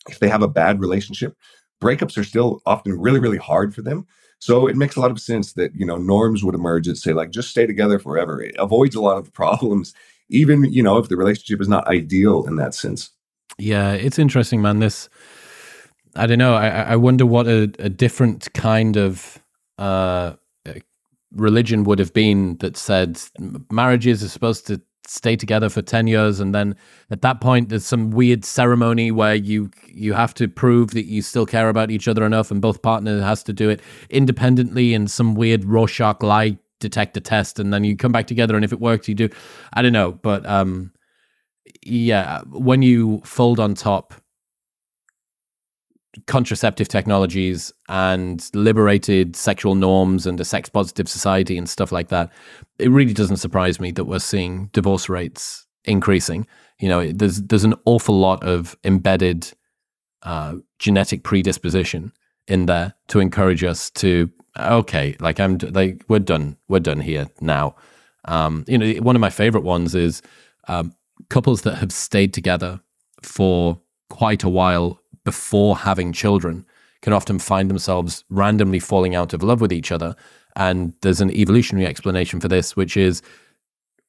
if 0.08 0.20
they 0.20 0.30
have 0.30 0.42
a 0.42 0.48
bad 0.48 0.80
relationship, 0.80 1.36
breakups 1.82 2.18
are 2.18 2.24
still 2.24 2.62
often 2.66 3.00
really, 3.00 3.20
really 3.20 3.38
hard 3.38 3.74
for 3.74 3.82
them. 3.82 4.06
So 4.40 4.68
it 4.68 4.78
makes 4.78 4.96
a 4.96 5.02
lot 5.02 5.12
of 5.12 5.20
sense 5.20 5.54
that, 5.54 5.76
you 5.76 5.86
know, 5.86 5.98
norms 5.98 6.44
would 6.44 6.56
emerge 6.56 6.88
that 6.88 6.96
say, 6.96 7.14
like, 7.14 7.32
just 7.32 7.50
stay 7.50 7.66
together 7.66 8.00
forever. 8.00 8.42
It 8.42 8.56
avoids 8.58 8.96
a 8.96 9.02
lot 9.02 9.18
of 9.18 9.34
problems, 9.34 9.94
even, 10.30 10.64
you 10.64 10.82
know, 10.82 10.98
if 10.98 11.10
the 11.10 11.18
relationship 11.18 11.62
is 11.62 11.68
not 11.68 11.88
ideal 11.88 12.46
in 12.46 12.56
that 12.56 12.74
sense. 12.74 13.10
Yeah, 13.58 13.92
it's 13.92 14.18
interesting, 14.18 14.62
man. 14.62 14.80
This, 14.80 15.10
I 16.16 16.26
don't 16.26 16.38
know. 16.38 16.54
I, 16.54 16.68
I 16.68 16.96
wonder 16.96 17.26
what 17.26 17.48
a, 17.48 17.64
a 17.80 17.90
different 17.90 18.54
kind 18.54 18.96
of 18.96 19.44
uh, 19.78 20.36
religion 21.34 21.84
would 21.84 22.00
have 22.00 22.14
been 22.14 22.58
that 22.58 22.78
said 22.78 23.22
marriages 23.72 24.24
are 24.24 24.30
supposed 24.30 24.68
to 24.68 24.82
stay 25.08 25.36
together 25.36 25.70
for 25.70 25.82
10 25.82 26.08
years 26.08 26.40
and 26.40 26.54
then 26.54 26.76
at 27.10 27.22
that 27.22 27.42
point 27.42 27.70
there's 27.70 27.86
some 27.86 28.12
weird 28.12 28.46
ceremony 28.46 29.12
where 29.12 29.34
you 29.34 29.70
you 29.88 30.14
have 30.14 30.34
to 30.34 30.48
prove 30.48 30.92
that 30.92 31.06
you 31.06 31.22
still 31.22 31.46
care 31.46 31.70
about 31.70 31.90
each 31.90 32.08
other 32.08 32.26
enough 32.26 32.52
and 32.52 32.62
both 32.62 32.82
partners 32.82 33.22
has 33.24 33.42
to 33.42 33.52
do 33.52 33.70
it 33.70 33.82
independently 34.10 34.94
in 34.94 35.08
some 35.08 35.34
weird 35.34 35.66
Rorschach 35.66 36.22
lie 36.22 36.58
detector 36.80 37.20
test 37.20 37.60
and 37.60 37.74
then 37.74 37.84
you 37.84 37.96
come 37.96 38.12
back 38.12 38.28
together 38.28 38.56
and 38.56 38.64
if 38.64 38.72
it 38.72 38.80
works 38.80 39.10
you 39.10 39.16
do. 39.16 39.30
I 39.74 39.82
don't 39.82 39.94
know 39.94 40.12
but 40.12 40.46
um 40.46 40.92
yeah 41.84 42.42
when 42.50 42.82
you 42.82 43.22
fold 43.24 43.60
on 43.60 43.74
top 43.74 44.14
contraceptive 46.26 46.88
technologies 46.88 47.72
and 47.88 48.50
liberated 48.54 49.36
sexual 49.36 49.76
norms 49.76 50.26
and 50.26 50.40
a 50.40 50.46
sex 50.46 50.70
positive 50.70 51.08
society 51.08 51.58
and 51.58 51.70
stuff 51.70 51.92
like 51.92 52.10
that, 52.10 52.32
it 52.80 52.90
really 52.90 53.14
doesn't 53.14 53.38
surprise 53.38 53.80
me 53.80 53.92
that 53.92 54.06
we're 54.06 54.20
seeing 54.20 54.68
divorce 54.74 55.10
rates 55.10 55.66
increasing. 55.86 56.48
You 56.80 56.90
know, 56.90 57.12
there's 57.12 57.42
there's 57.44 57.64
an 57.64 57.76
awful 57.86 58.20
lot 58.20 58.44
of 58.44 58.76
embedded 58.84 59.52
uh, 60.24 60.56
genetic 60.80 61.24
predisposition 61.24 62.12
in 62.48 62.66
there 62.66 62.94
to 63.10 63.20
encourage 63.20 63.64
us 63.64 63.90
to 63.92 64.32
okay, 64.58 65.16
like 65.20 65.40
I'm 65.40 65.58
like 65.58 66.04
we're 66.08 66.20
done, 66.20 66.58
we're 66.68 66.80
done 66.80 67.00
here 67.00 67.28
now. 67.40 67.76
Um, 68.26 68.66
you 68.68 68.78
know, 68.78 68.92
one 69.02 69.16
of 69.16 69.20
my 69.20 69.30
favorite 69.30 69.64
ones 69.64 69.96
is 69.96 70.22
um, 70.68 70.94
couples 71.30 71.62
that 71.62 71.76
have 71.76 71.92
stayed 71.92 72.34
together 72.34 72.82
for 73.22 73.80
quite 74.10 74.44
a 74.44 74.50
while 74.50 74.99
before 75.30 75.78
having 75.78 76.12
children 76.12 76.66
can 77.04 77.14
often 77.14 77.38
find 77.38 77.70
themselves 77.70 78.24
randomly 78.30 78.80
falling 78.80 79.14
out 79.14 79.32
of 79.32 79.44
love 79.44 79.62
with 79.62 79.72
each 79.72 79.92
other. 79.92 80.16
And 80.56 80.96
there's 81.02 81.22
an 81.22 81.30
evolutionary 81.30 81.86
explanation 81.86 82.40
for 82.40 82.48
this, 82.48 82.76
which 82.76 82.98
is 82.98 83.22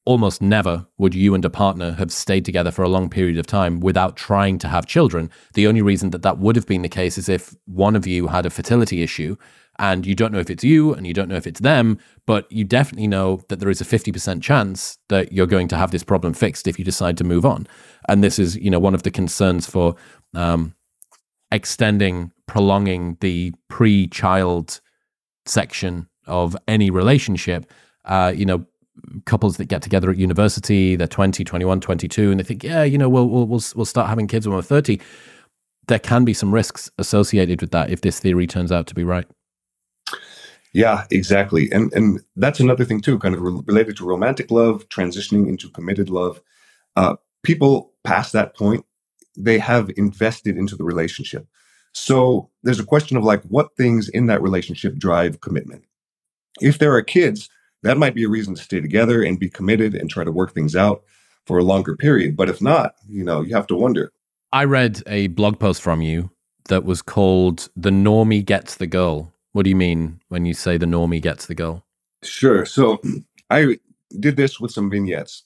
almost 0.03 0.41
never 0.41 0.87
would 0.97 1.13
you 1.13 1.35
and 1.35 1.45
a 1.45 1.49
partner 1.49 1.91
have 1.91 2.11
stayed 2.11 2.43
together 2.43 2.71
for 2.71 2.81
a 2.81 2.89
long 2.89 3.07
period 3.07 3.37
of 3.37 3.45
time 3.45 3.81
without 3.81 4.17
trying 4.17 4.57
to 4.57 4.67
have 4.67 4.87
children. 4.87 5.29
The 5.53 5.67
only 5.67 5.83
reason 5.83 6.09
that 6.09 6.23
that 6.23 6.39
would 6.39 6.55
have 6.55 6.65
been 6.65 6.81
the 6.81 6.89
case 6.89 7.19
is 7.19 7.29
if 7.29 7.55
one 7.65 7.95
of 7.95 8.07
you 8.07 8.25
had 8.25 8.47
a 8.47 8.49
fertility 8.49 9.03
issue 9.03 9.37
and 9.77 10.07
you 10.07 10.15
don't 10.15 10.33
know 10.33 10.39
if 10.39 10.49
it's 10.49 10.63
you 10.63 10.91
and 10.95 11.05
you 11.05 11.13
don't 11.13 11.29
know 11.29 11.35
if 11.35 11.45
it's 11.45 11.59
them, 11.59 11.99
but 12.25 12.51
you 12.51 12.63
definitely 12.63 13.07
know 13.07 13.41
that 13.49 13.59
there 13.59 13.69
is 13.69 13.79
a 13.79 13.85
50% 13.85 14.41
chance 14.41 14.97
that 15.09 15.31
you're 15.31 15.45
going 15.45 15.67
to 15.67 15.77
have 15.77 15.91
this 15.91 16.03
problem 16.03 16.33
fixed 16.33 16.67
if 16.67 16.79
you 16.79 16.83
decide 16.83 17.15
to 17.19 17.23
move 17.23 17.45
on. 17.45 17.67
And 18.09 18.23
this 18.23 18.39
is, 18.39 18.55
you 18.57 18.71
know, 18.71 18.79
one 18.79 18.95
of 18.95 19.03
the 19.03 19.11
concerns 19.11 19.67
for 19.67 19.95
um, 20.33 20.73
extending, 21.51 22.31
prolonging 22.47 23.17
the 23.21 23.53
pre-child 23.67 24.79
section 25.45 26.07
of 26.27 26.55
any 26.67 26.89
relationship. 26.89 27.71
Uh, 28.05 28.33
you 28.35 28.45
know, 28.45 28.65
couples 29.25 29.57
that 29.57 29.65
get 29.65 29.81
together 29.81 30.09
at 30.09 30.17
university, 30.17 30.95
they're 30.95 31.07
20, 31.07 31.43
21, 31.43 31.81
22, 31.81 32.31
and 32.31 32.39
they 32.39 32.43
think, 32.43 32.63
yeah, 32.63 32.83
you 32.83 32.97
know, 32.97 33.09
we'll, 33.09 33.27
we'll, 33.27 33.45
we'll, 33.45 33.61
we'll 33.75 33.85
start 33.85 34.09
having 34.09 34.27
kids 34.27 34.47
when 34.47 34.55
we're 34.55 34.61
30. 34.61 34.99
There 35.87 35.99
can 35.99 36.25
be 36.25 36.33
some 36.33 36.53
risks 36.53 36.89
associated 36.97 37.61
with 37.61 37.71
that 37.71 37.89
if 37.89 38.01
this 38.01 38.19
theory 38.19 38.47
turns 38.47 38.71
out 38.71 38.87
to 38.87 38.95
be 38.95 39.03
right. 39.03 39.25
Yeah, 40.73 41.05
exactly. 41.11 41.69
And 41.71 41.91
and 41.93 42.21
that's 42.35 42.59
another 42.59 42.85
thing 42.85 43.01
too, 43.01 43.19
kind 43.19 43.35
of 43.35 43.41
re- 43.41 43.61
related 43.65 43.97
to 43.97 44.05
romantic 44.05 44.51
love, 44.51 44.87
transitioning 44.87 45.49
into 45.49 45.69
committed 45.69 46.09
love. 46.09 46.41
Uh, 46.95 47.15
people 47.43 47.91
past 48.03 48.31
that 48.33 48.55
point, 48.55 48.85
they 49.35 49.59
have 49.59 49.89
invested 49.97 50.57
into 50.57 50.75
the 50.75 50.83
relationship. 50.83 51.47
So 51.93 52.49
there's 52.63 52.79
a 52.79 52.85
question 52.85 53.17
of 53.17 53.23
like 53.23 53.43
what 53.43 53.75
things 53.75 54.09
in 54.09 54.27
that 54.27 54.41
relationship 54.41 54.95
drive 54.95 55.41
commitment. 55.41 55.83
If 56.59 56.77
there 56.77 56.93
are 56.93 57.01
kids, 57.01 57.49
that 57.83 57.97
might 57.97 58.15
be 58.15 58.23
a 58.23 58.29
reason 58.29 58.55
to 58.55 58.61
stay 58.61 58.81
together 58.81 59.23
and 59.23 59.39
be 59.39 59.49
committed 59.49 59.95
and 59.95 60.09
try 60.09 60.23
to 60.23 60.31
work 60.31 60.53
things 60.53 60.75
out 60.75 61.03
for 61.45 61.57
a 61.57 61.63
longer 61.63 61.95
period. 61.95 62.37
But 62.37 62.49
if 62.49 62.61
not, 62.61 62.95
you 63.07 63.23
know, 63.23 63.41
you 63.41 63.55
have 63.55 63.67
to 63.67 63.75
wonder. 63.75 64.11
I 64.53 64.65
read 64.65 65.01
a 65.07 65.27
blog 65.27 65.59
post 65.59 65.81
from 65.81 66.01
you 66.01 66.29
that 66.69 66.83
was 66.83 67.01
called 67.01 67.69
The 67.75 67.89
Normie 67.89 68.45
Gets 68.45 68.75
the 68.75 68.87
Girl. 68.87 69.33
What 69.53 69.63
do 69.63 69.69
you 69.69 69.75
mean 69.75 70.21
when 70.29 70.45
you 70.45 70.53
say 70.53 70.77
the 70.77 70.85
normie 70.85 71.21
gets 71.21 71.47
the 71.47 71.55
girl? 71.55 71.83
Sure. 72.23 72.65
So 72.65 73.01
I 73.49 73.79
did 74.19 74.37
this 74.37 74.59
with 74.59 74.71
some 74.71 74.89
vignettes, 74.89 75.43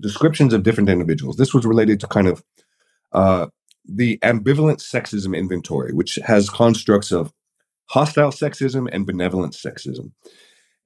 descriptions 0.00 0.52
of 0.52 0.62
different 0.62 0.88
individuals. 0.88 1.36
This 1.36 1.54
was 1.54 1.66
related 1.66 2.00
to 2.00 2.08
kind 2.08 2.26
of 2.26 2.42
uh, 3.16 3.46
the 3.84 4.18
ambivalent 4.18 4.78
sexism 4.78 5.36
inventory, 5.36 5.92
which 5.92 6.16
has 6.24 6.50
constructs 6.50 7.10
of 7.10 7.32
hostile 7.86 8.30
sexism 8.30 8.88
and 8.92 9.06
benevolent 9.06 9.54
sexism. 9.54 10.12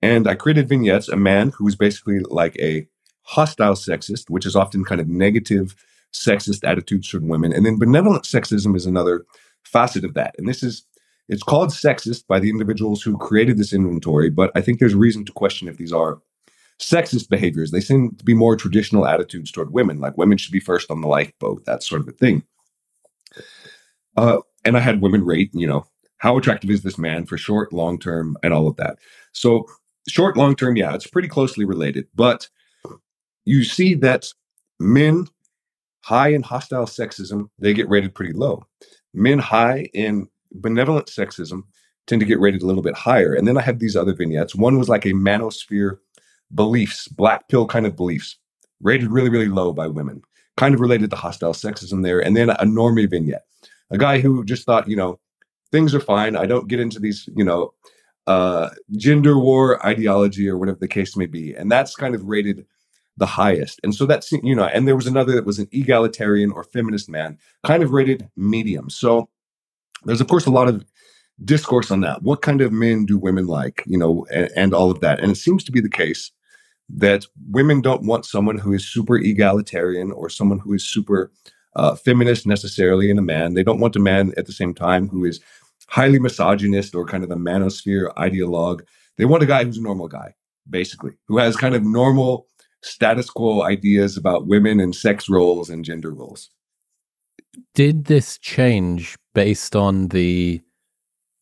And 0.00 0.28
I 0.28 0.34
created 0.34 0.68
vignettes, 0.68 1.08
a 1.08 1.16
man 1.16 1.50
who 1.50 1.66
is 1.66 1.76
basically 1.76 2.20
like 2.20 2.56
a 2.58 2.86
hostile 3.22 3.74
sexist, 3.74 4.30
which 4.30 4.46
is 4.46 4.56
often 4.56 4.84
kind 4.84 5.00
of 5.00 5.08
negative 5.08 5.74
sexist 6.14 6.66
attitudes 6.66 7.08
toward 7.08 7.24
women. 7.24 7.52
And 7.52 7.66
then 7.66 7.78
benevolent 7.78 8.24
sexism 8.24 8.76
is 8.76 8.86
another 8.86 9.24
facet 9.64 10.04
of 10.04 10.14
that. 10.14 10.34
And 10.38 10.48
this 10.48 10.62
is 10.62 10.84
it's 11.28 11.42
called 11.44 11.68
sexist 11.68 12.26
by 12.26 12.40
the 12.40 12.50
individuals 12.50 13.02
who 13.02 13.16
created 13.16 13.56
this 13.56 13.72
inventory, 13.72 14.30
but 14.30 14.50
I 14.56 14.60
think 14.60 14.80
there's 14.80 14.96
reason 14.96 15.24
to 15.26 15.32
question 15.32 15.68
if 15.68 15.76
these 15.76 15.92
are 15.92 16.20
sexist 16.80 17.28
behaviors. 17.28 17.70
They 17.70 17.80
seem 17.80 18.14
to 18.16 18.24
be 18.24 18.34
more 18.34 18.56
traditional 18.56 19.06
attitudes 19.06 19.52
toward 19.52 19.72
women, 19.72 20.00
like 20.00 20.16
women 20.16 20.38
should 20.38 20.52
be 20.52 20.60
first 20.60 20.90
on 20.90 21.00
the 21.00 21.08
lifeboat, 21.08 21.64
that 21.66 21.82
sort 21.82 22.00
of 22.00 22.08
a 22.08 22.12
thing. 22.12 22.42
Uh, 24.16 24.38
and 24.64 24.76
I 24.76 24.80
had 24.80 25.00
women 25.00 25.24
rate, 25.24 25.50
you 25.52 25.66
know, 25.66 25.86
how 26.18 26.36
attractive 26.36 26.70
is 26.70 26.82
this 26.82 26.98
man 26.98 27.26
for 27.26 27.38
short, 27.38 27.72
long 27.72 27.98
term, 27.98 28.36
and 28.42 28.52
all 28.52 28.66
of 28.66 28.76
that. 28.76 28.98
So 29.32 29.66
short, 30.08 30.36
long 30.36 30.56
term, 30.56 30.76
yeah, 30.76 30.94
it's 30.94 31.06
pretty 31.06 31.28
closely 31.28 31.64
related. 31.64 32.06
But 32.14 32.48
you 33.44 33.64
see 33.64 33.94
that 33.94 34.32
men 34.78 35.26
high 36.02 36.28
in 36.28 36.42
hostile 36.42 36.86
sexism, 36.86 37.48
they 37.58 37.74
get 37.74 37.88
rated 37.88 38.14
pretty 38.14 38.32
low. 38.32 38.64
Men 39.14 39.38
high 39.38 39.88
in 39.94 40.28
benevolent 40.52 41.06
sexism 41.06 41.62
tend 42.06 42.20
to 42.20 42.26
get 42.26 42.40
rated 42.40 42.62
a 42.62 42.66
little 42.66 42.82
bit 42.82 42.96
higher. 42.96 43.34
And 43.34 43.46
then 43.46 43.56
I 43.56 43.62
have 43.62 43.78
these 43.78 43.96
other 43.96 44.14
vignettes. 44.14 44.54
One 44.54 44.78
was 44.78 44.88
like 44.88 45.04
a 45.06 45.12
manosphere 45.12 45.98
beliefs, 46.54 47.08
black 47.08 47.48
pill 47.48 47.66
kind 47.66 47.86
of 47.86 47.96
beliefs, 47.96 48.36
rated 48.82 49.10
really, 49.10 49.30
really 49.30 49.48
low 49.48 49.72
by 49.72 49.86
women, 49.86 50.22
kind 50.56 50.74
of 50.74 50.80
related 50.80 51.10
to 51.10 51.16
hostile 51.16 51.52
sexism 51.52 52.02
there. 52.02 52.20
And 52.20 52.36
then 52.36 52.50
a 52.50 52.64
normie 52.64 53.08
vignette, 53.08 53.44
a 53.90 53.98
guy 53.98 54.20
who 54.20 54.44
just 54.44 54.64
thought, 54.64 54.88
you 54.88 54.96
know, 54.96 55.18
things 55.72 55.94
are 55.94 56.00
fine. 56.00 56.36
I 56.36 56.46
don't 56.46 56.68
get 56.68 56.80
into 56.80 56.98
these, 56.98 57.28
you 57.34 57.44
know, 57.44 57.74
uh, 58.26 58.70
gender 58.96 59.38
war 59.38 59.84
ideology 59.84 60.48
or 60.48 60.56
whatever 60.56 60.78
the 60.80 60.88
case 60.88 61.16
may 61.16 61.26
be. 61.26 61.54
And 61.54 61.70
that's 61.70 61.94
kind 61.94 62.14
of 62.14 62.24
rated 62.24 62.66
the 63.16 63.26
highest. 63.26 63.80
And 63.82 63.94
so 63.94 64.06
that's, 64.06 64.32
you 64.32 64.54
know, 64.54 64.64
and 64.64 64.86
there 64.86 64.96
was 64.96 65.06
another 65.06 65.34
that 65.34 65.46
was 65.46 65.58
an 65.58 65.68
egalitarian 65.72 66.50
or 66.50 66.64
feminist 66.64 67.08
man, 67.08 67.38
kind 67.64 67.82
of 67.82 67.92
rated 67.92 68.28
medium. 68.36 68.88
So 68.88 69.28
there's, 70.04 70.20
of 70.20 70.28
course, 70.28 70.46
a 70.46 70.50
lot 70.50 70.68
of 70.68 70.84
discourse 71.44 71.90
on 71.90 72.00
that. 72.00 72.22
What 72.22 72.42
kind 72.42 72.60
of 72.60 72.72
men 72.72 73.04
do 73.04 73.18
women 73.18 73.46
like, 73.46 73.82
you 73.86 73.98
know, 73.98 74.26
and, 74.32 74.50
and 74.56 74.74
all 74.74 74.90
of 74.90 75.00
that. 75.00 75.20
And 75.20 75.32
it 75.32 75.36
seems 75.36 75.64
to 75.64 75.72
be 75.72 75.80
the 75.80 75.88
case 75.88 76.30
that 76.96 77.26
women 77.48 77.80
don't 77.80 78.04
want 78.04 78.24
someone 78.24 78.58
who 78.58 78.72
is 78.72 78.86
super 78.86 79.16
egalitarian 79.16 80.10
or 80.12 80.28
someone 80.28 80.58
who 80.58 80.72
is 80.72 80.84
super 80.84 81.30
uh, 81.76 81.94
feminist 81.94 82.46
necessarily 82.46 83.10
in 83.10 83.18
a 83.18 83.22
man. 83.22 83.54
They 83.54 83.62
don't 83.62 83.80
want 83.80 83.96
a 83.96 84.00
man 84.00 84.32
at 84.36 84.46
the 84.46 84.52
same 84.52 84.74
time 84.74 85.08
who 85.08 85.24
is 85.24 85.40
highly 85.88 86.18
misogynist 86.18 86.94
or 86.94 87.04
kind 87.04 87.24
of 87.24 87.30
a 87.30 87.36
manosphere 87.36 88.12
ideologue. 88.14 88.80
They 89.16 89.24
want 89.24 89.42
a 89.42 89.46
guy 89.46 89.64
who's 89.64 89.78
a 89.78 89.82
normal 89.82 90.08
guy, 90.08 90.34
basically, 90.68 91.12
who 91.28 91.38
has 91.38 91.56
kind 91.56 91.74
of 91.74 91.84
normal 91.84 92.46
status 92.82 93.28
quo 93.28 93.62
ideas 93.62 94.16
about 94.16 94.46
women 94.46 94.80
and 94.80 94.94
sex 94.94 95.28
roles 95.28 95.68
and 95.68 95.84
gender 95.84 96.12
roles. 96.12 96.50
Did 97.74 98.06
this 98.06 98.38
change 98.38 99.16
based 99.34 99.76
on 99.76 100.08
the 100.08 100.60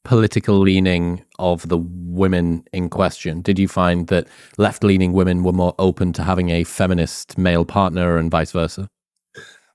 political 0.09 0.59
leaning 0.59 1.22
of 1.39 1.68
the 1.68 1.76
women 1.76 2.64
in 2.72 2.89
question? 2.89 3.43
Did 3.43 3.59
you 3.59 3.68
find 3.68 4.06
that 4.06 4.26
left 4.56 4.82
leaning 4.82 5.12
women 5.12 5.43
were 5.43 5.52
more 5.52 5.74
open 5.78 6.14
to 6.14 6.22
having 6.22 6.48
a 6.48 6.64
feminist 6.64 7.36
male 7.36 7.66
partner 7.66 8.16
and 8.16 8.30
vice 8.30 8.51
versa? 8.51 8.89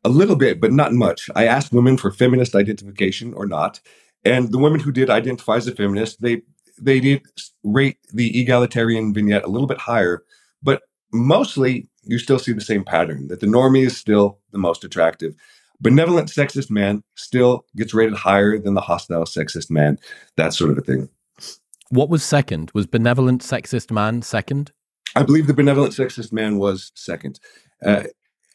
A 0.04 0.10
little 0.10 0.36
bit, 0.36 0.60
but 0.60 0.74
not 0.74 0.92
much. 0.92 1.30
I 1.36 1.46
asked 1.46 1.72
women 1.72 1.98
for 1.98 2.12
feminist 2.12 2.56
identification 2.56 3.36
or 3.36 3.46
not. 3.46 3.80
And 4.26 4.52
the 4.52 4.58
women 4.58 4.80
who 4.80 4.92
did 4.92 5.12
identify 5.12 5.58
as 5.58 5.68
a 5.68 5.76
feminist, 5.76 6.20
they 6.20 6.42
they 6.82 7.00
did 7.00 7.22
rate 7.64 8.00
the 8.12 8.42
egalitarian 8.42 9.14
vignette 9.14 9.44
a 9.44 9.50
little 9.50 9.68
bit 9.68 9.78
higher, 9.78 10.24
but 10.64 10.82
mostly 11.12 11.88
you 12.06 12.18
still 12.18 12.40
see 12.40 12.54
the 12.54 12.62
same 12.62 12.84
pattern 12.84 13.28
that 13.28 13.40
the 13.40 13.46
normie 13.46 13.86
is 13.86 13.96
still 13.96 14.40
the 14.52 14.58
most 14.58 14.84
attractive. 14.84 15.36
Benevolent 15.82 16.30
sexist 16.30 16.70
man 16.70 17.04
still 17.16 17.66
gets 17.76 17.94
rated 17.94 18.16
higher 18.16 18.58
than 18.58 18.74
the 18.74 18.82
hostile 18.82 19.26
sexist 19.26 19.70
man, 19.70 19.98
that 20.38 20.54
sort 20.54 20.72
of 20.72 20.78
a 20.78 20.82
thing. 20.82 21.10
What 21.90 22.10
was 22.10 22.24
second? 22.24 22.72
Was 22.74 22.88
benevolent 22.88 23.42
sexist 23.42 23.92
man 23.92 24.22
second? 24.22 24.72
I 25.16 25.24
believe 25.24 25.48
the 25.48 25.54
benevolent 25.54 25.94
sexist 25.94 26.32
man 26.32 26.58
was 26.58 26.92
second. 26.96 27.40
Uh, 27.86 28.04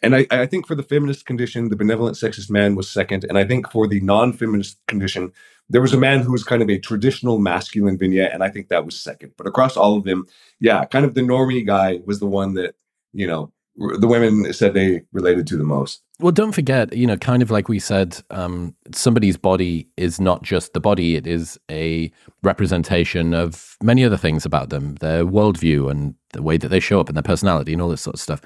and 0.02 0.14
I, 0.14 0.26
I, 0.30 0.46
think 0.46 0.66
for 0.66 0.74
the 0.74 0.82
feminist 0.82 1.26
condition, 1.26 1.68
the 1.68 1.76
benevolent 1.76 2.16
sexist 2.16 2.50
man 2.50 2.74
was 2.74 2.90
second. 2.90 3.24
And 3.28 3.36
I 3.36 3.44
think 3.44 3.70
for 3.70 3.86
the 3.86 4.00
non 4.00 4.32
feminist 4.32 4.78
condition, 4.86 5.32
there 5.68 5.80
was 5.80 5.92
a 5.92 5.98
man 5.98 6.20
who 6.20 6.32
was 6.32 6.44
kind 6.44 6.62
of 6.62 6.70
a 6.70 6.78
traditional 6.78 7.38
masculine 7.38 7.98
vignette. 7.98 8.32
And 8.32 8.42
I 8.42 8.48
think 8.48 8.68
that 8.68 8.84
was 8.84 9.00
second. 9.00 9.32
But 9.36 9.46
across 9.46 9.76
all 9.76 9.96
of 9.96 10.04
them, 10.04 10.26
yeah, 10.60 10.84
kind 10.84 11.04
of 11.04 11.14
the 11.14 11.20
normie 11.20 11.66
guy 11.66 12.00
was 12.06 12.20
the 12.20 12.26
one 12.26 12.54
that, 12.54 12.74
you 13.12 13.26
know, 13.26 13.52
the 13.76 14.08
women 14.08 14.52
said 14.52 14.74
they 14.74 15.02
related 15.12 15.46
to 15.48 15.56
the 15.56 15.64
most. 15.64 16.02
Well, 16.20 16.32
don't 16.32 16.52
forget, 16.52 16.92
you 16.96 17.06
know, 17.06 17.16
kind 17.16 17.42
of 17.42 17.50
like 17.50 17.68
we 17.68 17.78
said, 17.78 18.20
um, 18.30 18.74
somebody's 18.92 19.36
body 19.36 19.88
is 19.96 20.20
not 20.20 20.42
just 20.42 20.72
the 20.72 20.80
body, 20.80 21.14
it 21.14 21.28
is 21.28 21.58
a 21.70 22.10
representation 22.42 23.34
of 23.34 23.76
many 23.80 24.04
other 24.04 24.16
things 24.16 24.44
about 24.44 24.70
them, 24.70 24.96
their 24.96 25.24
worldview 25.24 25.88
and 25.88 26.16
the 26.32 26.42
way 26.42 26.56
that 26.56 26.68
they 26.68 26.80
show 26.80 27.00
up 27.00 27.08
and 27.08 27.16
their 27.16 27.22
personality 27.22 27.72
and 27.72 27.80
all 27.80 27.88
this 27.88 28.02
sort 28.02 28.14
of 28.14 28.20
stuff 28.20 28.42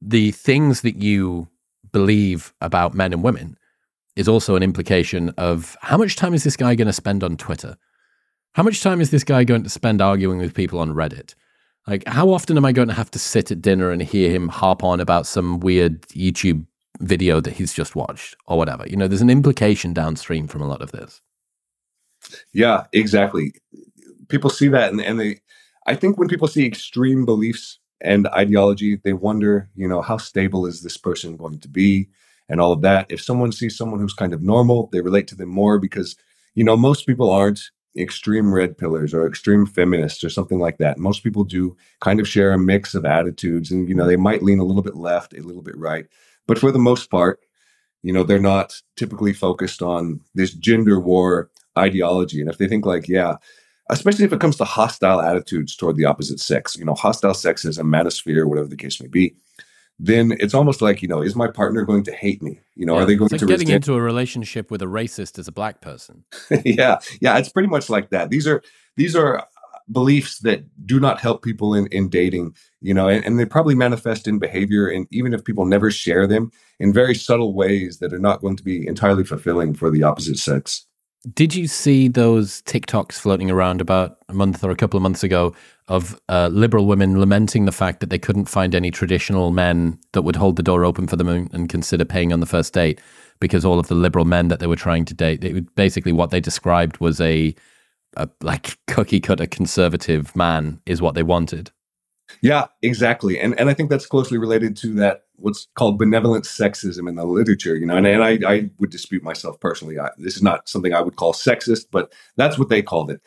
the 0.00 0.30
things 0.32 0.82
that 0.82 0.96
you 0.96 1.48
believe 1.92 2.52
about 2.60 2.94
men 2.94 3.12
and 3.12 3.22
women 3.22 3.56
is 4.14 4.28
also 4.28 4.56
an 4.56 4.62
implication 4.62 5.30
of 5.36 5.76
how 5.82 5.96
much 5.96 6.16
time 6.16 6.34
is 6.34 6.44
this 6.44 6.56
guy 6.56 6.74
going 6.74 6.86
to 6.86 6.92
spend 6.92 7.22
on 7.22 7.36
Twitter? 7.36 7.76
How 8.54 8.62
much 8.62 8.82
time 8.82 9.00
is 9.00 9.10
this 9.10 9.24
guy 9.24 9.44
going 9.44 9.62
to 9.62 9.68
spend 9.68 10.00
arguing 10.00 10.38
with 10.38 10.54
people 10.54 10.78
on 10.78 10.94
Reddit? 10.94 11.34
Like, 11.86 12.06
how 12.06 12.30
often 12.30 12.56
am 12.56 12.64
I 12.64 12.72
going 12.72 12.88
to 12.88 12.94
have 12.94 13.10
to 13.12 13.18
sit 13.18 13.50
at 13.50 13.62
dinner 13.62 13.90
and 13.90 14.02
hear 14.02 14.30
him 14.30 14.48
harp 14.48 14.82
on 14.82 15.00
about 15.00 15.26
some 15.26 15.60
weird 15.60 16.02
YouTube 16.08 16.66
video 17.00 17.40
that 17.40 17.54
he's 17.54 17.72
just 17.72 17.94
watched 17.94 18.36
or 18.46 18.58
whatever? 18.58 18.86
You 18.88 18.96
know, 18.96 19.06
there's 19.06 19.22
an 19.22 19.30
implication 19.30 19.92
downstream 19.92 20.48
from 20.48 20.62
a 20.62 20.66
lot 20.66 20.82
of 20.82 20.92
this. 20.92 21.20
Yeah, 22.52 22.86
exactly. 22.92 23.54
People 24.28 24.50
see 24.50 24.68
that 24.68 24.90
and, 24.90 25.00
and 25.00 25.20
they, 25.20 25.40
I 25.86 25.94
think 25.94 26.18
when 26.18 26.28
people 26.28 26.48
see 26.48 26.66
extreme 26.66 27.24
beliefs 27.24 27.78
and 28.00 28.26
ideology, 28.28 29.00
they 29.04 29.12
wonder, 29.12 29.68
you 29.76 29.86
know, 29.86 30.02
how 30.02 30.16
stable 30.16 30.66
is 30.66 30.82
this 30.82 30.96
person 30.96 31.36
going 31.36 31.60
to 31.60 31.68
be? 31.68 32.08
and 32.48 32.60
all 32.60 32.72
of 32.72 32.82
that. 32.82 33.06
If 33.08 33.20
someone 33.22 33.52
sees 33.52 33.76
someone 33.76 34.00
who's 34.00 34.14
kind 34.14 34.32
of 34.32 34.42
normal, 34.42 34.88
they 34.92 35.00
relate 35.00 35.26
to 35.28 35.34
them 35.34 35.48
more 35.48 35.78
because, 35.78 36.16
you 36.54 36.64
know, 36.64 36.76
most 36.76 37.06
people 37.06 37.30
aren't 37.30 37.60
extreme 37.96 38.52
red 38.52 38.76
pillars 38.76 39.14
or 39.14 39.26
extreme 39.26 39.66
feminists 39.66 40.22
or 40.22 40.30
something 40.30 40.58
like 40.58 40.78
that. 40.78 40.98
Most 40.98 41.22
people 41.22 41.44
do 41.44 41.76
kind 42.00 42.20
of 42.20 42.28
share 42.28 42.52
a 42.52 42.58
mix 42.58 42.94
of 42.94 43.04
attitudes 43.04 43.70
and, 43.70 43.88
you 43.88 43.94
know, 43.94 44.06
they 44.06 44.16
might 44.16 44.42
lean 44.42 44.58
a 44.58 44.64
little 44.64 44.82
bit 44.82 44.96
left, 44.96 45.32
a 45.32 45.42
little 45.42 45.62
bit 45.62 45.76
right. 45.76 46.06
But 46.46 46.58
for 46.58 46.70
the 46.70 46.78
most 46.78 47.10
part, 47.10 47.40
you 48.02 48.12
know, 48.12 48.22
they're 48.22 48.38
not 48.38 48.80
typically 48.96 49.32
focused 49.32 49.82
on 49.82 50.20
this 50.34 50.52
gender 50.52 51.00
war 51.00 51.50
ideology. 51.76 52.40
And 52.40 52.50
if 52.50 52.58
they 52.58 52.68
think 52.68 52.86
like, 52.86 53.08
yeah, 53.08 53.36
especially 53.90 54.24
if 54.24 54.32
it 54.32 54.40
comes 54.40 54.56
to 54.56 54.64
hostile 54.64 55.20
attitudes 55.20 55.76
toward 55.76 55.96
the 55.96 56.04
opposite 56.04 56.40
sex, 56.40 56.76
you 56.76 56.84
know, 56.84 56.94
hostile 56.94 57.32
sexism, 57.32 57.84
manosphere, 57.84 58.46
whatever 58.46 58.68
the 58.68 58.76
case 58.76 59.00
may 59.00 59.08
be, 59.08 59.34
then 59.98 60.36
it's 60.40 60.54
almost 60.54 60.82
like 60.82 61.02
you 61.02 61.08
know 61.08 61.22
is 61.22 61.36
my 61.36 61.48
partner 61.48 61.82
going 61.82 62.04
to 62.04 62.12
hate 62.12 62.42
me? 62.42 62.60
You 62.74 62.86
know 62.86 62.96
yeah, 62.96 63.02
are 63.02 63.06
they 63.06 63.16
going 63.16 63.28
like 63.30 63.40
to 63.40 63.46
getting 63.46 63.68
into 63.68 63.94
a 63.94 64.00
relationship 64.00 64.70
with 64.70 64.82
a 64.82 64.86
racist 64.86 65.38
as 65.38 65.48
a 65.48 65.52
black 65.52 65.80
person. 65.80 66.24
Yeah. 66.64 66.98
Yeah 67.20 67.38
it's 67.38 67.48
pretty 67.48 67.68
much 67.68 67.88
like 67.88 68.10
that. 68.10 68.30
These 68.30 68.46
are 68.46 68.62
these 68.96 69.16
are 69.16 69.38
uh, 69.38 69.44
beliefs 69.90 70.40
that 70.40 70.64
do 70.86 70.98
not 70.98 71.20
help 71.20 71.42
people 71.42 71.74
in 71.74 71.86
in 71.88 72.08
dating 72.08 72.54
you 72.80 72.92
know 72.92 73.08
and, 73.08 73.24
and 73.24 73.38
they 73.38 73.44
probably 73.44 73.74
manifest 73.74 74.26
in 74.26 74.38
behavior 74.38 74.88
and 74.88 75.06
even 75.12 75.32
if 75.32 75.44
people 75.44 75.64
never 75.64 75.92
share 75.92 76.26
them 76.26 76.50
in 76.80 76.92
very 76.92 77.14
subtle 77.14 77.54
ways 77.54 77.98
that 77.98 78.12
are 78.12 78.18
not 78.18 78.40
going 78.40 78.56
to 78.56 78.64
be 78.64 78.84
entirely 78.88 79.22
fulfilling 79.22 79.72
for 79.74 79.88
the 79.88 80.02
opposite 80.02 80.38
sex 80.38 80.86
did 81.34 81.54
you 81.54 81.66
see 81.66 82.08
those 82.08 82.62
TikToks 82.62 83.14
floating 83.14 83.50
around 83.50 83.80
about 83.80 84.18
a 84.28 84.34
month 84.34 84.62
or 84.62 84.70
a 84.70 84.76
couple 84.76 84.96
of 84.96 85.02
months 85.02 85.24
ago 85.24 85.54
of 85.88 86.20
uh, 86.28 86.48
liberal 86.52 86.86
women 86.86 87.18
lamenting 87.18 87.64
the 87.64 87.72
fact 87.72 88.00
that 88.00 88.10
they 88.10 88.18
couldn't 88.18 88.46
find 88.46 88.74
any 88.74 88.90
traditional 88.90 89.50
men 89.50 89.98
that 90.12 90.22
would 90.22 90.36
hold 90.36 90.56
the 90.56 90.62
door 90.62 90.84
open 90.84 91.06
for 91.06 91.16
them 91.16 91.28
and, 91.28 91.68
consider 91.68 92.04
paying 92.04 92.32
on 92.32 92.40
the 92.40 92.46
first 92.46 92.72
date 92.72 93.00
because 93.40 93.64
all 93.64 93.78
of 93.78 93.88
the 93.88 93.94
liberal 93.94 94.24
men 94.24 94.48
that 94.48 94.60
they 94.60 94.66
were 94.66 94.76
trying 94.76 95.04
to 95.04 95.14
date, 95.14 95.42
it, 95.42 95.74
basically 95.74 96.12
what 96.12 96.30
they 96.30 96.40
described 96.40 96.98
was 96.98 97.20
a, 97.20 97.54
a 98.16 98.28
like 98.40 98.78
cookie 98.86 99.20
cutter 99.20 99.46
conservative 99.46 100.34
man 100.36 100.80
is 100.86 101.02
what 101.02 101.14
they 101.14 101.22
wanted. 101.22 101.70
Yeah, 102.40 102.66
exactly. 102.82 103.38
And 103.38 103.58
and 103.58 103.68
I 103.68 103.74
think 103.74 103.90
that's 103.90 104.06
closely 104.06 104.38
related 104.38 104.76
to 104.78 104.94
that 104.94 105.25
what's 105.38 105.68
called 105.74 105.98
benevolent 105.98 106.44
sexism 106.44 107.08
in 107.08 107.16
the 107.16 107.24
literature, 107.24 107.76
you 107.76 107.86
know. 107.86 107.96
And, 107.96 108.06
and 108.06 108.22
I, 108.22 108.38
I 108.46 108.70
would 108.78 108.90
dispute 108.90 109.22
myself 109.22 109.58
personally. 109.60 109.98
I, 109.98 110.10
this 110.18 110.36
is 110.36 110.42
not 110.42 110.68
something 110.68 110.94
I 110.94 111.00
would 111.00 111.16
call 111.16 111.32
sexist, 111.32 111.86
but 111.90 112.12
that's 112.36 112.58
what 112.58 112.68
they 112.68 112.82
called 112.82 113.10
it. 113.10 113.20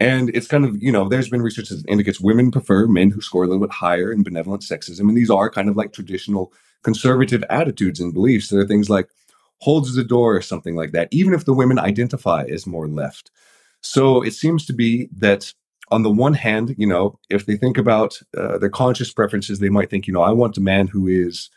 And 0.00 0.30
it's 0.30 0.48
kind 0.48 0.64
of, 0.64 0.82
you 0.82 0.90
know, 0.90 1.08
there's 1.08 1.28
been 1.28 1.42
research 1.42 1.68
that 1.68 1.84
indicates 1.86 2.20
women 2.20 2.50
prefer 2.50 2.86
men 2.86 3.10
who 3.10 3.20
score 3.20 3.44
a 3.44 3.46
little 3.46 3.64
bit 3.64 3.72
higher 3.72 4.10
in 4.10 4.22
benevolent 4.22 4.62
sexism. 4.62 5.00
And 5.00 5.16
these 5.16 5.30
are 5.30 5.50
kind 5.50 5.68
of 5.68 5.76
like 5.76 5.92
traditional 5.92 6.52
conservative 6.82 7.44
attitudes 7.48 8.00
and 8.00 8.12
beliefs. 8.12 8.48
There 8.48 8.60
are 8.60 8.66
things 8.66 8.90
like 8.90 9.08
holds 9.60 9.94
the 9.94 10.02
door 10.02 10.34
or 10.34 10.42
something 10.42 10.74
like 10.74 10.90
that, 10.90 11.08
even 11.12 11.34
if 11.34 11.44
the 11.44 11.54
women 11.54 11.78
identify 11.78 12.44
as 12.44 12.66
more 12.66 12.88
left. 12.88 13.30
So 13.80 14.22
it 14.22 14.32
seems 14.32 14.66
to 14.66 14.72
be 14.72 15.08
that 15.16 15.52
on 15.92 16.02
the 16.02 16.10
one 16.10 16.32
hand, 16.32 16.74
you 16.78 16.86
know, 16.86 17.18
if 17.28 17.44
they 17.44 17.56
think 17.56 17.76
about 17.76 18.18
uh, 18.36 18.56
their 18.56 18.70
conscious 18.70 19.12
preferences, 19.12 19.58
they 19.58 19.68
might 19.68 19.90
think, 19.90 20.06
you 20.06 20.12
know, 20.12 20.22
I 20.22 20.32
want 20.32 20.56
a 20.56 20.62
man 20.62 20.86
who 20.86 21.06
is 21.06 21.50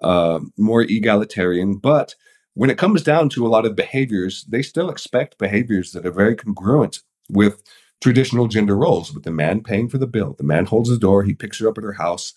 uh, 0.00 0.40
more 0.56 0.80
egalitarian. 0.82 1.76
But 1.76 2.14
when 2.54 2.70
it 2.70 2.78
comes 2.78 3.02
down 3.02 3.28
to 3.30 3.46
a 3.46 3.52
lot 3.54 3.66
of 3.66 3.76
behaviors, 3.76 4.44
they 4.48 4.62
still 4.62 4.88
expect 4.88 5.38
behaviors 5.38 5.92
that 5.92 6.06
are 6.06 6.10
very 6.10 6.34
congruent 6.34 7.00
with 7.28 7.62
traditional 8.00 8.48
gender 8.48 8.76
roles, 8.76 9.12
with 9.12 9.24
the 9.24 9.30
man 9.30 9.62
paying 9.62 9.90
for 9.90 9.98
the 9.98 10.06
bill. 10.06 10.34
The 10.38 10.44
man 10.44 10.64
holds 10.64 10.88
the 10.88 10.98
door, 10.98 11.22
he 11.22 11.34
picks 11.34 11.60
her 11.60 11.68
up 11.68 11.76
at 11.76 11.84
her 11.84 11.92
house, 11.92 12.32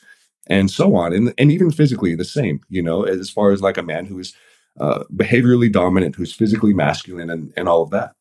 and 0.48 0.70
so 0.70 0.94
on. 0.96 1.14
And, 1.14 1.34
and 1.38 1.52
even 1.54 1.72
physically, 1.72 2.16
the 2.16 2.26
same, 2.26 2.60
you 2.70 2.84
know, 2.84 3.04
as 3.04 3.30
far 3.30 3.52
as 3.52 3.62
like 3.62 3.78
a 3.78 3.84
man 3.84 4.06
who 4.06 4.20
is 4.20 4.36
uh, 4.78 5.06
behaviorally 5.16 5.72
dominant, 5.72 6.18
who's 6.18 6.34
physically 6.34 6.74
masculine, 6.74 7.30
and, 7.30 7.54
and 7.56 7.70
all 7.70 7.82
of 7.82 7.92
that. 7.92 8.12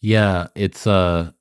Yeah, 0.00 0.46
it's 0.54 0.86
uh 0.86 1.32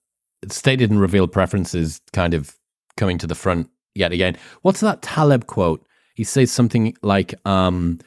stated 0.49 0.89
and 0.89 0.99
revealed 0.99 1.31
preferences 1.31 2.01
kind 2.13 2.33
of 2.33 2.55
coming 2.97 3.17
to 3.19 3.27
the 3.27 3.35
front 3.35 3.69
yet 3.93 4.11
again. 4.11 4.37
What's 4.61 4.79
that 4.79 5.01
Taleb 5.01 5.47
quote? 5.47 5.85
He 6.15 6.23
says 6.23 6.51
something 6.51 6.95
like, 7.01 7.33
um, 7.45 7.99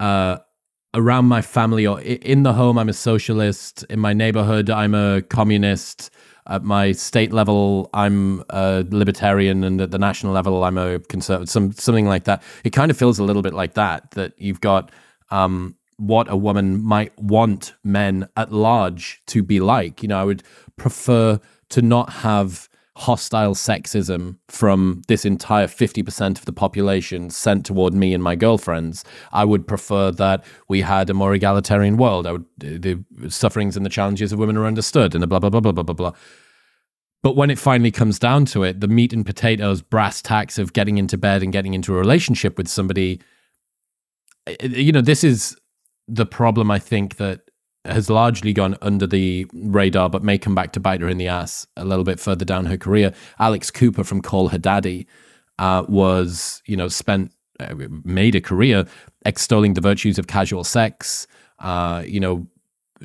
uh, 0.00 0.38
around 0.94 1.26
my 1.26 1.42
family 1.42 1.86
or 1.86 2.00
in 2.00 2.44
the 2.44 2.52
home, 2.52 2.78
I'm 2.78 2.88
a 2.88 2.94
socialist. 2.94 3.84
In 3.90 3.98
my 3.98 4.12
neighborhood, 4.12 4.70
I'm 4.70 4.94
a 4.94 5.22
communist. 5.22 6.10
At 6.46 6.62
my 6.62 6.92
state 6.92 7.32
level, 7.32 7.88
I'm 7.94 8.44
a 8.50 8.84
libertarian, 8.90 9.64
and 9.64 9.80
at 9.80 9.90
the 9.90 9.98
national 9.98 10.34
level, 10.34 10.62
I'm 10.62 10.76
a 10.76 10.98
conservative. 10.98 11.48
Some 11.48 11.72
something 11.72 12.06
like 12.06 12.24
that. 12.24 12.42
It 12.64 12.70
kind 12.70 12.90
of 12.90 12.98
feels 12.98 13.18
a 13.18 13.24
little 13.24 13.40
bit 13.40 13.54
like 13.54 13.74
that. 13.74 14.10
That 14.10 14.34
you've 14.36 14.60
got 14.60 14.92
um, 15.30 15.76
what 15.96 16.30
a 16.30 16.36
woman 16.36 16.82
might 16.82 17.18
want 17.18 17.72
men 17.82 18.28
at 18.36 18.52
large 18.52 19.22
to 19.28 19.42
be 19.42 19.58
like. 19.58 20.02
You 20.02 20.08
know, 20.08 20.20
I 20.20 20.24
would 20.24 20.42
prefer 20.76 21.40
to 21.70 21.82
not 21.82 22.10
have 22.10 22.68
hostile 22.96 23.54
sexism 23.54 24.36
from 24.48 25.02
this 25.08 25.24
entire 25.24 25.66
50% 25.66 26.38
of 26.38 26.44
the 26.44 26.52
population 26.52 27.28
sent 27.28 27.66
toward 27.66 27.92
me 27.92 28.14
and 28.14 28.22
my 28.22 28.36
girlfriends. 28.36 29.04
I 29.32 29.44
would 29.44 29.66
prefer 29.66 30.12
that 30.12 30.44
we 30.68 30.82
had 30.82 31.10
a 31.10 31.14
more 31.14 31.34
egalitarian 31.34 31.96
world. 31.96 32.26
I 32.26 32.32
would, 32.32 32.44
the 32.58 33.04
sufferings 33.28 33.76
and 33.76 33.84
the 33.84 33.90
challenges 33.90 34.32
of 34.32 34.38
women 34.38 34.56
are 34.56 34.66
understood 34.66 35.14
and 35.14 35.22
the 35.22 35.26
blah, 35.26 35.40
blah, 35.40 35.50
blah, 35.50 35.60
blah, 35.60 35.72
blah, 35.72 35.82
blah, 35.82 35.94
blah. 35.94 36.12
But 37.24 37.36
when 37.36 37.50
it 37.50 37.58
finally 37.58 37.90
comes 37.90 38.18
down 38.18 38.44
to 38.46 38.62
it, 38.62 38.80
the 38.80 38.86
meat 38.86 39.12
and 39.12 39.26
potatoes, 39.26 39.82
brass 39.82 40.22
tacks 40.22 40.58
of 40.58 40.72
getting 40.72 40.98
into 40.98 41.16
bed 41.18 41.42
and 41.42 41.52
getting 41.52 41.74
into 41.74 41.94
a 41.94 41.98
relationship 41.98 42.58
with 42.58 42.68
somebody, 42.68 43.20
eh, 44.46 44.54
eh, 44.60 44.66
you 44.66 44.92
know, 44.92 45.00
this 45.00 45.24
is 45.24 45.56
the 46.06 46.26
problem 46.26 46.70
I 46.70 46.78
think 46.78 47.16
that 47.16 47.40
has 47.84 48.08
largely 48.08 48.52
gone 48.52 48.76
under 48.80 49.06
the 49.06 49.46
radar, 49.52 50.08
but 50.08 50.22
may 50.22 50.38
come 50.38 50.54
back 50.54 50.72
to 50.72 50.80
bite 50.80 51.00
her 51.00 51.08
in 51.08 51.18
the 51.18 51.28
ass 51.28 51.66
a 51.76 51.84
little 51.84 52.04
bit 52.04 52.18
further 52.18 52.44
down 52.44 52.66
her 52.66 52.78
career. 52.78 53.12
Alex 53.38 53.70
Cooper 53.70 54.04
from 54.04 54.22
Call 54.22 54.48
Her 54.48 54.58
Daddy 54.58 55.06
uh, 55.58 55.84
was, 55.88 56.62
you 56.66 56.76
know, 56.76 56.88
spent 56.88 57.32
uh, 57.60 57.74
made 58.04 58.34
a 58.34 58.40
career 58.40 58.86
extolling 59.26 59.74
the 59.74 59.80
virtues 59.80 60.18
of 60.18 60.26
casual 60.26 60.64
sex. 60.64 61.26
Uh, 61.60 62.02
you 62.06 62.18
know, 62.18 62.46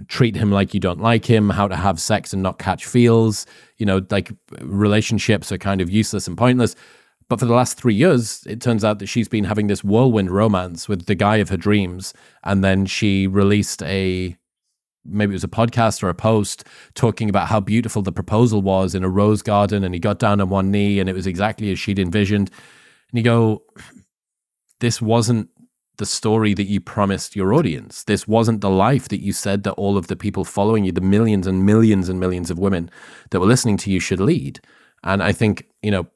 treat 0.07 0.35
him 0.35 0.51
like 0.51 0.73
you 0.73 0.80
don't 0.80 1.01
like 1.01 1.26
him, 1.26 1.49
how 1.49 1.68
to 1.68 1.76
have 1.76 1.99
sex 1.99 2.34
and 2.34 2.41
not 2.41 2.57
catch 2.57 2.85
feels. 2.85 3.45
You 3.77 3.85
know, 3.85 4.01
like 4.10 4.31
relationships 4.61 5.51
are 5.51 5.57
kind 5.57 5.81
of 5.81 5.89
useless 5.89 6.27
and 6.27 6.38
pointless. 6.38 6.76
But 7.27 7.39
for 7.39 7.45
the 7.45 7.53
last 7.53 7.77
three 7.77 7.93
years, 7.93 8.43
it 8.47 8.60
turns 8.60 8.84
out 8.84 8.97
that 8.99 9.06
she's 9.06 9.27
been 9.27 9.43
having 9.43 9.68
this 9.68 9.84
whirlwind 9.84 10.31
romance 10.31 10.89
with 10.89 11.06
the 11.06 11.14
guy 11.14 11.38
of 11.38 11.49
her 11.49 11.57
dreams. 11.57 12.11
And 12.43 12.64
then 12.64 12.88
she 12.88 13.27
released 13.27 13.84
a 13.84 14.35
maybe 15.10 15.31
it 15.31 15.36
was 15.36 15.44
a 15.44 15.49
podcast 15.49 16.03
or 16.03 16.10
a 16.10 16.14
post 16.14 16.64
talking 16.94 17.30
about 17.30 17.48
how 17.48 17.60
beautiful 17.60 18.02
the 18.02 18.11
proposal 18.11 18.61
was 18.61 18.95
in 18.95 19.03
a 19.03 19.10
rose 19.10 19.41
garden 19.41 19.84
and 19.84 19.94
he 19.94 19.99
got 19.99 20.19
down 20.19 20.41
on 20.41 20.49
one 20.49 20.72
knee 20.72 20.99
and 20.99 21.10
it 21.10 21.14
was 21.14 21.27
exactly 21.27 21.72
as 21.72 21.80
she'd 21.80 21.99
envisioned. 21.99 22.49
And 23.11 23.18
you 23.18 23.23
go 23.23 23.64
this 24.80 25.02
wasn't 25.02 25.49
the 25.98 26.06
story 26.06 26.53
that 26.53 26.64
you 26.68 26.80
promised 26.80 27.36
your 27.36 27.53
audience. 27.53 28.03
This 28.06 28.26
wasn't 28.26 28.61
the 28.61 28.69
life 28.69 29.10
that 29.10 29.22
you 29.22 29.34
said 29.34 29.64
that 29.64 29.73
all 29.73 29.98
of 29.98 30.07
the 30.07 30.15
people 30.15 30.45
following 30.45 30.86
you 30.86 30.94
the 30.94 31.02
millions 31.02 31.45
and 31.45 31.65
millions 31.65 32.07
and 32.07 32.19
millions 32.19 32.49
of 32.49 32.57
women 32.57 32.90
that 33.31 33.41
were 33.41 33.45
listening 33.45 33.76
to 33.77 33.91
you 33.91 33.99
should 33.99 34.22
lead. 34.22 34.61
And 35.03 35.23
i 35.23 35.31
think 35.31 35.68
you 35.81 35.91
know 35.91 36.07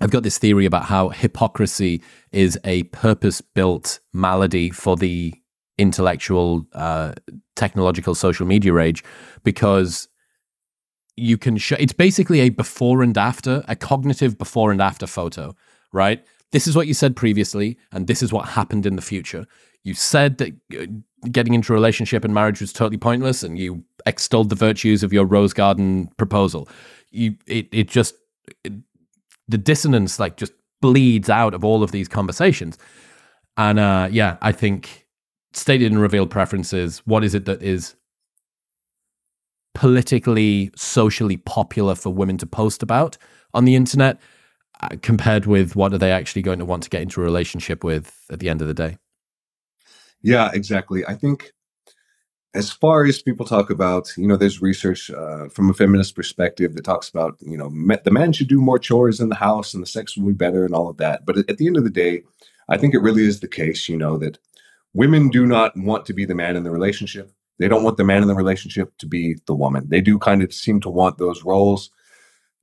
I've 0.00 0.10
got 0.10 0.24
this 0.24 0.38
theory 0.38 0.66
about 0.66 0.86
how 0.86 1.10
hypocrisy 1.10 2.02
is 2.32 2.58
a 2.64 2.82
purpose 2.84 3.40
built 3.40 4.00
malady 4.12 4.70
for 4.70 4.96
the 4.96 5.32
intellectual, 5.78 6.66
uh, 6.74 7.12
technological 7.56 8.14
social 8.14 8.46
media 8.46 8.76
age 8.78 9.02
because 9.42 10.08
you 11.16 11.36
can 11.36 11.56
show 11.56 11.76
it's 11.78 11.92
basically 11.92 12.40
a 12.40 12.48
before 12.48 13.02
and 13.02 13.16
after, 13.18 13.64
a 13.68 13.76
cognitive 13.76 14.38
before 14.38 14.72
and 14.72 14.80
after 14.80 15.06
photo, 15.06 15.54
right? 15.92 16.24
This 16.52 16.66
is 16.66 16.76
what 16.76 16.86
you 16.86 16.94
said 16.94 17.16
previously, 17.16 17.78
and 17.92 18.06
this 18.06 18.22
is 18.22 18.32
what 18.32 18.48
happened 18.48 18.86
in 18.86 18.96
the 18.96 19.02
future. 19.02 19.46
You 19.84 19.94
said 19.94 20.38
that 20.38 20.52
uh, 20.78 20.86
getting 21.30 21.54
into 21.54 21.72
a 21.72 21.74
relationship 21.74 22.24
and 22.24 22.34
marriage 22.34 22.60
was 22.60 22.72
totally 22.72 22.98
pointless, 22.98 23.42
and 23.42 23.58
you 23.58 23.84
extolled 24.06 24.48
the 24.48 24.54
virtues 24.54 25.02
of 25.02 25.12
your 25.12 25.24
rose 25.24 25.52
garden 25.52 26.08
proposal. 26.16 26.68
You, 27.10 27.36
it, 27.46 27.68
it 27.72 27.88
just, 27.88 28.14
it, 28.64 28.72
the 29.48 29.58
dissonance 29.58 30.18
like 30.18 30.36
just 30.36 30.52
bleeds 30.80 31.30
out 31.30 31.54
of 31.54 31.64
all 31.64 31.82
of 31.82 31.92
these 31.92 32.08
conversations. 32.08 32.78
And 33.56 33.78
uh, 33.78 34.08
yeah, 34.10 34.36
I 34.40 34.52
think 34.52 35.01
stated 35.54 35.92
and 35.92 36.00
revealed 36.00 36.30
preferences. 36.30 37.02
What 37.04 37.24
is 37.24 37.34
it 37.34 37.44
that 37.46 37.62
is 37.62 37.94
politically, 39.74 40.70
socially 40.76 41.36
popular 41.36 41.94
for 41.94 42.10
women 42.10 42.38
to 42.38 42.46
post 42.46 42.82
about 42.82 43.16
on 43.54 43.64
the 43.64 43.74
internet, 43.74 44.20
uh, 44.80 44.88
compared 45.02 45.46
with 45.46 45.76
what 45.76 45.92
are 45.92 45.98
they 45.98 46.12
actually 46.12 46.42
going 46.42 46.58
to 46.58 46.64
want 46.64 46.82
to 46.82 46.90
get 46.90 47.02
into 47.02 47.20
a 47.20 47.24
relationship 47.24 47.84
with 47.84 48.24
at 48.30 48.40
the 48.40 48.48
end 48.48 48.60
of 48.60 48.68
the 48.68 48.74
day? 48.74 48.98
Yeah, 50.22 50.50
exactly. 50.52 51.04
I 51.06 51.14
think 51.14 51.52
as 52.54 52.70
far 52.70 53.04
as 53.04 53.22
people 53.22 53.46
talk 53.46 53.70
about, 53.70 54.12
you 54.16 54.26
know, 54.26 54.36
there's 54.36 54.60
research 54.60 55.10
uh, 55.10 55.48
from 55.48 55.70
a 55.70 55.74
feminist 55.74 56.14
perspective 56.14 56.74
that 56.74 56.84
talks 56.84 57.08
about, 57.08 57.36
you 57.40 57.56
know, 57.56 57.70
the 58.04 58.10
man 58.10 58.32
should 58.32 58.48
do 58.48 58.60
more 58.60 58.78
chores 58.78 59.20
in 59.20 59.30
the 59.30 59.34
house 59.34 59.72
and 59.72 59.82
the 59.82 59.86
sex 59.86 60.16
will 60.16 60.28
be 60.28 60.34
better 60.34 60.64
and 60.64 60.74
all 60.74 60.88
of 60.88 60.98
that. 60.98 61.24
But 61.24 61.38
at 61.38 61.56
the 61.56 61.66
end 61.66 61.76
of 61.76 61.84
the 61.84 61.90
day, 61.90 62.22
I 62.68 62.76
think 62.76 62.94
it 62.94 63.00
really 63.00 63.26
is 63.26 63.40
the 63.40 63.48
case, 63.48 63.88
you 63.88 63.96
know, 63.96 64.18
that 64.18 64.38
women 64.94 65.28
do 65.28 65.46
not 65.46 65.76
want 65.76 66.06
to 66.06 66.12
be 66.12 66.24
the 66.24 66.34
man 66.34 66.56
in 66.56 66.64
the 66.64 66.70
relationship. 66.70 67.32
They 67.58 67.68
don't 67.68 67.84
want 67.84 67.96
the 67.96 68.04
man 68.04 68.22
in 68.22 68.28
the 68.28 68.34
relationship 68.34 68.96
to 68.98 69.06
be 69.06 69.36
the 69.46 69.54
woman. 69.54 69.88
They 69.88 70.00
do 70.00 70.18
kind 70.18 70.42
of 70.42 70.52
seem 70.52 70.80
to 70.80 70.90
want 70.90 71.18
those 71.18 71.44
roles 71.44 71.90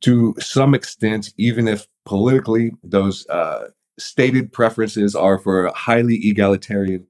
to 0.01 0.35
some 0.39 0.73
extent, 0.73 1.33
even 1.37 1.67
if 1.67 1.87
politically 2.05 2.71
those 2.83 3.27
uh, 3.29 3.69
stated 3.97 4.51
preferences 4.51 5.15
are 5.15 5.37
for 5.37 5.65
a 5.65 5.73
highly 5.73 6.15
egalitarian 6.15 7.05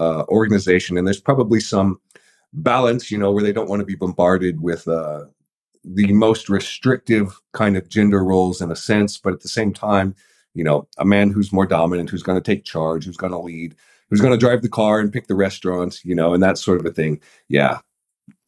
uh, 0.00 0.24
organization. 0.28 0.96
And 0.96 1.06
there's 1.06 1.20
probably 1.20 1.60
some 1.60 2.00
balance, 2.52 3.10
you 3.10 3.18
know, 3.18 3.32
where 3.32 3.42
they 3.42 3.52
don't 3.52 3.68
want 3.68 3.80
to 3.80 3.86
be 3.86 3.94
bombarded 3.94 4.60
with 4.60 4.86
uh, 4.86 5.24
the 5.84 6.12
most 6.12 6.48
restrictive 6.48 7.40
kind 7.52 7.76
of 7.76 7.88
gender 7.88 8.22
roles 8.24 8.60
in 8.60 8.70
a 8.70 8.76
sense. 8.76 9.18
But 9.18 9.32
at 9.32 9.40
the 9.40 9.48
same 9.48 9.72
time, 9.72 10.14
you 10.54 10.64
know, 10.64 10.86
a 10.98 11.04
man 11.04 11.30
who's 11.30 11.52
more 11.52 11.66
dominant, 11.66 12.10
who's 12.10 12.22
going 12.22 12.40
to 12.40 12.44
take 12.44 12.64
charge, 12.64 13.04
who's 13.04 13.16
going 13.16 13.32
to 13.32 13.38
lead, 13.38 13.74
who's 14.14 14.20
going 14.20 14.32
to 14.32 14.38
drive 14.38 14.62
the 14.62 14.68
car 14.68 15.00
and 15.00 15.12
pick 15.12 15.26
the 15.26 15.34
restaurants, 15.34 16.04
you 16.04 16.14
know, 16.14 16.32
and 16.32 16.42
that 16.42 16.56
sort 16.56 16.78
of 16.78 16.86
a 16.86 16.90
thing. 16.90 17.20
Yeah. 17.48 17.80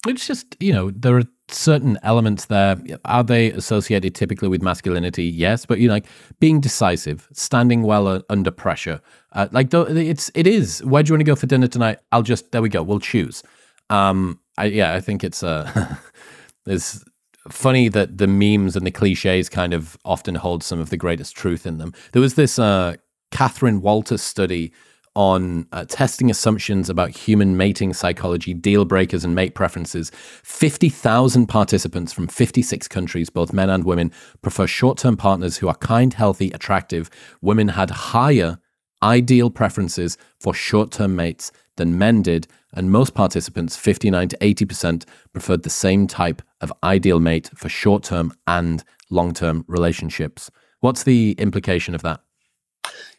It's 0.07 0.25
just, 0.25 0.57
you 0.61 0.73
know, 0.73 0.93
there 0.93 1.19
are 1.19 1.25
certain 1.49 1.99
elements 2.05 2.45
there. 2.45 2.81
Are 3.05 3.25
they 3.25 3.51
associated 3.51 4.15
typically 4.15 4.47
with 4.47 4.63
masculinity? 4.63 5.25
Yes. 5.25 5.67
But, 5.67 5.81
you 5.81 5.89
know, 5.89 5.95
like 5.95 6.07
being 6.39 6.61
decisive, 6.61 7.29
standing 7.33 7.83
well 7.83 8.07
uh, 8.07 8.21
under 8.31 8.53
pressure. 8.53 9.01
Uh, 9.33 9.49
like, 9.51 9.75
it's, 9.75 10.31
it 10.37 10.47
is. 10.47 10.85
Where 10.85 11.03
do 11.03 11.09
you 11.09 11.15
want 11.15 11.21
to 11.21 11.25
go 11.25 11.35
for 11.35 11.47
dinner 11.47 11.67
tonight? 11.67 11.99
I'll 12.13 12.23
just, 12.23 12.53
there 12.53 12.63
we 12.63 12.69
go. 12.69 12.85
We'll 12.85 13.01
choose. 13.01 13.43
Um, 13.91 14.39
I, 14.57 14.67
yeah, 14.67 14.95
I 14.95 15.01
think 15.01 15.25
it's, 15.25 15.43
uh, 15.43 15.97
there's, 16.65 17.05
funny 17.49 17.89
that 17.89 18.19
the 18.19 18.27
memes 18.27 18.75
and 18.75 18.85
the 18.85 18.91
cliches 18.91 19.49
kind 19.49 19.73
of 19.73 19.97
often 20.05 20.35
hold 20.35 20.65
some 20.65 20.81
of 20.81 20.91
the 20.91 20.97
greatest 20.97 21.37
truth 21.37 21.65
in 21.65 21.79
them. 21.79 21.95
There 22.11 22.21
was 22.21 22.35
this 22.35 22.59
uh, 22.59 22.97
Catherine 23.31 23.81
Walters 23.81 24.21
study 24.23 24.73
on 25.17 25.67
uh, 25.73 25.87
testing 25.89 26.31
assumptions 26.31 26.91
about 26.91 27.11
human 27.11 27.57
mating 27.57 27.95
psychology, 27.95 28.53
deal 28.53 28.85
breakers, 28.85 29.25
and 29.25 29.35
mate 29.35 29.55
preferences. 29.55 30.13
50,000 30.45 31.47
participants 31.47 32.13
from 32.13 32.29
56 32.29 32.87
countries, 32.87 33.31
both 33.31 33.55
men 33.55 33.71
and 33.71 33.85
women, 33.85 34.13
prefer 34.43 34.67
short 34.67 34.99
term 34.99 35.17
partners 35.17 35.57
who 35.57 35.69
are 35.69 35.75
kind, 35.77 36.13
healthy, 36.13 36.51
attractive. 36.51 37.09
Women 37.41 37.69
had 37.69 37.91
higher 37.91 38.59
ideal 39.03 39.49
preferences 39.49 40.19
for 40.39 40.53
short 40.53 40.93
term 40.93 41.17
mates 41.17 41.51
than 41.77 41.97
men 41.97 42.21
did, 42.21 42.47
and 42.75 42.91
most 42.91 43.15
participants, 43.15 43.75
59 43.75 44.29
to 44.29 44.37
80%, 44.37 45.05
preferred 45.33 45.63
the 45.63 45.71
same 45.71 46.07
type 46.07 46.43
of 46.61 46.73
ideal 46.85 47.21
mate 47.21 47.51
for 47.55 47.71
short 47.71 48.03
term 48.03 48.35
and 48.47 48.85
long 49.09 49.33
term 49.33 49.65
relationships. 49.67 50.51
What's 50.81 51.05
the 51.05 51.33
implication 51.39 51.95
of 51.95 52.03
that? 52.03 52.21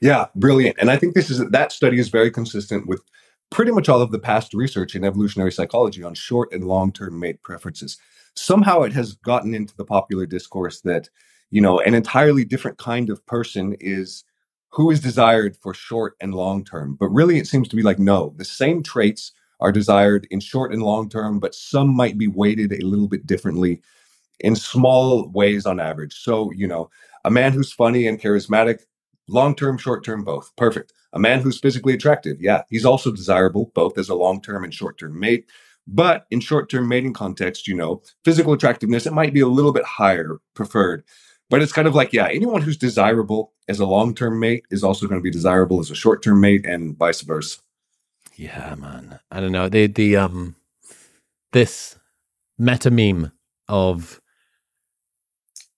Yeah, 0.02 0.28
brilliant. 0.36 0.78
And 0.80 0.90
I 0.92 0.98
think 0.98 1.14
this 1.16 1.30
is 1.30 1.40
that 1.50 1.72
study 1.72 2.00
is 2.00 2.10
very 2.10 2.32
consistent 2.32 2.88
with 2.88 3.02
pretty 3.50 3.72
much 3.72 3.90
all 3.90 4.02
of 4.02 4.12
the 4.12 4.20
past 4.20 4.54
research 4.54 4.96
in 4.96 5.04
evolutionary 5.04 5.52
psychology 5.52 6.04
on 6.04 6.14
short 6.14 6.52
and 6.52 6.66
long-term 6.66 7.20
mate 7.20 7.42
preferences. 7.44 7.98
Somehow 8.36 8.82
it 8.82 8.94
has 8.94 9.14
gotten 9.14 9.54
into 9.54 9.76
the 9.78 9.86
popular 9.86 10.26
discourse 10.26 10.82
that, 10.82 11.10
you 11.50 11.62
know, 11.62 11.80
an 11.80 11.94
entirely 11.94 12.44
different 12.44 12.78
kind 12.78 13.10
of 13.10 13.26
person 13.26 13.76
is 13.80 14.24
who 14.70 14.92
is 14.92 15.00
desired 15.00 15.56
for 15.58 15.74
short 15.74 16.16
and 16.20 16.36
long 16.36 16.64
term. 16.64 16.96
But 17.00 17.08
really 17.08 17.38
it 17.38 17.48
seems 17.48 17.68
to 17.70 17.76
be 17.76 17.84
like 17.84 18.00
no, 18.00 18.34
the 18.38 18.46
same 18.46 18.84
traits 18.84 19.32
are 19.60 19.72
desired 19.72 20.28
in 20.30 20.40
short 20.40 20.72
and 20.72 20.84
long 20.84 21.10
term, 21.10 21.40
but 21.40 21.56
some 21.56 21.96
might 21.96 22.18
be 22.18 22.28
weighted 22.28 22.74
a 22.74 22.86
little 22.86 23.08
bit 23.08 23.26
differently 23.26 23.82
in 24.40 24.56
small 24.56 25.30
ways 25.30 25.66
on 25.66 25.80
average. 25.80 26.14
So, 26.14 26.52
you 26.52 26.68
know, 26.68 26.90
a 27.26 27.32
man 27.32 27.54
who's 27.54 27.74
funny 27.74 28.08
and 28.08 28.22
charismatic 28.22 28.82
Long 29.28 29.56
term, 29.56 29.78
short 29.78 30.04
term, 30.06 30.24
both. 30.24 30.56
Perfect. 30.56 30.94
A 31.14 31.20
man 31.20 31.42
who's 31.42 31.60
physically 31.60 31.94
attractive. 31.94 32.42
Yeah, 32.42 32.64
he's 32.70 32.86
also 32.86 33.12
desirable, 33.12 33.72
both 33.74 33.98
as 33.98 34.10
a 34.10 34.16
long 34.16 34.42
term 34.42 34.64
and 34.64 34.74
short 34.74 34.98
term 34.98 35.20
mate. 35.20 35.50
But 35.88 36.28
in 36.32 36.40
short 36.40 36.70
term 36.70 36.88
mating 36.88 37.14
context, 37.14 37.68
you 37.68 37.76
know, 37.76 38.02
physical 38.26 38.54
attractiveness, 38.54 39.06
it 39.06 39.14
might 39.14 39.34
be 39.34 39.40
a 39.40 39.48
little 39.48 39.72
bit 39.72 39.86
higher 39.86 40.38
preferred. 40.54 41.04
But 41.50 41.62
it's 41.62 41.72
kind 41.72 41.88
of 41.88 41.96
like, 41.96 42.12
yeah, 42.12 42.28
anyone 42.28 42.62
who's 42.62 42.78
desirable 42.78 43.54
as 43.70 43.80
a 43.80 43.86
long 43.86 44.14
term 44.14 44.40
mate 44.40 44.66
is 44.70 44.84
also 44.84 45.08
going 45.08 45.20
to 45.20 45.24
be 45.24 45.32
desirable 45.32 45.80
as 45.80 45.90
a 45.90 45.96
short 45.96 46.22
term 46.22 46.42
mate 46.42 46.66
and 46.66 46.98
vice 46.98 47.22
versa. 47.22 47.60
Yeah, 48.36 48.76
man. 48.76 49.20
I 49.32 49.40
don't 49.40 49.54
know. 49.54 49.70
The, 49.70 49.88
the, 49.88 50.18
um, 50.18 50.56
this 51.54 51.98
meta 52.58 52.92
meme 52.92 53.32
of 53.68 54.22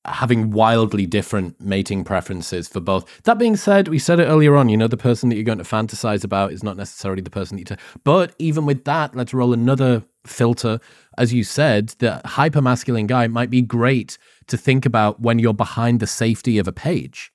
having 0.10 0.52
wildly 0.52 1.06
different 1.06 1.60
mating 1.62 2.04
preferences 2.04 2.68
for 2.68 2.80
both. 2.80 3.24
That 3.24 3.38
being 3.38 3.56
said, 3.56 3.88
we 3.88 4.00
said 4.00 4.20
it 4.20 4.26
earlier 4.26 4.56
on, 4.56 4.70
you 4.70 4.78
know, 4.78 4.88
the 4.88 4.98
person 4.98 5.30
that 5.30 5.36
you're 5.36 5.44
going 5.44 5.60
to 5.60 5.64
fantasize 5.64 6.24
about 6.24 6.52
is 6.52 6.64
not 6.64 6.78
necessarily 6.78 7.22
the 7.22 7.30
person 7.30 7.56
that 7.56 7.70
you. 7.70 7.76
T- 7.76 7.82
but 8.04 8.34
even 8.40 8.66
with 8.66 8.86
that, 8.86 9.16
let's 9.16 9.34
roll 9.34 9.54
another 9.54 10.04
filter. 10.26 10.80
As 11.18 11.34
you 11.34 11.44
said, 11.44 11.90
the 12.00 12.22
hyper 12.26 12.62
masculine 12.62 13.08
guy 13.08 13.28
might 13.28 13.50
be 13.50 13.62
great 13.62 14.18
to 14.48 14.58
think 14.58 14.86
about 14.86 15.22
when 15.22 15.40
you're 15.40 15.54
behind 15.54 16.00
the 16.00 16.08
safety 16.08 16.58
of 16.58 16.68
a 16.68 16.74
page. 16.74 17.32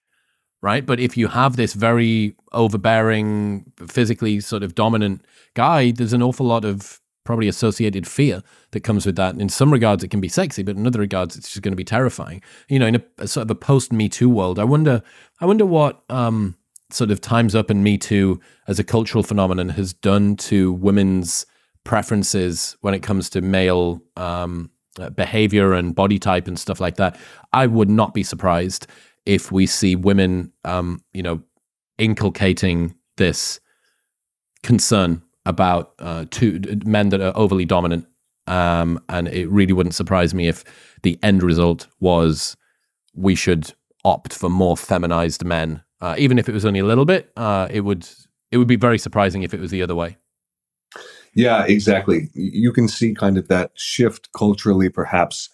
Right. 0.61 0.85
But 0.87 0.99
if 0.99 1.17
you 1.17 1.29
have 1.29 1.57
this 1.57 1.75
very 1.75 2.35
overbearing, 2.53 3.71
physically 3.87 4.41
sort 4.41 4.63
of 4.63 4.75
dominant 4.75 5.23
guy, 5.53 5.91
there's 5.91 6.15
an 6.15 6.23
awful 6.23 6.47
lot 6.47 6.65
of 6.65 7.01
probably 7.25 7.49
associated 7.49 8.07
fear 8.07 8.43
that 8.71 8.81
comes 8.81 9.07
with 9.07 9.17
that. 9.17 9.35
In 9.41 9.49
some 9.49 9.73
regards, 9.73 10.05
it 10.05 10.09
can 10.09 10.21
be 10.21 10.29
sexy, 10.29 10.63
but 10.63 10.77
in 10.77 10.87
other 10.87 11.01
regards, 11.01 11.37
it's 11.37 11.51
just 11.51 11.63
going 11.63 11.73
to 11.73 11.77
be 11.77 11.85
terrifying. 11.85 12.43
You 12.69 12.79
know, 12.79 12.87
in 12.87 12.97
a, 12.97 13.03
a 13.19 13.29
sort 13.29 13.47
of 13.47 13.51
a 13.51 13.55
post 13.55 13.93
Me 13.93 14.09
Too 14.09 14.29
world, 14.29 14.59
I 14.59 14.65
wonder, 14.65 15.03
I 15.41 15.47
wonder 15.47 15.67
what 15.67 16.03
um, 16.11 16.57
sort 16.91 17.11
of 17.11 17.21
Times 17.21 17.55
Up 17.55 17.71
and 17.71 17.83
Me 17.83 17.99
Too 17.99 18.41
as 18.69 18.79
a 18.79 18.85
cultural 18.85 19.23
phenomenon 19.23 19.71
has 19.71 19.93
done 19.93 20.37
to 20.37 20.73
women's 20.73 21.47
preferences 21.85 22.77
when 22.81 22.95
it 22.95 23.03
comes 23.03 23.29
to 23.31 23.41
male 23.41 24.03
um, 24.17 24.71
uh, 24.99 25.11
behavior 25.11 25.73
and 25.73 25.95
body 25.95 26.19
type 26.19 26.47
and 26.47 26.59
stuff 26.59 26.81
like 26.81 26.97
that. 26.97 27.19
I 27.53 27.67
would 27.67 27.91
not 27.91 28.15
be 28.15 28.23
surprised 28.23 28.87
if 29.27 29.51
we 29.51 29.67
see 29.67 29.97
women, 29.97 30.53
um, 30.65 31.03
you 31.13 31.23
know, 31.23 31.43
inculcating 31.99 32.95
this 33.17 33.61
concern 34.63 35.23
about 35.47 35.95
uh, 35.99 36.25
two 36.31 36.61
men 36.85 37.11
that 37.11 37.21
are 37.21 37.37
overly 37.37 37.65
dominant, 37.65 38.07
um, 38.47 39.01
and 39.09 39.29
it 39.29 39.49
really 39.51 39.73
wouldn't 39.73 39.95
surprise 39.95 40.35
me 40.35 40.49
if 40.49 40.65
the 41.03 41.19
end 41.23 41.43
result 41.43 41.87
was 42.01 42.57
we 43.15 43.35
should 43.35 43.73
opt 44.05 44.33
for 44.33 44.51
more 44.51 44.77
feminized 44.77 45.45
men, 45.45 45.83
uh, 46.01 46.15
even 46.19 46.39
if 46.39 46.49
it 46.49 46.53
was 46.53 46.65
only 46.65 46.81
a 46.81 46.85
little 46.85 47.05
bit. 47.05 47.31
Uh, 47.37 47.69
it 47.71 47.81
would 47.81 48.09
it 48.51 48.59
would 48.59 48.69
be 48.69 48.77
very 48.77 48.99
surprising 48.99 49.43
if 49.43 49.55
it 49.55 49.61
was 49.61 49.71
the 49.71 49.83
other 49.83 49.95
way. 49.95 50.17
Yeah, 51.35 51.65
exactly. 51.67 52.31
You 52.35 52.73
can 52.73 52.87
see 52.87 53.13
kind 53.13 53.37
of 53.37 53.49
that 53.49 53.73
shift 53.75 54.31
culturally, 54.33 54.89
perhaps, 54.89 55.51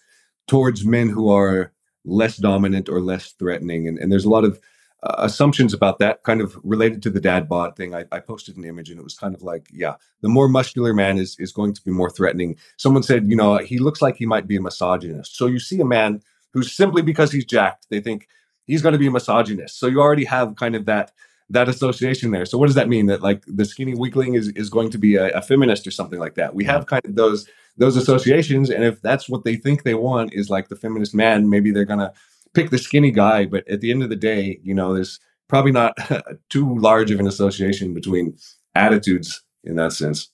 towards 0.47 0.85
men 0.85 1.09
who 1.09 1.31
are 1.31 1.73
less 2.05 2.37
dominant 2.37 2.89
or 2.89 3.01
less 3.01 3.33
threatening, 3.33 3.89
and, 3.89 3.99
and 3.99 4.13
there's 4.13 4.25
a 4.25 4.31
lot 4.31 4.45
of 4.45 4.61
uh, 5.03 5.15
assumptions 5.19 5.73
about 5.73 5.99
that 5.99 6.23
kind 6.25 6.41
of 6.41 6.59
related 6.63 7.03
to 7.03 7.11
the 7.11 7.21
dad 7.21 7.49
bod 7.49 7.75
thing. 7.77 7.95
I, 7.95 8.05
I, 8.13 8.21
posted 8.21 8.57
an 8.59 8.65
image 8.65 8.91
and 8.91 9.01
it 9.01 9.03
was 9.03 9.15
kind 9.15 9.35
of 9.35 9.43
like, 9.43 9.67
yeah, 9.73 9.95
the 10.21 10.29
more 10.29 10.47
muscular 10.47 10.93
man 10.93 11.17
is 11.17 11.37
is 11.39 11.53
going 11.53 11.73
to 11.73 11.83
be 11.83 11.91
more 11.91 12.11
threatening. 12.11 12.57
Someone 12.77 13.03
said, 13.03 13.31
you 13.31 13.37
know, 13.37 13.57
he 13.59 13.79
looks 13.79 14.03
like 14.03 14.17
he 14.17 14.27
might 14.27 14.47
be 14.47 14.57
a 14.57 14.61
misogynist. 14.61 15.37
So 15.37 15.47
you 15.47 15.59
see 15.59 15.81
a 15.81 15.87
man 15.87 16.21
who's 16.53 16.73
simply 16.73 17.01
because 17.01 17.33
he's 17.33 17.47
jacked, 17.47 17.87
they 17.89 18.01
think 18.01 18.29
he's 18.67 18.83
going 18.83 18.93
to 18.93 18.99
be 18.99 19.07
a 19.07 19.11
misogynist. 19.11 19.79
So 19.79 19.87
you 19.87 20.01
already 20.01 20.25
have 20.25 20.57
kind 20.57 20.75
of 20.75 20.85
that 20.85 21.13
that 21.49 21.69
association 21.69 22.31
there. 22.31 22.45
So 22.45 22.59
what 22.59 22.67
does 22.67 22.77
that 22.77 22.89
mean? 22.89 23.07
That 23.07 23.23
like 23.23 23.43
the 23.47 23.65
skinny 23.65 23.95
weakling 23.95 24.35
is 24.35 24.49
is 24.49 24.71
going 24.71 24.91
to 24.91 24.99
be 24.99 25.17
a, 25.17 25.31
a 25.31 25.43
feminist 25.43 25.87
or 25.87 25.91
something 25.91 26.19
like 26.19 26.35
that? 26.35 26.55
We 26.55 26.65
have 26.65 26.87
kind 26.87 27.05
of 27.05 27.15
those 27.15 27.49
those 27.77 27.97
associations, 27.97 28.69
and 28.69 28.85
if 28.85 29.01
that's 29.01 29.29
what 29.29 29.45
they 29.45 29.57
think 29.57 29.83
they 29.83 29.95
want 29.95 30.35
is 30.35 30.51
like 30.51 30.69
the 30.69 30.77
feminist 30.77 31.15
man, 31.15 31.49
maybe 31.49 31.71
they're 31.71 31.85
gonna 31.85 32.13
pick 32.55 32.71
the 32.71 32.79
skinny 32.79 33.11
guy, 33.11 33.47
but 33.47 33.67
at 33.69 33.81
the 33.81 33.91
end 33.91 34.03
of 34.03 34.11
the 34.11 34.17
day, 34.17 34.59
you 34.63 34.75
know, 34.75 34.95
there's 34.95 35.21
probably 35.49 35.73
not 35.73 35.97
too 36.49 36.79
large 36.79 37.11
of 37.11 37.21
an 37.21 37.27
association 37.27 37.95
between 37.95 38.37
attitudes 38.75 39.43
in 39.65 39.77
that 39.77 39.93
sense. 39.93 40.31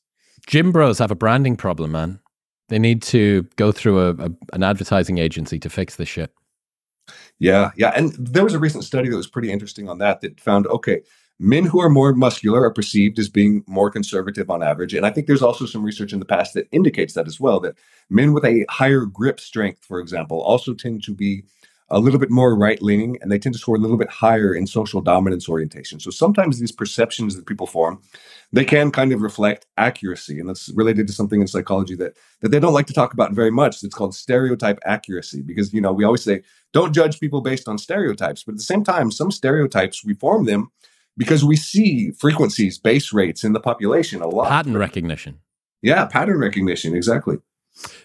Gym 0.46 0.72
bros 0.72 0.98
have 0.98 1.10
a 1.10 1.16
branding 1.16 1.56
problem, 1.56 1.92
man. 1.92 2.20
They 2.68 2.78
need 2.78 3.02
to 3.02 3.42
go 3.56 3.72
through 3.72 4.00
a, 4.00 4.10
a, 4.14 4.30
an 4.52 4.62
advertising 4.62 5.18
agency 5.18 5.58
to 5.60 5.70
fix 5.70 5.96
this 5.96 6.08
shit. 6.08 6.32
Yeah, 7.38 7.70
yeah. 7.76 7.92
And 7.94 8.12
there 8.14 8.44
was 8.44 8.54
a 8.54 8.58
recent 8.58 8.84
study 8.84 9.08
that 9.08 9.16
was 9.16 9.28
pretty 9.28 9.52
interesting 9.52 9.88
on 9.88 9.98
that 9.98 10.20
that 10.22 10.40
found 10.40 10.66
okay, 10.66 11.02
men 11.38 11.64
who 11.64 11.80
are 11.80 11.90
more 11.90 12.12
muscular 12.14 12.64
are 12.64 12.72
perceived 12.72 13.18
as 13.18 13.28
being 13.28 13.62
more 13.66 13.90
conservative 13.90 14.50
on 14.50 14.62
average. 14.62 14.94
And 14.94 15.04
I 15.04 15.10
think 15.10 15.26
there's 15.26 15.42
also 15.42 15.66
some 15.66 15.84
research 15.84 16.12
in 16.12 16.18
the 16.18 16.24
past 16.24 16.54
that 16.54 16.68
indicates 16.72 17.14
that 17.14 17.26
as 17.26 17.38
well, 17.38 17.60
that 17.60 17.76
men 18.08 18.32
with 18.32 18.44
a 18.44 18.64
higher 18.70 19.04
grip 19.04 19.38
strength, 19.38 19.84
for 19.84 20.00
example, 20.00 20.40
also 20.40 20.74
tend 20.74 21.04
to 21.04 21.14
be 21.14 21.44
a 21.88 22.00
little 22.00 22.18
bit 22.18 22.30
more 22.30 22.56
right 22.56 22.82
leaning 22.82 23.16
and 23.20 23.30
they 23.30 23.38
tend 23.38 23.54
to 23.54 23.58
score 23.58 23.76
a 23.76 23.78
little 23.78 23.96
bit 23.96 24.10
higher 24.10 24.52
in 24.54 24.66
social 24.66 25.00
dominance 25.00 25.48
orientation. 25.48 26.00
So 26.00 26.10
sometimes 26.10 26.58
these 26.58 26.72
perceptions 26.72 27.36
that 27.36 27.46
people 27.46 27.66
form, 27.66 28.02
they 28.52 28.64
can 28.64 28.90
kind 28.90 29.12
of 29.12 29.20
reflect 29.20 29.66
accuracy. 29.76 30.40
And 30.40 30.48
that's 30.48 30.68
related 30.70 31.06
to 31.06 31.12
something 31.12 31.40
in 31.40 31.46
psychology 31.46 31.94
that, 31.96 32.16
that 32.40 32.50
they 32.50 32.58
don't 32.58 32.74
like 32.74 32.86
to 32.88 32.92
talk 32.92 33.12
about 33.12 33.32
very 33.32 33.52
much. 33.52 33.82
It's 33.84 33.94
called 33.94 34.14
stereotype 34.14 34.80
accuracy 34.84 35.42
because, 35.42 35.72
you 35.72 35.80
know, 35.80 35.92
we 35.92 36.04
always 36.04 36.24
say, 36.24 36.42
don't 36.72 36.92
judge 36.92 37.20
people 37.20 37.40
based 37.40 37.68
on 37.68 37.78
stereotypes. 37.78 38.42
But 38.42 38.52
at 38.52 38.58
the 38.58 38.64
same 38.64 38.82
time, 38.82 39.12
some 39.12 39.30
stereotypes, 39.30 40.04
we 40.04 40.14
form 40.14 40.44
them 40.44 40.72
because 41.16 41.44
we 41.44 41.56
see 41.56 42.10
frequencies, 42.10 42.78
base 42.78 43.12
rates 43.12 43.44
in 43.44 43.52
the 43.52 43.60
population 43.60 44.22
a 44.22 44.28
lot. 44.28 44.48
Pattern 44.48 44.76
recognition. 44.76 45.38
Yeah, 45.82 46.06
pattern 46.06 46.38
recognition, 46.38 46.96
exactly. 46.96 47.36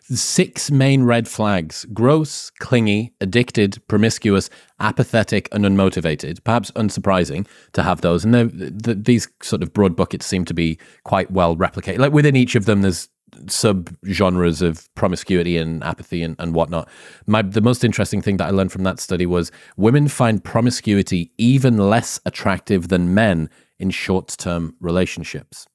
Six 0.09 0.69
main 0.69 1.03
red 1.03 1.27
flags 1.27 1.85
gross, 1.93 2.51
clingy, 2.59 3.13
addicted, 3.21 3.81
promiscuous, 3.87 4.49
apathetic, 4.79 5.47
and 5.51 5.63
unmotivated. 5.63 6.43
Perhaps 6.43 6.71
unsurprising 6.71 7.47
to 7.73 7.83
have 7.83 8.01
those. 8.01 8.25
And 8.25 8.33
the, 8.33 8.93
these 8.95 9.27
sort 9.41 9.63
of 9.63 9.73
broad 9.73 9.95
buckets 9.95 10.25
seem 10.25 10.45
to 10.45 10.53
be 10.53 10.77
quite 11.03 11.31
well 11.31 11.55
replicated. 11.55 11.99
Like 11.99 12.11
within 12.11 12.35
each 12.35 12.55
of 12.55 12.65
them, 12.65 12.81
there's 12.81 13.09
sub 13.47 13.95
genres 14.07 14.61
of 14.61 14.93
promiscuity 14.95 15.57
and 15.57 15.83
apathy 15.83 16.21
and, 16.21 16.35
and 16.39 16.53
whatnot. 16.53 16.89
My 17.25 17.41
the 17.41 17.61
most 17.61 17.83
interesting 17.83 18.21
thing 18.21 18.37
that 18.37 18.47
I 18.47 18.51
learned 18.51 18.71
from 18.71 18.83
that 18.83 18.99
study 18.99 19.25
was 19.25 19.51
women 19.77 20.07
find 20.07 20.43
promiscuity 20.43 21.31
even 21.37 21.77
less 21.77 22.19
attractive 22.25 22.89
than 22.89 23.13
men 23.13 23.49
in 23.79 23.89
short 23.89 24.35
term 24.37 24.75
relationships. 24.79 25.67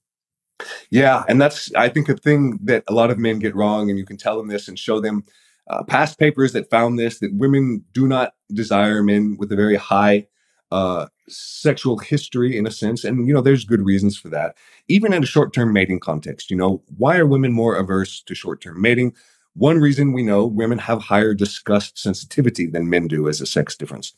Yeah, 0.90 1.24
and 1.28 1.40
that's 1.40 1.72
I 1.74 1.88
think 1.88 2.08
a 2.08 2.16
thing 2.16 2.58
that 2.64 2.84
a 2.88 2.92
lot 2.92 3.10
of 3.10 3.18
men 3.18 3.38
get 3.38 3.54
wrong, 3.54 3.90
and 3.90 3.98
you 3.98 4.06
can 4.06 4.16
tell 4.16 4.36
them 4.36 4.48
this 4.48 4.68
and 4.68 4.78
show 4.78 5.00
them 5.00 5.24
uh, 5.68 5.82
past 5.84 6.18
papers 6.18 6.52
that 6.52 6.70
found 6.70 6.98
this 6.98 7.18
that 7.18 7.34
women 7.34 7.84
do 7.92 8.06
not 8.06 8.34
desire 8.52 9.02
men 9.02 9.36
with 9.38 9.52
a 9.52 9.56
very 9.56 9.76
high 9.76 10.26
uh, 10.72 11.06
sexual 11.28 11.98
history 11.98 12.56
in 12.56 12.66
a 12.66 12.70
sense, 12.70 13.04
and 13.04 13.26
you 13.26 13.34
know 13.34 13.40
there's 13.40 13.64
good 13.64 13.84
reasons 13.84 14.16
for 14.16 14.28
that. 14.28 14.56
Even 14.88 15.12
in 15.12 15.22
a 15.22 15.26
short-term 15.26 15.72
mating 15.72 16.00
context, 16.00 16.50
you 16.50 16.56
know 16.56 16.82
why 16.96 17.16
are 17.18 17.26
women 17.26 17.52
more 17.52 17.76
averse 17.76 18.22
to 18.22 18.34
short-term 18.34 18.80
mating? 18.80 19.14
One 19.54 19.78
reason 19.78 20.12
we 20.12 20.22
know 20.22 20.46
women 20.46 20.78
have 20.78 21.02
higher 21.02 21.32
disgust 21.34 21.98
sensitivity 21.98 22.66
than 22.66 22.90
men 22.90 23.08
do 23.08 23.28
as 23.28 23.40
a 23.40 23.46
sex 23.46 23.74
difference. 23.74 24.12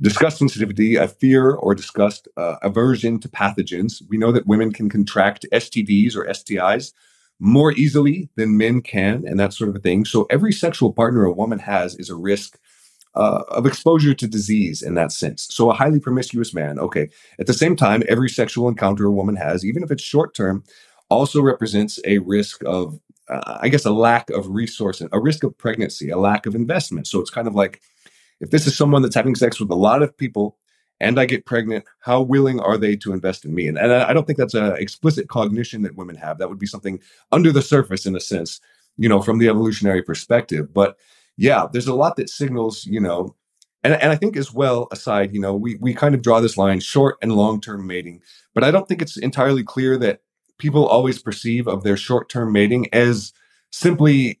Disgust 0.00 0.38
sensitivity, 0.38 0.96
a 0.96 1.08
fear 1.08 1.52
or 1.52 1.74
disgust, 1.74 2.26
uh, 2.36 2.56
aversion 2.62 3.20
to 3.20 3.28
pathogens. 3.28 4.02
We 4.08 4.16
know 4.16 4.32
that 4.32 4.46
women 4.46 4.72
can 4.72 4.88
contract 4.88 5.44
STDs 5.52 6.16
or 6.16 6.24
STIs 6.24 6.92
more 7.38 7.72
easily 7.72 8.28
than 8.36 8.56
men 8.56 8.80
can, 8.80 9.24
and 9.26 9.38
that 9.38 9.52
sort 9.52 9.70
of 9.70 9.76
a 9.76 9.80
thing. 9.80 10.04
So 10.04 10.26
every 10.30 10.52
sexual 10.52 10.92
partner 10.92 11.24
a 11.24 11.32
woman 11.32 11.58
has 11.58 11.96
is 11.96 12.10
a 12.10 12.16
risk 12.16 12.58
uh, 13.14 13.42
of 13.48 13.66
exposure 13.66 14.14
to 14.14 14.26
disease 14.26 14.82
in 14.82 14.94
that 14.94 15.12
sense. 15.12 15.48
So 15.50 15.70
a 15.70 15.74
highly 15.74 16.00
promiscuous 16.00 16.54
man, 16.54 16.78
okay. 16.78 17.08
At 17.38 17.46
the 17.46 17.52
same 17.52 17.76
time, 17.76 18.02
every 18.08 18.28
sexual 18.28 18.68
encounter 18.68 19.06
a 19.06 19.10
woman 19.10 19.36
has, 19.36 19.64
even 19.64 19.82
if 19.82 19.90
it's 19.90 20.02
short 20.02 20.34
term, 20.34 20.62
also 21.08 21.42
represents 21.42 21.98
a 22.04 22.18
risk 22.18 22.62
of, 22.64 23.00
uh, 23.28 23.58
I 23.60 23.68
guess, 23.68 23.84
a 23.84 23.90
lack 23.90 24.30
of 24.30 24.48
resource, 24.48 25.02
a 25.12 25.20
risk 25.20 25.42
of 25.44 25.58
pregnancy, 25.58 26.08
a 26.10 26.18
lack 26.18 26.46
of 26.46 26.54
investment. 26.54 27.06
So 27.06 27.20
it's 27.20 27.30
kind 27.30 27.48
of 27.48 27.54
like 27.54 27.80
if 28.40 28.50
this 28.50 28.66
is 28.66 28.76
someone 28.76 29.02
that's 29.02 29.14
having 29.14 29.34
sex 29.34 29.60
with 29.60 29.70
a 29.70 29.74
lot 29.74 30.02
of 30.02 30.16
people 30.16 30.56
and 30.98 31.18
I 31.18 31.24
get 31.24 31.46
pregnant, 31.46 31.84
how 32.00 32.20
willing 32.20 32.60
are 32.60 32.76
they 32.76 32.94
to 32.96 33.12
invest 33.12 33.44
in 33.44 33.54
me? 33.54 33.66
And, 33.66 33.78
and 33.78 33.92
I 33.92 34.12
don't 34.12 34.26
think 34.26 34.38
that's 34.38 34.54
an 34.54 34.76
explicit 34.76 35.28
cognition 35.28 35.82
that 35.82 35.96
women 35.96 36.16
have. 36.16 36.38
That 36.38 36.48
would 36.50 36.58
be 36.58 36.66
something 36.66 37.00
under 37.32 37.52
the 37.52 37.62
surface, 37.62 38.04
in 38.04 38.14
a 38.14 38.20
sense, 38.20 38.60
you 38.98 39.08
know, 39.08 39.22
from 39.22 39.38
the 39.38 39.48
evolutionary 39.48 40.02
perspective. 40.02 40.72
But 40.74 40.96
yeah, 41.36 41.66
there's 41.72 41.86
a 41.86 41.94
lot 41.94 42.16
that 42.16 42.28
signals, 42.28 42.84
you 42.84 43.00
know, 43.00 43.34
and, 43.82 43.94
and 43.94 44.12
I 44.12 44.16
think 44.16 44.36
as 44.36 44.52
well, 44.52 44.88
aside, 44.92 45.32
you 45.32 45.40
know, 45.40 45.54
we, 45.54 45.76
we 45.76 45.94
kind 45.94 46.14
of 46.14 46.20
draw 46.22 46.40
this 46.40 46.58
line 46.58 46.80
short 46.80 47.16
and 47.22 47.32
long 47.32 47.60
term 47.60 47.86
mating, 47.86 48.20
but 48.54 48.62
I 48.62 48.70
don't 48.70 48.86
think 48.86 49.00
it's 49.00 49.16
entirely 49.16 49.64
clear 49.64 49.96
that 49.98 50.20
people 50.58 50.86
always 50.86 51.18
perceive 51.22 51.66
of 51.66 51.82
their 51.82 51.96
short 51.96 52.28
term 52.28 52.52
mating 52.52 52.92
as 52.92 53.32
simply 53.72 54.38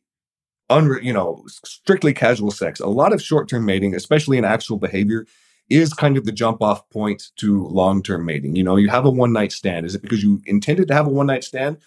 unre- 0.70 1.02
you 1.02 1.12
know, 1.12 1.44
strictly 1.64 2.14
casual 2.14 2.50
sex. 2.50 2.80
A 2.80 2.86
lot 2.86 3.12
of 3.12 3.20
short-term 3.22 3.64
mating, 3.64 3.94
especially 3.94 4.38
in 4.38 4.44
actual 4.44 4.78
behavior, 4.78 5.26
is 5.68 5.92
kind 5.92 6.16
of 6.16 6.24
the 6.24 6.32
jump 6.32 6.62
off 6.62 6.88
point 6.90 7.30
to 7.36 7.66
long-term 7.68 8.24
mating. 8.24 8.56
You 8.56 8.64
know, 8.64 8.76
you 8.76 8.88
have 8.88 9.04
a 9.04 9.10
one-night 9.10 9.52
stand. 9.52 9.86
Is 9.86 9.94
it 9.94 10.02
because 10.02 10.22
you 10.22 10.40
intended 10.46 10.88
to 10.88 10.94
have 10.94 11.06
a 11.06 11.10
one-night 11.10 11.44
stand? 11.44 11.78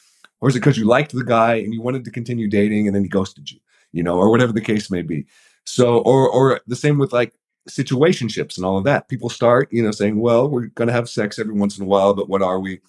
Or 0.42 0.50
is 0.50 0.56
it 0.56 0.60
because 0.60 0.78
you 0.78 0.86
liked 0.86 1.14
the 1.14 1.24
guy 1.24 1.56
and 1.56 1.74
you 1.74 1.82
wanted 1.82 2.04
to 2.06 2.12
continue 2.12 2.50
dating 2.50 2.88
and 2.88 2.96
then 2.96 3.04
he 3.04 3.10
ghosted 3.10 3.50
you, 3.50 3.60
you 3.94 4.04
know, 4.04 4.18
or 4.18 4.30
whatever 4.30 4.52
the 4.52 4.62
case 4.62 4.92
may 4.92 5.02
be. 5.02 5.26
So, 5.66 6.00
or 6.00 6.30
or 6.30 6.60
the 6.68 6.76
same 6.76 6.98
with 6.98 7.14
like 7.14 7.34
situationships 7.70 8.58
and 8.58 8.66
all 8.66 8.78
of 8.78 8.84
that. 8.84 9.08
People 9.08 9.30
start, 9.30 9.70
you 9.72 9.82
know, 9.82 9.92
saying, 9.92 10.20
well, 10.20 10.50
we're 10.50 10.68
going 10.68 10.88
to 10.88 10.94
have 10.94 11.10
sex 11.10 11.40
every 11.40 11.54
once 11.54 11.78
in 11.78 11.84
a 11.84 11.88
while, 11.88 12.14
but 12.14 12.28
what 12.30 12.42
are 12.42 12.60
we? 12.60 12.82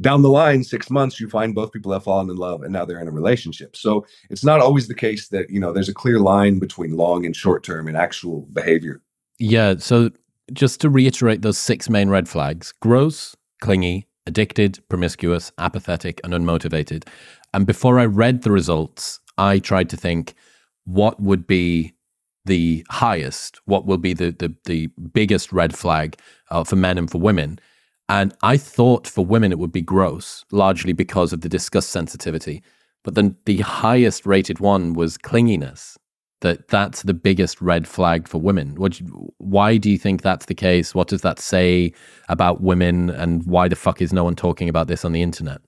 Down 0.00 0.22
the 0.22 0.28
line, 0.30 0.62
six 0.62 0.90
months, 0.90 1.20
you 1.20 1.28
find 1.28 1.54
both 1.54 1.72
people 1.72 1.92
have 1.92 2.04
fallen 2.04 2.28
in 2.28 2.36
love 2.36 2.62
and 2.62 2.72
now 2.72 2.84
they're 2.84 3.00
in 3.00 3.08
a 3.08 3.12
relationship. 3.12 3.76
So 3.76 4.06
it's 4.28 4.44
not 4.44 4.60
always 4.60 4.88
the 4.88 4.94
case 4.94 5.28
that, 5.28 5.48
you 5.48 5.58
know, 5.58 5.72
there's 5.72 5.88
a 5.88 5.94
clear 5.94 6.20
line 6.20 6.58
between 6.58 6.96
long 6.96 7.24
and 7.24 7.34
short 7.34 7.64
term 7.64 7.88
and 7.88 7.96
actual 7.96 8.42
behavior. 8.52 9.00
Yeah. 9.38 9.76
So 9.78 10.10
just 10.52 10.80
to 10.82 10.90
reiterate 10.90 11.42
those 11.42 11.58
six 11.58 11.88
main 11.88 12.08
red 12.08 12.28
flags 12.28 12.72
gross, 12.80 13.34
clingy, 13.60 14.06
addicted, 14.26 14.80
promiscuous, 14.88 15.52
apathetic, 15.58 16.20
and 16.24 16.32
unmotivated. 16.34 17.06
And 17.54 17.66
before 17.66 17.98
I 17.98 18.04
read 18.04 18.42
the 18.42 18.50
results, 18.50 19.20
I 19.38 19.58
tried 19.58 19.88
to 19.90 19.96
think 19.96 20.34
what 20.84 21.20
would 21.20 21.46
be 21.46 21.94
the 22.44 22.84
highest, 22.90 23.60
what 23.64 23.86
will 23.86 23.98
be 23.98 24.14
the, 24.14 24.30
the, 24.30 24.54
the 24.66 24.86
biggest 25.12 25.52
red 25.52 25.74
flag 25.74 26.16
uh, 26.50 26.64
for 26.64 26.76
men 26.76 26.98
and 26.98 27.10
for 27.10 27.18
women. 27.18 27.58
And 28.08 28.34
I 28.42 28.56
thought 28.56 29.06
for 29.06 29.24
women 29.24 29.52
it 29.52 29.58
would 29.58 29.72
be 29.72 29.82
gross, 29.82 30.44
largely 30.52 30.92
because 30.92 31.32
of 31.32 31.40
the 31.40 31.48
disgust 31.48 31.90
sensitivity. 31.90 32.62
But 33.02 33.14
then 33.14 33.36
the 33.46 33.58
highest 33.58 34.26
rated 34.26 34.60
one 34.60 34.94
was 34.94 35.18
clinginess. 35.18 35.96
That 36.42 36.68
that's 36.68 37.02
the 37.02 37.14
biggest 37.14 37.62
red 37.62 37.88
flag 37.88 38.28
for 38.28 38.38
women. 38.38 38.74
What, 38.74 39.00
why 39.38 39.78
do 39.78 39.90
you 39.90 39.96
think 39.96 40.20
that's 40.20 40.46
the 40.46 40.54
case? 40.54 40.94
What 40.94 41.08
does 41.08 41.22
that 41.22 41.40
say 41.40 41.92
about 42.28 42.60
women? 42.60 43.08
And 43.10 43.44
why 43.46 43.68
the 43.68 43.76
fuck 43.76 44.02
is 44.02 44.12
no 44.12 44.24
one 44.24 44.36
talking 44.36 44.68
about 44.68 44.86
this 44.86 45.04
on 45.04 45.12
the 45.12 45.22
internet? 45.22 45.60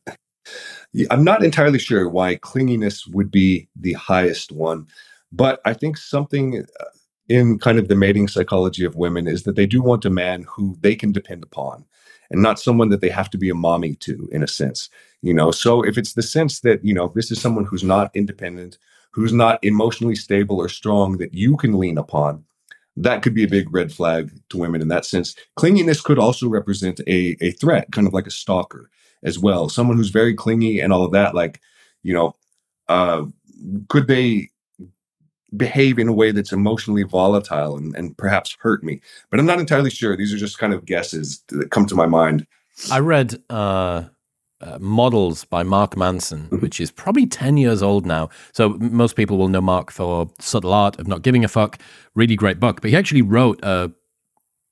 I'm 1.11 1.25
not 1.25 1.43
entirely 1.43 1.79
sure 1.79 2.09
why 2.09 2.37
clinginess 2.37 3.03
would 3.13 3.31
be 3.31 3.69
the 3.77 3.95
highest 3.95 4.53
one, 4.53 4.87
but 5.33 5.61
I 5.65 5.75
think 5.75 5.97
something 5.97 6.65
uh, 6.81 6.85
in 7.29 7.59
kind 7.59 7.79
of 7.79 7.89
the 7.89 7.97
mating 7.97 8.29
psychology 8.29 8.85
of 8.85 8.97
women 8.97 9.27
is 9.27 9.43
that 9.43 9.57
they 9.57 9.67
do 9.67 9.83
want 9.83 10.05
a 10.05 10.11
man 10.11 10.45
who 10.49 10.77
they 10.81 10.97
can 10.97 11.13
depend 11.13 11.43
upon 11.43 11.85
and 12.31 12.43
not 12.43 12.59
someone 12.59 12.89
that 12.91 13.01
they 13.01 13.09
have 13.09 13.31
to 13.31 13.39
be 13.39 13.51
a 13.51 13.55
mommy 13.55 13.95
to 13.97 14.29
in 14.33 14.43
a 14.43 14.49
sense 14.49 14.89
you 15.21 15.35
know? 15.35 15.51
So 15.51 15.83
if 15.83 15.99
it's 15.99 16.13
the 16.13 16.23
sense 16.23 16.61
that 16.61 16.85
you 16.85 16.95
know 16.95 17.13
this 17.15 17.31
is 17.31 17.41
someone 17.41 17.65
who's 17.65 17.85
not 17.85 18.15
independent 18.15 18.79
who's 19.11 19.33
not 19.33 19.59
emotionally 19.65 20.15
stable 20.15 20.59
or 20.59 20.69
strong 20.69 21.17
that 21.19 21.35
you 21.35 21.57
can 21.57 21.79
lean 21.79 21.99
upon 21.99 22.45
that 23.01 23.23
could 23.23 23.35
be 23.35 23.45
a 23.45 23.49
big 23.49 23.73
red 23.73 23.93
flag 23.93 24.33
to 24.49 24.59
women 24.59 24.83
in 24.83 24.89
that 24.89 25.05
sense. 25.05 25.37
Clinginess 25.57 26.03
could 26.03 26.19
also 26.19 26.49
represent 26.49 27.01
a, 27.07 27.37
a 27.41 27.53
threat 27.53 27.91
kind 27.93 28.09
of 28.09 28.13
like 28.13 28.27
a 28.27 28.31
stalker 28.31 28.91
as 29.23 29.39
well. 29.39 29.69
Someone 29.69 29.97
who's 29.97 30.11
very 30.11 30.35
clingy 30.35 30.81
and 30.81 30.93
all 30.93 31.05
of 31.05 31.13
that 31.13 31.35
like 31.35 31.61
you 32.03 32.13
know 32.13 32.35
uh 32.89 33.25
could 33.89 34.07
they 34.07 34.51
behave 35.57 35.99
in 35.99 36.09
a 36.09 36.13
way 36.13 36.31
that's 36.31 36.53
emotionally 36.53 37.03
volatile 37.03 37.77
and, 37.77 37.95
and 37.97 38.17
perhaps 38.17 38.57
hurt 38.61 38.85
me. 38.85 39.01
But 39.31 39.41
I'm 39.41 39.47
not 39.47 39.61
entirely 39.61 39.91
sure. 39.91 40.17
These 40.17 40.33
are 40.33 40.39
just 40.39 40.59
kind 40.59 40.75
of 40.75 40.85
guesses 40.85 41.43
that 41.49 41.71
come 41.71 41.87
to 41.87 41.95
my 41.95 42.07
mind. 42.07 42.47
I 42.91 43.01
read 43.01 43.43
uh, 43.51 44.05
uh, 44.61 44.79
Models 44.81 45.45
by 45.45 45.63
Mark 45.63 45.97
Manson, 45.97 46.45
mm-hmm. 46.45 46.59
which 46.59 46.81
is 46.81 46.91
probably 46.91 47.27
10 47.27 47.57
years 47.57 47.83
old 47.83 48.07
now. 48.07 48.29
So 48.53 48.71
most 48.71 49.17
people 49.17 49.39
will 49.39 49.49
know 49.49 49.61
Mark 49.61 49.91
for 49.91 50.31
Subtle 50.39 50.73
Art 50.73 50.99
of 50.99 51.07
Not 51.07 51.23
Giving 51.23 51.45
a 51.45 51.49
Fuck. 51.49 51.79
Really 52.15 52.37
great 52.37 52.61
book. 52.61 52.81
But 52.81 52.91
he 52.91 52.97
actually 52.97 53.23
wrote 53.23 53.61
a 53.63 53.91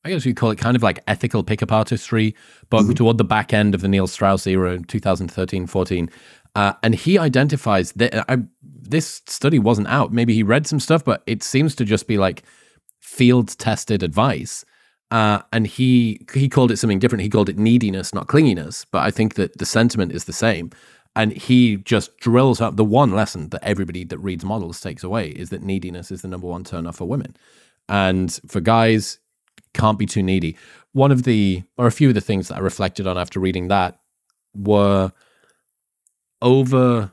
I 0.04 0.10
guess 0.10 0.24
you'd 0.24 0.36
call 0.36 0.52
it 0.52 0.58
kind 0.58 0.76
of 0.76 0.84
like 0.84 1.02
ethical 1.08 1.42
pickup 1.42 1.72
artistry 1.72 2.36
book 2.70 2.82
mm-hmm. 2.82 2.92
toward 2.92 3.18
the 3.18 3.24
back 3.24 3.52
end 3.52 3.74
of 3.74 3.80
the 3.80 3.88
Neil 3.88 4.06
Strauss 4.06 4.46
era 4.46 4.72
in 4.72 4.84
2013 4.84 5.66
14. 5.66 6.10
Uh, 6.56 6.72
and 6.82 6.94
he 6.94 7.18
identifies 7.18 7.92
that 7.92 8.24
I, 8.30 8.38
this 8.62 9.20
study 9.26 9.58
wasn't 9.58 9.88
out. 9.88 10.10
Maybe 10.10 10.32
he 10.32 10.42
read 10.42 10.66
some 10.66 10.80
stuff, 10.80 11.04
but 11.04 11.22
it 11.26 11.42
seems 11.42 11.74
to 11.74 11.84
just 11.84 12.06
be 12.06 12.16
like 12.16 12.44
field 12.98 13.58
tested 13.58 14.02
advice. 14.02 14.64
Uh, 15.10 15.40
and 15.52 15.66
he 15.66 16.24
he 16.32 16.48
called 16.48 16.70
it 16.70 16.78
something 16.78 16.98
different. 16.98 17.22
He 17.22 17.28
called 17.28 17.50
it 17.50 17.58
neediness, 17.58 18.14
not 18.14 18.26
clinginess. 18.26 18.86
But 18.90 19.02
I 19.04 19.10
think 19.10 19.34
that 19.34 19.58
the 19.58 19.66
sentiment 19.66 20.12
is 20.12 20.24
the 20.24 20.32
same. 20.32 20.70
And 21.14 21.32
he 21.32 21.76
just 21.76 22.16
drills 22.20 22.62
up 22.62 22.76
the 22.76 22.84
one 22.84 23.12
lesson 23.14 23.50
that 23.50 23.62
everybody 23.62 24.04
that 24.04 24.18
reads 24.18 24.44
models 24.44 24.80
takes 24.80 25.04
away 25.04 25.28
is 25.28 25.50
that 25.50 25.62
neediness 25.62 26.10
is 26.10 26.22
the 26.22 26.28
number 26.28 26.46
one 26.46 26.64
turn 26.64 26.86
off 26.86 26.96
for 26.96 27.04
women. 27.04 27.36
And 27.86 28.32
for 28.48 28.60
guys, 28.60 29.18
can't 29.74 29.98
be 29.98 30.06
too 30.06 30.22
needy. 30.22 30.56
One 30.92 31.12
of 31.12 31.24
the, 31.24 31.64
or 31.76 31.86
a 31.86 31.92
few 31.92 32.08
of 32.08 32.14
the 32.14 32.22
things 32.22 32.48
that 32.48 32.56
I 32.56 32.60
reflected 32.60 33.06
on 33.06 33.18
after 33.18 33.40
reading 33.40 33.68
that 33.68 34.00
were 34.54 35.12
over 36.42 37.12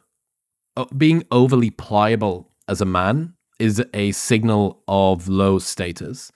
being 0.97 1.23
overly 1.31 1.69
pliable 1.69 2.49
as 2.67 2.81
a 2.81 2.85
man 2.85 3.33
is 3.59 3.83
a 3.93 4.11
signal 4.11 4.81
of 4.87 5.27
low 5.27 5.59
status 5.59 6.31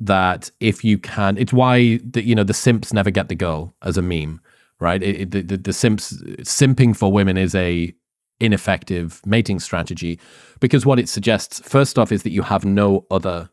that 0.00 0.50
if 0.58 0.82
you 0.82 0.98
can 0.98 1.36
it's 1.38 1.52
why 1.52 1.98
the, 2.04 2.22
you 2.24 2.34
know 2.34 2.44
the 2.44 2.54
simps 2.54 2.92
never 2.92 3.10
get 3.10 3.28
the 3.28 3.34
girl 3.34 3.74
as 3.82 3.96
a 3.96 4.02
meme 4.02 4.40
right 4.80 5.02
it, 5.02 5.34
it, 5.34 5.48
the, 5.48 5.56
the 5.56 5.72
simps 5.72 6.14
simping 6.40 6.96
for 6.96 7.12
women 7.12 7.36
is 7.36 7.54
a 7.54 7.94
ineffective 8.40 9.20
mating 9.24 9.60
strategy 9.60 10.18
because 10.58 10.84
what 10.84 10.98
it 10.98 11.08
suggests 11.08 11.60
first 11.60 11.98
off 11.98 12.10
is 12.10 12.24
that 12.24 12.32
you 12.32 12.42
have 12.42 12.64
no 12.64 13.06
other 13.10 13.48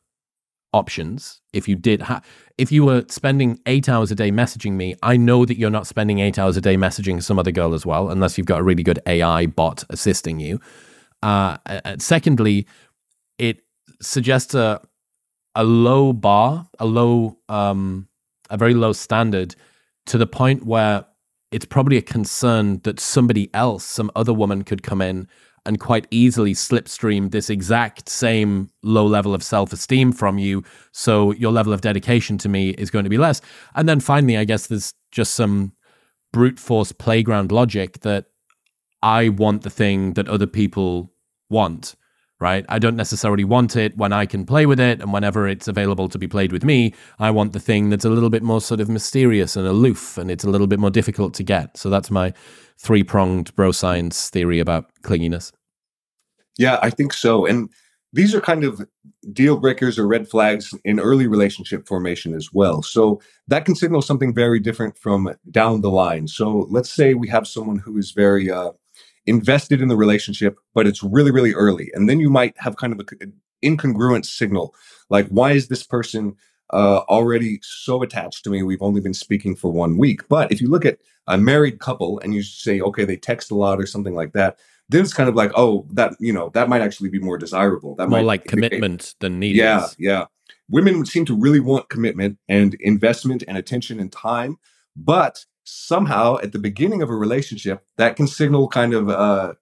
options. 0.73 1.41
If 1.53 1.67
you 1.67 1.75
did, 1.75 2.01
ha- 2.01 2.21
if 2.59 2.73
you 2.73 2.83
were 2.83 3.05
spending 3.07 3.57
eight 3.67 3.87
hours 3.87 4.11
a 4.11 4.15
day 4.15 4.31
messaging 4.31 4.73
me, 4.73 4.93
I 5.01 5.15
know 5.15 5.45
that 5.45 5.57
you're 5.57 5.69
not 5.69 5.87
spending 5.87 6.19
eight 6.19 6.37
hours 6.37 6.57
a 6.57 6.61
day 6.61 6.75
messaging 6.75 7.23
some 7.23 7.39
other 7.39 7.51
girl 7.51 7.73
as 7.73 7.85
well, 7.85 8.09
unless 8.09 8.37
you've 8.37 8.47
got 8.47 8.59
a 8.59 8.63
really 8.63 8.83
good 8.83 8.99
AI 9.07 9.45
bot 9.45 9.85
assisting 9.89 10.41
you. 10.41 10.59
Uh, 11.23 11.57
secondly, 11.99 12.67
it 13.37 13.61
suggests 14.01 14.53
a 14.53 14.81
a 15.55 15.63
low 15.63 16.11
bar, 16.13 16.67
a 16.79 16.85
low, 16.85 17.37
um, 17.47 18.07
a 18.49 18.57
very 18.57 18.73
low 18.73 18.91
standard, 18.93 19.55
to 20.05 20.17
the 20.17 20.27
point 20.27 20.65
where 20.65 21.05
it's 21.51 21.65
probably 21.65 21.97
a 21.97 22.01
concern 22.01 22.81
that 22.83 22.99
somebody 22.99 23.49
else, 23.53 23.85
some 23.85 24.11
other 24.15 24.33
woman, 24.33 24.63
could 24.63 24.83
come 24.83 25.01
in 25.01 25.27
and 25.65 25.79
quite 25.79 26.07
easily 26.11 26.53
slipstream 26.53 27.31
this 27.31 27.49
exact 27.49 28.09
same 28.09 28.69
low 28.83 29.05
level 29.05 29.33
of 29.33 29.43
self 29.43 29.73
esteem 29.73 30.11
from 30.11 30.37
you. 30.37 30.63
So 30.91 31.31
your 31.33 31.51
level 31.51 31.73
of 31.73 31.81
dedication 31.81 32.37
to 32.39 32.49
me 32.49 32.71
is 32.71 32.89
going 32.89 33.03
to 33.03 33.09
be 33.09 33.17
less. 33.17 33.41
And 33.75 33.87
then 33.87 33.99
finally, 33.99 34.37
I 34.37 34.45
guess 34.45 34.67
there's 34.67 34.93
just 35.11 35.33
some 35.33 35.73
brute 36.31 36.59
force 36.59 36.91
playground 36.91 37.51
logic 37.51 38.01
that 38.01 38.25
I 39.01 39.29
want 39.29 39.63
the 39.63 39.69
thing 39.69 40.13
that 40.13 40.27
other 40.27 40.47
people 40.47 41.13
want 41.49 41.95
right? 42.39 42.65
I 42.69 42.79
don't 42.79 42.95
necessarily 42.95 43.43
want 43.43 43.75
it 43.75 43.97
when 43.97 44.13
I 44.13 44.25
can 44.25 44.45
play 44.45 44.65
with 44.65 44.79
it 44.79 45.01
and 45.01 45.11
whenever 45.11 45.47
it's 45.47 45.67
available 45.67 46.07
to 46.09 46.17
be 46.17 46.27
played 46.27 46.51
with 46.51 46.63
me. 46.63 46.93
I 47.19 47.31
want 47.31 47.53
the 47.53 47.59
thing 47.59 47.89
that's 47.89 48.05
a 48.05 48.09
little 48.09 48.29
bit 48.29 48.43
more 48.43 48.61
sort 48.61 48.79
of 48.79 48.89
mysterious 48.89 49.55
and 49.55 49.67
aloof 49.67 50.17
and 50.17 50.31
it's 50.31 50.45
a 50.45 50.49
little 50.49 50.67
bit 50.67 50.79
more 50.79 50.89
difficult 50.89 51.33
to 51.35 51.43
get. 51.43 51.77
So 51.77 51.89
that's 51.89 52.09
my 52.09 52.33
three 52.79 53.03
pronged 53.03 53.53
bro 53.55 53.71
science 53.71 54.29
theory 54.29 54.59
about 54.59 54.89
clinginess. 55.03 55.51
Yeah, 56.57 56.79
I 56.81 56.89
think 56.89 57.13
so. 57.13 57.45
And 57.45 57.69
these 58.11 58.33
are 58.33 58.41
kind 58.41 58.63
of 58.63 58.85
deal 59.31 59.57
breakers 59.57 59.99
or 59.99 60.07
red 60.07 60.27
flags 60.27 60.73
in 60.83 60.99
early 60.99 61.27
relationship 61.27 61.87
formation 61.87 62.33
as 62.33 62.49
well. 62.51 62.81
So 62.81 63.21
that 63.47 63.65
can 63.65 63.75
signal 63.75 64.01
something 64.01 64.33
very 64.33 64.59
different 64.59 64.97
from 64.97 65.33
down 65.51 65.81
the 65.81 65.91
line. 65.91 66.27
So 66.27 66.67
let's 66.69 66.91
say 66.91 67.13
we 67.13 67.27
have 67.29 67.47
someone 67.47 67.77
who 67.77 67.97
is 67.97 68.11
very, 68.11 68.49
uh, 68.49 68.71
invested 69.25 69.81
in 69.81 69.89
the 69.89 69.95
relationship, 69.95 70.57
but 70.73 70.87
it's 70.87 71.03
really, 71.03 71.31
really 71.31 71.53
early. 71.53 71.91
And 71.93 72.09
then 72.09 72.19
you 72.19 72.29
might 72.29 72.55
have 72.57 72.77
kind 72.77 72.93
of 72.93 73.07
an 73.21 73.33
incongruent 73.63 74.25
signal. 74.25 74.73
Like, 75.09 75.27
why 75.27 75.51
is 75.51 75.67
this 75.67 75.83
person 75.83 76.35
uh, 76.71 76.99
already 77.09 77.59
so 77.61 78.01
attached 78.01 78.43
to 78.43 78.49
me? 78.49 78.63
We've 78.63 78.81
only 78.81 79.01
been 79.01 79.13
speaking 79.13 79.55
for 79.55 79.71
one 79.71 79.97
week. 79.97 80.27
But 80.27 80.51
if 80.51 80.61
you 80.61 80.69
look 80.69 80.85
at 80.85 80.99
a 81.27 81.37
married 81.37 81.79
couple 81.79 82.19
and 82.19 82.33
you 82.33 82.43
say, 82.43 82.81
okay, 82.81 83.05
they 83.05 83.17
text 83.17 83.51
a 83.51 83.55
lot 83.55 83.79
or 83.79 83.85
something 83.85 84.15
like 84.15 84.33
that, 84.33 84.57
then 84.89 85.01
it's 85.01 85.13
kind 85.13 85.29
of 85.29 85.35
like, 85.35 85.51
oh, 85.55 85.85
that, 85.91 86.13
you 86.19 86.33
know, 86.33 86.49
that 86.49 86.67
might 86.67 86.81
actually 86.81 87.09
be 87.09 87.19
more 87.19 87.37
desirable. 87.37 87.95
That 87.95 88.09
more 88.09 88.19
might 88.19 88.25
like 88.25 88.45
commitment 88.45 89.15
than 89.19 89.39
need. 89.39 89.55
Yeah. 89.55 89.87
Yeah. 89.97 90.25
Women 90.69 91.05
seem 91.05 91.25
to 91.25 91.35
really 91.35 91.59
want 91.59 91.89
commitment 91.89 92.39
and 92.47 92.75
investment 92.75 93.43
and 93.47 93.57
attention 93.57 93.99
and 93.99 94.11
time. 94.11 94.57
But 94.95 95.45
somehow 95.69 96.37
at 96.39 96.51
the 96.51 96.59
beginning 96.59 97.01
of 97.01 97.09
a 97.09 97.15
relationship 97.15 97.85
that 97.97 98.15
can 98.15 98.27
signal 98.27 98.67
kind 98.67 98.93
of 98.93 99.09
uh 99.09 99.53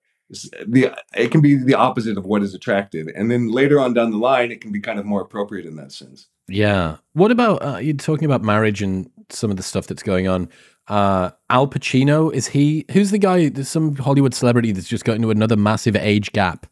the 0.67 0.93
it 1.15 1.31
can 1.31 1.41
be 1.41 1.55
the 1.55 1.73
opposite 1.73 2.17
of 2.17 2.25
what 2.25 2.41
is 2.41 2.53
attractive 2.53 3.07
and 3.15 3.29
then 3.29 3.49
later 3.49 3.79
on 3.79 3.93
down 3.93 4.11
the 4.11 4.17
line 4.17 4.51
it 4.51 4.61
can 4.61 4.71
be 4.71 4.79
kind 4.79 4.99
of 4.99 5.05
more 5.05 5.21
appropriate 5.21 5.65
in 5.65 5.75
that 5.75 5.91
sense 5.91 6.27
yeah. 6.47 6.97
What 7.13 7.31
about 7.31 7.57
uh, 7.57 7.77
you're 7.77 7.95
talking 7.95 8.25
about 8.25 8.43
marriage 8.43 8.81
and 8.81 9.09
some 9.29 9.51
of 9.51 9.57
the 9.57 9.63
stuff 9.63 9.87
that's 9.87 10.03
going 10.03 10.27
on 10.27 10.49
uh 10.87 11.29
al 11.49 11.67
pacino 11.67 12.33
is 12.33 12.47
he 12.47 12.85
who's 12.93 13.11
the 13.11 13.17
guy 13.17 13.49
there's 13.49 13.67
some 13.67 13.93
hollywood 13.97 14.33
celebrity 14.33 14.71
that's 14.71 14.87
just 14.87 15.03
got 15.03 15.17
into 15.17 15.29
another 15.29 15.57
massive 15.57 15.97
age 15.97 16.31
gap 16.31 16.65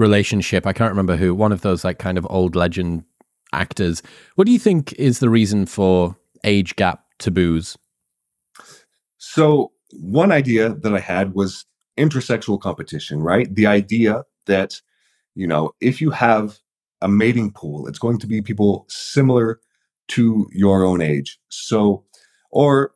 relationship. 0.00 0.66
I 0.66 0.72
can't 0.72 0.90
remember 0.90 1.16
who 1.16 1.34
one 1.34 1.52
of 1.52 1.60
those 1.60 1.84
like 1.84 1.98
kind 1.98 2.18
of 2.18 2.26
old 2.30 2.56
legend 2.56 3.04
actors. 3.52 4.02
What 4.34 4.46
do 4.46 4.52
you 4.52 4.58
think 4.58 4.92
is 4.94 5.20
the 5.20 5.30
reason 5.30 5.66
for 5.66 6.16
age 6.42 6.74
gap 6.74 7.04
taboos? 7.18 7.76
So, 9.18 9.72
one 9.92 10.32
idea 10.32 10.70
that 10.70 10.94
I 10.94 11.00
had 11.00 11.34
was 11.34 11.66
intersexual 11.98 12.60
competition, 12.60 13.20
right? 13.20 13.54
The 13.54 13.66
idea 13.66 14.24
that, 14.46 14.80
you 15.34 15.46
know, 15.46 15.72
if 15.80 16.00
you 16.00 16.10
have 16.10 16.58
a 17.02 17.08
mating 17.08 17.52
pool, 17.52 17.86
it's 17.86 17.98
going 17.98 18.18
to 18.18 18.26
be 18.26 18.42
people 18.42 18.86
similar 18.88 19.60
to 20.08 20.48
your 20.52 20.84
own 20.84 21.00
age. 21.00 21.38
So, 21.48 22.04
or 22.50 22.92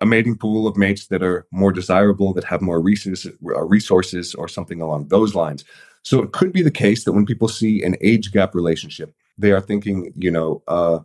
a 0.00 0.06
mating 0.06 0.36
pool 0.36 0.66
of 0.66 0.76
mates 0.76 1.06
that 1.08 1.22
are 1.22 1.46
more 1.52 1.72
desirable, 1.72 2.32
that 2.34 2.44
have 2.44 2.60
more 2.60 2.80
resources, 2.80 3.32
uh, 3.44 3.62
resources 3.62 4.34
or 4.34 4.48
something 4.48 4.80
along 4.80 5.08
those 5.08 5.34
lines. 5.34 5.64
So 6.02 6.20
it 6.22 6.32
could 6.32 6.52
be 6.52 6.62
the 6.62 6.70
case 6.70 7.04
that 7.04 7.12
when 7.12 7.26
people 7.26 7.48
see 7.48 7.82
an 7.82 7.96
age 8.00 8.32
gap 8.32 8.54
relationship, 8.54 9.14
they 9.38 9.52
are 9.52 9.60
thinking, 9.60 10.12
you 10.16 10.30
know, 10.30 10.62
uh, 10.66 10.98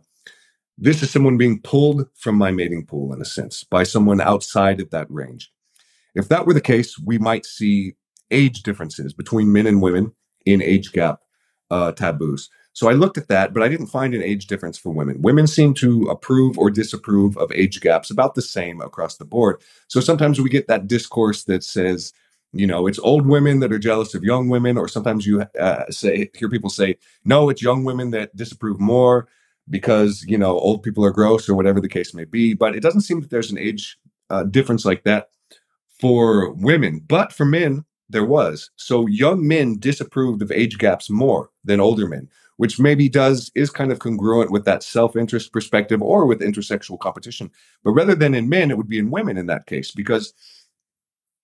this 0.76 1.02
is 1.02 1.10
someone 1.10 1.36
being 1.36 1.60
pulled 1.60 2.08
from 2.14 2.36
my 2.36 2.50
mating 2.50 2.86
pool, 2.86 3.12
in 3.12 3.20
a 3.20 3.24
sense, 3.24 3.64
by 3.64 3.84
someone 3.84 4.20
outside 4.20 4.80
of 4.80 4.90
that 4.90 5.10
range. 5.10 5.52
If 6.14 6.28
that 6.28 6.46
were 6.46 6.54
the 6.54 6.60
case, 6.60 6.98
we 6.98 7.18
might 7.18 7.46
see 7.46 7.94
age 8.30 8.62
differences 8.62 9.12
between 9.12 9.52
men 9.52 9.66
and 9.66 9.80
women 9.80 10.12
in 10.44 10.62
age 10.62 10.92
gap 10.92 11.20
uh, 11.70 11.92
taboos. 11.92 12.48
So 12.72 12.88
I 12.88 12.92
looked 12.92 13.18
at 13.18 13.28
that, 13.28 13.52
but 13.52 13.62
I 13.62 13.68
didn't 13.68 13.88
find 13.88 14.14
an 14.14 14.22
age 14.22 14.46
difference 14.46 14.78
for 14.78 14.90
women. 14.90 15.20
Women 15.20 15.46
seem 15.46 15.74
to 15.74 16.04
approve 16.04 16.56
or 16.58 16.70
disapprove 16.70 17.36
of 17.36 17.50
age 17.52 17.80
gaps 17.80 18.10
about 18.10 18.34
the 18.34 18.42
same 18.42 18.80
across 18.80 19.16
the 19.16 19.24
board. 19.24 19.60
So 19.88 20.00
sometimes 20.00 20.40
we 20.40 20.48
get 20.48 20.68
that 20.68 20.86
discourse 20.86 21.44
that 21.44 21.64
says, 21.64 22.12
you 22.52 22.66
know, 22.66 22.86
it's 22.86 23.00
old 23.00 23.26
women 23.26 23.60
that 23.60 23.72
are 23.72 23.78
jealous 23.78 24.14
of 24.14 24.22
young 24.22 24.48
women, 24.48 24.78
or 24.78 24.88
sometimes 24.88 25.26
you 25.26 25.42
uh, 25.58 25.90
say 25.90 26.30
hear 26.34 26.48
people 26.48 26.70
say, 26.70 26.96
no, 27.24 27.48
it's 27.50 27.62
young 27.62 27.84
women 27.84 28.10
that 28.12 28.34
disapprove 28.36 28.78
more 28.80 29.28
because 29.70 30.24
you 30.26 30.38
know 30.38 30.58
old 30.58 30.82
people 30.82 31.04
are 31.04 31.10
gross 31.10 31.48
or 31.48 31.54
whatever 31.54 31.80
the 31.80 31.88
case 31.88 32.14
may 32.14 32.24
be 32.24 32.54
but 32.54 32.74
it 32.74 32.80
doesn't 32.80 33.02
seem 33.02 33.20
that 33.20 33.30
there's 33.30 33.50
an 33.50 33.58
age 33.58 33.98
uh, 34.30 34.42
difference 34.44 34.84
like 34.84 35.04
that 35.04 35.28
for 36.00 36.52
women 36.54 37.00
but 37.06 37.32
for 37.32 37.44
men 37.44 37.84
there 38.08 38.24
was 38.24 38.70
so 38.76 39.06
young 39.06 39.46
men 39.46 39.78
disapproved 39.78 40.42
of 40.42 40.50
age 40.50 40.78
gaps 40.78 41.10
more 41.10 41.50
than 41.64 41.80
older 41.80 42.06
men 42.06 42.28
which 42.56 42.80
maybe 42.80 43.08
does 43.08 43.52
is 43.54 43.70
kind 43.70 43.92
of 43.92 44.00
congruent 44.00 44.50
with 44.50 44.64
that 44.64 44.82
self-interest 44.82 45.52
perspective 45.52 46.02
or 46.02 46.26
with 46.26 46.40
intersexual 46.40 46.98
competition 46.98 47.50
but 47.84 47.92
rather 47.92 48.14
than 48.14 48.34
in 48.34 48.48
men 48.48 48.70
it 48.70 48.76
would 48.76 48.88
be 48.88 48.98
in 48.98 49.10
women 49.10 49.36
in 49.36 49.46
that 49.46 49.66
case 49.66 49.90
because 49.90 50.32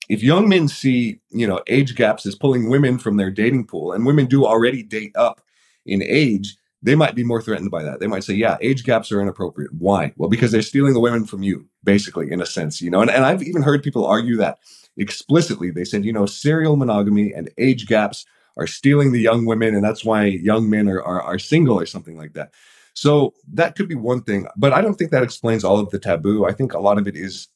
if 0.09 0.23
young 0.23 0.49
men 0.49 0.69
see 0.69 1.21
you 1.31 1.47
know 1.47 1.61
age 1.69 1.95
gaps 1.95 2.27
as 2.27 2.35
pulling 2.35 2.69
women 2.69 2.99
from 2.99 3.17
their 3.17 3.31
dating 3.31 3.67
pool 3.67 3.93
and 3.93 4.07
women 4.07 4.27
do 4.27 4.45
already 4.45 4.83
date 4.83 5.13
up 5.17 5.41
in 5.87 6.03
age 6.03 6.57
they 6.85 6.95
might 6.95 7.15
be 7.15 7.25
more 7.25 7.41
threatened 7.41 7.71
by 7.71 7.83
that. 7.83 7.99
They 7.99 8.07
might 8.07 8.25
say, 8.25 8.35
yeah, 8.35 8.59
age 8.61 8.85
gaps 8.85 9.11
are 9.11 9.21
inappropriate. 9.21 9.73
Why? 9.73 10.13
Well, 10.17 10.29
because 10.29 10.53
they're 10.53 10.61
stealing 10.61 10.93
the 10.93 11.01
women 11.01 11.25
from 11.25 11.43
you, 11.43 11.67
basically, 11.83 12.31
in 12.31 12.43
a 12.43 12.47
sense, 12.47 12.83
you 12.83 12.91
know. 12.91 13.01
And, 13.01 13.11
and 13.11 13.25
I've 13.25 13.43
even 13.43 13.63
heard 13.63 13.83
people 13.83 14.05
argue 14.05 14.37
that 14.37 14.59
explicitly. 14.97 15.71
They 15.71 15.85
said, 15.85 16.05
you 16.05 16.13
know, 16.13 16.27
serial 16.27 16.77
monogamy 16.77 17.33
and 17.33 17.51
age 17.59 17.87
gaps 17.87 18.25
are 18.57 18.67
stealing 18.67 19.13
the 19.13 19.21
young 19.21 19.47
women, 19.47 19.75
and 19.75 19.85
that's 19.85 20.05
why 20.05 20.25
young 20.25 20.71
men 20.71 20.89
are, 20.89 21.03
are, 21.03 21.21
are 21.21 21.39
single 21.39 21.79
or 21.79 21.87
something 21.87 22.17
like 22.17 22.35
that. 22.35 22.53
So 22.95 23.35
that 23.53 23.75
could 23.75 23.89
be 23.89 23.97
one 23.97 24.23
thing, 24.23 24.47
but 24.57 24.73
I 24.73 24.81
don't 24.81 24.95
think 24.95 25.11
that 25.11 25.25
explains 25.25 25.65
all 25.65 25.81
of 25.81 25.91
the 25.91 25.99
taboo. 25.99 26.47
I 26.47 26.53
think 26.53 26.73
a 26.73 26.79
lot 26.79 26.99
of 26.99 27.09
it 27.09 27.17
is 27.17 27.49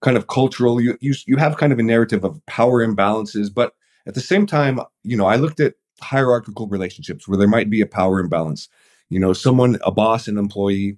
kind 0.00 0.16
of 0.16 0.26
cultural. 0.26 0.80
You 0.80 0.98
you 1.00 1.14
you 1.26 1.36
have 1.36 1.56
kind 1.56 1.72
of 1.72 1.78
a 1.78 1.84
narrative 1.84 2.24
of 2.24 2.44
power 2.46 2.84
imbalances, 2.84 3.54
but 3.54 3.74
at 4.06 4.14
the 4.14 4.20
same 4.20 4.46
time, 4.46 4.80
you 5.04 5.16
know, 5.16 5.26
I 5.26 5.36
looked 5.36 5.60
at 5.60 5.74
hierarchical 6.00 6.66
relationships 6.66 7.28
where 7.28 7.38
there 7.38 7.48
might 7.48 7.70
be 7.70 7.80
a 7.80 7.86
power 7.86 8.18
imbalance. 8.18 8.68
You 9.10 9.20
know, 9.20 9.32
someone, 9.32 9.78
a 9.84 9.90
boss, 9.90 10.28
an 10.28 10.38
employee, 10.38 10.96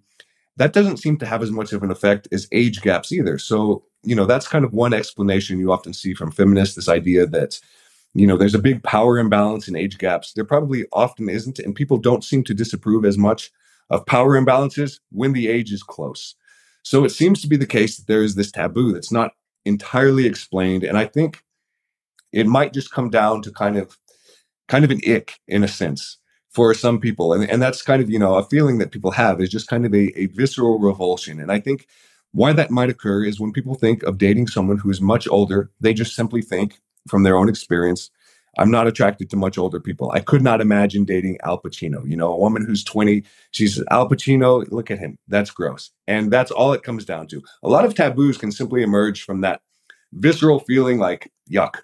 that 0.57 0.73
doesn't 0.73 0.99
seem 0.99 1.19
to 1.19 1.27
have 1.27 1.43
as 1.43 1.51
much 1.51 1.73
of 1.73 1.83
an 1.83 1.91
effect 1.91 2.29
as 2.33 2.49
age 2.53 2.83
gaps 2.83 3.13
either. 3.13 3.39
So, 3.39 3.85
you 4.03 4.15
know, 4.15 4.27
that's 4.27 4.49
kind 4.49 4.65
of 4.65 4.73
one 4.73 4.93
explanation 4.93 5.59
you 5.59 5.73
often 5.73 5.93
see 5.93 6.15
from 6.15 6.31
feminists 6.31 6.75
this 6.75 6.89
idea 6.89 7.27
that, 7.27 7.61
you 8.15 8.27
know, 8.27 8.37
there's 8.37 8.55
a 8.55 8.59
big 8.59 8.83
power 8.83 9.19
imbalance 9.19 9.69
in 9.69 9.77
age 9.77 9.99
gaps. 9.99 10.33
There 10.33 10.45
probably 10.45 10.85
often 10.93 11.29
isn't. 11.29 11.59
And 11.59 11.75
people 11.75 11.99
don't 11.99 12.25
seem 12.25 12.45
to 12.45 12.55
disapprove 12.55 13.05
as 13.05 13.17
much 13.17 13.51
of 13.91 14.07
power 14.07 14.41
imbalances 14.41 14.99
when 15.11 15.33
the 15.33 15.49
age 15.49 15.73
is 15.73 15.83
close. 15.83 16.35
So 16.83 17.05
it 17.05 17.11
seems 17.11 17.41
to 17.43 17.49
be 17.49 17.57
the 17.57 17.67
case 17.67 17.97
that 17.97 18.07
there 18.07 18.23
is 18.23 18.35
this 18.35 18.51
taboo 18.51 18.93
that's 18.93 19.13
not 19.13 19.33
entirely 19.65 20.27
explained. 20.27 20.83
And 20.83 20.99
I 20.99 21.07
think 21.07 21.43
it 22.33 22.47
might 22.47 22.73
just 22.73 22.91
come 22.91 23.11
down 23.11 23.43
to 23.43 23.53
kind 23.53 23.77
of 23.77 23.97
kind 24.69 24.85
of 24.85 24.91
an 24.91 25.01
ick 25.07 25.39
in 25.47 25.63
a 25.63 25.69
sense 25.69 26.19
for 26.51 26.75
some 26.75 26.99
people. 26.99 27.33
And, 27.33 27.49
and 27.49 27.63
that's 27.63 27.83
kind 27.83 28.03
of, 28.03 28.11
you 28.11 28.19
know, 28.19 28.35
a 28.35 28.45
feeling 28.45 28.79
that 28.79 28.91
people 28.91 29.11
have 29.13 29.41
is 29.41 29.51
just 29.51 29.69
kind 29.69 29.87
of 29.87 29.95
a, 29.95 30.19
a 30.19 30.27
visceral 30.27 30.79
revulsion. 30.79 31.41
And 31.41 31.53
I 31.53 31.61
think 31.61 31.87
why 32.33 32.53
that 32.53 32.71
might 32.71 32.91
occur 32.91 33.25
is 33.25 33.39
when 33.39 33.53
people 33.53 33.75
think 33.75 34.03
of 34.03 34.19
dating 34.19 34.49
someone 34.49 34.79
who 34.79 34.91
is 34.91 35.01
much 35.01 35.29
older, 35.29 35.71
they 35.81 35.95
just 35.95 36.15
simply 36.15 36.43
think 36.43 36.81
from 37.09 37.23
their 37.23 37.37
own 37.37 37.49
experience, 37.49 38.11
I'm 38.59 38.71
not 38.71 38.87
attracted 38.87 39.31
to 39.31 39.37
much 39.37 39.57
older 39.57 39.81
people. 39.81 40.11
I 40.13 40.21
could 40.21 40.43
not 40.43 40.61
imagine 40.61 41.05
dating 41.05 41.39
Al 41.43 41.61
Pacino. 41.61 42.09
You 42.09 42.17
know, 42.17 42.33
a 42.33 42.39
woman 42.39 42.67
who's 42.67 42.85
20, 42.85 43.25
she's 43.51 43.83
Al 43.91 44.09
Pacino, 44.09 44.71
look 44.71 44.91
at 44.91 44.99
him. 44.99 45.19
That's 45.29 45.51
gross. 45.51 45.91
And 46.07 46.31
that's 46.31 46.51
all 46.51 46.73
it 46.73 46.83
comes 46.83 47.05
down 47.05 47.29
to. 47.29 47.43
A 47.63 47.69
lot 47.69 47.85
of 47.85 47.95
taboos 47.95 48.37
can 48.37 48.53
simply 48.53 48.83
emerge 48.83 49.23
from 49.23 49.41
that 49.41 49.63
visceral 50.13 50.61
feeling 50.61 50.99
like, 50.99 51.33
yuck, 51.51 51.77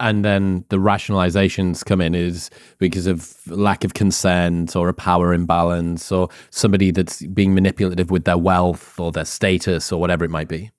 and 0.00 0.24
then 0.24 0.64
the 0.70 0.78
rationalizations 0.78 1.84
come 1.84 2.00
in 2.00 2.14
is 2.14 2.50
because 2.78 3.06
of 3.06 3.36
lack 3.46 3.84
of 3.84 3.94
consent 3.94 4.74
or 4.74 4.88
a 4.88 4.94
power 4.94 5.32
imbalance 5.32 6.10
or 6.10 6.28
somebody 6.48 6.90
that's 6.90 7.22
being 7.26 7.54
manipulative 7.54 8.10
with 8.10 8.24
their 8.24 8.38
wealth 8.38 8.98
or 8.98 9.12
their 9.12 9.26
status 9.26 9.92
or 9.92 10.00
whatever 10.00 10.24
it 10.24 10.30
might 10.30 10.48
be. 10.48 10.70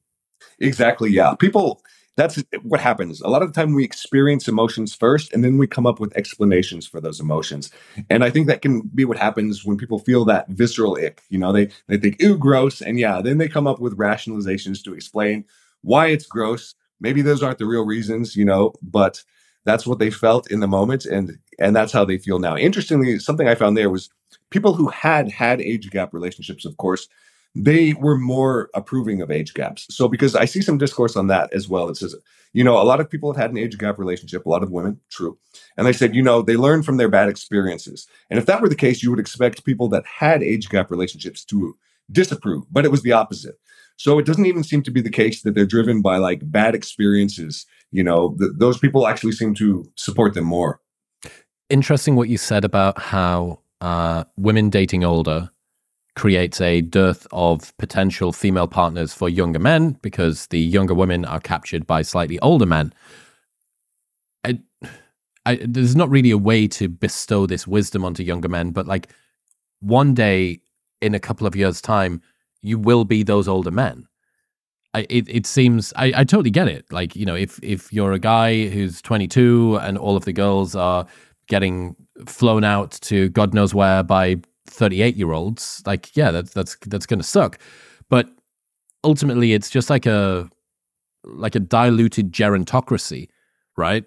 Exactly. 0.59 1.11
Yeah. 1.11 1.35
People, 1.35 1.81
that's 2.17 2.43
what 2.63 2.81
happens. 2.81 3.21
A 3.21 3.27
lot 3.27 3.43
of 3.43 3.53
the 3.53 3.59
time 3.59 3.73
we 3.73 3.83
experience 3.83 4.47
emotions 4.47 4.95
first 4.95 5.31
and 5.33 5.43
then 5.43 5.59
we 5.59 5.67
come 5.67 5.85
up 5.85 5.99
with 5.99 6.15
explanations 6.17 6.87
for 6.87 6.99
those 6.99 7.19
emotions. 7.19 7.71
And 8.09 8.23
I 8.23 8.31
think 8.31 8.47
that 8.47 8.63
can 8.63 8.81
be 8.93 9.05
what 9.05 9.17
happens 9.17 9.63
when 9.63 9.77
people 9.77 9.99
feel 9.99 10.25
that 10.25 10.49
visceral 10.49 10.97
ick. 10.97 11.21
You 11.29 11.37
know, 11.37 11.51
they, 11.51 11.69
they 11.87 11.97
think, 11.97 12.21
ooh, 12.23 12.37
gross. 12.37 12.81
And 12.81 12.99
yeah, 12.99 13.21
then 13.21 13.37
they 13.37 13.47
come 13.47 13.67
up 13.67 13.79
with 13.79 13.97
rationalizations 13.97 14.83
to 14.83 14.95
explain 14.95 15.45
why 15.83 16.07
it's 16.07 16.25
gross 16.25 16.75
maybe 17.01 17.21
those 17.21 17.43
aren't 17.43 17.57
the 17.57 17.65
real 17.65 17.85
reasons, 17.85 18.35
you 18.35 18.45
know, 18.45 18.73
but 18.81 19.21
that's 19.65 19.85
what 19.85 19.99
they 19.99 20.09
felt 20.09 20.49
in 20.49 20.59
the 20.59 20.67
moment 20.67 21.05
and 21.05 21.37
and 21.59 21.75
that's 21.75 21.91
how 21.91 22.05
they 22.05 22.17
feel 22.17 22.39
now. 22.39 22.55
Interestingly, 22.55 23.19
something 23.19 23.47
I 23.47 23.55
found 23.55 23.77
there 23.77 23.89
was 23.89 24.09
people 24.49 24.73
who 24.73 24.87
had 24.87 25.29
had 25.29 25.61
age 25.61 25.89
gap 25.91 26.13
relationships, 26.13 26.65
of 26.65 26.77
course, 26.77 27.07
they 27.53 27.93
were 27.93 28.17
more 28.17 28.69
approving 28.73 29.21
of 29.21 29.29
age 29.29 29.53
gaps. 29.53 29.85
So 29.89 30.07
because 30.07 30.35
I 30.35 30.45
see 30.45 30.61
some 30.61 30.77
discourse 30.77 31.15
on 31.15 31.27
that 31.27 31.51
as 31.53 31.67
well. 31.67 31.89
It 31.89 31.97
says, 31.97 32.15
you 32.53 32.63
know, 32.63 32.81
a 32.81 32.83
lot 32.83 32.99
of 32.99 33.09
people 33.09 33.31
have 33.31 33.41
had 33.41 33.51
an 33.51 33.57
age 33.57 33.77
gap 33.77 33.99
relationship, 33.99 34.45
a 34.45 34.49
lot 34.49 34.63
of 34.63 34.71
women, 34.71 34.99
true. 35.09 35.37
And 35.77 35.85
they 35.85 35.93
said, 35.93 36.15
you 36.15 36.21
know, 36.21 36.41
they 36.41 36.57
learn 36.57 36.83
from 36.83 36.97
their 36.97 37.09
bad 37.09 37.29
experiences. 37.29 38.07
And 38.29 38.39
if 38.39 38.45
that 38.45 38.61
were 38.61 38.69
the 38.69 38.75
case, 38.75 39.03
you 39.03 39.09
would 39.09 39.19
expect 39.19 39.65
people 39.65 39.87
that 39.89 40.05
had 40.05 40.43
age 40.43 40.69
gap 40.69 40.91
relationships 40.91 41.45
to 41.45 41.77
disapprove, 42.11 42.65
but 42.71 42.85
it 42.85 42.91
was 42.91 43.03
the 43.03 43.13
opposite. 43.13 43.55
So 44.01 44.17
it 44.17 44.25
doesn't 44.25 44.47
even 44.47 44.63
seem 44.63 44.81
to 44.83 44.91
be 44.91 44.99
the 44.99 45.11
case 45.11 45.43
that 45.43 45.53
they're 45.53 45.63
driven 45.63 46.01
by 46.01 46.17
like 46.17 46.39
bad 46.51 46.73
experiences. 46.73 47.67
You 47.91 48.03
know, 48.03 48.35
th- 48.39 48.53
those 48.57 48.79
people 48.79 49.07
actually 49.07 49.33
seem 49.33 49.53
to 49.55 49.85
support 49.95 50.33
them 50.33 50.45
more. 50.45 50.79
Interesting 51.69 52.15
what 52.15 52.27
you 52.27 52.39
said 52.39 52.65
about 52.65 52.99
how 52.99 53.59
uh, 53.79 54.23
women 54.37 54.71
dating 54.71 55.03
older 55.03 55.51
creates 56.15 56.59
a 56.61 56.81
dearth 56.81 57.27
of 57.31 57.77
potential 57.77 58.31
female 58.33 58.67
partners 58.67 59.13
for 59.13 59.29
younger 59.29 59.59
men 59.59 59.91
because 60.01 60.47
the 60.47 60.59
younger 60.59 60.95
women 60.95 61.23
are 61.23 61.39
captured 61.39 61.85
by 61.85 62.01
slightly 62.01 62.39
older 62.39 62.65
men. 62.65 62.91
I, 64.43 64.59
I, 65.45 65.59
there's 65.63 65.95
not 65.95 66.09
really 66.09 66.31
a 66.31 66.39
way 66.39 66.67
to 66.69 66.89
bestow 66.89 67.45
this 67.45 67.67
wisdom 67.67 68.03
onto 68.03 68.23
younger 68.23 68.49
men, 68.49 68.71
but 68.71 68.87
like 68.87 69.09
one 69.79 70.15
day 70.15 70.61
in 71.01 71.13
a 71.13 71.19
couple 71.19 71.45
of 71.45 71.55
years' 71.55 71.81
time, 71.81 72.19
you 72.61 72.77
will 72.77 73.05
be 73.05 73.23
those 73.23 73.47
older 73.47 73.71
men. 73.71 74.07
I, 74.93 75.05
it, 75.09 75.27
it 75.29 75.45
seems 75.45 75.93
I, 75.95 76.11
I 76.15 76.23
totally 76.23 76.49
get 76.49 76.67
it. 76.67 76.85
Like 76.91 77.15
you 77.15 77.25
know, 77.25 77.35
if 77.35 77.59
if 77.63 77.91
you're 77.93 78.11
a 78.11 78.19
guy 78.19 78.67
who's 78.67 79.01
22 79.01 79.77
and 79.81 79.97
all 79.97 80.17
of 80.17 80.25
the 80.25 80.33
girls 80.33 80.75
are 80.75 81.05
getting 81.47 81.95
flown 82.25 82.63
out 82.63 82.91
to 83.01 83.29
God 83.29 83.53
knows 83.53 83.73
where 83.73 84.03
by 84.03 84.37
38 84.67 85.15
year 85.15 85.31
olds, 85.31 85.81
like 85.85 86.15
yeah, 86.15 86.31
that's 86.31 86.53
that's 86.53 86.75
that's 86.87 87.05
gonna 87.05 87.23
suck. 87.23 87.57
But 88.09 88.29
ultimately, 89.03 89.53
it's 89.53 89.69
just 89.69 89.89
like 89.89 90.05
a 90.05 90.49
like 91.23 91.55
a 91.55 91.59
diluted 91.59 92.33
gerontocracy, 92.33 93.29
right? 93.77 94.03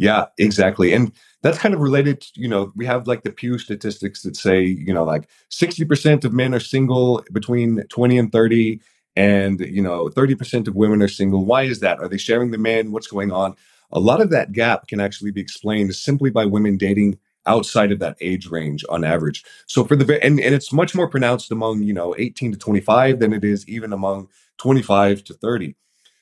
Yeah, 0.00 0.26
exactly. 0.38 0.94
And 0.94 1.12
that's 1.42 1.58
kind 1.58 1.74
of 1.74 1.80
related, 1.80 2.22
to, 2.22 2.28
you 2.34 2.48
know, 2.48 2.72
we 2.74 2.86
have 2.86 3.06
like 3.06 3.22
the 3.22 3.30
Pew 3.30 3.58
statistics 3.58 4.22
that 4.22 4.34
say, 4.34 4.62
you 4.62 4.94
know, 4.94 5.04
like 5.04 5.28
60% 5.50 6.24
of 6.24 6.32
men 6.32 6.54
are 6.54 6.60
single 6.60 7.22
between 7.32 7.82
20 7.90 8.16
and 8.18 8.32
30 8.32 8.80
and, 9.14 9.60
you 9.60 9.82
know, 9.82 10.08
30% 10.08 10.68
of 10.68 10.74
women 10.74 11.02
are 11.02 11.08
single. 11.08 11.44
Why 11.44 11.64
is 11.64 11.80
that? 11.80 11.98
Are 12.00 12.08
they 12.08 12.16
sharing 12.16 12.50
the 12.50 12.56
man? 12.58 12.92
What's 12.92 13.08
going 13.08 13.30
on? 13.30 13.56
A 13.92 14.00
lot 14.00 14.22
of 14.22 14.30
that 14.30 14.52
gap 14.52 14.86
can 14.88 15.00
actually 15.00 15.32
be 15.32 15.42
explained 15.42 15.94
simply 15.94 16.30
by 16.30 16.46
women 16.46 16.78
dating 16.78 17.18
outside 17.46 17.92
of 17.92 17.98
that 17.98 18.16
age 18.22 18.46
range 18.46 18.84
on 18.88 19.04
average. 19.04 19.44
So 19.66 19.84
for 19.84 19.96
the 19.96 20.22
and, 20.24 20.40
and 20.40 20.54
it's 20.54 20.72
much 20.72 20.94
more 20.94 21.08
pronounced 21.10 21.52
among, 21.52 21.82
you 21.82 21.92
know, 21.92 22.14
18 22.18 22.52
to 22.52 22.58
25 22.58 23.18
than 23.18 23.34
it 23.34 23.44
is 23.44 23.68
even 23.68 23.92
among 23.92 24.28
25 24.58 25.24
to 25.24 25.34
30. 25.34 25.76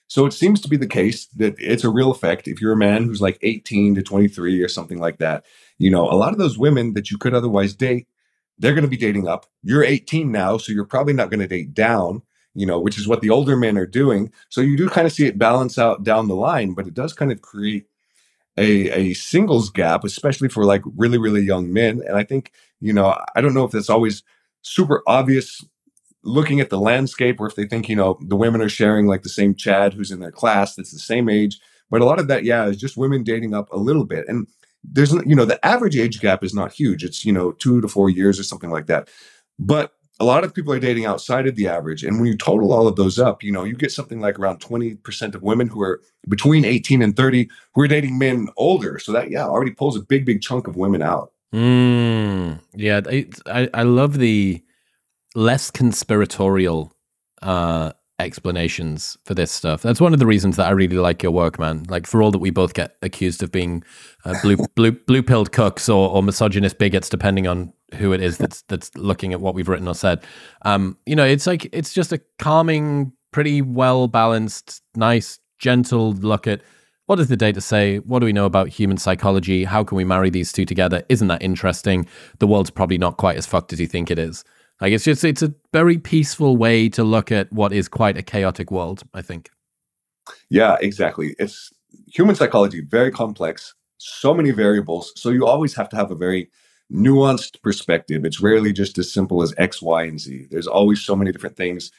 So 0.09 0.25
it 0.25 0.33
seems 0.33 0.61
to 0.63 0.69
be 0.69 0.77
the 0.77 0.87
case 0.87 1.27
that 1.37 1.55
it's 1.59 1.85
a 1.85 1.91
real 1.91 2.11
effect. 2.11 2.49
If 2.49 2.61
you're 2.61 2.73
a 2.73 2.77
man 2.77 3.05
who's 3.05 3.21
like 3.21 3.39
18 3.43 3.95
to 3.95 4.03
23 4.03 4.63
or 4.63 4.69
something 4.69 4.99
like 4.99 5.19
that, 5.19 5.45
you 5.77 5.91
know, 5.91 6.11
a 6.11 6.17
lot 6.17 6.33
of 6.33 6.39
those 6.39 6.59
women 6.59 6.95
that 6.95 7.11
you 7.11 7.19
could 7.19 7.35
otherwise 7.35 7.75
date, 7.75 8.09
they're 8.59 8.75
going 8.75 8.83
to 8.83 8.89
be 8.89 8.97
dating 8.97 9.29
up. 9.29 9.47
You're 9.63 9.85
18 9.85 10.33
now, 10.33 10.57
so 10.57 10.73
you're 10.73 10.87
probably 10.87 11.13
not 11.13 11.31
going 11.31 11.41
to 11.41 11.47
date 11.47 11.75
down, 11.75 12.23
you 12.55 12.67
know, 12.67 12.81
which 12.81 12.99
is 12.99 13.07
what 13.07 13.21
the 13.21 13.31
older 13.31 13.55
men 13.55 13.77
are 13.77 13.87
doing. 13.87 14.33
So 14.49 14.63
you 14.63 14.77
do 14.77 14.89
kind 14.89 15.07
of 15.07 15.13
see 15.13 15.27
it 15.27 15.39
balance 15.39 15.79
out 15.79 16.03
down 16.03 16.27
the 16.27 16.35
line, 16.35 16.73
but 16.73 16.87
it 16.87 16.95
does 16.95 17.13
kind 17.13 17.31
of 17.31 17.43
create 17.43 17.87
a, 18.57 18.91
a 18.91 19.15
singles 19.15 19.71
gap, 19.71 20.05
especially 20.05 20.49
for 20.49 20.65
like 20.65 20.83
really, 20.97 21.19
really 21.19 21.43
young 21.43 21.73
men. 21.73 22.03
And 22.07 22.17
I 22.17 22.25
think, 22.25 22.53
you 22.81 22.95
know, 22.95 23.17
I 23.37 23.41
don't 23.43 23.55
know 23.55 23.65
if 23.65 23.73
that's 23.73 23.91
always 23.91 24.23
super 24.63 25.03
obvious 25.07 25.65
looking 26.23 26.61
at 26.61 26.71
the 26.71 26.81
landscape 26.81 27.41
or 27.41 27.47
if 27.47 27.55
they 27.55 27.67
think, 27.67 27.89
you 27.89 27.97
know, 27.97 28.19
the 28.21 28.37
women 28.37 28.61
are 28.61 28.69
sharing 28.69 29.07
like 29.07 29.23
the 29.23 29.29
same 29.29 29.55
Chad 29.55 29.95
who's 29.95 30.11
in 30.11 30.21
their 30.21 30.33
class 30.33 30.75
that's 30.75 30.93
the 30.93 30.99
same 30.99 31.29
age. 31.29 31.59
But 31.91 32.01
a 32.01 32.05
lot 32.05 32.19
of 32.19 32.29
that, 32.29 32.45
yeah, 32.45 32.67
is 32.67 32.77
just 32.77 32.97
women 32.97 33.23
dating 33.23 33.55
up 33.55 33.73
a 33.73 33.79
little 33.79 34.05
bit. 34.05 34.27
And 34.29 34.47
there's, 34.85 35.13
you 35.13 35.35
know, 35.35 35.45
the 35.45 35.65
average 35.65 35.97
age 35.97 36.21
gap 36.21 36.45
is 36.45 36.55
not 36.55 36.73
huge. 36.73 37.05
It's, 37.05 37.25
you 37.25 37.33
know, 37.33 37.53
two 37.53 37.81
to 37.81 37.89
four 37.89 38.11
years 38.11 38.39
or 38.39 38.43
something 38.43 38.71
like 38.71 38.87
that. 38.87 39.09
But 39.59 39.93
a 40.21 40.25
lot 40.25 40.45
of 40.45 40.53
people 40.53 40.73
are 40.73 40.81
dating 40.81 41.07
outside 41.07 41.47
of 41.47 41.57
the 41.57 41.69
average. 41.69 42.03
And 42.03 42.19
when 42.19 42.27
you 42.27 42.37
total 42.37 42.73
all 42.73 42.89
of 42.89 42.97
those 42.97 43.19
up, 43.19 43.43
you 43.43 43.53
know, 43.53 43.65
you 43.65 43.75
get 43.75 43.93
something 43.93 44.21
like 44.21 44.39
around 44.39 44.61
20% 44.61 45.35
of 45.35 45.43
women 45.43 45.69
who 45.69 45.81
are 45.81 46.03
between 46.29 46.65
18 46.65 47.03
and 47.03 47.17
30 47.17 47.49
who 47.75 47.83
are 47.83 47.89
dating 47.89 48.19
men 48.19 48.49
older. 48.57 48.99
So 48.99 49.13
that, 49.13 49.31
yeah, 49.31 49.47
already 49.47 49.71
pulls 49.71 49.97
a 49.97 50.01
big, 50.01 50.27
big 50.27 50.43
chunk 50.43 50.67
of 50.67 50.77
women 50.77 51.03
out. 51.03 51.33
Mm, 51.55 52.61
yeah. 52.75 53.01
I, 53.47 53.71
I 53.73 53.83
love 53.85 54.19
the, 54.19 54.63
less 55.35 55.71
conspiratorial 55.71 56.93
uh, 57.43 57.93
explanations 58.19 59.17
for 59.25 59.35
this 59.35 59.51
stuff. 59.51 59.83
That's 59.83 60.01
one 60.01 60.13
of 60.13 60.19
the 60.19 60.27
reasons 60.27 60.57
that 60.57 60.67
I 60.67 60.71
really 60.71 60.97
like 60.97 61.23
your 61.23 61.33
work, 61.33 61.59
man. 61.59 61.85
Like 61.89 62.07
for 62.07 62.23
all 62.23 62.31
that 62.33 62.39
we 62.39 62.51
both 62.51 62.75
get 62.75 62.97
accused 63.03 63.43
of 63.43 63.53
being 63.53 63.85
uh, 64.25 64.35
blue 64.43 64.57
blue 64.75 64.93
blue 64.93 65.23
pilled 65.23 65.53
cooks 65.53 65.89
or, 65.89 66.11
or 66.11 66.23
misogynist 66.23 66.79
bigots, 66.79 67.09
depending 67.09 67.47
on 67.47 67.73
who 67.95 68.13
it 68.13 68.21
is 68.21 68.37
that's 68.39 68.63
that's 68.63 68.95
looking 68.97 69.33
at 69.33 69.41
what 69.41 69.55
we've 69.55 69.69
written 69.69 69.89
or 69.89 69.95
said. 69.95 70.25
Um, 70.63 70.99
you 71.07 71.17
know, 71.17 71.25
it's 71.25 71.47
like 71.47 71.69
it's 71.73 71.95
just 71.95 72.13
a 72.13 72.21
calming, 72.39 73.13
pretty 73.33 73.63
well 73.63 74.09
balanced, 74.09 74.83
nice, 74.95 75.39
gentle 75.59 76.13
look 76.13 76.47
at. 76.47 76.63
What 77.07 77.17
does 77.17 77.29
the 77.29 77.39
data 77.39 77.63
say? 77.63 78.01
What 78.01 78.19
do 78.19 78.27
we 78.27 78.35
know 78.35 78.45
about 78.45 78.69
human 78.69 78.99
psychology? 78.99 79.65
How 79.65 79.83
can 79.83 79.97
we 79.97 80.05
marry 80.05 80.29
these 80.29 80.53
two 80.53 80.67
together? 80.67 81.03
Isn't 81.09 81.29
that 81.29 81.43
interesting? 81.43 82.07
The 82.39 82.47
world's 82.47 82.69
probably 82.69 82.99
not 82.99 83.17
quite 83.17 83.39
as 83.39 83.47
fucked 83.47 83.73
as 83.73 83.81
you 83.81 83.87
think 83.87 84.11
it 84.11 84.19
is. 84.19 84.45
Like 84.81 84.93
it's 84.93 85.05
just 85.05 85.25
it's 85.25 85.43
a 85.43 85.55
very 85.73 85.99
peaceful 85.99 86.57
way 86.57 86.89
to 86.91 87.03
look 87.03 87.33
at 87.33 87.53
what 87.53 87.73
is 87.73 87.89
quite 87.89 88.17
a 88.17 88.23
chaotic 88.23 88.71
world, 88.71 89.03
I 89.13 89.23
think. 89.23 89.51
Yeah, 90.51 90.77
exactly. 90.81 91.35
It's 91.39 91.73
human 92.07 92.37
psychology, 92.37 92.83
very 92.83 93.11
complex, 93.11 93.75
so 93.99 94.35
many 94.35 94.51
variables. 94.51 95.13
So 95.17 95.31
you 95.31 95.47
always 95.47 95.75
have 95.75 95.89
to 95.91 95.97
have 95.97 96.11
a 96.11 96.15
very 96.15 96.51
nuanced 96.93 97.61
perspective. 97.63 98.25
It's 98.25 98.41
rarely 98.41 98.73
just 98.73 98.99
as 98.99 99.13
simple 99.13 99.43
as 99.43 99.55
X, 99.59 99.83
Y, 99.83 100.05
and 100.05 100.21
Z. 100.21 100.47
There's 100.51 100.67
always 100.67 101.01
so 101.01 101.17
many 101.17 101.33
different 101.33 101.57
things 101.57 101.91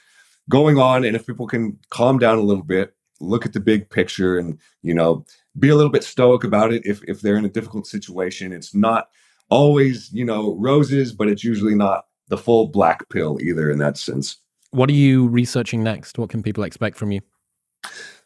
going 0.49 0.77
on. 0.77 1.03
And 1.03 1.15
if 1.15 1.27
people 1.27 1.47
can 1.47 1.77
calm 1.89 2.17
down 2.17 2.37
a 2.37 2.43
little 2.43 2.63
bit, 2.63 2.95
look 3.19 3.45
at 3.45 3.53
the 3.53 3.59
big 3.59 3.89
picture 3.89 4.37
and, 4.37 4.57
you 4.81 4.93
know, 4.93 5.25
be 5.57 5.69
a 5.69 5.75
little 5.75 5.91
bit 5.91 6.03
stoic 6.03 6.43
about 6.43 6.71
it 6.71 6.85
if 6.85 7.03
if 7.03 7.21
they're 7.21 7.35
in 7.35 7.45
a 7.45 7.49
difficult 7.49 7.85
situation. 7.85 8.53
It's 8.53 8.73
not 8.73 9.09
always, 9.49 10.11
you 10.13 10.25
know, 10.25 10.55
roses, 10.57 11.11
but 11.13 11.27
it's 11.27 11.43
usually 11.43 11.75
not 11.75 12.05
the 12.29 12.37
full 12.37 12.67
black 12.67 13.09
pill 13.09 13.37
either 13.41 13.69
in 13.69 13.79
that 13.79 13.97
sense. 13.97 14.37
What 14.71 14.89
are 14.89 14.93
you 14.93 15.27
researching 15.27 15.83
next? 15.83 16.17
What 16.17 16.29
can 16.29 16.43
people 16.43 16.63
expect 16.63 16.97
from 16.97 17.11
you? 17.11 17.21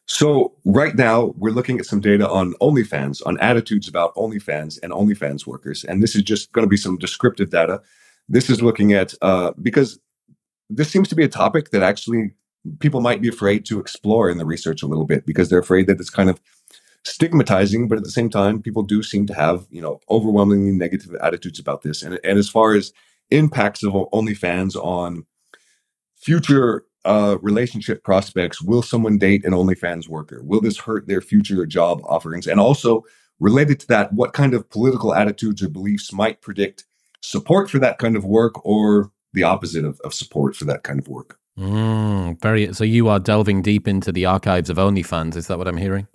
So 0.05 0.53
right 0.65 0.95
now 0.95 1.33
we're 1.37 1.51
looking 1.51 1.79
at 1.79 1.85
some 1.85 2.01
data 2.01 2.29
on 2.29 2.53
OnlyFans, 2.61 3.25
on 3.25 3.39
attitudes 3.39 3.87
about 3.87 4.13
OnlyFans 4.15 4.77
and 4.83 4.91
OnlyFans 4.91 5.47
workers, 5.47 5.85
and 5.85 6.03
this 6.03 6.15
is 6.15 6.23
just 6.23 6.51
going 6.51 6.65
to 6.65 6.69
be 6.69 6.77
some 6.77 6.97
descriptive 6.97 7.49
data. 7.49 7.81
This 8.27 8.49
is 8.49 8.61
looking 8.61 8.93
at 8.93 9.13
uh, 9.21 9.53
because 9.61 9.99
this 10.69 10.89
seems 10.89 11.07
to 11.09 11.15
be 11.15 11.23
a 11.23 11.29
topic 11.29 11.71
that 11.71 11.83
actually 11.83 12.33
people 12.79 13.01
might 13.01 13.21
be 13.21 13.29
afraid 13.29 13.65
to 13.65 13.79
explore 13.79 14.29
in 14.29 14.37
the 14.37 14.45
research 14.45 14.83
a 14.83 14.87
little 14.87 15.05
bit 15.05 15.25
because 15.25 15.49
they're 15.49 15.59
afraid 15.59 15.87
that 15.87 15.99
it's 15.99 16.09
kind 16.09 16.29
of 16.29 16.41
stigmatizing, 17.05 17.87
but 17.87 17.97
at 17.97 18.03
the 18.03 18.11
same 18.11 18.29
time, 18.29 18.61
people 18.61 18.83
do 18.83 19.03
seem 19.03 19.25
to 19.27 19.33
have 19.33 19.65
you 19.69 19.81
know 19.81 20.01
overwhelmingly 20.09 20.71
negative 20.73 21.15
attitudes 21.21 21.59
about 21.59 21.81
this. 21.81 22.03
And 22.03 22.19
and 22.25 22.37
as 22.37 22.49
far 22.49 22.73
as 22.73 22.91
impacts 23.33 23.83
of 23.83 23.93
OnlyFans 23.93 24.75
on 24.75 25.25
future 26.15 26.85
uh, 27.05 27.37
relationship 27.41 28.03
prospects. 28.03 28.61
Will 28.61 28.81
someone 28.81 29.17
date 29.17 29.43
an 29.45 29.51
OnlyFans 29.51 30.07
worker? 30.07 30.41
Will 30.43 30.61
this 30.61 30.79
hurt 30.79 31.07
their 31.07 31.21
future 31.21 31.65
job 31.65 32.01
offerings? 32.05 32.47
And 32.47 32.59
also, 32.59 33.03
related 33.39 33.79
to 33.81 33.87
that, 33.87 34.13
what 34.13 34.33
kind 34.33 34.53
of 34.53 34.69
political 34.69 35.13
attitudes 35.13 35.61
or 35.61 35.69
beliefs 35.69 36.13
might 36.13 36.41
predict 36.41 36.85
support 37.21 37.69
for 37.69 37.79
that 37.79 37.97
kind 37.97 38.15
of 38.15 38.23
work 38.23 38.65
or 38.65 39.11
the 39.33 39.43
opposite 39.43 39.83
of, 39.83 39.99
of 40.01 40.13
support 40.13 40.55
for 40.55 40.65
that 40.65 40.83
kind 40.83 40.99
of 40.99 41.07
work? 41.07 41.37
Mm, 41.57 42.41
very. 42.41 42.73
So 42.73 42.83
you 42.83 43.09
are 43.09 43.19
delving 43.19 43.61
deep 43.61 43.87
into 43.87 44.11
the 44.11 44.25
archives 44.25 44.69
of 44.69 44.77
OnlyFans. 44.77 45.35
Is 45.35 45.47
that 45.47 45.57
what 45.57 45.67
I'm 45.67 45.77
hearing? 45.77 46.07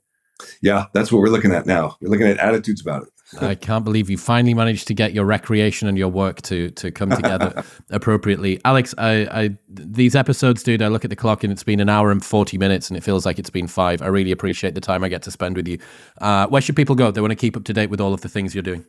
Yeah, 0.63 0.87
that's 0.95 1.13
what 1.13 1.19
we're 1.19 1.29
looking 1.29 1.53
at 1.53 1.67
now. 1.67 1.97
We're 2.01 2.11
looking 2.11 2.27
at 2.27 2.39
attitudes 2.39 2.81
about 2.81 3.03
it. 3.03 3.09
I 3.41 3.55
can't 3.55 3.85
believe 3.85 4.09
you 4.09 4.17
finally 4.17 4.55
managed 4.55 4.87
to 4.89 4.95
get 4.95 5.13
your 5.13 5.25
recreation 5.25 5.87
and 5.87 5.99
your 5.99 6.09
work 6.09 6.41
to 6.43 6.71
to 6.71 6.91
come 6.91 7.11
together 7.11 7.63
appropriately. 7.91 8.61
Alex, 8.65 8.95
I, 8.97 9.29
I 9.31 9.59
these 9.69 10.17
episodes, 10.17 10.63
dude, 10.63 10.83
I 10.83 10.89
look 10.89 11.05
at 11.05 11.11
the 11.11 11.17
clock 11.17 11.45
and 11.45 11.53
it's 11.53 11.65
been 11.65 11.81
an 11.81 11.89
hour 11.89 12.11
and 12.11 12.25
40 12.25 12.57
minutes 12.59 12.89
and 12.89 12.97
it 12.97 13.03
feels 13.03 13.27
like 13.27 13.39
it's 13.39 13.51
been 13.51 13.67
five. 13.67 14.01
I 14.01 14.07
really 14.07 14.33
appreciate 14.33 14.75
the 14.75 14.81
time 14.81 15.05
I 15.05 15.09
get 15.09 15.23
to 15.23 15.31
spend 15.31 15.57
with 15.57 15.69
you. 15.69 15.79
Uh, 16.21 16.47
where 16.47 16.63
should 16.63 16.77
people 16.77 16.95
go 16.95 17.11
they 17.11 17.21
want 17.21 17.33
to 17.33 17.37
keep 17.37 17.57
up 17.57 17.65
to 17.65 17.73
date 17.73 17.91
with 17.91 18.01
all 18.01 18.15
of 18.15 18.23
the 18.23 18.29
things 18.29 18.55
you're 18.55 18.63
doing? 18.63 18.85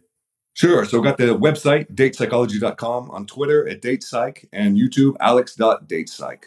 Sure. 0.53 0.83
So 0.85 0.97
we've 0.99 1.05
got 1.05 1.17
the 1.17 1.37
website, 1.37 1.93
datepsychology.com, 1.93 3.11
on 3.11 3.25
Twitter 3.25 3.67
at 3.69 3.81
datepsych, 3.81 4.45
and 4.51 4.75
YouTube, 4.75 5.15
alex.datepsych. 5.19 6.43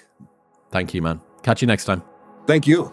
Thank 0.71 0.93
you, 0.95 1.03
man. 1.03 1.21
Catch 1.43 1.63
you 1.63 1.67
next 1.67 1.85
time. 1.85 2.03
Thank 2.47 2.67
you. 2.67 2.93